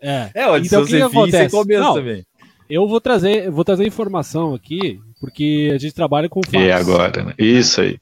É, 0.00 0.30
é 0.34 0.46
uma 0.46 0.60
discussão 0.60 0.98
então, 0.98 1.10
sem 1.10 1.24
fim 1.24 1.30
sem 1.30 1.50
começo 1.50 1.82
Não, 1.82 1.94
também. 1.94 2.26
Eu 2.68 2.88
vou 2.88 3.00
trazer, 3.00 3.50
vou 3.50 3.64
trazer 3.64 3.86
informação 3.86 4.54
aqui 4.54 4.98
porque 5.20 5.70
a 5.74 5.78
gente 5.78 5.94
trabalha 5.94 6.28
com 6.28 6.40
fatos. 6.42 6.60
E 6.60 6.70
agora, 6.70 7.24
né? 7.24 7.34
Isso 7.38 7.80
aí. 7.80 7.98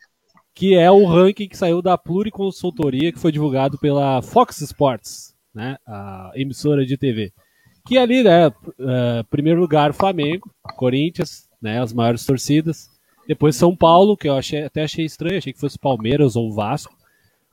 Que 0.54 0.74
é 0.74 0.90
o 0.90 1.04
ranking 1.04 1.48
que 1.48 1.56
saiu 1.56 1.82
da 1.82 1.98
Pluriconsultoria, 1.98 3.12
que 3.12 3.18
foi 3.18 3.32
divulgado 3.32 3.78
pela 3.78 4.22
Fox 4.22 4.60
Sports, 4.60 5.34
né? 5.54 5.76
A 5.86 6.30
emissora 6.34 6.86
de 6.86 6.96
TV. 6.96 7.32
Que 7.86 7.98
ali, 7.98 8.22
né? 8.22 8.48
Uh, 8.48 9.24
primeiro 9.28 9.60
lugar, 9.60 9.92
Flamengo, 9.92 10.50
Corinthians, 10.76 11.48
né? 11.60 11.80
As 11.80 11.92
maiores 11.92 12.24
torcidas. 12.24 12.88
Depois 13.26 13.56
São 13.56 13.74
Paulo, 13.74 14.16
que 14.16 14.28
eu 14.28 14.36
achei, 14.36 14.62
até 14.64 14.84
achei 14.84 15.04
estranho, 15.04 15.38
achei 15.38 15.52
que 15.52 15.60
fosse 15.60 15.78
Palmeiras 15.78 16.36
ou 16.36 16.52
Vasco. 16.52 16.94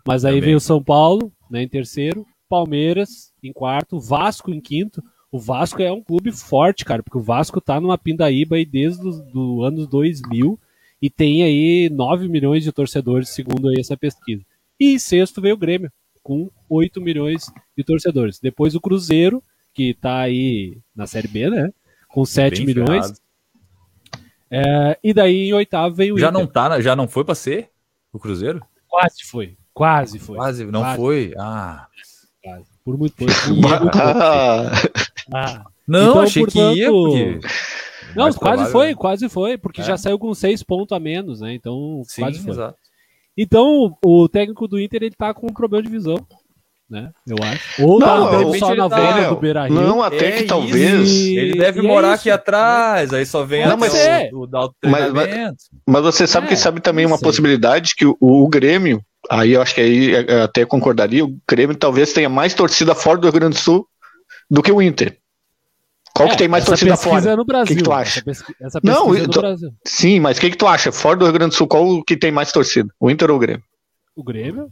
Mas 0.05 0.25
aí 0.25 0.33
Também. 0.33 0.45
veio 0.45 0.59
São 0.59 0.83
Paulo, 0.83 1.31
né, 1.49 1.61
em 1.63 1.67
terceiro, 1.67 2.25
Palmeiras 2.49 3.31
em 3.41 3.53
quarto, 3.53 3.99
Vasco 3.99 4.51
em 4.51 4.59
quinto, 4.59 5.01
o 5.31 5.39
Vasco 5.39 5.81
é 5.81 5.91
um 5.91 6.03
clube 6.03 6.31
forte, 6.33 6.83
cara, 6.83 7.01
porque 7.01 7.17
o 7.17 7.21
Vasco 7.21 7.61
tá 7.61 7.79
numa 7.79 7.97
pindaíba 7.97 8.57
aí 8.57 8.65
desde 8.65 9.07
os 9.07 9.21
do 9.21 9.63
anos 9.63 9.87
2000 9.87 10.59
e 11.01 11.09
tem 11.09 11.41
aí 11.41 11.89
9 11.89 12.27
milhões 12.27 12.63
de 12.63 12.71
torcedores, 12.71 13.29
segundo 13.29 13.69
aí 13.69 13.79
essa 13.79 13.95
pesquisa. 13.95 14.43
E 14.77 14.93
em 14.93 14.99
sexto 14.99 15.41
veio 15.41 15.55
o 15.55 15.57
Grêmio, 15.57 15.91
com 16.21 16.51
8 16.69 16.99
milhões 16.99 17.45
de 17.77 17.83
torcedores. 17.83 18.39
Depois 18.39 18.75
o 18.75 18.81
Cruzeiro, 18.81 19.41
que 19.73 19.93
tá 19.93 20.19
aí 20.19 20.77
na 20.93 21.07
Série 21.07 21.29
B, 21.29 21.49
né? 21.49 21.71
Com 22.09 22.25
7 22.25 22.57
Bem 22.57 22.65
milhões. 22.65 23.13
É, 24.49 24.99
e 25.01 25.13
daí 25.13 25.47
em 25.47 25.53
oitavo 25.53 25.95
veio 25.95 26.15
o 26.15 26.19
já 26.19 26.27
Inter. 26.27 26.39
não 26.41 26.45
tá, 26.45 26.81
já 26.81 26.93
não 26.93 27.07
foi 27.07 27.23
para 27.23 27.35
ser 27.35 27.69
o 28.11 28.19
Cruzeiro? 28.19 28.61
Quase 28.85 29.23
foi, 29.23 29.55
quase 29.73 30.19
foi. 30.19 30.35
Quase, 30.35 30.65
não 30.65 30.81
quase. 30.81 30.97
foi. 30.97 31.33
Ah, 31.37 31.87
quase. 32.43 32.65
Por 32.83 32.97
muito 32.97 33.15
pouco. 33.15 33.31
Ah. 33.95 34.71
Ah. 35.33 35.63
Não, 35.87 36.11
então, 36.11 36.21
achei 36.21 36.43
portanto... 36.43 36.73
que 36.73 36.79
ia, 36.79 36.89
porque... 36.89 37.39
Não, 38.15 38.25
quase 38.25 38.39
provável. 38.39 38.71
foi, 38.71 38.95
quase 38.95 39.29
foi, 39.29 39.57
porque 39.57 39.81
é. 39.81 39.83
já 39.83 39.97
saiu 39.97 40.19
com 40.19 40.33
seis 40.33 40.61
pontos 40.63 40.95
a 40.95 40.99
menos, 40.99 41.41
né? 41.41 41.53
Então, 41.53 42.03
Sim, 42.05 42.21
quase 42.21 42.39
foi. 42.39 42.51
Exato. 42.51 42.77
Então, 43.37 43.95
o 44.03 44.27
técnico 44.27 44.67
do 44.67 44.79
Inter, 44.79 45.03
ele 45.03 45.15
tá 45.15 45.33
com 45.33 45.47
um 45.47 45.53
problema 45.53 45.83
de 45.83 45.89
visão, 45.89 46.17
né? 46.89 47.11
Eu 47.25 47.37
acho. 47.41 47.83
Ou 47.83 47.99
tá 47.99 48.17
não, 48.17 48.51
tá 48.51 48.59
só 48.59 48.75
na 48.75 48.89
tá, 48.89 49.29
do 49.29 49.37
Beira 49.37 49.65
Rio. 49.65 49.73
Não, 49.73 50.03
até 50.03 50.27
é 50.27 50.31
que 50.33 50.43
talvez. 50.43 51.09
E... 51.09 51.37
Ele 51.37 51.57
deve 51.57 51.81
e 51.81 51.85
é 51.85 51.87
morar 51.87 52.11
é 52.11 52.13
aqui 52.15 52.29
atrás, 52.29 53.13
aí 53.13 53.25
só 53.25 53.45
vem 53.45 53.65
não, 53.65 53.77
mas, 53.77 53.95
é. 53.95 54.29
o, 54.33 54.43
o, 54.43 54.73
mas, 54.83 55.13
mas, 55.13 55.55
mas, 55.87 56.01
você 56.03 56.27
sabe 56.27 56.47
que 56.47 56.53
é, 56.53 56.57
sabe 56.57 56.81
também 56.81 57.05
uma 57.05 57.17
sei. 57.17 57.25
possibilidade 57.25 57.95
que 57.95 58.05
o, 58.05 58.17
o 58.19 58.47
Grêmio, 58.49 59.01
aí 59.29 59.53
eu 59.53 59.61
acho 59.61 59.73
que 59.73 59.81
aí 59.81 60.15
até 60.43 60.65
concordaria, 60.65 61.23
o 61.23 61.37
Grêmio 61.49 61.75
talvez 61.75 62.11
tenha 62.11 62.29
mais 62.29 62.53
torcida 62.53 62.93
fora 62.93 63.17
do 63.17 63.29
Rio 63.29 63.39
Grande 63.39 63.55
do 63.55 63.61
Sul 63.61 63.87
do 64.49 64.61
que 64.61 64.71
o 64.71 64.81
Inter. 64.81 65.17
Qual 66.21 66.27
é, 66.27 66.31
que 66.31 66.37
tem 66.37 66.47
mais 66.47 66.65
torcida 66.65 66.95
fora? 66.97 67.31
É 67.31 67.35
no 67.35 67.45
Brasil. 67.45 67.65
O 67.65 67.67
que, 67.67 67.75
que 67.75 67.83
tu 67.83 67.91
acha? 67.91 68.19
Essa, 68.19 68.25
pesqu 68.25 68.55
essa 68.59 68.79
Não, 68.83 69.13
é 69.15 69.21
no 69.21 69.27
Brasil. 69.27 69.73
Sim, 69.85 70.19
mas 70.19 70.37
o 70.37 70.41
que, 70.41 70.51
que 70.51 70.57
tu 70.57 70.67
acha? 70.67 70.91
Fora 70.91 71.17
do 71.17 71.25
Rio 71.25 71.33
Grande 71.33 71.51
do 71.51 71.55
Sul, 71.55 71.67
qual 71.67 72.03
que 72.03 72.15
tem 72.15 72.31
mais 72.31 72.51
torcida? 72.51 72.89
O 72.99 73.09
Inter 73.09 73.29
ou 73.29 73.37
o 73.37 73.39
Grêmio? 73.39 73.63
O 74.15 74.23
Grêmio? 74.23 74.69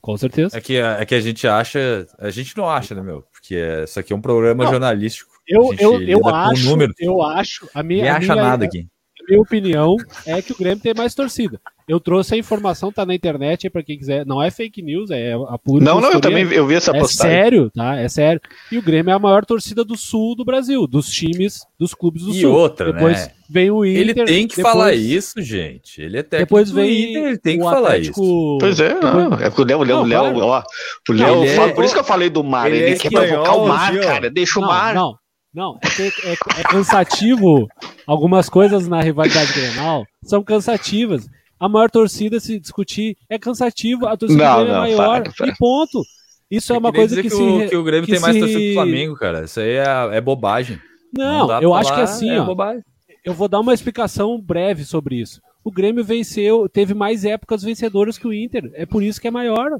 Com 0.00 0.16
certeza. 0.16 0.56
É 0.56 0.60
que, 0.60 0.76
é 0.76 1.04
que 1.04 1.14
a 1.14 1.20
gente 1.20 1.46
acha. 1.46 2.06
A 2.18 2.30
gente 2.30 2.56
não 2.56 2.68
acha, 2.68 2.94
né, 2.94 3.02
meu? 3.02 3.22
Porque 3.32 3.56
isso 3.84 4.00
aqui 4.00 4.12
é 4.12 4.16
um 4.16 4.20
programa 4.20 4.64
não, 4.64 4.70
jornalístico. 4.70 5.30
Eu, 5.46 5.74
eu, 5.78 6.02
eu 6.02 6.28
acho. 6.28 6.64
Número. 6.64 6.92
Eu 6.98 7.22
acho. 7.22 7.68
A 7.72 7.82
minha, 7.82 8.04
Ninguém 8.04 8.16
acha 8.16 8.32
minha, 8.34 8.48
nada 8.48 8.64
aqui. 8.64 8.88
Minha 9.28 9.40
opinião 9.40 9.96
é 10.26 10.40
que 10.42 10.52
o 10.52 10.56
Grêmio 10.56 10.82
tem 10.82 10.94
mais 10.94 11.14
torcida. 11.14 11.60
Eu 11.88 11.98
trouxe 11.98 12.34
a 12.34 12.38
informação, 12.38 12.92
tá 12.92 13.04
na 13.04 13.14
internet 13.14 13.66
aí 13.66 13.70
pra 13.70 13.82
quem 13.82 13.98
quiser. 13.98 14.24
Não 14.24 14.42
é 14.42 14.50
fake 14.50 14.80
news, 14.80 15.10
é 15.10 15.32
a 15.32 15.58
pura. 15.58 15.84
Não, 15.84 16.00
não, 16.00 16.12
eu 16.12 16.20
também 16.20 16.44
eu 16.52 16.66
vi 16.66 16.74
essa 16.74 16.96
é 16.96 16.98
postagem. 16.98 17.36
É 17.36 17.42
sério, 17.42 17.70
tá? 17.70 17.96
É 17.96 18.08
sério. 18.08 18.40
E 18.70 18.78
o 18.78 18.82
Grêmio 18.82 19.10
é 19.10 19.14
a 19.14 19.18
maior 19.18 19.44
torcida 19.44 19.84
do 19.84 19.96
sul 19.96 20.36
do 20.36 20.44
Brasil, 20.44 20.86
dos 20.86 21.08
times, 21.08 21.66
dos 21.78 21.92
clubes 21.92 22.22
do 22.22 22.30
e 22.30 22.40
sul. 22.40 22.40
E 22.40 22.46
outra, 22.46 22.92
depois 22.92 23.26
né? 23.26 23.32
vem 23.50 23.70
o 23.70 23.84
Inter. 23.84 24.00
Ele 24.00 24.14
tem 24.14 24.46
que 24.46 24.56
depois... 24.56 24.72
falar 24.72 24.92
isso, 24.94 25.42
gente. 25.42 26.00
Ele 26.00 26.18
é 26.18 26.22
técnico 26.22 26.48
depois 26.48 26.70
vem 26.70 27.10
Inter, 27.10 27.24
ele 27.24 27.38
tem 27.38 27.58
que 27.58 27.64
falar 27.64 27.98
isso. 27.98 28.58
Pois 28.60 28.78
é, 28.78 28.94
não. 29.00 29.34
É 29.34 29.50
porque 29.50 29.62
o 29.62 29.64
Léo, 29.64 29.80
o 29.80 29.84
Léo, 29.84 29.98
o 29.98 30.04
Léo, 30.04 30.38
ó. 30.38 30.62
O 31.08 31.12
Léo, 31.12 31.44
é... 31.44 31.72
por 31.72 31.84
isso 31.84 31.94
que 31.94 32.00
eu 32.00 32.04
falei 32.04 32.30
do 32.30 32.44
mar. 32.44 32.70
Ele, 32.70 32.78
ele 32.78 32.94
é 32.94 32.96
quer 32.96 33.10
provocar 33.10 33.54
o 33.54 33.66
mar, 33.66 33.98
cara. 33.98 34.30
Deixa 34.30 34.60
o 34.60 34.62
mar. 34.62 34.94
Não, 34.94 35.16
Não, 35.54 35.78
é, 35.82 35.88
que 35.88 36.02
é, 36.26 36.32
é 36.32 36.62
cansativo. 36.62 37.68
Algumas 38.06 38.48
coisas 38.48 38.88
na 38.88 39.00
rivalidade 39.02 39.52
Grenal 39.52 40.06
são 40.24 40.42
cansativas. 40.42 41.28
A 41.60 41.68
maior 41.68 41.90
torcida, 41.90 42.40
se 42.40 42.58
discutir, 42.58 43.16
é 43.28 43.38
cansativo. 43.38 44.06
A 44.06 44.16
torcida 44.16 44.42
Não, 44.44 44.58
do 44.58 44.64
Grêmio 44.64 44.72
é 44.72 44.90
não, 44.90 44.98
maior. 44.98 45.22
para, 45.22 45.32
para. 45.32 45.48
E 45.48 45.56
ponto. 45.56 46.02
Isso 46.50 46.72
é, 46.72 46.78
uma 46.78 46.90
Que 46.90 46.98
nem 46.98 47.08
coisa 47.08 47.22
que, 47.22 47.28
que, 47.28 47.34
se. 47.34 47.42
o, 47.42 47.68
que 47.68 47.76
o 47.76 47.84
Grêmio 47.84 48.06
que 48.06 48.12
tem 48.12 48.20
mais 48.20 48.34
se- 48.34 48.40
torcida 48.40 48.60
que 48.60 48.70
o 48.70 48.74
Flamengo, 48.74 49.14
cara. 49.14 49.44
Isso 49.44 49.60
aí 49.60 49.76
é, 49.76 50.16
é 50.16 50.20
bobagem. 50.20 50.78
Não, 51.12 51.46
dá 51.46 51.60
eu 51.62 51.74
acho 51.74 51.94
que 51.94 52.00
assim, 52.00 52.30
é 52.30 52.40
ó. 52.40 52.44
bobagem. 52.44 52.82
Eu 53.24 53.34
vou 53.34 53.46
dar 53.46 53.60
uma 53.60 53.74
explicação 53.74 54.40
breve 54.40 54.84
sobre 54.84 55.20
isso. 55.20 55.40
O 55.62 55.70
Grêmio 55.70 56.02
venceu, 56.02 56.68
teve 56.68 56.92
mais 56.94 57.24
épocas 57.24 57.62
vencedoras 57.62 58.18
que 58.18 58.26
o 58.26 58.32
Inter. 58.32 58.70
É 58.74 58.84
por 58.84 59.02
isso 59.02 59.20
que 59.20 59.28
é 59.28 59.30
maior. 59.30 59.70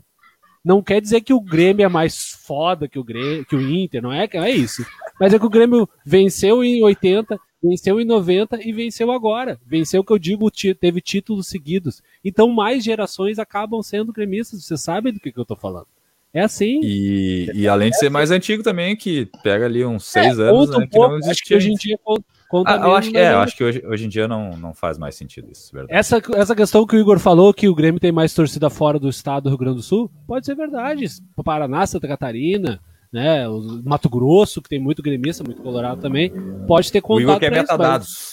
Não 0.65 0.81
quer 0.81 1.01
dizer 1.01 1.21
que 1.23 1.35
o 1.35 1.41
Grêmio 1.41 1.85
é 1.85 1.89
mais 1.89 2.39
foda 2.47 2.87
que 2.89 2.99
o, 2.99 3.03
Grêmio, 3.03 3.45
que 3.45 3.57
o 3.57 3.61
Inter, 3.61 4.01
não 4.01 4.13
é, 4.13 4.29
é 4.33 4.51
isso. 4.51 4.87
Mas 5.23 5.33
é 5.33 5.39
que 5.39 5.47
o 5.47 5.51
Grêmio 5.51 5.89
venceu 6.05 6.65
em 6.65 6.83
80, 6.83 7.39
venceu 7.63 8.01
em 8.01 8.05
90 8.05 8.59
e 8.61 8.73
venceu 8.73 9.13
agora. 9.13 9.57
Venceu, 9.65 10.03
que 10.03 10.13
eu 10.13 10.19
digo, 10.19 10.51
teve 10.51 11.01
títulos 11.01 11.47
seguidos. 11.47 12.03
Então 12.25 12.49
mais 12.49 12.83
gerações 12.83 13.39
acabam 13.39 13.81
sendo 13.85 14.13
gremistas. 14.13 14.65
Você 14.65 14.77
sabe 14.77 15.13
do 15.13 15.21
que, 15.21 15.31
que 15.31 15.39
eu 15.39 15.45
tô 15.45 15.55
falando. 15.55 15.87
É 16.35 16.41
assim. 16.41 16.81
E, 16.83 17.49
e 17.55 17.69
além 17.69 17.91
de 17.91 17.99
ser 17.99 18.11
mais 18.11 18.33
antigo 18.33 18.65
também, 18.65 18.97
que 18.97 19.29
pega 19.45 19.65
ali 19.65 19.85
uns 19.85 20.07
seis 20.07 20.41
É, 20.41 20.43
anos, 20.43 20.71
conta 20.71 20.79
né, 20.79 20.85
um 20.85 20.89
que 20.89 20.99
não 20.99 21.09
pouco, 21.09 21.31
acho 21.31 21.45
que 21.45 21.55
hoje 21.55 21.71
em 21.71 21.75
dia 21.75 21.97
conta, 22.03 22.25
conta 22.49 22.73
Ah, 22.73 22.89
eu 22.89 22.97
acho, 22.97 23.13
mas 23.13 23.23
é, 23.23 23.29
eu 23.29 23.39
é- 23.39 23.43
acho 23.45 23.57
que 23.57 23.63
hoje, 23.63 23.83
hoje 23.87 24.07
em 24.07 24.09
dia 24.09 24.27
não, 24.27 24.57
não 24.57 24.75
faz 24.75 24.99
mais 24.99 25.15
sentido 25.15 25.49
isso, 25.53 25.71
verdade. 25.73 25.97
Essa, 25.97 26.21
essa 26.35 26.57
questão 26.57 26.85
que 26.85 26.97
o 26.97 26.99
Igor 26.99 27.21
falou, 27.21 27.55
que 27.55 27.69
o 27.69 27.75
Grêmio 27.77 28.01
tem 28.01 28.11
mais 28.11 28.35
torcida 28.35 28.69
fora 28.69 28.99
do 28.99 29.09
estado 29.09 29.45
do 29.45 29.51
Rio 29.51 29.59
Grande 29.59 29.77
do 29.77 29.83
Sul, 29.83 30.11
pode 30.27 30.47
ser 30.47 30.57
verdade. 30.57 31.07
Paraná, 31.45 31.87
Santa 31.87 32.09
Catarina, 32.09 32.81
né, 33.13 33.47
o 33.49 33.83
Mato 33.85 34.09
Grosso, 34.09 34.63
que 34.63 34.69
tem 34.69 34.79
muito 34.81 35.03
gremista, 35.03 35.45
muito 35.45 35.61
colorado 35.63 36.01
também, 36.01 36.33
pode 36.67 36.91
ter 36.91 36.99
O 37.01 37.03
contato 37.03 37.23
Igor 37.23 37.39
quer 37.41 37.51
metadados. 37.53 38.33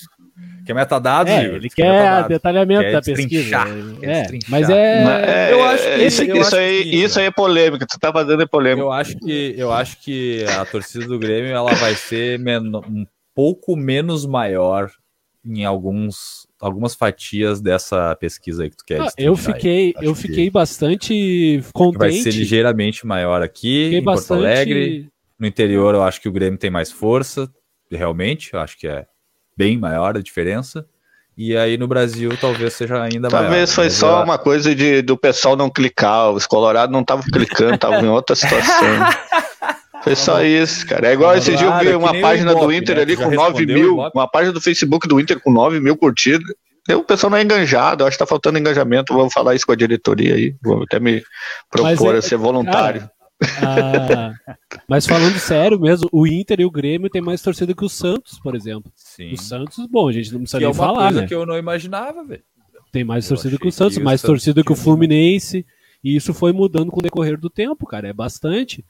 Quer 0.65 0.73
metadados, 0.75 1.33
mas- 1.33 1.41
É, 1.43 1.45
Igor? 1.47 1.55
ele 1.57 1.69
Quer 1.69 1.75
quer 1.83 1.91
metadados. 1.91 2.27
detalhamento 2.29 2.81
Quer 2.81 2.91
da 2.93 3.01
pesquisa. 3.01 3.27
destrinchar, 3.27 3.67
É, 4.03 4.21
é, 4.21 4.39
mas 4.47 4.69
é... 4.69 5.03
Mas, 5.03 5.51
eu 5.51 5.63
acho 5.63 5.83
que- 5.83 5.89
isso, 6.05 6.23
eu 6.23 6.35
isso 6.37 6.45
acho 6.47 6.55
aí, 6.55 6.83
que- 6.83 6.95
isso 7.03 7.19
aí 7.19 7.25
é 7.25 7.31
polêmica. 7.31 7.87
Tu 7.89 7.99
tá 7.99 8.11
fazendo 8.13 8.41
é 8.43 8.45
polêmica. 8.45 8.83
Eu 8.85 8.91
acho 8.91 9.17
que 9.17 9.55
eu 9.57 9.73
acho 9.73 9.99
que 10.01 10.45
a 10.45 10.63
torcida 10.65 11.05
do 11.07 11.17
Grêmio 11.19 11.51
ela 11.51 11.73
vai 11.73 11.95
ser 11.95 12.37
meno- 12.39 12.83
um 12.87 13.05
pouco 13.35 13.75
menos 13.75 14.25
maior 14.25 14.89
em 15.43 15.65
alguns 15.65 16.47
algumas 16.59 16.93
fatias 16.95 17.61
dessa 17.61 18.15
pesquisa 18.15 18.63
aí 18.63 18.69
que 18.69 18.77
tu 18.77 18.85
quer. 18.85 19.01
Ah, 19.01 19.11
eu 19.17 19.35
fiquei, 19.35 19.93
Acho 19.95 20.05
eu 20.05 20.13
que 20.13 20.21
fiquei 20.21 20.49
bastante 20.49 21.63
contente. 21.73 21.97
vai 21.99 22.11
ser 22.11 22.31
ligeiramente 22.31 23.05
maior 23.07 23.41
aqui 23.41 23.85
fiquei 23.85 23.99
em 23.99 24.03
Porto 24.03 24.17
bastante... 24.17 24.45
Alegre. 24.45 25.09
No 25.39 25.47
interior 25.47 25.95
eu 25.95 26.03
acho 26.03 26.19
que 26.19 26.27
o 26.27 26.31
Grêmio 26.33 26.59
tem 26.59 26.69
mais 26.69 26.91
força, 26.91 27.49
realmente, 27.89 28.53
eu 28.53 28.59
acho 28.59 28.77
que 28.77 28.87
é 28.87 29.05
bem 29.55 29.77
maior 29.77 30.17
a 30.17 30.21
diferença. 30.21 30.85
E 31.37 31.55
aí 31.55 31.77
no 31.77 31.87
Brasil 31.87 32.31
talvez 32.41 32.73
seja 32.73 33.01
ainda 33.01 33.29
maior. 33.29 33.43
Talvez 33.43 33.73
foi 33.73 33.85
Mas 33.85 33.93
só 33.93 34.19
eu- 34.19 34.23
uma 34.25 34.37
coisa 34.37 34.75
de, 34.75 35.01
do 35.01 35.15
pessoal 35.15 35.55
não 35.55 35.69
clicar. 35.69 36.31
Os 36.31 36.45
colorados 36.45 36.91
não 36.91 36.99
estavam 36.99 37.23
clicando, 37.31 37.75
estavam 37.75 38.01
em 38.03 38.09
outra 38.09 38.35
situação. 38.35 38.73
Foi 40.03 40.15
só 40.15 40.43
isso, 40.43 40.85
cara. 40.87 41.07
É 41.09 41.13
igual 41.13 41.35
esse 41.35 41.55
dia 41.55 41.67
eu 41.67 41.79
vi 41.79 41.87
é 41.89 41.97
uma 41.97 42.19
página 42.19 42.51
o 42.51 42.55
do 42.55 42.59
Ibope, 42.61 42.75
Inter 42.77 42.95
né? 42.95 43.01
ali 43.01 43.15
com 43.15 43.23
9 43.23 43.35
respondeu 43.37 43.75
o 43.75 43.79
mil, 43.79 43.93
Ibope? 43.93 44.17
uma 44.17 44.27
página 44.27 44.53
do 44.53 44.61
Facebook 44.61 45.07
do 45.07 45.19
Inter 45.19 45.39
com 45.39 45.51
9 45.51 45.79
mil 45.79 45.97
curtidas. 45.97 46.47
O 46.89 47.03
pessoal 47.03 47.29
não 47.29 47.37
é 47.37 47.43
enganjado, 47.43 48.03
eu 48.03 48.07
acho 48.07 48.17
que 48.17 48.23
tá 48.23 48.25
faltando 48.25 48.57
engajamento. 48.57 49.13
Vou 49.13 49.29
falar 49.29 49.53
isso 49.53 49.65
com 49.65 49.71
a 49.73 49.75
diretoria 49.75 50.33
aí. 50.35 50.55
Vou 50.63 50.83
até 50.83 50.99
me 50.99 51.21
propor 51.69 52.15
é- 52.15 52.17
a 52.17 52.21
ser 52.21 52.37
voluntário. 52.37 53.01
Cara, 53.01 53.11
ah, 53.61 54.33
mas 54.87 55.05
falando 55.05 55.37
sério 55.39 55.79
mesmo, 55.79 56.09
o 56.11 56.27
Inter 56.27 56.59
e 56.59 56.65
o 56.65 56.71
Grêmio 56.71 57.09
tem 57.09 57.21
mais 57.21 57.41
torcida 57.41 57.73
que 57.73 57.85
o 57.85 57.89
Santos, 57.89 58.37
por 58.39 58.55
exemplo. 58.55 58.91
Sim. 58.95 59.31
O 59.33 59.37
Santos, 59.37 59.85
bom, 59.89 60.09
a 60.09 60.11
gente 60.11 60.31
não 60.33 60.41
precisa 60.41 60.57
Que 60.57 60.65
é 60.65 60.67
nem 60.67 60.75
uma 60.75 60.85
falar, 60.85 61.03
coisa 61.05 61.21
né? 61.21 61.27
que 61.27 61.35
eu 61.35 61.45
não 61.45 61.57
imaginava, 61.57 62.23
velho. 62.23 62.43
Tem 62.91 63.03
mais 63.03 63.25
Eu 63.25 63.35
torcida 63.35 63.57
que 63.57 63.67
o 63.67 63.71
Santos, 63.71 63.97
que 63.97 64.03
mais 64.03 64.21
torcida 64.21 64.63
que 64.63 64.71
o 64.71 64.75
Fluminense. 64.75 65.65
E 66.03 66.15
isso 66.15 66.33
foi 66.33 66.51
mudando 66.51 66.91
com 66.91 66.99
o 66.99 67.03
decorrer 67.03 67.39
do 67.39 67.49
tempo, 67.49 67.85
cara. 67.85 68.07
É 68.07 68.13
bastante. 68.13 68.83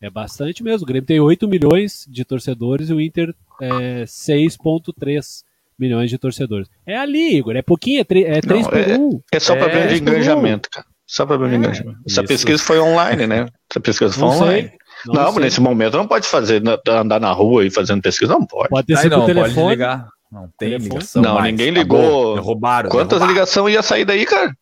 É 0.00 0.10
bastante 0.10 0.62
mesmo. 0.62 0.84
O 0.84 0.86
Grêmio 0.86 1.06
tem 1.06 1.20
8 1.20 1.48
milhões 1.48 2.04
de 2.08 2.24
torcedores 2.24 2.90
e 2.90 2.92
o 2.94 3.00
Inter 3.00 3.34
é 3.60 4.04
6,3 4.06 5.42
milhões 5.78 6.10
de 6.10 6.18
torcedores. 6.18 6.68
É 6.86 6.96
ali, 6.96 7.36
Igor. 7.36 7.56
É 7.56 7.62
pouquinho, 7.62 8.00
é 8.00 8.04
3, 8.04 8.26
é 8.26 8.40
três 8.40 8.66
por 8.66 8.76
é- 8.78 8.96
1. 8.98 9.20
É 9.32 9.40
só 9.40 9.56
para 9.56 9.72
É, 9.72 9.86
ver 9.86 9.94
de 9.94 10.00
engajamento, 10.02 10.68
cara. 10.70 10.86
Só 11.06 11.24
para 11.26 11.36
ver 11.36 11.48
de 11.48 11.54
É, 11.54 11.58
engajamento. 11.58 11.98
Essa 12.06 12.20
isso. 12.20 12.28
pesquisa 12.28 12.62
foi 12.62 12.78
online, 12.78 13.26
né? 13.26 13.46
Essa 13.70 13.80
pesquisa 13.80 14.12
foi 14.12 14.22
Não 14.22 14.28
online. 14.36 14.62
sei. 14.68 14.72
Não, 15.06 15.14
Não, 15.14 15.34
nesse 15.38 15.60
momento 15.60 15.96
não 15.96 16.06
pode 16.06 16.26
fazer, 16.26 16.62
andar 16.88 17.20
na 17.20 17.30
rua 17.32 17.64
e 17.66 17.70
fazendo 17.70 18.00
pesquisa, 18.00 18.32
não 18.32 18.46
pode. 18.46 18.68
Pode 18.70 18.86
ter 18.86 18.96
sido 18.96 19.10
não, 19.10 19.26
por 19.26 19.34
pode 19.34 19.40
telefone. 19.42 19.70
ligar. 19.70 20.08
Não 20.32 20.48
tem 20.58 20.70
Telefone? 20.70 20.88
ligação. 20.90 21.22
Não, 21.22 21.34
mais. 21.34 21.44
ninguém 21.46 21.70
ligou. 21.70 22.34
Derrubaram. 22.34 22.88
Quantas 22.90 23.18
derrubaram. 23.18 23.32
ligações 23.34 23.74
ia 23.74 23.82
sair 23.82 24.04
daí, 24.04 24.24
cara? 24.26 24.52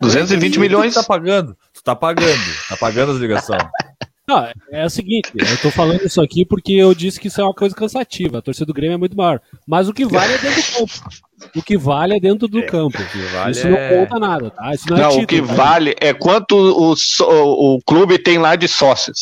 220 0.00 0.54
Tu 0.54 0.60
milhões. 0.60 0.94
tá 0.94 1.02
pagando. 1.04 1.56
Tu 1.72 1.82
tá 1.82 1.94
pagando. 1.94 2.42
Tá 2.68 2.76
pagando 2.76 3.12
as 3.12 3.18
ligações. 3.18 3.62
Não, 4.26 4.48
é 4.72 4.86
o 4.86 4.90
seguinte, 4.90 5.30
eu 5.34 5.58
tô 5.60 5.70
falando 5.70 6.02
isso 6.02 6.20
aqui 6.22 6.46
porque 6.46 6.72
eu 6.72 6.94
disse 6.94 7.20
que 7.20 7.28
isso 7.28 7.40
é 7.40 7.44
uma 7.44 7.52
coisa 7.52 7.74
cansativa. 7.74 8.38
A 8.38 8.42
torcida 8.42 8.64
do 8.64 8.72
Grêmio 8.72 8.94
é 8.94 8.98
muito 8.98 9.14
maior. 9.16 9.38
Mas 9.66 9.86
o 9.86 9.92
que 9.92 10.06
vale 10.06 10.32
é 10.32 10.38
dentro 10.38 10.62
do 10.62 10.78
campo. 10.78 11.10
O 11.56 11.62
que 11.62 11.76
vale 11.76 12.16
é 12.16 12.20
dentro 12.20 12.48
do 12.48 12.62
campo. 12.64 13.02
O 13.02 13.06
que 13.10 13.18
vale 13.18 13.50
isso 13.50 13.68
não 13.68 13.76
é- 13.76 13.88
conta 14.06 14.18
nada, 14.18 14.50
tá? 14.50 14.72
Isso 14.74 14.88
não, 14.88 14.96
é 14.96 15.00
Não, 15.02 15.08
o 15.08 15.10
título, 15.20 15.26
que 15.26 15.42
tá? 15.48 15.54
vale 15.54 15.94
é 16.00 16.14
quanto 16.14 16.56
o, 16.56 16.96
só- 16.96 17.28
o 17.28 17.78
clube 17.86 18.18
tem 18.18 18.38
lá 18.38 18.56
de 18.56 18.66
sócios. 18.66 19.18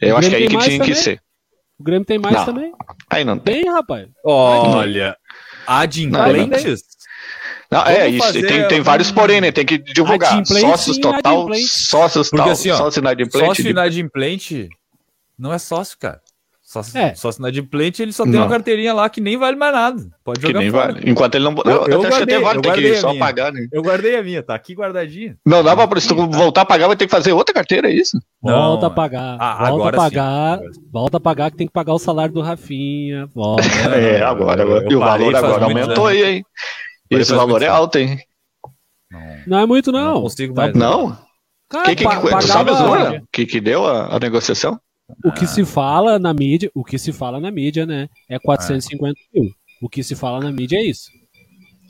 Eu 0.00 0.16
O 0.16 0.18
acho 0.18 0.28
que 0.28 0.34
é 0.34 0.38
aí 0.38 0.44
que 0.44 0.48
tem 0.50 0.58
tinha 0.58 0.68
mais 0.68 0.72
que 0.72 0.78
também? 0.90 0.94
ser. 1.02 1.20
O 1.78 1.84
Grêmio 1.84 2.04
tem 2.04 2.18
mais 2.18 2.36
Não. 2.36 2.44
também. 2.44 2.72
Aí 3.10 3.24
não 3.24 3.38
tem. 3.38 3.62
Tem, 3.62 3.72
rapaz. 3.72 4.06
Olha, 4.24 5.16
adimplentes. 5.66 6.82
Não, 7.72 7.86
é, 7.86 8.08
isso, 8.08 8.32
tem, 8.32 8.68
tem 8.68 8.80
um- 8.80 8.84
vários 8.84 9.10
porém, 9.10 9.40
né? 9.40 9.50
Tem 9.50 9.64
que 9.64 9.78
divulgar. 9.78 10.44
Sócios 10.46 10.98
total, 10.98 11.48
sócios 11.66 12.28
Porque 12.30 12.42
tal, 12.44 12.52
assim, 12.52 12.70
ó, 12.70 12.76
sócio 12.76 13.00
inadimplente. 13.00 13.46
Sócio 13.46 13.68
inadimplente 13.70 14.68
não 15.38 15.52
é 15.52 15.58
sócio, 15.58 15.96
cara. 15.98 16.20
Sócio, 16.64 16.98
É. 16.98 17.14
sócio 17.14 17.40
inadimplente, 17.40 18.00
ele 18.00 18.14
só 18.14 18.22
tem 18.24 18.32
Não. 18.32 18.42
uma 18.44 18.48
carteirinha 18.48 18.94
lá 18.94 19.06
que 19.10 19.20
nem 19.20 19.36
vale 19.36 19.58
mais 19.58 19.74
nada. 19.74 20.06
Pode 20.24 20.40
que 20.40 20.46
jogar 20.46 20.60
nem 20.60 20.70
fora. 20.70 20.92
vale. 20.94 21.10
Enquanto 21.10 21.34
ele 21.34 21.44
não. 21.44 21.54
Eu- 21.66 21.70
Eu, 21.70 21.70
eu 21.70 21.82
até 21.82 21.84
acho 21.84 22.00
que 22.02 22.08
guardei, 22.08 22.34
até 22.36 22.44
vale, 22.44 22.60
tem 22.62 22.70
guardei 22.70 22.90
que 22.92 22.96
só 22.96 23.08
minha. 23.10 23.18
pagar, 23.20 23.52
né? 23.52 23.66
Eu 23.70 23.82
guardei 23.82 24.16
a 24.16 24.22
minha, 24.22 24.42
tá 24.42 24.54
aqui 24.54 24.72
guardadinha. 24.74 25.36
Não 25.44 25.62
dá 25.62 25.76
pra 25.86 26.00
se 26.00 26.08
tu 26.08 26.14
voltar 26.30 26.62
a 26.62 26.64
pagar, 26.64 26.86
vai 26.86 26.96
ter 26.96 27.04
que 27.04 27.10
fazer 27.10 27.32
outra 27.34 27.52
carteira, 27.54 27.90
é 27.90 27.94
isso? 27.94 28.18
Volta 28.40 28.86
a 28.86 28.88
Não, 28.88 28.94
pagar. 28.94 29.36
ah, 29.38 29.70
volta 29.70 29.88
a 29.88 29.92
pagar. 29.92 30.58
sim. 30.60 30.64
Volta 30.90 31.16
a 31.18 31.20
pagar 31.20 31.50
que 31.50 31.58
tem 31.58 31.66
que 31.66 31.72
pagar 31.74 31.92
o 31.92 31.98
salário 31.98 32.32
do 32.32 32.40
Rafinha. 32.40 33.26
Volta. 33.34 33.62
É, 33.94 34.22
agora, 34.22 34.62
agora. 34.62 34.84
eu 34.86 34.90
e 34.92 34.96
o 34.96 35.00
valor 35.00 35.34
agora 35.36 35.64
aumentou 35.64 36.06
anos. 36.06 36.22
aí, 36.22 36.36
hein? 36.36 36.44
E 37.12 37.20
esse 37.20 37.34
valor 37.34 37.62
é 37.62 37.66
alto, 37.68 37.98
hein? 37.98 38.18
Não, 39.10 39.20
Não 39.46 39.58
é 39.58 39.66
muito, 39.66 39.92
não. 39.92 40.14
não 40.14 40.22
consigo 40.22 40.54
Tá 40.54 40.62
mais. 40.62 40.74
Não? 40.74 41.16
Cara, 41.68 41.84
Que, 41.86 41.96
que, 41.96 42.08
que, 42.08 42.16
tu 42.16 42.42
sabe 42.42 42.70
pagava- 42.70 42.86
números? 43.08 43.26
que, 43.32 43.46
que 43.46 43.60
deu 43.60 43.86
a, 43.86 44.16
a 44.16 44.18
negociação? 44.18 44.80
O 45.24 45.32
que 45.32 45.46
se 45.46 45.64
fala 45.64 46.18
na 46.18 46.32
mídia, 46.32 46.70
o 46.74 46.84
que 46.84 46.98
se 46.98 47.12
fala 47.12 47.38
na 47.40 47.50
mídia, 47.50 47.84
né? 47.84 48.08
É 48.28 48.38
450 48.38 49.14
mil. 49.34 49.50
O 49.82 49.88
que 49.88 50.02
se 50.02 50.14
fala 50.14 50.40
na 50.40 50.50
mídia 50.52 50.76
é 50.78 50.82
isso. 50.84 51.10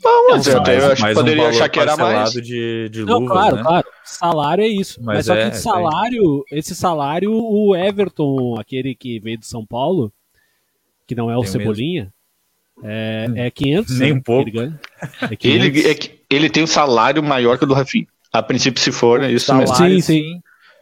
Não, 0.03 0.29
mas 0.31 0.45
Não, 0.45 0.53
eu, 0.53 0.59
até- 0.59 0.77
eu 0.79 0.91
acho 0.91 1.05
que 1.05 1.11
um 1.11 1.13
poderia 1.13 1.43
valor 1.43 1.55
achar 1.55 1.69
que 1.69 1.79
era 1.79 1.95
mais. 1.95 2.31
De, 2.33 2.89
de 2.89 3.05
Não, 3.05 3.19
luvas, 3.19 3.31
claro, 3.37 3.55
né? 3.55 3.61
claro. 3.63 3.87
Salário 4.03 4.63
é 4.63 4.67
isso. 4.67 5.01
Mas, 5.01 5.15
Mas 5.17 5.25
só 5.27 5.35
é, 5.35 5.49
que 5.49 5.57
salário, 5.57 6.43
esse 6.51 6.75
salário, 6.75 7.31
o 7.33 7.73
Everton, 7.75 8.59
aquele 8.59 8.93
que 8.95 9.19
veio 9.21 9.37
de 9.37 9.45
São 9.47 9.65
Paulo, 9.65 10.11
que 11.07 11.15
não 11.15 11.31
é 11.31 11.37
o 11.37 11.41
Tem 11.41 11.49
o 11.49 11.51
Cebolinha, 11.51 12.13
é, 12.83 13.27
é 13.35 13.51
500. 13.51 13.99
Nem 13.99 14.11
né, 14.13 14.17
um 14.17 14.21
pouco. 14.21 14.49
que 14.49 14.57
Ele, 14.57 14.67
ganha. 14.67 14.79
é 15.29 15.35
500. 15.35 15.45
Ele, 15.45 15.87
é 15.89 15.93
que 15.95 16.11
ele 16.29 16.49
tem 16.49 16.63
um 16.63 16.67
salário 16.67 17.21
maior 17.21 17.57
que 17.57 17.63
o 17.65 17.67
do 17.67 17.73
Rafinha. 17.73 18.07
A 18.31 18.41
princípio, 18.41 18.81
se 18.81 18.91
for, 18.91 19.21
é 19.21 19.31
isso 19.31 19.53
mesmo. 19.53 19.75
Salário, 19.75 19.95
Sim, 19.97 20.01
sim. 20.01 20.39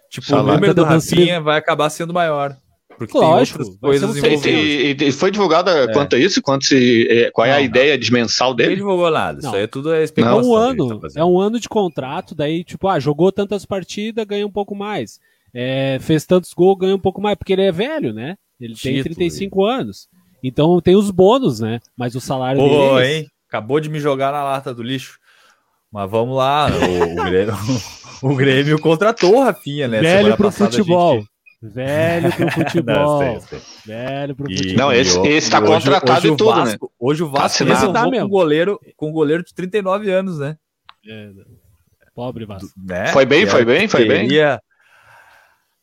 Tipo, 0.09 0.27
Salário. 0.27 0.51
o 0.51 0.53
número 0.55 0.73
do 0.73 0.84
Rafinha 0.84 1.41
vai 1.41 1.57
acabar 1.57 1.89
sendo 1.89 2.13
maior. 2.13 2.55
Porque 2.97 3.18
Lógico, 3.18 3.63
tem 3.63 3.77
coisas 3.77 4.09
um 4.11 4.13
E, 4.15 4.19
envolvidas. 4.19 5.01
e- 5.01 5.07
e 5.07 5.11
foi 5.11 5.31
divulgada 5.31 5.91
quanto 5.91 6.15
a 6.15 6.19
isso? 6.19 6.39
Quanto 6.41 6.65
se, 6.65 7.07
é, 7.09 7.31
qual 7.31 7.47
é 7.47 7.49
a 7.51 7.53
Não, 7.55 7.59
não. 7.61 7.65
ideia 7.65 7.97
de 7.97 8.11
mensal 8.13 8.53
dele? 8.53 8.76
divulgou 8.76 9.09
nada. 9.09 9.39
Isso 9.39 9.47
Não. 9.47 9.55
aí 9.55 9.63
é 9.63 9.68
tudo 9.68 9.91
é 9.91 10.01
É 10.01 10.03
especulação. 10.03 10.39
um 10.39 10.43
que 10.76 10.81
ele 10.81 10.91
ano, 10.91 10.99
tá 10.99 11.07
é 11.15 11.26
um 11.26 11.39
ano 11.39 11.59
de 11.59 11.68
contrato, 11.68 12.35
daí, 12.35 12.63
tipo, 12.63 12.88
ah, 12.88 12.99
jogou 12.99 13.31
tantas 13.31 13.65
partidas, 13.65 14.23
ganha 14.26 14.45
um 14.45 14.51
pouco 14.51 14.76
mais. 14.76 15.19
É, 15.53 15.97
fez 15.99 16.26
tantos 16.26 16.53
gols, 16.53 16.77
ganha 16.77 16.95
um 16.95 16.99
pouco 16.99 17.19
mais, 17.22 17.35
porque 17.38 17.53
ele 17.53 17.63
é 17.63 17.72
velho, 17.72 18.13
né? 18.13 18.35
Ele 18.59 18.76
tem 18.76 18.93
Título, 18.97 19.15
35 19.15 19.65
anos. 19.65 20.07
Então 20.43 20.80
tem 20.81 20.95
os 20.95 21.11
bônus, 21.11 21.59
né? 21.59 21.80
Mas 21.95 22.15
o 22.15 22.22
salário 22.22 22.59
Pô, 22.61 22.68
dele 22.68 23.05
é 23.05 23.18
hein? 23.19 23.27
Acabou 23.47 23.80
de 23.80 23.89
me 23.89 23.99
jogar 23.99 24.31
na 24.31 24.43
lata 24.43 24.73
do 24.73 24.81
lixo. 24.84 25.19
Mas 25.91 26.09
vamos 26.09 26.38
lá, 26.38 26.68
o, 26.69 27.19
o 27.19 27.23
Grêmio, 27.26 27.53
o 28.23 28.35
Grêmio 28.35 28.80
contratou 28.80 29.35
o 29.35 29.43
Rafinha, 29.43 29.88
né? 29.89 29.99
Velho 29.99 30.18
Semana 30.19 30.38
pro 30.38 30.51
futebol. 30.51 31.15
gente- 31.15 31.27
Velho 31.63 32.31
pro 32.31 32.45
Não, 32.45 32.51
futebol. 32.51 33.19
sei, 33.19 33.39
sei. 33.41 33.61
Velho 33.85 34.35
pro 34.35 34.51
E- 34.51 34.57
futebol. 34.57 34.77
Não, 34.77 34.93
esse- 34.93 35.19
e 35.19 35.27
esse 35.27 35.51
tá 35.51 35.59
hoje- 35.59 35.68
contratado 35.68 36.19
hoje 36.19 36.27
e 36.34 36.38
tudo, 36.38 36.55
né? 36.55 36.65
Vasco- 36.72 36.91
Hoje 36.97 37.23
o 37.23 37.30
Vasco 37.30 37.45
assinado. 37.45 37.80
renovou 37.81 37.93
Tá 37.93 38.19
com 38.19 38.26
um 38.26 38.30
goleiro, 38.30 38.80
com 38.95 39.09
um 39.09 39.11
goleiro 39.11 39.43
de 39.43 39.53
39 39.53 40.09
anos, 40.11 40.39
né? 40.39 40.55
É, 41.07 41.30
Pobre 42.15 42.45
Vasco. 42.45 42.69
né? 42.77 43.07
Foi 43.07 43.26
bem, 43.26 43.45
foi 43.45 43.65
bem, 43.65 43.88
foi 43.88 44.07
bem. 44.07 44.27
teria- 44.27 44.61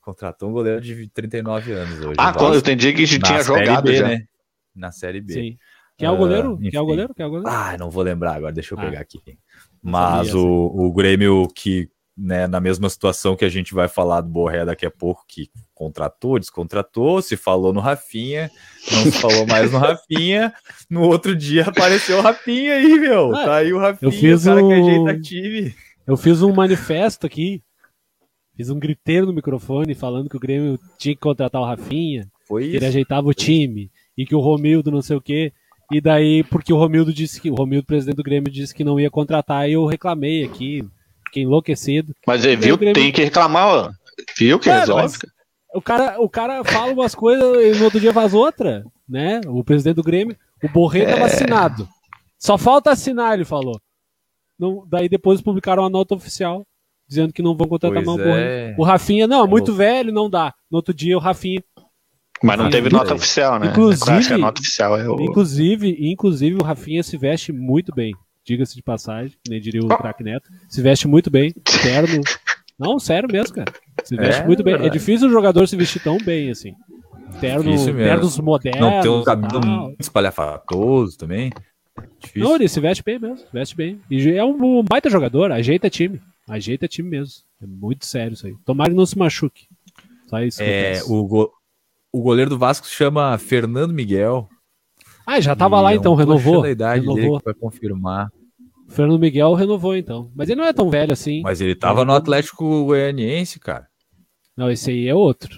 Contratou 0.01 0.49
um 0.49 0.53
goleiro 0.53 0.81
de 0.81 1.07
39 1.11 1.71
anos 1.73 2.01
hoje. 2.01 2.15
Ah, 2.17 2.33
quando 2.33 2.55
eu 2.55 2.61
entendi 2.61 2.95
que 2.95 3.07
tinha 3.07 3.43
jogado 3.43 3.85
B, 3.85 3.97
já. 3.97 4.09
Né? 4.09 4.23
Na 4.79 4.93
Série 4.93 5.21
B. 5.21 5.33
Sim. 5.33 5.59
Quem 5.99 6.07
é 6.07 6.11
o 6.11 6.17
goleiro? 6.17 6.55
Uh, 6.55 6.59
Quem 6.59 6.79
é 6.79 6.81
o 6.81 6.87
goleiro? 6.87 7.13
Quem 7.13 7.25
é 7.25 7.27
o 7.27 7.31
goleiro? 7.31 7.51
Ah, 7.51 7.77
não 7.77 7.91
vou 7.91 8.05
lembrar 8.05 8.35
agora, 8.35 8.53
deixa 8.53 8.73
eu 8.73 8.79
ah, 8.79 8.83
pegar 8.83 9.01
aqui. 9.01 9.19
Mas 9.83 10.33
o, 10.33 10.47
o 10.47 10.93
Grêmio 10.93 11.49
que, 11.53 11.91
né, 12.17 12.47
na 12.47 12.61
mesma 12.61 12.89
situação 12.89 13.35
que 13.35 13.45
a 13.45 13.49
gente 13.49 13.75
vai 13.75 13.89
falar 13.89 14.21
do 14.21 14.29
Borré 14.29 14.65
daqui 14.65 14.87
a 14.87 14.91
pouco, 14.93 15.25
que 15.27 15.51
contratou, 15.75 16.39
descontratou, 16.39 17.21
se 17.21 17.37
falou 17.37 17.73
no 17.73 17.81
Rafinha, 17.81 18.49
não 18.93 19.03
se 19.03 19.13
falou 19.13 19.45
mais 19.45 19.73
no 19.73 19.79
Rafinha, 19.79 20.55
no 20.89 21.03
outro 21.03 21.35
dia 21.35 21.65
apareceu 21.67 22.19
o 22.19 22.23
Rafinha 22.23 22.75
aí, 22.75 22.99
meu. 23.01 23.35
Ah, 23.35 23.45
tá 23.45 23.57
aí 23.57 23.73
o 23.73 23.79
Rafinha, 23.79 24.09
eu 24.09 24.13
fiz 24.13 24.43
o 24.43 24.51
cara 24.51 24.65
um... 24.65 24.69
que 24.69 24.75
ajeita 24.75 25.21
time. 25.21 25.75
Eu 26.07 26.17
fiz 26.17 26.43
um 26.43 26.55
manifesto 26.55 27.27
aqui, 27.27 27.61
fiz 28.57 28.71
um 28.71 28.79
griteiro 28.79 29.27
no 29.27 29.33
microfone 29.33 29.97
falando 29.97 30.29
que 30.31 30.37
o 30.37 30.41
Grêmio 30.41 30.79
tinha 30.97 31.15
que 31.15 31.21
contratar 31.21 31.61
o 31.61 31.65
Rafinha, 31.65 32.29
Foi 32.47 32.63
isso. 32.63 32.71
que 32.71 32.77
ele 32.77 32.87
ajeitava 32.87 33.27
o 33.29 33.35
time, 33.35 33.91
e 34.19 34.27
que 34.27 34.35
o 34.35 34.41
Romildo 34.41 34.91
não 34.91 35.01
sei 35.01 35.17
o 35.17 35.21
quê. 35.21 35.53
E 35.93 36.01
daí, 36.01 36.43
porque 36.43 36.73
o 36.73 36.77
Romildo 36.77 37.15
disse 37.15 37.41
que 37.41 37.51
o 37.51 37.55
Romildo, 37.55 37.87
presidente 37.87 38.17
do 38.17 38.23
Grêmio, 38.25 38.53
disse 38.53 38.75
que 38.75 38.85
não 38.85 38.99
ia 38.99 39.09
contratar, 39.09 39.71
e 39.71 39.75
eu 39.75 39.87
reclamei 39.87 40.45
aqui, 40.45 40.85
fiquei 41.25 41.45
enlouquecido. 41.45 42.13
Mas 42.27 42.45
ele 42.45 42.57
viu, 42.57 42.77
Grêmio... 42.77 42.95
tem 42.95 43.13
que 43.13 43.23
reclamar, 43.23 43.69
ó. 43.69 43.91
viu 44.37 44.59
que 44.59 44.69
é, 44.69 44.81
resolve. 44.81 45.17
O 45.73 45.81
cara, 45.81 46.21
o 46.21 46.29
cara 46.29 46.65
fala 46.65 46.93
umas 46.93 47.15
coisas 47.15 47.77
e 47.77 47.79
no 47.79 47.85
outro 47.85 48.01
dia 48.01 48.13
faz 48.13 48.35
outra, 48.35 48.85
né? 49.09 49.41
O 49.47 49.63
presidente 49.63 49.97
do 49.97 50.03
Grêmio, 50.03 50.37
o 50.63 50.69
Borré 50.69 51.05
é... 51.05 51.17
vacinado. 51.17 51.89
Só 52.39 52.59
falta 52.59 52.91
assinar, 52.91 53.35
ele 53.35 53.45
falou. 53.45 53.81
Não, 54.59 54.85
daí 54.91 55.09
depois 55.09 55.41
publicaram 55.41 55.85
uma 55.85 55.91
nota 55.91 56.15
oficial 56.15 56.67
dizendo 57.09 57.33
que 57.33 57.43
não 57.43 57.57
vão 57.57 57.67
contratar 57.67 58.05
mais 58.05 58.09
o 58.09 58.17
Borré. 58.17 58.73
É. 58.73 58.75
O 58.77 58.85
Rafinha, 58.85 59.27
não, 59.27 59.45
é 59.45 59.49
muito 59.49 59.73
velho, 59.73 60.13
não 60.13 60.29
dá. 60.29 60.53
No 60.71 60.77
outro 60.77 60.93
dia 60.93 61.17
o 61.17 61.21
Rafinha 61.21 61.63
mas 62.43 62.59
não 62.59 62.71
teve 62.71 62.91
nota 62.91 63.15
oficial, 63.15 63.59
né? 63.59 63.69
Inclusive, 63.69 64.35
a 64.35 64.39
nota 64.39 64.61
oficial 64.61 64.99
é 64.99 65.09
o... 65.09 65.21
inclusive, 65.21 65.97
inclusive, 66.01 66.57
o 66.57 66.65
Rafinha 66.65 67.03
se 67.03 67.17
veste 67.17 67.53
muito 67.53 67.95
bem. 67.95 68.15
Diga-se 68.45 68.75
de 68.75 68.83
passagem, 68.83 69.37
nem 69.49 69.61
diria 69.61 69.83
o 69.83 69.89
craque 69.89 70.25
Neto. 70.25 70.49
Se 70.69 70.81
veste 70.81 71.07
muito 71.07 71.31
bem. 71.31 71.53
Terno. 71.83 72.23
Não, 72.79 72.99
sério 72.99 73.29
mesmo, 73.31 73.57
cara. 73.57 73.73
Se 74.05 74.17
veste 74.17 74.43
é, 74.43 74.47
muito 74.47 74.63
bem. 74.63 74.75
É 74.75 74.89
difícil 74.89 75.29
um 75.29 75.31
jogador 75.31 75.67
se 75.69 75.77
vestir 75.77 76.03
tão 76.03 76.17
bem 76.19 76.51
assim. 76.51 76.75
Terno, 77.41 77.65
ternos 77.95 78.39
modernos. 78.39 78.81
Não 78.81 79.01
tem 79.03 79.11
um 79.11 79.23
cabelo 79.23 79.95
espalhafatoso 79.99 81.19
também. 81.19 81.53
Difícil. 82.21 82.49
Não, 82.49 82.55
ele 82.55 82.69
se 82.69 82.81
veste 82.81 83.03
bem 83.05 83.19
mesmo. 83.19 83.45
Veste 83.53 83.77
bem. 83.77 84.01
E 84.11 84.31
é 84.31 84.45
um, 84.45 84.79
um 84.79 84.83
baita 84.83 85.11
jogador. 85.11 85.53
Ajeita 85.53 85.91
time. 85.91 86.21
Ajeita 86.49 86.89
time 86.89 87.11
mesmo. 87.11 87.43
É 87.63 87.67
muito 87.67 88.07
sério 88.07 88.33
isso 88.33 88.47
aí. 88.47 88.55
Tomara 88.65 88.91
que 88.91 88.97
não 88.97 89.05
se 89.05 89.19
machuque. 89.19 89.67
Só 90.27 90.41
isso. 90.43 90.63
É, 90.63 91.03
o, 91.07 91.25
go 91.27 91.53
o 92.19 92.23
goleiro 92.23 92.51
do 92.51 92.59
Vasco 92.59 92.87
se 92.87 92.95
chama 92.95 93.39
Fernando 93.39 93.93
Miguel. 93.93 94.49
Ah, 95.25 95.41
já 95.41 95.55
tava 95.55 95.81
lá 95.81 95.93
é 95.93 95.97
então, 95.97 96.15
renovou. 96.15 96.63
Da 96.63 96.71
idade 96.71 97.01
renovou. 97.03 97.23
Dele 97.23 97.43
vai 97.45 97.55
confirmar. 97.55 98.29
Fernando 98.89 99.21
Miguel 99.21 99.55
renovou 99.55 99.95
então. 99.95 100.33
Mas 100.35 100.49
ele 100.49 100.61
não 100.61 100.67
é 100.67 100.73
tão 100.73 100.91
velho 100.91 101.13
assim. 101.13 101.43
Mas 101.43 101.61
ele 101.61 101.77
tava 101.77 102.05
no 102.05 102.13
Atlético 102.13 102.87
Goianiense, 102.87 103.61
cara. 103.61 103.87
Não, 104.57 104.69
esse 104.69 104.91
aí 104.91 105.07
é 105.07 105.15
outro. 105.15 105.55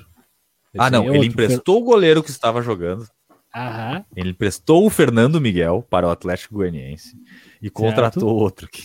Esse 0.74 0.84
ah, 0.84 0.90
não, 0.90 1.04
é 1.04 1.06
ele 1.06 1.18
outro. 1.18 1.28
emprestou 1.28 1.76
Fer... 1.76 1.82
o 1.82 1.84
goleiro 1.84 2.22
que 2.22 2.30
estava 2.30 2.60
jogando. 2.60 3.06
Aham. 3.56 4.04
Ele 4.14 4.30
emprestou 4.30 4.84
o 4.84 4.90
Fernando 4.90 5.40
Miguel 5.40 5.84
para 5.88 6.06
o 6.06 6.10
Atlético 6.10 6.56
Goianiense 6.56 7.16
e 7.62 7.70
contratou 7.70 8.28
certo. 8.28 8.36
outro 8.36 8.68
que, 8.68 8.82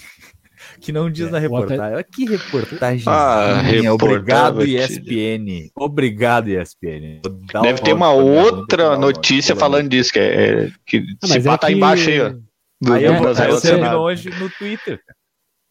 que 0.79 0.91
não 0.91 1.09
diz 1.09 1.27
é, 1.27 1.31
na 1.31 1.39
reportagem. 1.39 2.05
Que 2.11 2.25
reportagem. 2.25 3.03
Ah, 3.07 3.61
Obrigado, 3.91 4.63
ESPN. 4.63 5.71
Obrigado, 5.75 6.49
ESPN. 6.49 7.21
Deve 7.61 7.81
ter 7.81 7.93
uma 7.93 8.11
outra 8.11 8.97
notícia 8.97 9.55
falando 9.55 9.89
disso, 9.89 10.13
que, 10.13 10.19
é, 10.19 10.71
que 10.85 11.03
ah, 11.23 11.27
se 11.27 11.49
é 11.49 11.57
que... 11.57 11.71
embaixo 11.71 12.09
aí, 12.09 12.21
ó. 12.21 12.33
Aí 12.91 13.03
eu, 13.03 13.13
aí 13.13 13.49
eu 13.49 13.61
termino 13.61 13.97
hoje 13.97 14.29
no 14.29 14.49
Twitter. 14.49 14.99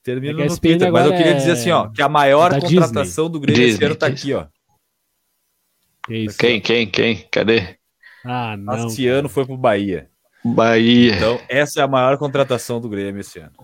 Termino 0.02 0.40
é 0.40 0.46
no 0.46 0.58
Twitter. 0.58 0.92
Mas 0.92 1.06
eu 1.06 1.16
queria 1.16 1.34
dizer 1.34 1.52
assim, 1.52 1.70
ó, 1.70 1.88
que 1.88 2.02
a 2.02 2.08
maior 2.08 2.52
é 2.52 2.60
contratação 2.60 3.26
Disney. 3.26 3.32
do 3.32 3.40
Grêmio 3.40 3.66
esse 3.66 3.84
ano 3.84 3.94
tá 3.94 4.06
aqui, 4.06 4.34
ó. 4.34 4.46
Isso. 6.08 6.36
Quem, 6.38 6.60
quem, 6.60 6.86
quem? 6.86 7.26
Cadê? 7.30 7.78
Ah, 8.24 8.56
não. 8.56 8.74
Tassiano 8.74 9.28
foi 9.28 9.46
pro 9.46 9.56
Bahia. 9.56 10.08
Bahia. 10.44 11.16
Então, 11.16 11.40
essa 11.48 11.80
é 11.80 11.82
a 11.82 11.88
maior 11.88 12.18
contratação 12.18 12.80
do 12.80 12.88
Grêmio 12.88 13.20
esse 13.20 13.38
ano. 13.38 13.54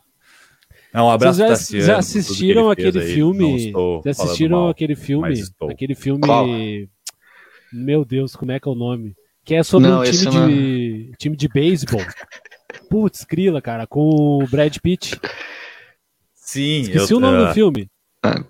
É, 0.93 1.01
um 1.01 1.11
abraço, 1.11 1.39
Vocês 1.39 1.85
já, 1.85 1.93
já 1.95 1.99
assistiram 1.99 2.71
aquele 2.71 3.01
filme? 3.01 3.73
Já 4.05 4.11
assistiram 4.11 4.62
mal, 4.62 4.69
aquele 4.71 4.97
filme? 4.97 5.35
Aquele 5.71 5.95
filme. 5.95 6.21
Qual? 6.21 6.47
Meu 7.73 8.05
Deus, 8.05 8.35
como 8.35 8.51
é 8.51 8.59
que 8.59 8.69
é 8.69 8.73
o 8.73 8.75
nome? 8.75 9.15
Que 9.45 9.55
é 9.55 9.62
sobre 9.62 9.89
não, 9.89 10.01
um 10.01 10.05
time 10.05 10.31
de, 10.31 11.07
não... 11.09 11.17
time 11.17 11.37
de 11.37 11.49
beisebol. 11.49 12.01
Putz, 12.91 13.25
grila, 13.25 13.62
cara, 13.62 13.87
com 13.87 14.01
o 14.43 14.47
Brad 14.49 14.77
Pitt. 14.79 15.19
Sim, 16.35 16.81
Esqueci 16.81 17.12
eu, 17.12 17.19
o 17.19 17.21
nome 17.21 17.39
uh, 17.39 17.47
do 17.47 17.55
filme. 17.55 17.89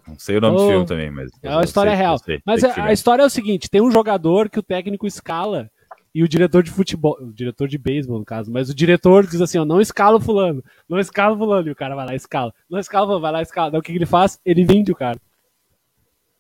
Não 0.07 0.19
sei 0.19 0.39
o 0.39 0.41
nome 0.41 0.57
oh, 0.57 0.61
do 0.61 0.69
filme 0.69 0.87
também, 0.87 1.11
mas. 1.11 1.31
É 1.43 1.51
uma 1.51 1.63
história 1.63 1.93
sei, 1.93 1.99
real. 1.99 2.19
Sei, 2.19 2.41
mas 2.45 2.65
a, 2.65 2.85
a, 2.87 2.93
história 2.93 3.23
é 3.23 3.27
o 3.27 3.31
seguinte: 3.31 3.69
tem 3.69 3.83
um 3.83 3.91
jogador 3.91 4.49
que 4.49 4.59
o 4.59 4.63
técnico 4.63 5.07
escala 5.07 5.71
e 6.15 6.23
o 6.23 6.29
diretor 6.29 6.63
de 6.63 6.71
futebol, 6.71 7.17
o 7.21 7.33
diretor 7.33 7.69
de 7.69 7.79
beisebol 7.79 8.19
no 8.19 8.25
caso, 8.25 8.51
mas 8.51 8.69
o 8.69 8.75
diretor 8.75 9.27
diz 9.27 9.41
assim, 9.41 9.59
ó, 9.59 9.65
não 9.65 9.81
escala 9.81 10.17
o 10.17 10.21
fulano, 10.21 10.63
não 10.89 10.99
escala 10.99 11.35
o 11.35 11.39
fulano, 11.39 11.69
e 11.69 11.71
o 11.71 11.77
cara 11.77 11.95
vai 11.95 12.07
lá 12.07 12.13
e 12.13 12.17
escala, 12.17 12.53
não 12.69 12.79
escala, 12.79 13.21
vai 13.21 13.33
lá 13.33 13.41
e 13.41 13.43
escala. 13.43 13.71
Daí 13.71 13.81
o 13.81 13.83
que, 13.83 13.93
que 13.93 13.99
ele 13.99 14.07
faz? 14.07 14.39
Ele 14.45 14.65
vende 14.65 14.91
o 14.91 14.97
cara 14.97 15.21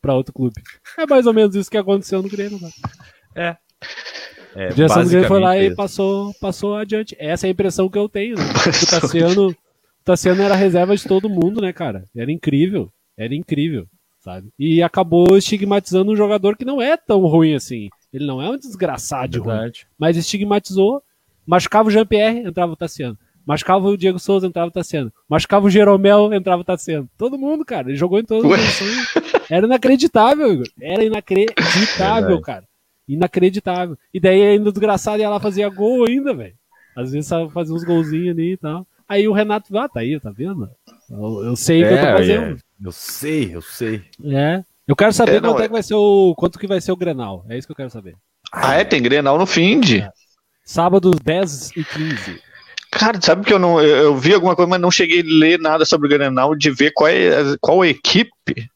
pra 0.00 0.14
outro 0.14 0.32
clube. 0.32 0.60
É 0.98 1.06
mais 1.06 1.26
ou 1.26 1.32
menos 1.32 1.54
isso 1.54 1.70
que 1.70 1.76
aconteceu 1.76 2.22
no 2.22 2.28
Grêmio, 2.28 2.58
cara. 2.58 2.72
É. 3.36 3.56
é 4.56 4.66
a 4.68 4.70
direção 4.70 5.04
do 5.04 5.10
Grêmio 5.10 5.28
foi 5.28 5.40
lá 5.40 5.58
e 5.58 5.74
passou, 5.74 6.34
passou 6.40 6.76
adiante. 6.76 7.14
Essa 7.18 7.46
é 7.46 7.48
a 7.48 7.52
impressão 7.52 7.88
que 7.88 7.98
eu 7.98 8.08
tenho, 8.08 8.36
né? 8.36 8.44
O 8.82 9.00
Tassiano, 9.00 9.48
o 9.50 9.56
Tassiano 10.04 10.42
era 10.42 10.56
reserva 10.56 10.96
de 10.96 11.04
todo 11.04 11.28
mundo, 11.28 11.60
né, 11.60 11.72
cara? 11.72 12.04
Era 12.16 12.32
incrível, 12.32 12.90
era 13.16 13.34
incrível, 13.34 13.86
sabe? 14.18 14.48
E 14.58 14.82
acabou 14.82 15.36
estigmatizando 15.36 16.10
um 16.10 16.16
jogador 16.16 16.56
que 16.56 16.64
não 16.64 16.82
é 16.82 16.96
tão 16.96 17.20
ruim 17.20 17.54
assim. 17.54 17.88
Ele 18.12 18.26
não 18.26 18.42
é 18.42 18.48
um 18.50 18.56
desgraçado 18.56 19.32
de 19.32 19.38
ruim, 19.38 19.70
mas 19.98 20.16
estigmatizou. 20.16 21.02
Machucava 21.46 21.88
o 21.88 21.90
Jean-Pierre, 21.90 22.46
entrava 22.46 22.72
o 22.72 22.76
Tassiano. 22.76 23.18
Machucava 23.46 23.88
o 23.88 23.96
Diego 23.96 24.18
Souza, 24.18 24.46
entrava 24.46 24.68
o 24.68 24.72
Tassiano. 24.72 25.12
Machucava 25.28 25.66
o 25.66 25.70
Jeromel, 25.70 26.32
entrava 26.32 26.62
o 26.62 26.64
Tassiano. 26.64 27.08
Todo 27.16 27.38
mundo, 27.38 27.64
cara. 27.64 27.88
Ele 27.88 27.96
jogou 27.96 28.18
em 28.18 28.24
todas 28.24 28.44
as 28.44 28.58
posições. 28.58 29.50
Era 29.50 29.66
inacreditável, 29.66 30.52
Igor. 30.52 30.66
Era 30.80 31.04
inacreditável, 31.04 32.40
cara. 32.40 32.64
Inacreditável. 33.08 33.98
E 34.14 34.20
daí 34.20 34.42
ainda 34.42 34.68
o 34.68 34.72
desgraçado 34.72 35.20
ia 35.20 35.28
lá 35.28 35.40
fazer 35.40 35.68
gol 35.70 36.06
ainda, 36.06 36.32
velho. 36.32 36.54
Às 36.96 37.12
vezes 37.12 37.28
fazia 37.52 37.74
uns 37.74 37.82
golzinhos 37.82 38.36
ali 38.36 38.52
e 38.52 38.56
tal. 38.56 38.86
Aí 39.08 39.26
o 39.26 39.32
Renato, 39.32 39.76
ah, 39.76 39.88
tá 39.88 40.00
aí, 40.00 40.20
tá 40.20 40.30
vendo? 40.30 40.70
Eu, 41.10 41.44
eu 41.44 41.56
sei 41.56 41.82
o 41.82 41.84
é, 41.84 41.88
que 41.88 41.94
eu 41.94 41.98
tô 41.98 42.06
é, 42.06 42.16
fazendo. 42.16 42.56
É. 42.56 42.86
Eu 42.86 42.92
sei, 42.92 43.54
eu 43.56 43.62
sei. 43.62 44.02
É. 44.24 44.62
Eu 44.90 44.96
quero 44.96 45.12
saber 45.12 45.36
é, 45.36 45.40
não, 45.40 45.50
quanto 45.50 45.62
é 45.62 45.66
que 45.68 45.72
vai 45.72 45.82
ser 45.84 45.94
o. 45.94 46.34
Quanto 46.36 46.58
que 46.58 46.66
vai 46.66 46.80
ser 46.80 46.90
o 46.90 46.96
Grenal. 46.96 47.46
É 47.48 47.56
isso 47.56 47.64
que 47.64 47.70
eu 47.70 47.76
quero 47.76 47.90
saber. 47.90 48.16
Ah, 48.52 48.74
é? 48.74 48.84
Tem 48.84 49.00
Grenal 49.00 49.38
no 49.38 49.46
fim 49.46 49.78
de. 49.78 50.00
É. 50.00 50.10
Sábado, 50.64 51.12
10 51.12 51.76
e 51.76 51.84
15. 51.84 52.42
Cara, 52.90 53.20
sabe 53.22 53.46
que 53.46 53.52
eu 53.52 53.58
não. 53.60 53.80
Eu, 53.80 53.96
eu, 53.98 54.16
vi 54.16 54.34
alguma 54.34 54.56
coisa, 54.56 54.68
mas 54.68 54.80
não 54.80 54.90
cheguei 54.90 55.20
a 55.20 55.24
ler 55.24 55.60
nada 55.60 55.84
sobre 55.84 56.08
o 56.08 56.10
Grenal 56.10 56.56
de 56.56 56.72
ver 56.72 56.90
qual, 56.90 57.06
é, 57.06 57.30
qual 57.60 57.84
equipe 57.84 58.68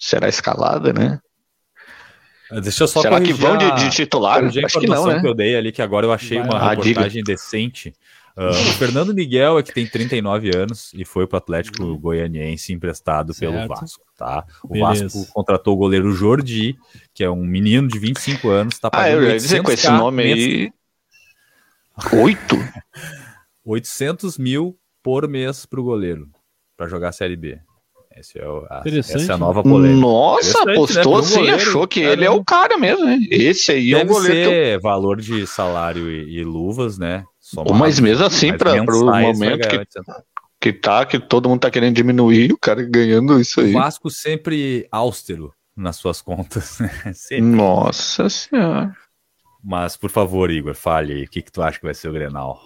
será 0.00 0.26
escalada, 0.26 0.90
né? 0.90 1.20
Deixa 2.62 2.84
eu 2.84 2.88
só 2.88 3.02
Será 3.02 3.20
que 3.20 3.34
vão 3.34 3.58
de, 3.58 3.70
de 3.74 3.90
titular? 3.90 4.42
Acho 4.42 4.80
que 4.80 4.86
não, 4.86 5.04
né? 5.04 5.20
que 5.20 5.26
eu 5.26 5.34
dei 5.34 5.54
ali, 5.54 5.70
que 5.70 5.82
agora 5.82 6.06
eu 6.06 6.12
achei 6.12 6.38
Vai, 6.38 6.48
uma 6.48 6.70
reportagem 6.70 7.22
decente 7.22 7.92
Uh, 8.38 8.50
o 8.50 8.72
Fernando 8.74 9.12
Miguel 9.12 9.58
é 9.58 9.64
que 9.64 9.74
tem 9.74 9.84
39 9.84 10.56
anos 10.56 10.92
e 10.94 11.04
foi 11.04 11.26
para 11.26 11.34
o 11.34 11.38
Atlético 11.38 11.82
uhum. 11.82 11.98
Goianiense 11.98 12.72
emprestado 12.72 13.34
certo. 13.34 13.52
pelo 13.52 13.66
Vasco, 13.66 14.04
tá? 14.16 14.46
O 14.62 14.74
Beleza. 14.74 15.08
Vasco 15.08 15.32
contratou 15.32 15.74
o 15.74 15.76
goleiro 15.76 16.12
Jordi, 16.12 16.78
que 17.12 17.24
é 17.24 17.28
um 17.28 17.44
menino 17.44 17.88
de 17.88 17.98
25 17.98 18.48
anos, 18.48 18.78
tá 18.78 18.92
pagando 18.92 19.08
Ah, 19.08 19.10
eu 19.10 19.24
ia 19.24 19.36
dizer 19.36 19.60
com 19.60 19.72
esse 19.72 19.90
nome 19.90 20.22
aí... 20.22 20.72
Oito? 22.12 22.54
800 23.66 24.38
mil 24.38 24.78
por 25.02 25.26
mês 25.26 25.66
para 25.66 25.80
o 25.80 25.84
goleiro, 25.84 26.28
para 26.76 26.86
jogar 26.86 27.08
a 27.08 27.12
Série 27.12 27.36
B. 27.36 27.58
Esse 28.16 28.38
é 28.38 28.48
o, 28.48 28.66
a, 28.68 28.82
essa 28.86 29.32
é 29.32 29.34
a 29.34 29.38
nova 29.38 29.62
polêmica. 29.62 30.00
Nossa, 30.00 30.62
apostou 30.62 31.18
né? 31.18 31.24
sim, 31.24 31.50
achou 31.50 31.86
que 31.86 32.00
ele 32.00 32.24
é 32.24 32.30
o 32.30 32.44
cara 32.44 32.76
mesmo, 32.76 33.04
né? 33.04 33.18
Esse 33.30 33.72
aí 33.72 33.94
é 33.94 34.02
o 34.02 34.06
goleiro. 34.06 34.50
Ser 34.50 34.80
valor 34.80 35.20
de 35.20 35.46
salário 35.46 36.10
e, 36.10 36.38
e 36.38 36.44
luvas, 36.44 36.98
né? 36.98 37.24
Somado, 37.54 37.74
mas 37.74 37.98
mesmo 37.98 38.24
assim, 38.26 38.52
para 38.56 38.74
o 38.82 39.04
momento 39.06 39.66
que, 39.68 39.86
que 40.60 40.72
tá, 40.72 41.06
que 41.06 41.18
todo 41.18 41.48
mundo 41.48 41.60
tá 41.60 41.70
querendo 41.70 41.94
diminuir, 41.96 42.52
o 42.52 42.58
cara 42.58 42.82
ganhando 42.82 43.40
isso 43.40 43.60
aí. 43.60 43.70
O 43.70 43.78
Vasco 43.78 44.10
sempre 44.10 44.86
austero 44.92 45.52
nas 45.74 45.96
suas 45.96 46.20
contas. 46.20 46.78
Né? 46.78 46.90
Nossa 47.40 48.28
senhora. 48.28 48.94
Mas, 49.64 49.96
por 49.96 50.10
favor, 50.10 50.50
Igor, 50.50 50.74
fale 50.74 51.12
aí. 51.14 51.24
O 51.24 51.28
que, 51.30 51.40
que 51.40 51.50
tu 51.50 51.62
acha 51.62 51.78
que 51.78 51.84
vai 51.86 51.94
ser 51.94 52.08
o 52.08 52.12
Grenal? 52.12 52.60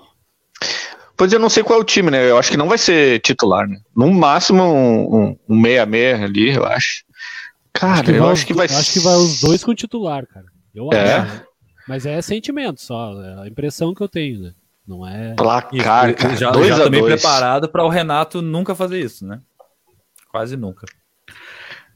Pois 1.17 1.33
eu 1.33 1.39
não 1.39 1.49
sei 1.49 1.63
qual 1.63 1.79
é 1.79 1.83
o 1.83 1.85
time, 1.85 2.11
né? 2.11 2.29
Eu 2.29 2.37
acho 2.37 2.51
que 2.51 2.57
não 2.57 2.69
vai 2.69 2.79
ser 2.79 3.21
titular, 3.21 3.69
né? 3.69 3.79
No 3.95 4.13
máximo 4.13 4.63
um 4.65 5.37
6 5.37 5.39
um, 5.49 5.55
um 5.55 5.61
meia, 5.61 5.87
meia 5.87 6.25
ali, 6.25 6.55
eu 6.55 6.65
acho. 6.65 7.05
Cara, 7.73 8.03
que 8.03 8.11
eu 8.11 8.23
vai 8.25 8.33
acho 8.33 8.47
que 8.47 8.55
vai 8.55 8.67
acho 8.67 8.93
que 8.93 8.99
vai 9.01 9.15
os 9.15 9.41
dois 9.41 9.63
com 9.63 9.75
titular, 9.75 10.27
cara. 10.27 10.47
Eu 10.75 10.89
É? 10.93 11.15
acho. 11.19 11.33
né? 11.35 11.45
Mas 11.87 12.07
é 12.07 12.21
sentimento 12.21 12.81
só, 12.81 13.13
é 13.23 13.43
a 13.43 13.47
impressão 13.47 13.95
que 13.95 14.03
eu 14.03 14.09
tenho, 14.09 14.41
né? 14.41 14.53
Não 14.87 15.07
é. 15.07 15.35
Placar, 15.35 16.11
Isso, 16.11 16.19
cara. 16.19 16.37
já, 16.37 16.51
2 16.51 16.69
já 16.69 16.75
a 16.77 16.85
também 16.85 17.01
2 17.01 17.13
preparado 17.15 17.69
para 17.69 17.85
o 17.85 17.89
Renato 17.89 18.43
nunca 18.43 18.75
fazer 18.75 19.01
isso, 19.01 19.25
né? 19.27 19.41
Quase 20.31 20.57
nunca. 20.57 20.87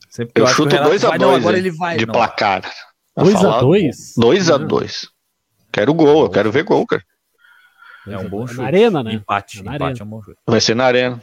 Sempre 0.08 0.40
Eu 0.40 0.46
acho 0.46 0.54
que 0.56 0.60
o 0.62 0.64
chuto 0.64 0.72
Renato 0.74 0.90
2 0.90 1.04
a 1.04 1.08
vai, 1.08 1.18
não, 1.18 1.28
2 1.30 1.40
agora 1.42 1.56
hein, 1.58 1.62
ele 1.66 1.76
vai. 1.76 1.96
de 1.96 2.06
não. 2.06 2.12
placar. 2.14 2.62
2 3.16 3.34
a 3.44 3.60
2 3.60 4.14
2 4.16 4.50
a 4.50 4.56
2 4.58 5.08
Quero 5.72 5.92
gol, 5.94 6.22
eu 6.24 6.30
quero 6.30 6.50
ver 6.52 6.62
gol, 6.64 6.86
cara. 6.86 7.02
É 8.06 8.16
um 8.18 8.28
bom 8.28 8.46
chute. 8.46 8.60
Na 8.60 8.66
arena, 8.66 9.02
né? 9.02 9.14
Empate, 9.14 9.58
É 9.58 9.62
na 9.62 9.74
empate 9.74 9.84
arena. 9.84 9.98
é 10.00 10.04
um 10.04 10.08
bom 10.08 10.22
chute. 10.22 10.38
Vai 10.46 10.60
ser 10.60 10.74
na 10.76 10.84
arena. 10.84 11.20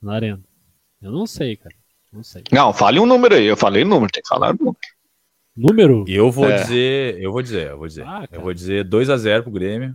Na 0.00 0.14
arena. 0.14 0.40
Eu 1.00 1.12
não 1.12 1.26
sei, 1.26 1.56
cara. 1.56 1.74
Não 2.12 2.22
sei. 2.22 2.42
Não, 2.50 2.72
fale 2.72 2.98
um 2.98 3.06
número 3.06 3.34
aí. 3.34 3.44
Eu 3.44 3.56
falei 3.56 3.84
número, 3.84 4.10
tem 4.10 4.22
que 4.22 4.28
falar 4.28 4.54
número. 4.54 4.76
Número? 5.54 6.04
E 6.08 6.14
eu 6.14 6.30
vou 6.30 6.48
É. 6.50 6.62
dizer, 6.62 7.20
eu 7.20 7.30
vou 7.30 7.42
dizer, 7.42 7.68
eu 7.70 7.78
vou 7.78 7.86
dizer. 7.86 8.04
Ah, 8.06 8.26
eu 8.32 8.40
vou 8.40 8.54
dizer 8.54 8.84
2 8.84 9.10
a 9.10 9.16
0 9.18 9.42
pro 9.42 9.52
Grêmio 9.52 9.94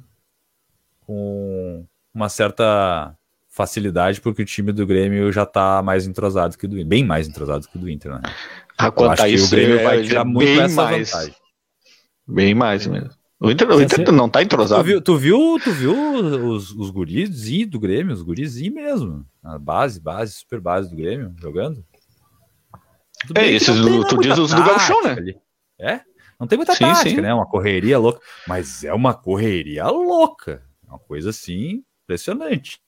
com 1.08 1.86
uma 2.14 2.28
certa 2.30 3.16
facilidade 3.50 4.20
porque 4.22 4.42
o 4.44 4.46
time 4.46 4.72
do 4.72 4.86
Grêmio 4.86 5.32
já 5.32 5.46
tá 5.46 5.82
mais 5.82 6.06
entrosado 6.06 6.58
que 6.58 6.66
o 6.66 6.70
do 6.70 6.76
Inter, 6.76 6.88
bem 6.88 7.04
mais 7.06 7.28
entrosado 7.28 7.68
que 7.68 7.78
o 7.78 7.82
do 7.82 7.90
Inter, 7.90 8.12
né? 8.14 8.22
Ah, 8.78 8.92
quanto 8.92 9.20
a 9.22 9.26
que 9.26 9.30
isso, 9.34 9.48
o 9.48 9.50
Grêmio 9.50 9.80
é- 9.80 9.84
vai 9.84 10.00
é 10.00 10.04
tirar 10.04 10.26
muito 10.26 10.46
bem 10.46 10.60
essa 10.60 10.84
mais, 10.84 11.10
vantagem. 11.12 11.36
Bem 12.28 12.54
mais 12.54 12.86
mesmo. 12.86 13.10
O 13.40 13.50
Inter, 13.50 13.68
o 13.70 13.78
Quer 13.78 14.00
Inter 14.02 14.12
não 14.12 14.28
tá 14.30 14.40
Tu 14.40 14.44
entrosado. 14.46 14.84
viu, 14.84 15.02
tu 15.02 15.16
viu, 15.16 15.58
tu 15.64 15.72
viu 15.72 15.94
os, 16.50 16.72
os 16.72 16.90
guris 16.90 17.30
do 17.68 17.80
Grêmio, 17.80 18.14
os 18.14 18.22
guris 18.22 18.58
mesmo. 18.70 19.26
A 19.44 19.58
base, 19.58 20.00
base, 20.02 20.34
super 20.34 20.60
base 20.60 20.90
do 20.90 20.96
Grêmio, 20.96 21.34
jogando. 21.40 21.84
Tudo 23.28 23.40
É, 23.40 23.48
esses 23.52 23.76
do- 23.80 24.06
tu 24.06 24.18
diz 24.18 24.38
os 24.38 24.52
do 24.52 24.64
Gauchão, 24.64 25.04
né? 25.04 25.12
ali. 25.14 25.38
É? 25.80 26.02
Não 26.40 26.46
tem 26.48 26.58
muita 26.58 26.74
Sim, 26.74 26.86
tática, 26.86 27.10
sim. 27.10 27.22
né? 27.22 27.34
Uma 27.34 27.48
correria 27.48 27.98
louca. 27.98 28.20
Mas 28.48 28.84
é 28.84 28.94
uma 28.94 29.14
correria 29.14 29.86
louca. 29.88 30.64
É 30.88 30.92
uma 30.92 31.00
coisa 31.00 31.30
assim, 31.32 31.84
impressionante. 32.04 32.80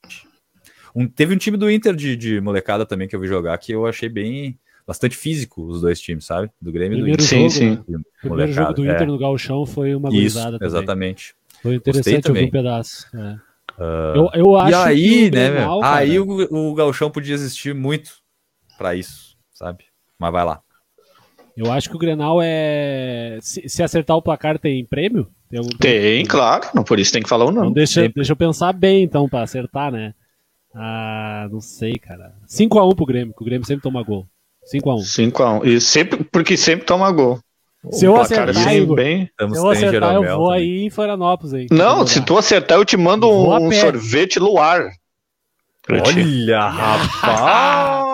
Um, 0.96 1.08
teve 1.08 1.36
um 1.36 1.38
time 1.38 1.58
do 1.58 1.70
Inter 1.70 1.96
de, 1.96 2.16
de 2.16 2.42
molecada 2.42 2.86
também 2.86 3.08
que 3.08 3.16
eu 3.16 3.20
vi 3.20 3.28
jogar 3.28 3.58
que 3.58 3.72
eu 3.72 3.86
achei 3.86 4.10
bem. 4.10 4.58
Bastante 4.88 5.16
físico 5.16 5.64
os 5.68 5.82
dois 5.82 6.02
times, 6.02 6.26
sabe? 6.26 6.50
Do 6.60 6.72
Grêmio 6.72 6.98
e 6.98 7.02
do 7.02 7.18
Primeiro 7.18 7.22
Inter. 7.24 7.28
Sim, 7.28 7.50
jogo, 7.50 7.52
sim. 7.52 7.70
né? 7.70 7.76
O 7.78 7.84
primeiro 7.84 8.04
Molecada, 8.24 8.54
jogo 8.54 8.74
do 8.74 8.86
é. 8.90 8.96
Inter 8.96 9.08
no 9.08 9.18
Gauchão 9.20 9.66
foi 9.68 9.94
uma 9.94 10.10
Isso, 10.12 10.42
também. 10.42 10.60
exatamente. 10.68 11.36
Foi 11.62 11.76
interessante 11.76 12.28
ouvir 12.30 12.46
um 12.46 12.50
pedaço. 12.50 13.06
é. 13.16 13.38
Ah, 13.78 14.14
Eu, 14.16 14.30
eu 14.34 14.58
acho 14.58 14.72
e 14.72 14.74
aí, 14.76 15.32
né, 15.32 15.50
Grenal, 15.52 15.80
cara, 15.82 15.98
Aí 15.98 16.20
o, 16.20 16.70
o 16.70 16.74
Galchão 16.74 17.10
podia 17.12 17.34
existir 17.36 17.74
muito 17.76 18.14
pra 18.78 18.96
isso, 18.96 19.38
sabe? 19.54 19.86
Mas 20.18 20.32
vai 20.34 20.44
lá. 20.44 20.62
Eu 21.60 21.72
acho 21.72 21.90
que 21.90 21.96
o 21.96 22.00
Grenal 22.00 22.40
é. 22.42 23.38
Se, 23.42 23.68
se 23.68 23.84
acertar 23.84 24.16
o 24.16 24.22
placar, 24.22 24.58
tem 24.58 24.86
prêmio? 24.86 25.28
Tem, 25.50 25.60
algum? 25.60 25.70
Tem, 25.78 26.26
claro. 26.26 26.68
Não, 26.74 26.84
por 26.84 27.00
isso 27.00 27.12
tem 27.12 27.22
que 27.22 27.30
falar 27.30 27.46
o 27.46 27.50
Então 27.50 27.64
nome. 27.64 27.76
deixa, 27.76 28.08
deixa 28.10 28.32
eu 28.32 28.36
pensar 28.38 28.72
bem, 28.74 29.04
então, 29.04 29.28
pra 29.28 29.42
acertar, 29.44 29.92
né? 29.92 30.14
Ah, 30.74 31.48
não 31.52 31.60
sei, 31.60 31.94
cara. 31.94 32.34
5x1 32.48 32.96
pro 32.96 33.06
Grêmio, 33.06 33.34
que 33.36 33.42
o 33.42 33.46
Grêmio 33.46 33.66
sempre 33.66 33.82
toma 33.84 34.04
gol. 34.04 34.26
5x1. 34.72 35.32
5x1. 35.32 35.66
E 35.66 35.82
sempre, 35.82 36.24
porque 36.26 36.56
sempre 36.56 36.86
toma 36.86 37.12
gol. 37.12 37.40
Se 37.92 38.06
eu 38.06 38.16
acertar, 38.18 38.50
assim, 38.50 38.82
Igor, 38.82 38.96
bem... 38.98 39.30
Se 39.40 39.58
eu 39.58 39.70
acertar, 39.70 40.14
eu 40.16 40.24
vou 40.38 40.50
também. 40.50 40.62
aí 40.62 40.86
em 40.86 40.90
Florianópolis 40.90 41.54
aí. 41.54 41.68
Não, 41.72 42.06
se 42.06 42.22
tu 42.24 42.38
acertar, 42.38 42.78
eu 42.78 42.84
te 42.86 42.98
mando 42.98 43.28
um, 43.30 43.66
um 43.66 43.70
pé. 43.70 43.80
sorvete 43.80 44.38
luar. 44.38 44.90
Olha, 45.90 46.60
rapaz! 46.70 48.10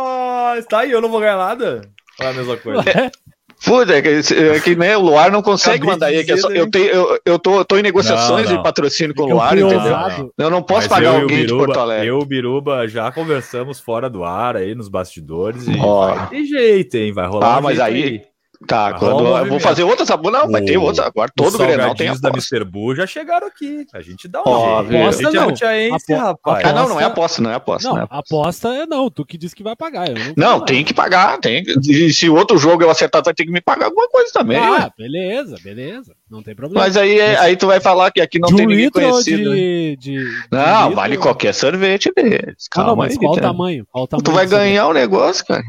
Tá 0.70 0.80
aí, 0.80 0.92
eu 0.92 1.02
não 1.02 1.10
vou 1.10 1.20
ganhar 1.20 1.36
nada. 1.36 1.82
Olha 2.22 2.30
a 2.30 2.34
mesma 2.34 2.56
coisa. 2.56 2.82
Puta, 3.64 3.94
é 3.98 4.02
que, 4.02 4.10
é 4.34 4.60
que 4.60 4.76
né, 4.76 4.96
o 4.98 5.02
Luar 5.02 5.32
não 5.32 5.42
consegue 5.42 5.78
Acabei 5.78 5.94
mandar 5.94 6.10
de 6.12 6.18
aí. 6.18 6.24
que 6.26 6.32
é 6.34 6.38
só- 6.38 6.50
eu, 6.50 6.66
né? 6.66 6.70
tenho, 6.72 6.86
eu, 6.88 7.20
eu 7.26 7.40
tô, 7.40 7.64
tô 7.66 7.78
em 7.78 7.82
negociações 7.82 8.46
Não, 8.46 8.52
não. 8.52 8.58
de 8.58 8.64
patrocínio 8.64 9.16
com 9.16 9.24
o 9.24 9.30
Eu 9.30 9.36
Luar, 9.36 9.58
entendeu? 9.58 9.78
ousado. 9.80 10.34
Eu 10.38 10.50
não 10.50 10.62
posso 10.62 10.82
Mas 10.82 10.88
pagar 10.90 11.08
eu 11.14 11.20
o 11.20 11.22
alguém 11.24 11.38
de 11.38 11.44
Biruba- 11.46 11.66
Porto 11.66 11.80
Alegre. 11.80 12.08
Eu 12.08 12.20
e 12.20 12.24
o 12.24 12.26
Biruba 12.26 12.88
já 12.88 13.12
conversamos 13.12 13.80
fora 13.80 14.10
do 14.10 14.24
ar 14.24 14.56
aí, 14.58 14.76
nos 14.76 14.88
bastidores. 14.90 15.68
E 15.68 15.80
Ó. 15.80 16.14
vai 16.14 16.28
ter 16.30 16.44
jeito, 16.46 16.96
hein? 16.96 17.12
Vai 17.14 17.28
rolar 17.28 17.56
Ah, 17.56 17.60
um 17.60 17.62
mas 17.64 17.78
jeito 17.78 17.88
aí- 17.92 18.22
Tá, 18.68 18.94
quando 18.94 19.24
um 19.24 19.38
eu 19.38 19.46
vou 19.48 19.60
fazer 19.60 19.84
outras. 19.84 20.08
Não, 20.10 20.50
vai 20.52 20.62
ter 20.64 20.78
O- 20.78 20.82
outras. 20.84 21.06
Agora 21.06 21.32
todo 21.36 21.48
Os 21.50 21.56
o 21.56 21.58
Grenal 21.58 21.94
tem 21.96 22.08
salgadinhos 22.08 22.22
da 22.22 22.30
aposta. 22.30 22.56
Mr. 22.56 22.70
Bull 22.72 22.96
já 22.96 23.06
chegaram 23.08 23.48
aqui. 23.48 23.86
A 23.94 24.02
gente 24.02 24.28
dá 24.28 24.42
um 24.42 24.44
jeito. 24.46 25.02
Aposta 25.04 25.08
a 25.08 25.12
gente 25.32 25.36
não. 25.36 25.44
é 25.44 25.46
mutiaense, 25.48 26.14
Apo- 26.14 26.24
rapaz. 26.24 26.66
Ah, 26.66 26.74
não, 26.74 26.90
não 26.90 27.00
é 27.00 27.04
aposta- 27.04 27.42
não 27.42 27.52
é 27.52 27.56
aposta. 27.56 27.88
Não, 27.88 27.96
Não, 27.96 28.02
é 28.02 28.06
aposta. 28.06 28.36
aposta 28.36 28.68
é 28.70 28.86
não. 28.86 29.10
Tu 29.10 29.26
que 29.26 29.38
disse 29.38 29.56
que 29.56 29.64
vai 29.64 29.76
pagar. 29.76 30.08
Eu 30.10 30.16
não, 30.38 30.60
não 30.60 30.66
tem 30.66 30.84
que 30.84 30.94
pagar. 30.94 31.38
Tem. 31.40 31.64
E 31.88 32.14
se 32.14 32.30
o 32.30 32.36
outro 32.36 32.58
jogo 32.58 32.82
eu 32.84 32.90
acertar, 32.90 33.22
tu 33.22 33.26
vai 33.26 33.34
ter 33.34 33.46
que 33.46 33.52
me 33.52 33.62
pagar 33.62 33.88
alguma 33.88 34.08
coisa 34.10 34.32
também. 34.34 34.58
Ah, 34.58 34.72
ué. 34.72 34.90
beleza, 34.98 35.58
beleza. 35.64 36.14
Não 36.30 36.42
tem 36.42 36.56
problema. 36.56 36.84
Mas 36.86 36.98
aí, 36.98 37.20
é- 37.20 37.38
aí 37.38 37.56
tu 37.56 37.68
vai 37.68 37.80
falar 37.80 38.12
que 38.12 38.22
aqui 38.22 38.40
não 38.40 38.50
de 38.50 38.56
tem 38.56 38.66
um 38.66 38.70
ninguém 38.70 38.90
conhecido. 38.90 39.50
né? 39.52 39.56
de, 39.56 39.98
de, 40.00 40.18
de 40.26 40.48
Não, 40.52 40.82
litro? 40.84 40.96
vale 40.96 41.18
qualquer 41.18 41.54
sorvete 41.54 42.12
deles. 42.16 42.56
Ah, 42.72 42.76
Calma 42.76 42.90
não, 42.92 42.96
mas 42.98 43.12
aí. 43.14 43.20
qual 43.20 43.34
o 43.34 43.40
tamanho? 43.42 43.86
Qual 43.92 44.04
o 44.04 44.08
tamanho 44.08 44.24
Tu 44.24 44.32
vai 44.32 44.46
ganhar 44.48 44.88
o 44.88 44.94
negócio, 44.94 45.46
cara. 45.46 45.64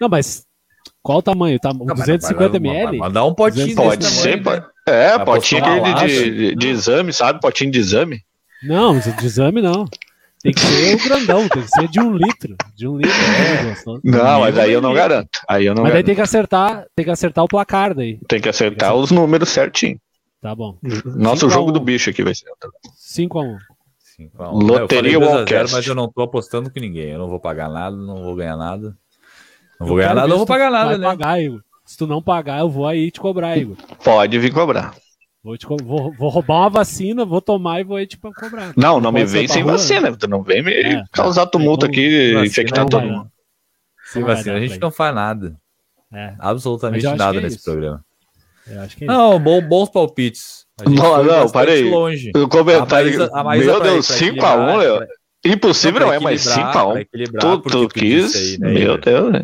Não, 0.00 0.08
mas 0.08 0.44
qual 1.08 1.18
o 1.18 1.22
tamanho? 1.22 1.58
Tá, 1.58 1.72
Não, 1.72 1.86
mas 1.86 1.98
250 2.00 2.50
vai- 2.50 2.60
vai- 2.60 2.70
ml? 2.82 2.98
Mandar 2.98 3.24
um 3.24 3.32
potinho 3.34 3.74
Pode 3.74 4.04
ser. 4.04 4.36
né? 4.36 4.42
pode- 4.42 4.66
É, 4.86 5.16
Vai 5.16 5.24
potinho 5.24 5.62
de, 5.62 6.06
de, 6.06 6.54
de 6.54 6.68
exame, 6.68 7.12
sabe? 7.12 7.40
Potinho 7.40 7.70
de 7.70 7.78
exame. 7.78 8.20
Não, 8.62 8.98
de 8.98 9.24
exame 9.24 9.62
não. 9.62 9.86
Tem 10.42 10.52
que 10.52 10.60
ser 10.60 10.94
o 10.96 11.02
grandão, 11.04 11.48
tem 11.48 11.62
que 11.62 11.68
ser 11.68 11.88
de 11.88 11.98
um 12.00 12.12
litro. 12.14 12.56
De 12.76 12.86
um 12.86 12.96
litro. 12.96 13.10
né, 13.12 13.70
gostoso. 13.70 14.00
Não, 14.04 14.40
mas 14.40 14.56
aí 14.58 14.72
eu 14.72 14.80
não 14.82 14.92
garanto. 14.94 15.28
Aí 15.48 15.64
eu 15.66 15.74
não 15.74 15.82
Mas 15.82 15.92
daí 15.92 16.02
garanto. 16.02 16.06
tem 16.06 16.14
que 16.14 16.20
acertar, 16.20 16.84
tem 16.94 17.04
que 17.04 17.10
acertar 17.10 17.42
o 17.44 17.48
placar 17.48 17.94
daí. 17.94 18.18
Tem 18.28 18.40
que 18.40 18.48
acertar 18.48 18.94
os 18.94 19.10
números 19.10 19.48
certinho. 19.48 19.98
Tá 20.40 20.54
bom. 20.54 20.76
Nosso 21.04 21.48
jogo 21.50 21.70
um. 21.70 21.72
do 21.72 21.80
bicho 21.80 22.10
aqui 22.10 22.22
vai 22.22 22.34
ser. 22.34 22.44
5x1. 22.96 23.56
Sim, 23.98 24.30
bom. 24.34 24.52
Loteria 24.58 25.14
Eu 25.14 25.20
falei 25.20 25.20
2 25.20 25.24
a 25.24 25.28
0, 25.28 25.36
Wallcast. 25.38 25.74
mas 25.74 25.86
eu 25.86 25.94
não 25.94 26.08
tô 26.10 26.22
apostando 26.22 26.70
com 26.70 26.78
ninguém. 26.80 27.10
Eu 27.10 27.18
não 27.18 27.28
vou 27.28 27.40
pagar 27.40 27.68
nada, 27.68 27.96
não 27.96 28.22
vou 28.22 28.34
ganhar 28.36 28.56
nada. 28.56 28.96
Não 29.80 29.86
vou 29.86 29.96
ganhar 29.96 30.14
nada, 30.14 30.28
não 30.28 30.36
vou 30.38 30.46
pagar 30.46 30.70
nada, 30.70 30.98
né? 30.98 31.04
pagar, 31.06 31.40
Igor. 31.40 31.60
Se 31.84 31.96
tu 31.96 32.06
não 32.06 32.20
pagar, 32.20 32.60
eu 32.60 32.68
vou 32.68 32.86
aí 32.86 33.10
te 33.10 33.20
cobrar, 33.20 33.56
Igor. 33.56 33.76
Pode 34.04 34.38
vir 34.38 34.52
cobrar. 34.52 34.94
Vou, 35.42 35.56
te 35.56 35.66
co- 35.66 35.76
vou, 35.82 36.12
vou 36.12 36.28
roubar 36.28 36.56
uma 36.62 36.70
vacina, 36.70 37.24
vou 37.24 37.40
tomar 37.40 37.80
e 37.80 37.84
vou 37.84 37.96
aí 37.96 38.06
te 38.06 38.18
cobrar. 38.18 38.72
Não, 38.76 39.00
não 39.00 39.10
me 39.12 39.20
Pode 39.20 39.30
ser 39.30 39.38
vem 39.38 39.48
sem 39.48 39.62
rua, 39.62 39.72
vacina. 39.72 40.14
Tu 40.16 40.28
não 40.28 40.42
vem 40.42 40.62
me 40.62 40.72
É. 40.72 41.04
causar 41.12 41.46
tumulto 41.46 41.86
Aí, 41.86 41.92
aqui, 41.92 42.46
infectar 42.46 42.80
não 42.80 42.88
todo 42.88 43.02
mundo. 43.04 43.24
né? 43.24 43.30
Sem 44.12 44.20
Não 44.22 44.28
vacina, 44.28 44.56
a 44.56 44.60
gente 44.60 44.78
não 44.80 44.90
faz 44.90 45.14
nada. 45.14 45.56
É, 46.12 46.34
Absolutamente 46.38 47.04
nada 47.04 47.32
que 47.32 47.38
é 47.38 47.40
nesse 47.42 47.56
isso. 47.56 47.64
programa. 47.64 48.04
eu 48.66 48.80
acho 48.82 48.96
que 48.96 49.04
é 49.04 49.06
isso. 49.06 49.16
Não, 49.16 49.38
bom- 49.38 49.62
bons 49.62 49.88
palpites. 49.90 50.66
A 50.84 50.88
Não, 50.90 51.24
não, 51.24 51.48
parei. 51.50 51.88
longe. 51.88 52.30
O 52.36 52.48
comentário. 52.48 53.06
Maísa- 53.10 53.30
a 53.32 53.44
Maísa 53.44 53.64
Meu 53.72 53.80
Deus, 53.80 54.06
pra 54.06 54.16
5x1, 54.16 54.26
equilibrar, 54.26 54.76
Léo. 54.78 54.96
pra- 54.98 55.06
Impossível 55.46 56.00
não 56.00 56.12
é, 56.12 56.18
mas 56.20 56.46
equilibrar, 56.46 56.72
5x1. 56.74 56.92
pra 56.92 57.00
equilibrar, 57.00 57.40
Tu, 57.42 57.60
porque 57.62 57.78
tu 57.78 57.88
tu 57.88 58.00
disse 58.00 58.38
quis. 58.38 58.52
aí, 58.52 58.58
né, 58.58 58.72
Meu? 58.80 58.98
Deus, 58.98 59.32
né? 59.32 59.42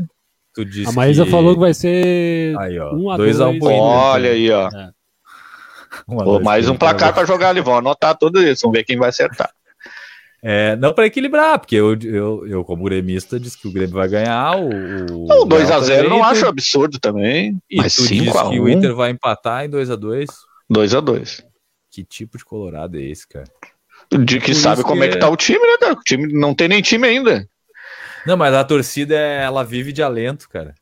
Tu 0.55 0.65
disse 0.65 0.89
A 0.89 0.93
Maísa 0.93 1.25
que- 1.25 1.31
falou 1.31 1.55
que 1.55 1.61
vai 1.61 1.75
ser 1.75 2.57
Aí, 2.59 2.79
ó. 2.79 2.95
1 2.95 3.11
a 3.11 3.17
2 3.17 3.41
a 3.41 3.49
1 3.49 3.59
2. 3.59 3.59
pro 3.59 3.71
Inter. 3.71 3.83
Olha 3.83 4.31
aí, 4.31 4.51
ó. 4.51 4.69
Um 6.09 6.21
a 6.21 6.25
Pô, 6.25 6.33
dois 6.33 6.45
mais 6.45 6.69
um 6.69 6.77
placar 6.77 7.13
pra 7.15 7.25
jogar 7.25 7.51
ali. 7.51 7.61
Vão 7.61 7.77
anotar 7.77 8.17
tudo 8.17 8.43
isso. 8.43 8.63
Vamos 8.63 8.77
ver 8.79 8.85
quem 8.85 8.97
vai 8.97 9.09
acertar. 9.09 9.51
É, 10.47 10.77
não 10.77 10.93
para 10.93 11.07
equilibrar, 11.07 11.59
porque 11.59 11.75
eu, 11.75 11.95
eu, 12.03 12.47
eu, 12.47 12.65
como 12.65 12.85
gremista, 12.85 13.41
disse 13.41 13.59
que 13.59 13.67
o 13.67 13.73
Grêmio 13.73 13.95
vai 13.95 14.07
ganhar. 14.07 14.57
O, 14.59 14.69
o 14.69 15.27
Não, 15.27 15.47
2x0 15.49 15.87
Léo 15.89 16.03
não 16.11 16.19
também, 16.19 16.23
acho 16.33 16.47
absurdo 16.47 16.99
também. 17.01 17.57
E 17.71 17.77
Mas 17.79 17.97
tu 17.97 18.03
disse 18.03 18.21
que 18.23 18.29
o 18.29 18.33
5x1. 18.33 18.69
Inter 18.73 18.95
vai 18.95 19.11
empatar 19.11 19.65
em 19.65 19.71
2x2. 19.71 20.27
2x2. 20.71 21.43
Que 21.91 22.05
tipo 22.05 22.37
de 22.37 22.45
colorado 22.45 22.99
é 22.99 23.03
esse, 23.03 23.27
cara? 23.27 23.47
De 24.13 24.39
que 24.39 24.53
Por 24.53 24.55
sabe 24.55 24.83
como 24.83 25.01
que 25.01 25.07
é 25.07 25.11
que 25.13 25.17
é- 25.17 25.21
tá 25.21 25.31
o 25.31 25.37
time, 25.37 25.61
né, 25.67 25.79
cara? 25.81 25.93
O 25.95 26.03
time 26.05 26.31
não 26.33 26.55
tem 26.55 26.69
nem 26.69 26.83
time 26.83 27.07
ainda. 27.09 27.49
Não, 28.27 28.37
mas 28.37 28.55
a 28.55 28.65
torcida, 28.65 29.15
é- 29.15 29.43
ela 29.45 29.63
vive 29.65 29.93
de 29.93 30.03
alento, 30.03 30.49
cara. 30.49 30.75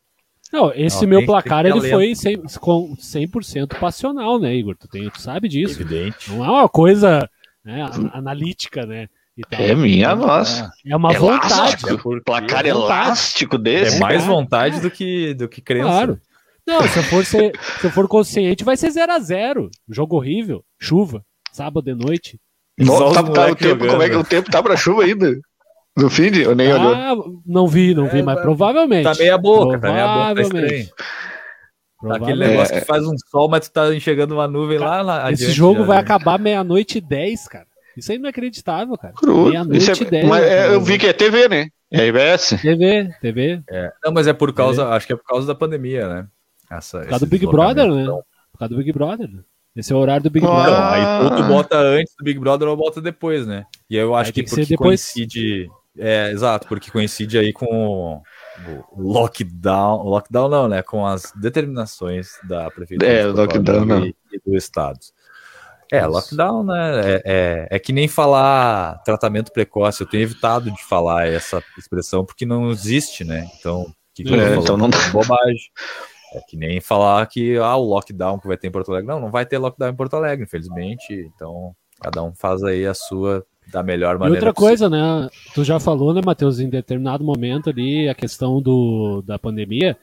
Não, 0.53 0.71
esse 0.75 1.03
Não, 1.03 1.09
meu 1.09 1.25
placar 1.27 1.65
ele 1.65 1.81
foi 1.81 2.13
100%, 2.15 2.59
com 2.61 2.95
100% 2.97 3.79
passional, 3.81 4.39
né, 4.39 4.55
Igor? 4.55 4.77
Tu, 4.79 4.87
tem, 4.89 5.09
tu 5.09 5.21
sabe 5.21 5.49
disso. 5.49 5.81
Evidente. 5.81 6.31
Não 6.31 6.45
é 6.45 6.51
uma 6.51 6.69
coisa 6.69 7.29
né, 7.65 7.83
a- 7.83 8.19
analítica, 8.19 8.85
né? 8.87 9.09
e 9.35 9.41
tal. 9.49 9.61
É 9.63 9.75
minha 9.75 10.15
nossa. 10.15 10.71
É 10.87 10.95
uma 10.95 11.11
vontade. 11.15 11.55
Elástico. 11.87 12.17
É 12.17 12.21
Placar 12.21 12.67
é 12.67 12.73
vontade. 12.75 12.99
elástico 13.09 13.57
É 13.57 13.59
desse. 13.59 13.99
mais 13.99 14.21
cara. 14.21 14.31
vontade 14.35 14.81
do 14.83 14.91
que, 14.91 15.33
do 15.33 15.49
que 15.49 15.63
crença. 15.63 15.87
Claro. 15.89 16.21
Não, 16.67 16.83
se 16.87 16.99
eu 16.99 17.03
for, 17.05 17.25
ser, 17.25 17.59
se 17.81 17.87
eu 17.87 17.91
for 17.91 18.07
consciente, 18.07 18.63
vai 18.63 18.77
ser 18.77 18.91
0x0. 18.91 19.71
Jogo 19.89 20.17
horrível. 20.17 20.63
Chuva. 20.79 21.25
Sábado 21.51 21.83
de 21.83 21.95
noite. 21.95 22.39
Nossa, 22.79 23.23
tá- 23.23 23.31
tá 23.33 23.47
o 23.47 23.57
tempo, 23.57 23.69
jogando. 23.85 23.91
como 23.91 24.03
é 24.03 24.09
que 24.11 24.17
o 24.17 24.23
tempo 24.25 24.51
tá 24.51 24.63
pra 24.63 24.77
chuva 24.77 25.05
ainda? 25.05 25.35
No 25.97 26.09
fim 26.09 26.31
de. 26.31 26.43
Eu 26.43 26.55
nem 26.55 26.73
olhou. 26.73 26.95
Ah, 26.95 27.15
não 27.47 27.67
vi, 27.69 27.95
não 27.95 28.09
vi, 28.09 28.21
É, 28.21 28.23
mas 28.23 28.35
vai- 28.37 28.45
provavelmente. 28.45 29.05
Tá 29.05 29.15
meia 29.15 29.37
boca, 29.37 29.79
tá 29.79 29.93
meia 29.93 30.35
boca, 30.35 30.49
tá. 30.49 32.09
Tá 32.09 32.17
aquele 32.17 32.47
negócio 32.49 32.75
É. 32.75 32.81
que 32.81 32.87
faz 32.87 33.05
um 33.07 33.15
sol, 33.31 33.49
mas 33.49 33.69
tu 33.69 33.73
tá 33.73 33.95
enxergando 33.95 34.35
uma 34.35 34.49
nuvem 34.49 34.79
lá, 34.79 35.03
lá 35.03 35.31
Esse 35.31 35.45
adiante 35.45 35.57
jogo 35.57 35.81
já, 35.81 35.87
vai 35.87 35.97
né? 35.99 36.03
acabar 36.03 36.39
meia-noite 36.39 36.99
e 36.99 37.01
10, 37.01 37.47
cara. 37.47 37.67
Isso 37.97 38.11
é 38.11 38.17
inacreditável, 38.17 38.97
cara. 38.97 39.13
Cru. 39.15 39.51
Meia-noite 39.51 39.89
e 40.03 40.07
é- 40.07 40.11
10. 40.11 40.25
mas 40.29 40.43
é, 40.45 40.75
eu 40.75 40.81
vi 40.81 40.99
que 40.99 41.07
é 41.07 41.13
TV, 41.13 41.49
né? 41.49 41.69
É 41.93 41.99
RBS. 42.09 42.57
TV, 42.61 43.11
TV. 43.21 43.63
É. 43.71 43.93
Não, 44.05 44.13
mas 44.13 44.27
é 44.27 44.33
por 44.33 44.53
causa, 44.53 44.89
acho 44.89 45.07
que 45.07 45.13
é 45.13 45.17
por 45.17 45.27
causa 45.27 45.47
da 45.47 45.55
pandemia, 45.55 46.09
né? 46.09 46.27
Essa, 46.71 47.01
Por 47.01 47.09
causa 47.09 47.27
do 47.27 47.31
Big 47.31 47.47
Brother, 47.47 47.87
né? 47.87 48.07
Por 48.07 48.59
causa 48.59 48.75
do 48.75 48.79
Big 48.79 48.93
Brother. 48.93 49.29
Esse 49.77 49.93
é 49.93 49.97
o 49.97 49.99
horário 49.99 50.23
do 50.25 50.31
Big 50.31 50.45
Ah. 50.47 50.51
Brother. 50.51 50.71
Não, 50.73 50.89
aí 50.89 51.25
ou 51.25 51.37
tu 51.37 51.43
bota 51.45 51.77
antes 51.79 52.15
do 52.19 52.25
Big 52.25 52.39
Brother 52.41 52.67
ou 52.67 52.77
bota 52.77 53.01
depois, 53.01 53.47
né? 53.47 53.65
E 53.89 53.97
eu 53.97 54.15
acho 54.15 54.31
Aí 54.31 54.33
que 54.33 54.43
que 54.43 54.49
porque 54.51 54.65
depois. 54.67 55.13
coincide. 55.13 55.69
É, 55.99 56.31
exato, 56.31 56.67
porque 56.69 56.91
coincide 56.91 57.39
aí 57.39 57.53
com 57.53 57.67
o 57.67 58.23
lockdown. 58.97 60.05
Lockdown 60.05 60.49
não, 60.49 60.69
né? 60.69 60.83
Com 60.83 61.07
as 61.07 61.33
determinações 61.37 62.39
da 62.45 62.71
prefeitura. 62.71 63.11
É, 63.11 63.27
lockdown 63.27 63.83
Alegre 63.83 64.17
e 64.33 64.39
do 64.39 64.57
estado. 64.57 64.99
É, 65.91 66.07
lockdown, 66.07 66.65
né? 66.65 67.01
É, 67.01 67.23
é, 67.25 67.69
é 67.73 67.79
que 67.79 67.93
nem 67.93 68.09
falar 68.09 69.03
tratamento 69.05 69.53
precoce. 69.53 70.01
Eu 70.01 70.09
tenho 70.09 70.23
evitado 70.23 70.71
de 70.71 70.83
falar 70.85 71.29
essa 71.29 71.63
expressão 71.77 72.25
porque 72.25 72.47
não 72.47 72.71
existe, 72.71 73.25
né? 73.25 73.47
Então, 73.59 73.93
que, 74.15 74.25
que 74.25 74.35
É, 74.35 74.57
então 74.57 74.79
não 74.79 74.89
dá. 74.89 74.99
bobagem. 75.13 75.71
É 76.35 76.41
que 76.49 76.57
nem 76.57 76.81
falar 76.81 77.27
que 77.27 77.59
ah, 77.59 77.77
o 77.77 77.85
lockdown 77.85 78.39
que 78.39 78.49
vai 78.49 78.57
ter 78.57 78.69
em 78.69 78.71
Porto 78.71 78.91
Alegre. 78.91 79.07
Não, 79.07 79.21
não 79.21 79.31
vai 79.31 79.45
ter 79.45 79.59
lockdown 79.59 79.91
em 79.91 79.97
Porto 79.97 80.17
Alegre, 80.17 80.45
infelizmente. 80.45 81.13
Então, 81.35 81.77
cada 82.01 82.23
um 82.23 82.35
faz 82.35 82.63
aí 82.63 82.87
a 82.87 82.95
sua 82.95 83.45
da 83.73 83.83
melhor 83.83 84.17
E 84.17 84.19
maneira. 84.19 84.47
outra 84.47 84.53
coisa, 84.53 84.89
né? 84.89 85.29
Tu 85.55 85.65
já 85.65 85.81
falou, 85.81 86.13
né, 86.15 86.21
Matheus, 86.25 86.61
em 86.61 86.69
determinado 86.69 87.25
momento 87.25 87.71
ali, 87.71 88.09
a 88.09 88.15
questão 88.15 88.61
do, 88.61 89.23
da 89.27 89.39
pandemia. 89.39 89.97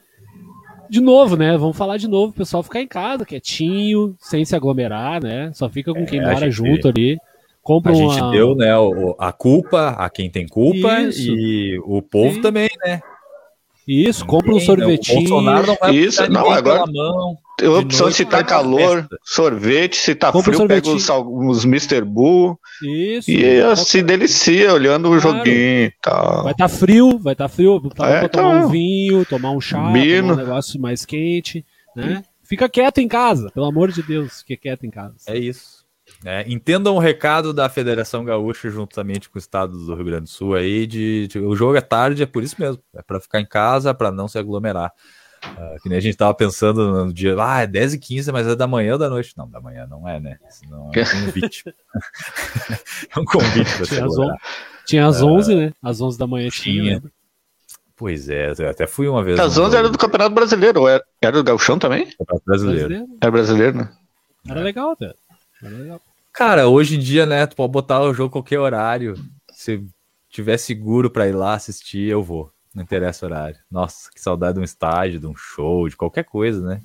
De 0.88 1.00
novo, 1.00 1.36
né? 1.36 1.56
Vamos 1.56 1.76
falar 1.76 1.96
de 1.96 2.08
novo, 2.08 2.32
o 2.32 2.36
pessoal 2.36 2.62
ficar 2.64 2.80
em 2.80 2.88
casa, 2.88 3.24
quietinho, 3.24 4.16
sem 4.18 4.44
se 4.44 4.56
aglomerar, 4.56 5.22
né? 5.22 5.50
Só 5.54 5.68
fica 5.68 5.94
com 5.94 6.04
quem 6.04 6.18
É, 6.20 6.22
mora 6.24 6.50
gente- 6.50 6.52
junto 6.52 6.88
ali. 6.88 7.16
Compra 7.62 7.92
A 7.92 7.94
gente 7.94 8.20
uma... 8.20 8.30
deu, 8.32 8.56
né, 8.56 8.70
a 9.18 9.32
culpa 9.32 9.90
a 9.90 10.08
quem 10.10 10.28
tem 10.30 10.48
culpa 10.48 11.00
Isso. 11.02 11.30
e 11.30 11.78
o 11.84 12.00
povo 12.02 12.34
Sim. 12.36 12.40
também, 12.40 12.68
né? 12.84 13.00
Isso, 13.86 14.24
compra 14.24 14.52
um 14.52 14.56
né? 14.56 14.60
sorvetinho. 14.60 15.18
O 15.18 15.28
Bolsonaro 15.28 15.66
não 15.66 15.76
vai 15.80 15.94
Isso, 15.96 16.30
não, 16.30 16.50
agora- 16.50 16.84
mão. 16.86 17.36
Eu 17.60 17.72
De 17.80 17.84
opção 17.84 18.06
noite 18.06 18.16
se 18.16 18.24
tá 18.24 18.42
calor, 18.42 19.06
sorvete, 19.22 19.96
se 19.96 20.14
tá 20.14 20.32
Compra 20.32 20.52
um 20.52 20.54
frio, 20.54 20.68
pega 20.68 20.88
os, 20.88 21.10
alguns 21.10 21.64
Mr. 21.66 22.02
Bull 22.02 22.58
Isso. 22.82 23.30
e 23.30 23.44
eh, 23.44 23.76
se 23.76 24.02
delicia 24.02 24.72
olhando 24.72 25.10
o 25.12 25.20
Claro. 25.20 25.38
joguinho 25.38 25.84
e 25.84 25.92
tal. 26.00 26.44
Vai 26.44 26.52
estar 26.52 26.68
frio, 26.68 27.18
vai 27.18 27.34
estar 27.34 27.48
frio, 27.48 27.78
tá 27.94 28.08
É, 28.08 28.20
pra 28.20 28.28
tomar 28.30 28.56
então. 28.56 28.66
um 28.66 28.70
vinho, 28.70 29.26
tomar 29.26 29.50
um 29.50 29.60
chá, 29.60 29.76
tomar 29.76 29.98
um 30.32 30.36
negócio 30.36 30.80
mais 30.80 31.04
quente, 31.04 31.62
né? 31.94 32.24
Fica 32.44 32.66
quieto 32.66 32.96
em 32.98 33.06
casa, 33.06 33.50
pelo 33.52 33.66
amor 33.66 33.92
de 33.92 34.02
Deus, 34.02 34.40
fica 34.40 34.62
quieto 34.62 34.86
em 34.86 34.90
casa. 34.90 35.16
É 35.28 35.36
isso. 35.38 35.79
É, 36.24 36.44
entendam 36.46 36.96
o 36.96 36.98
recado 36.98 37.52
da 37.52 37.68
Federação 37.68 38.24
Gaúcha 38.24 38.68
juntamente 38.68 39.30
com 39.30 39.38
o 39.38 39.38
estado 39.38 39.72
do 39.86 39.94
Rio 39.94 40.04
Grande 40.04 40.24
do 40.24 40.28
Sul 40.28 40.54
aí 40.54 40.86
de, 40.86 41.26
de- 41.28 41.38
o 41.38 41.56
jogo 41.56 41.76
é 41.76 41.80
tarde, 41.80 42.22
é 42.22 42.26
por 42.26 42.42
isso 42.42 42.56
mesmo, 42.58 42.82
é 42.94 43.00
para 43.00 43.18
ficar 43.18 43.40
em 43.40 43.46
casa, 43.46 43.94
para 43.94 44.10
não 44.12 44.28
se 44.28 44.38
aglomerar. 44.38 44.92
Ah, 45.42 45.76
que 45.82 45.88
nem 45.88 45.96
a 45.96 46.00
gente 46.00 46.18
tava 46.18 46.34
pensando 46.34 47.06
no 47.06 47.12
dia, 47.12 47.34
ah, 47.38 47.62
é 47.62 47.66
10 47.66 47.94
e 47.94 47.98
15, 47.98 48.30
mas 48.30 48.46
é 48.46 48.54
da 48.54 48.66
manhã 48.66 48.92
ou 48.92 48.98
da 48.98 49.08
noite? 49.08 49.32
Não, 49.36 49.48
da 49.48 49.58
manhã 49.60 49.86
não 49.86 50.06
é, 50.06 50.20
né? 50.20 50.38
Senão 50.50 50.90
é 50.92 51.00
um 51.00 51.24
convite. 51.24 51.64
é 53.16 53.20
um 53.20 53.24
convite 53.24 53.76
para 53.76 53.84
se 53.86 53.94
Tinha 53.94 54.04
as, 54.04 54.18
on... 54.18 54.28
Tinha 54.84 55.06
às 55.06 55.22
11, 55.22 55.54
né? 55.54 55.72
Às 55.82 56.00
11 56.02 56.18
da 56.18 56.26
manhã 56.26 56.50
tinha. 56.50 57.02
Pois 57.96 58.28
é, 58.28 58.50
até 58.68 58.86
fui 58.86 59.08
uma 59.08 59.24
vez. 59.24 59.38
As 59.40 59.56
num 59.56 59.64
11 59.64 59.74
era 59.76 59.84
jogo 59.84 59.96
do 59.96 60.00
Campeonato 60.00 60.34
Brasileiro, 60.34 60.80
ou 60.80 60.88
era, 60.88 61.02
era 61.22 61.36
do 61.36 61.44
Gauchão 61.44 61.78
também? 61.78 62.06
Campeonato 62.10 62.44
brasileiro. 62.44 62.88
Brasileiro. 62.88 63.18
Era 63.20 63.30
brasileiro, 63.30 63.76
né? 63.78 63.92
Era 64.46 64.60
legal 64.60 64.90
até. 64.90 65.14
Era 65.62 65.76
legal. 65.76 66.00
Cara, 66.32 66.68
hoje 66.68 66.96
em 66.96 66.98
dia, 66.98 67.26
né, 67.26 67.46
tu 67.46 67.56
pode 67.56 67.72
botar 67.72 68.00
o 68.02 68.14
jogo 68.14 68.30
qualquer 68.30 68.58
horário. 68.58 69.14
Se 69.52 69.84
tiver 70.28 70.56
seguro 70.56 71.10
pra 71.10 71.28
ir 71.28 71.32
lá 71.32 71.54
assistir, 71.54 72.08
eu 72.08 72.22
vou. 72.22 72.52
Não 72.74 72.82
interessa 72.82 73.26
o 73.26 73.28
horário. 73.28 73.58
Nossa, 73.70 74.10
que 74.14 74.20
saudade 74.20 74.54
de 74.54 74.60
um 74.60 74.64
estádio, 74.64 75.18
de 75.18 75.26
um 75.26 75.34
show, 75.34 75.88
de 75.88 75.96
qualquer 75.96 76.24
coisa, 76.24 76.64
né? 76.64 76.80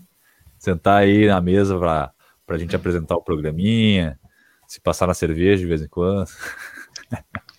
Sentar 0.58 1.04
aí 1.04 1.28
na 1.28 1.40
mesa 1.40 1.78
pra, 1.78 2.12
pra 2.46 2.58
gente 2.58 2.76
apresentar 2.76 3.16
o 3.16 3.22
programinha, 3.22 4.20
se 4.68 4.82
passar 4.82 5.06
na 5.06 5.14
cerveja 5.14 5.62
de 5.62 5.68
vez 5.68 5.82
em 5.84 5.88
quando. 5.88 6.28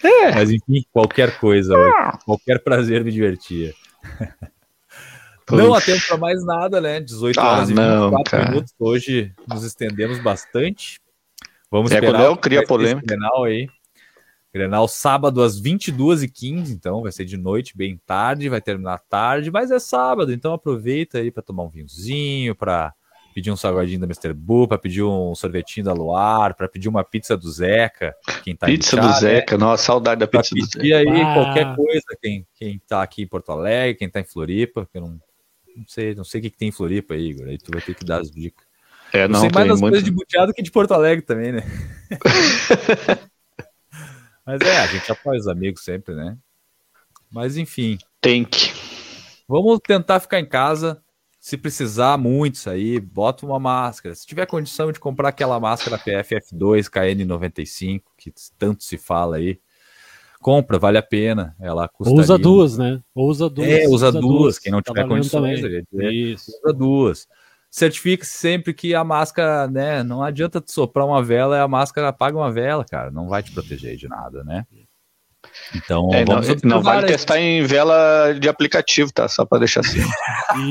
É. 0.03 0.35
Mas 0.35 0.51
enfim, 0.51 0.85
qualquer 0.93 1.39
coisa, 1.39 1.73
qualquer 2.25 2.63
prazer 2.65 3.05
me 3.05 3.13
divertia. 3.13 3.73
Não 5.53 5.73
há 5.73 5.81
tempo 5.81 6.03
para 6.09 6.17
mais 6.17 6.45
nada, 6.45 6.81
né? 6.81 7.01
18 7.01 7.39
Ah, 7.39 7.53
horas 7.53 7.71
e 7.71 7.75
não, 7.75 8.11
24 8.11 8.31
cara. 8.31 8.51
minutos. 8.51 8.75
Hoje 8.81 9.33
nos 9.47 9.63
estendemos 9.63 10.19
bastante. 10.19 10.99
Vamos 11.71 11.91
É, 11.91 11.95
esperar. 11.97 12.13
quando 12.19 12.25
eu 12.25 12.33
o 12.33 12.37
que 12.37 12.43
cria 12.43 12.65
polêmica. 12.67 13.07
Grenal 13.07 13.45
aí. 13.45 13.69
Grenal 14.53 14.89
sábado 14.89 15.43
às 15.43 15.61
22h15, 15.61 16.71
então 16.71 17.03
vai 17.03 17.13
ser 17.13 17.25
de 17.27 17.37
noite, 17.37 17.77
bem 17.77 18.01
tarde, 18.07 18.49
vai 18.49 18.61
terminar 18.61 18.99
tarde, 19.01 19.51
mas 19.51 19.71
é 19.71 19.79
sábado, 19.79 20.33
então 20.33 20.55
aproveita 20.55 21.19
aí 21.19 21.31
para 21.31 21.43
tomar 21.43 21.65
um 21.65 21.69
vinhozinho, 21.69 22.55
para 22.55 22.95
pedir 23.35 23.51
um 23.51 23.57
salgadinho 23.57 24.01
da 24.01 24.07
Mr. 24.07 24.33
Bull, 24.33 24.67
para 24.67 24.79
pedir 24.79 25.03
um 25.03 25.35
sorvetinho 25.35 25.85
da 25.85 25.93
Luar, 25.93 26.55
para 26.55 26.67
pedir 26.71 26.89
uma 26.89 27.05
pizza 27.05 27.37
do 27.37 27.51
Zeca, 27.51 28.15
quem 28.43 28.57
tá 28.57 28.65
Pizza 28.65 28.97
do 28.97 29.07
né? 29.07 29.13
Zeca, 29.13 29.59
nossa, 29.59 29.83
saudade 29.85 30.21
da 30.21 30.27
Pra 30.27 30.41
pizza 30.41 30.55
do 30.55 30.65
Zeca. 30.65 30.79
pedir 30.79 30.95
aí 30.95 31.07
Ah. 31.21 31.35
qualquer 31.35 31.77
coisa, 31.77 32.07
quem, 32.23 32.47
quem 32.55 32.79
tá 32.89 33.03
aqui 33.03 33.25
em 33.25 33.29
Porto 33.29 33.53
Alegre, 33.53 33.97
quem 33.99 34.09
tá 34.09 34.21
em 34.21 34.25
Floripa, 34.25 34.89
que 34.91 34.97
eu 34.97 35.03
não, 35.03 35.21
não 35.77 35.85
sei, 35.87 36.15
não 36.15 36.25
sei 36.25 36.39
o 36.39 36.43
que, 36.45 36.51
que 36.51 36.57
tem 36.57 36.69
em 36.69 36.73
Floripa 36.73 37.13
aí, 37.13 37.27
Igor. 37.29 37.47
Aí 37.49 37.59
tu 37.59 37.71
vai 37.73 37.83
ter 37.83 37.95
que 37.95 38.07
dar 38.07 38.23
as 38.23 38.31
dicas. 38.31 38.66
É, 39.13 39.25
Eu 39.25 39.29
não, 39.29 39.41
sei 39.41 39.51
mais 39.53 39.69
das 39.69 39.81
muito. 39.81 39.93
coisas 39.93 40.05
de 40.05 40.11
Buteado 40.11 40.53
que 40.53 40.63
de 40.63 40.71
Porto 40.71 40.93
Alegre 40.93 41.25
também, 41.25 41.53
né? 41.53 41.63
Mas 44.45 44.61
é, 44.61 44.79
a 44.79 44.87
gente 44.87 45.11
apoia 45.11 45.41
os 45.41 45.49
amigos 45.49 45.83
sempre, 45.83 46.15
né? 46.15 46.37
Mas 47.31 47.57
enfim, 47.57 47.99
Tem 48.21 48.45
que. 48.45 48.73
vamos 49.49 49.81
tentar 49.85 50.21
ficar 50.21 50.39
em 50.39 50.47
casa. 50.47 51.03
Se 51.41 51.57
precisar 51.57 52.19
muito 52.19 52.59
sair, 52.59 52.99
bota 53.01 53.47
uma 53.47 53.59
máscara. 53.61 54.15
Se 54.15 54.27
tiver 54.27 54.47
condição 54.47 54.91
de 54.91 54.99
comprar 54.99 55.29
aquela 55.29 55.61
máscara 55.61 55.97
PFF2 55.99 56.91
KN95, 56.91 58.03
que 58.17 58.33
tanto 58.59 58.83
se 58.83 58.99
fala 58.99 59.37
aí, 59.37 59.61
compra, 60.41 60.77
vale 60.77 60.99
a 60.99 61.03
pena. 61.03 61.55
Ela 61.61 61.87
custa. 61.89 62.13
Usa 62.13 62.37
duas, 62.37 62.77
né? 62.77 63.01
Ou 63.15 63.29
usa 63.29 63.49
duas. 63.49 63.69
É, 63.69 63.87
usa 63.89 64.11
duas. 64.11 64.59
Quem 64.59 64.73
não 64.73 64.83
Tá 64.83 64.93
tiver 64.93 65.07
condições, 65.07 65.61
eu 65.63 65.85
usa 66.35 66.73
duas. 66.73 67.29
Certifique-se 67.71 68.33
sempre 68.33 68.73
que 68.73 68.95
a 68.95 69.05
máscara, 69.05 69.69
né? 69.69 70.03
Não 70.03 70.23
adianta 70.23 70.61
tu 70.61 70.71
soprar 70.73 71.07
uma 71.07 71.23
vela 71.23 71.57
e 71.57 71.61
a 71.61 71.69
máscara 71.69 72.09
apaga 72.09 72.37
uma 72.37 72.51
vela, 72.51 72.85
cara. 72.85 73.11
Não 73.11 73.29
vai 73.29 73.43
te 73.43 73.53
proteger 73.53 73.97
de 73.97 74.09
nada, 74.09 74.43
né? 74.45 74.65
Então, 75.75 76.09
É, 76.13 76.25
não, 76.25 76.41
vamos 76.43 76.63
não 76.63 76.83
vale 76.83 77.07
testar 77.07 77.39
em 77.41 77.65
vela 77.65 78.33
de 78.39 78.49
aplicativo, 78.49 79.13
tá? 79.13 79.29
Só 79.29 79.45
pra 79.45 79.59
deixar 79.59 79.81
assim. 79.81 80.01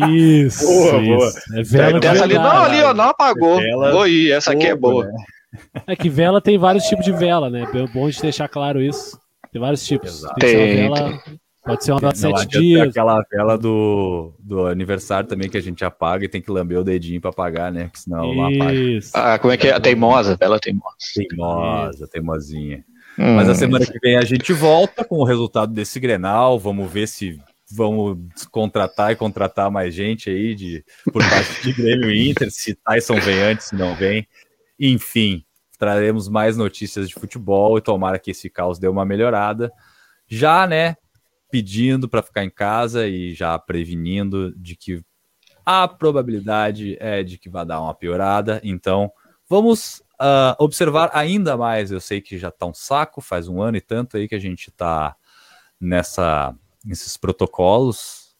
Isso. 0.09 0.65
Boa, 0.65 1.01
boa. 1.01 1.27
isso. 1.27 1.39
É 1.55 1.63
vela 1.63 1.93
de 1.93 1.99
Testa 1.99 2.23
ali, 2.23 2.33
não, 2.35 2.63
ali, 2.63 2.81
ó, 2.81 2.93
não 2.93 3.05
apagou. 3.05 3.57
Vela 3.57 3.91
Vou 3.91 4.07
ir, 4.07 4.31
essa 4.31 4.51
aqui 4.51 4.67
é 4.67 4.75
boa. 4.75 5.05
né? 5.05 5.13
É 5.87 5.95
que 5.95 6.09
vela 6.09 6.41
tem 6.41 6.57
vários 6.57 6.83
tipos 6.85 7.05
de 7.05 7.11
vela, 7.11 7.49
né? 7.49 7.67
É 7.73 7.87
bom 7.87 8.09
de 8.09 8.21
deixar 8.21 8.47
claro 8.47 8.81
isso. 8.81 9.17
Tem 9.51 9.61
vários 9.61 9.85
tipos. 9.85 10.21
Tem 10.39 10.55
Tem, 10.55 10.75
vela. 10.89 11.21
Pode 11.65 11.83
ser 11.83 11.91
uma 11.93 11.99
vela 11.99 12.13
de 12.13 12.21
Não 12.21 12.29
sete 12.37 12.43
adianta 12.43 12.59
dias. 12.61 12.87
aquela 12.89 13.25
vela 13.31 13.57
do, 13.57 14.33
do 14.39 14.67
aniversário 14.67 15.27
também 15.27 15.49
que 15.49 15.57
a 15.57 15.61
gente 15.61 15.83
apaga 15.83 16.23
e 16.25 16.29
tem 16.29 16.41
que 16.41 16.51
lamber 16.51 16.79
o 16.79 16.83
dedinho 16.83 17.19
pra 17.19 17.31
apagar, 17.31 17.71
né? 17.71 17.85
Porque 17.85 17.99
senão 17.99 18.23
ela 18.33 18.55
apaga. 18.55 18.79
Ah, 19.13 19.39
como 19.39 19.51
é 19.53 19.57
que 19.57 19.67
é? 19.67 19.73
A 19.73 19.79
teimosa, 19.79 20.37
vela 20.37 20.59
teimosa. 20.59 20.95
Teimosa, 21.15 22.07
teimosinha. 22.07 22.85
Hum, 23.17 23.35
Mas 23.35 23.49
a 23.49 23.55
semana 23.55 23.85
que 23.85 23.97
vem 23.99 24.15
a 24.17 24.23
gente 24.25 24.53
volta 24.53 25.03
com 25.03 25.17
o 25.17 25.23
resultado 25.23 25.73
desse 25.73 25.99
Grenal. 25.99 26.59
Vamos 26.59 26.91
ver 26.91 27.07
se 27.07 27.39
vamos 27.71 28.17
contratar 28.51 29.11
e 29.11 29.15
contratar 29.15 29.71
mais 29.71 29.91
gente 29.93 30.29
aí 30.29 30.53
de, 30.53 30.83
por 31.11 31.23
parte 31.27 31.63
de 31.63 31.73
Grêmio 31.73 32.11
e 32.11 32.29
Inter, 32.29 32.51
se 32.51 32.75
Tyson 32.75 33.19
vem 33.19 33.41
antes, 33.41 33.67
se 33.67 33.75
não 33.75 33.95
vem. 33.95 34.27
Enfim, 34.79 35.43
traremos 35.79 36.29
mais 36.29 36.55
notícias 36.57 37.09
de 37.09 37.15
futebol 37.15 37.77
e 37.77 37.81
tomara 37.81 38.19
que 38.19 38.31
esse 38.31 38.51
caos 38.51 38.77
dê 38.77 38.87
uma 38.87 39.03
melhorada. 39.03 39.71
Já, 40.27 40.67
né, 40.67 40.95
pedindo 41.49 42.09
para 42.09 42.21
ficar 42.21 42.43
em 42.43 42.49
casa 42.49 43.07
e 43.07 43.33
já 43.33 43.57
prevenindo 43.57 44.53
de 44.57 44.75
que 44.75 45.03
a 45.65 45.87
probabilidade 45.87 46.95
é 46.99 47.23
de 47.23 47.37
que 47.37 47.49
vai 47.49 47.65
dar 47.65 47.81
uma 47.81 47.93
piorada. 47.93 48.61
Então, 48.63 49.11
vamos 49.49 50.03
ah, 50.19 50.55
observar 50.59 51.09
ainda 51.13 51.57
mais. 51.57 51.91
Eu 51.91 51.99
sei 51.99 52.21
que 52.21 52.37
já 52.37 52.51
tá 52.51 52.65
um 52.65 52.73
saco, 52.73 53.19
faz 53.21 53.47
um 53.47 53.61
ano 53.61 53.77
e 53.77 53.81
tanto 53.81 54.17
aí 54.17 54.27
que 54.27 54.35
a 54.35 54.39
gente 54.39 54.71
tá 54.71 55.15
nessa, 55.79 56.55
nesses 56.83 57.17
protocolos, 57.17 58.35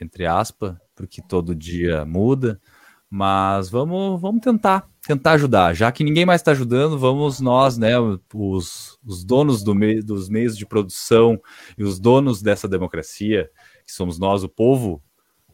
entre 0.00 0.26
aspas, 0.26 0.74
porque 0.94 1.22
todo 1.22 1.54
dia 1.54 2.04
muda. 2.04 2.60
Mas 3.08 3.68
vamos, 3.68 4.20
vamos 4.20 4.40
tentar, 4.40 4.88
tentar 5.06 5.32
ajudar. 5.32 5.74
Já 5.74 5.90
que 5.90 6.04
ninguém 6.04 6.24
mais 6.24 6.40
está 6.40 6.52
ajudando, 6.52 6.98
vamos 6.98 7.40
nós, 7.40 7.76
né, 7.76 7.94
os, 8.34 8.98
os 9.04 9.24
donos 9.24 9.62
do 9.62 9.74
mei- 9.74 10.02
dos 10.02 10.28
meios 10.28 10.56
de 10.56 10.64
produção 10.64 11.40
e 11.76 11.82
os 11.82 11.98
donos 11.98 12.40
dessa 12.40 12.68
democracia, 12.68 13.50
que 13.84 13.92
somos 13.92 14.18
nós, 14.18 14.44
o 14.44 14.48
povo, 14.48 15.02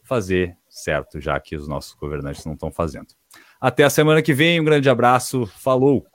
fazer 0.03 0.55
certo, 0.69 1.19
já 1.19 1.39
que 1.39 1.55
os 1.55 1.67
nossos 1.67 1.93
governantes 1.93 2.45
não 2.45 2.53
estão 2.53 2.71
fazendo. 2.71 3.07
Até 3.59 3.83
a 3.83 3.89
semana 3.89 4.21
que 4.21 4.33
vem, 4.33 4.59
um 4.59 4.63
grande 4.63 4.89
abraço, 4.89 5.45
falou! 5.45 6.05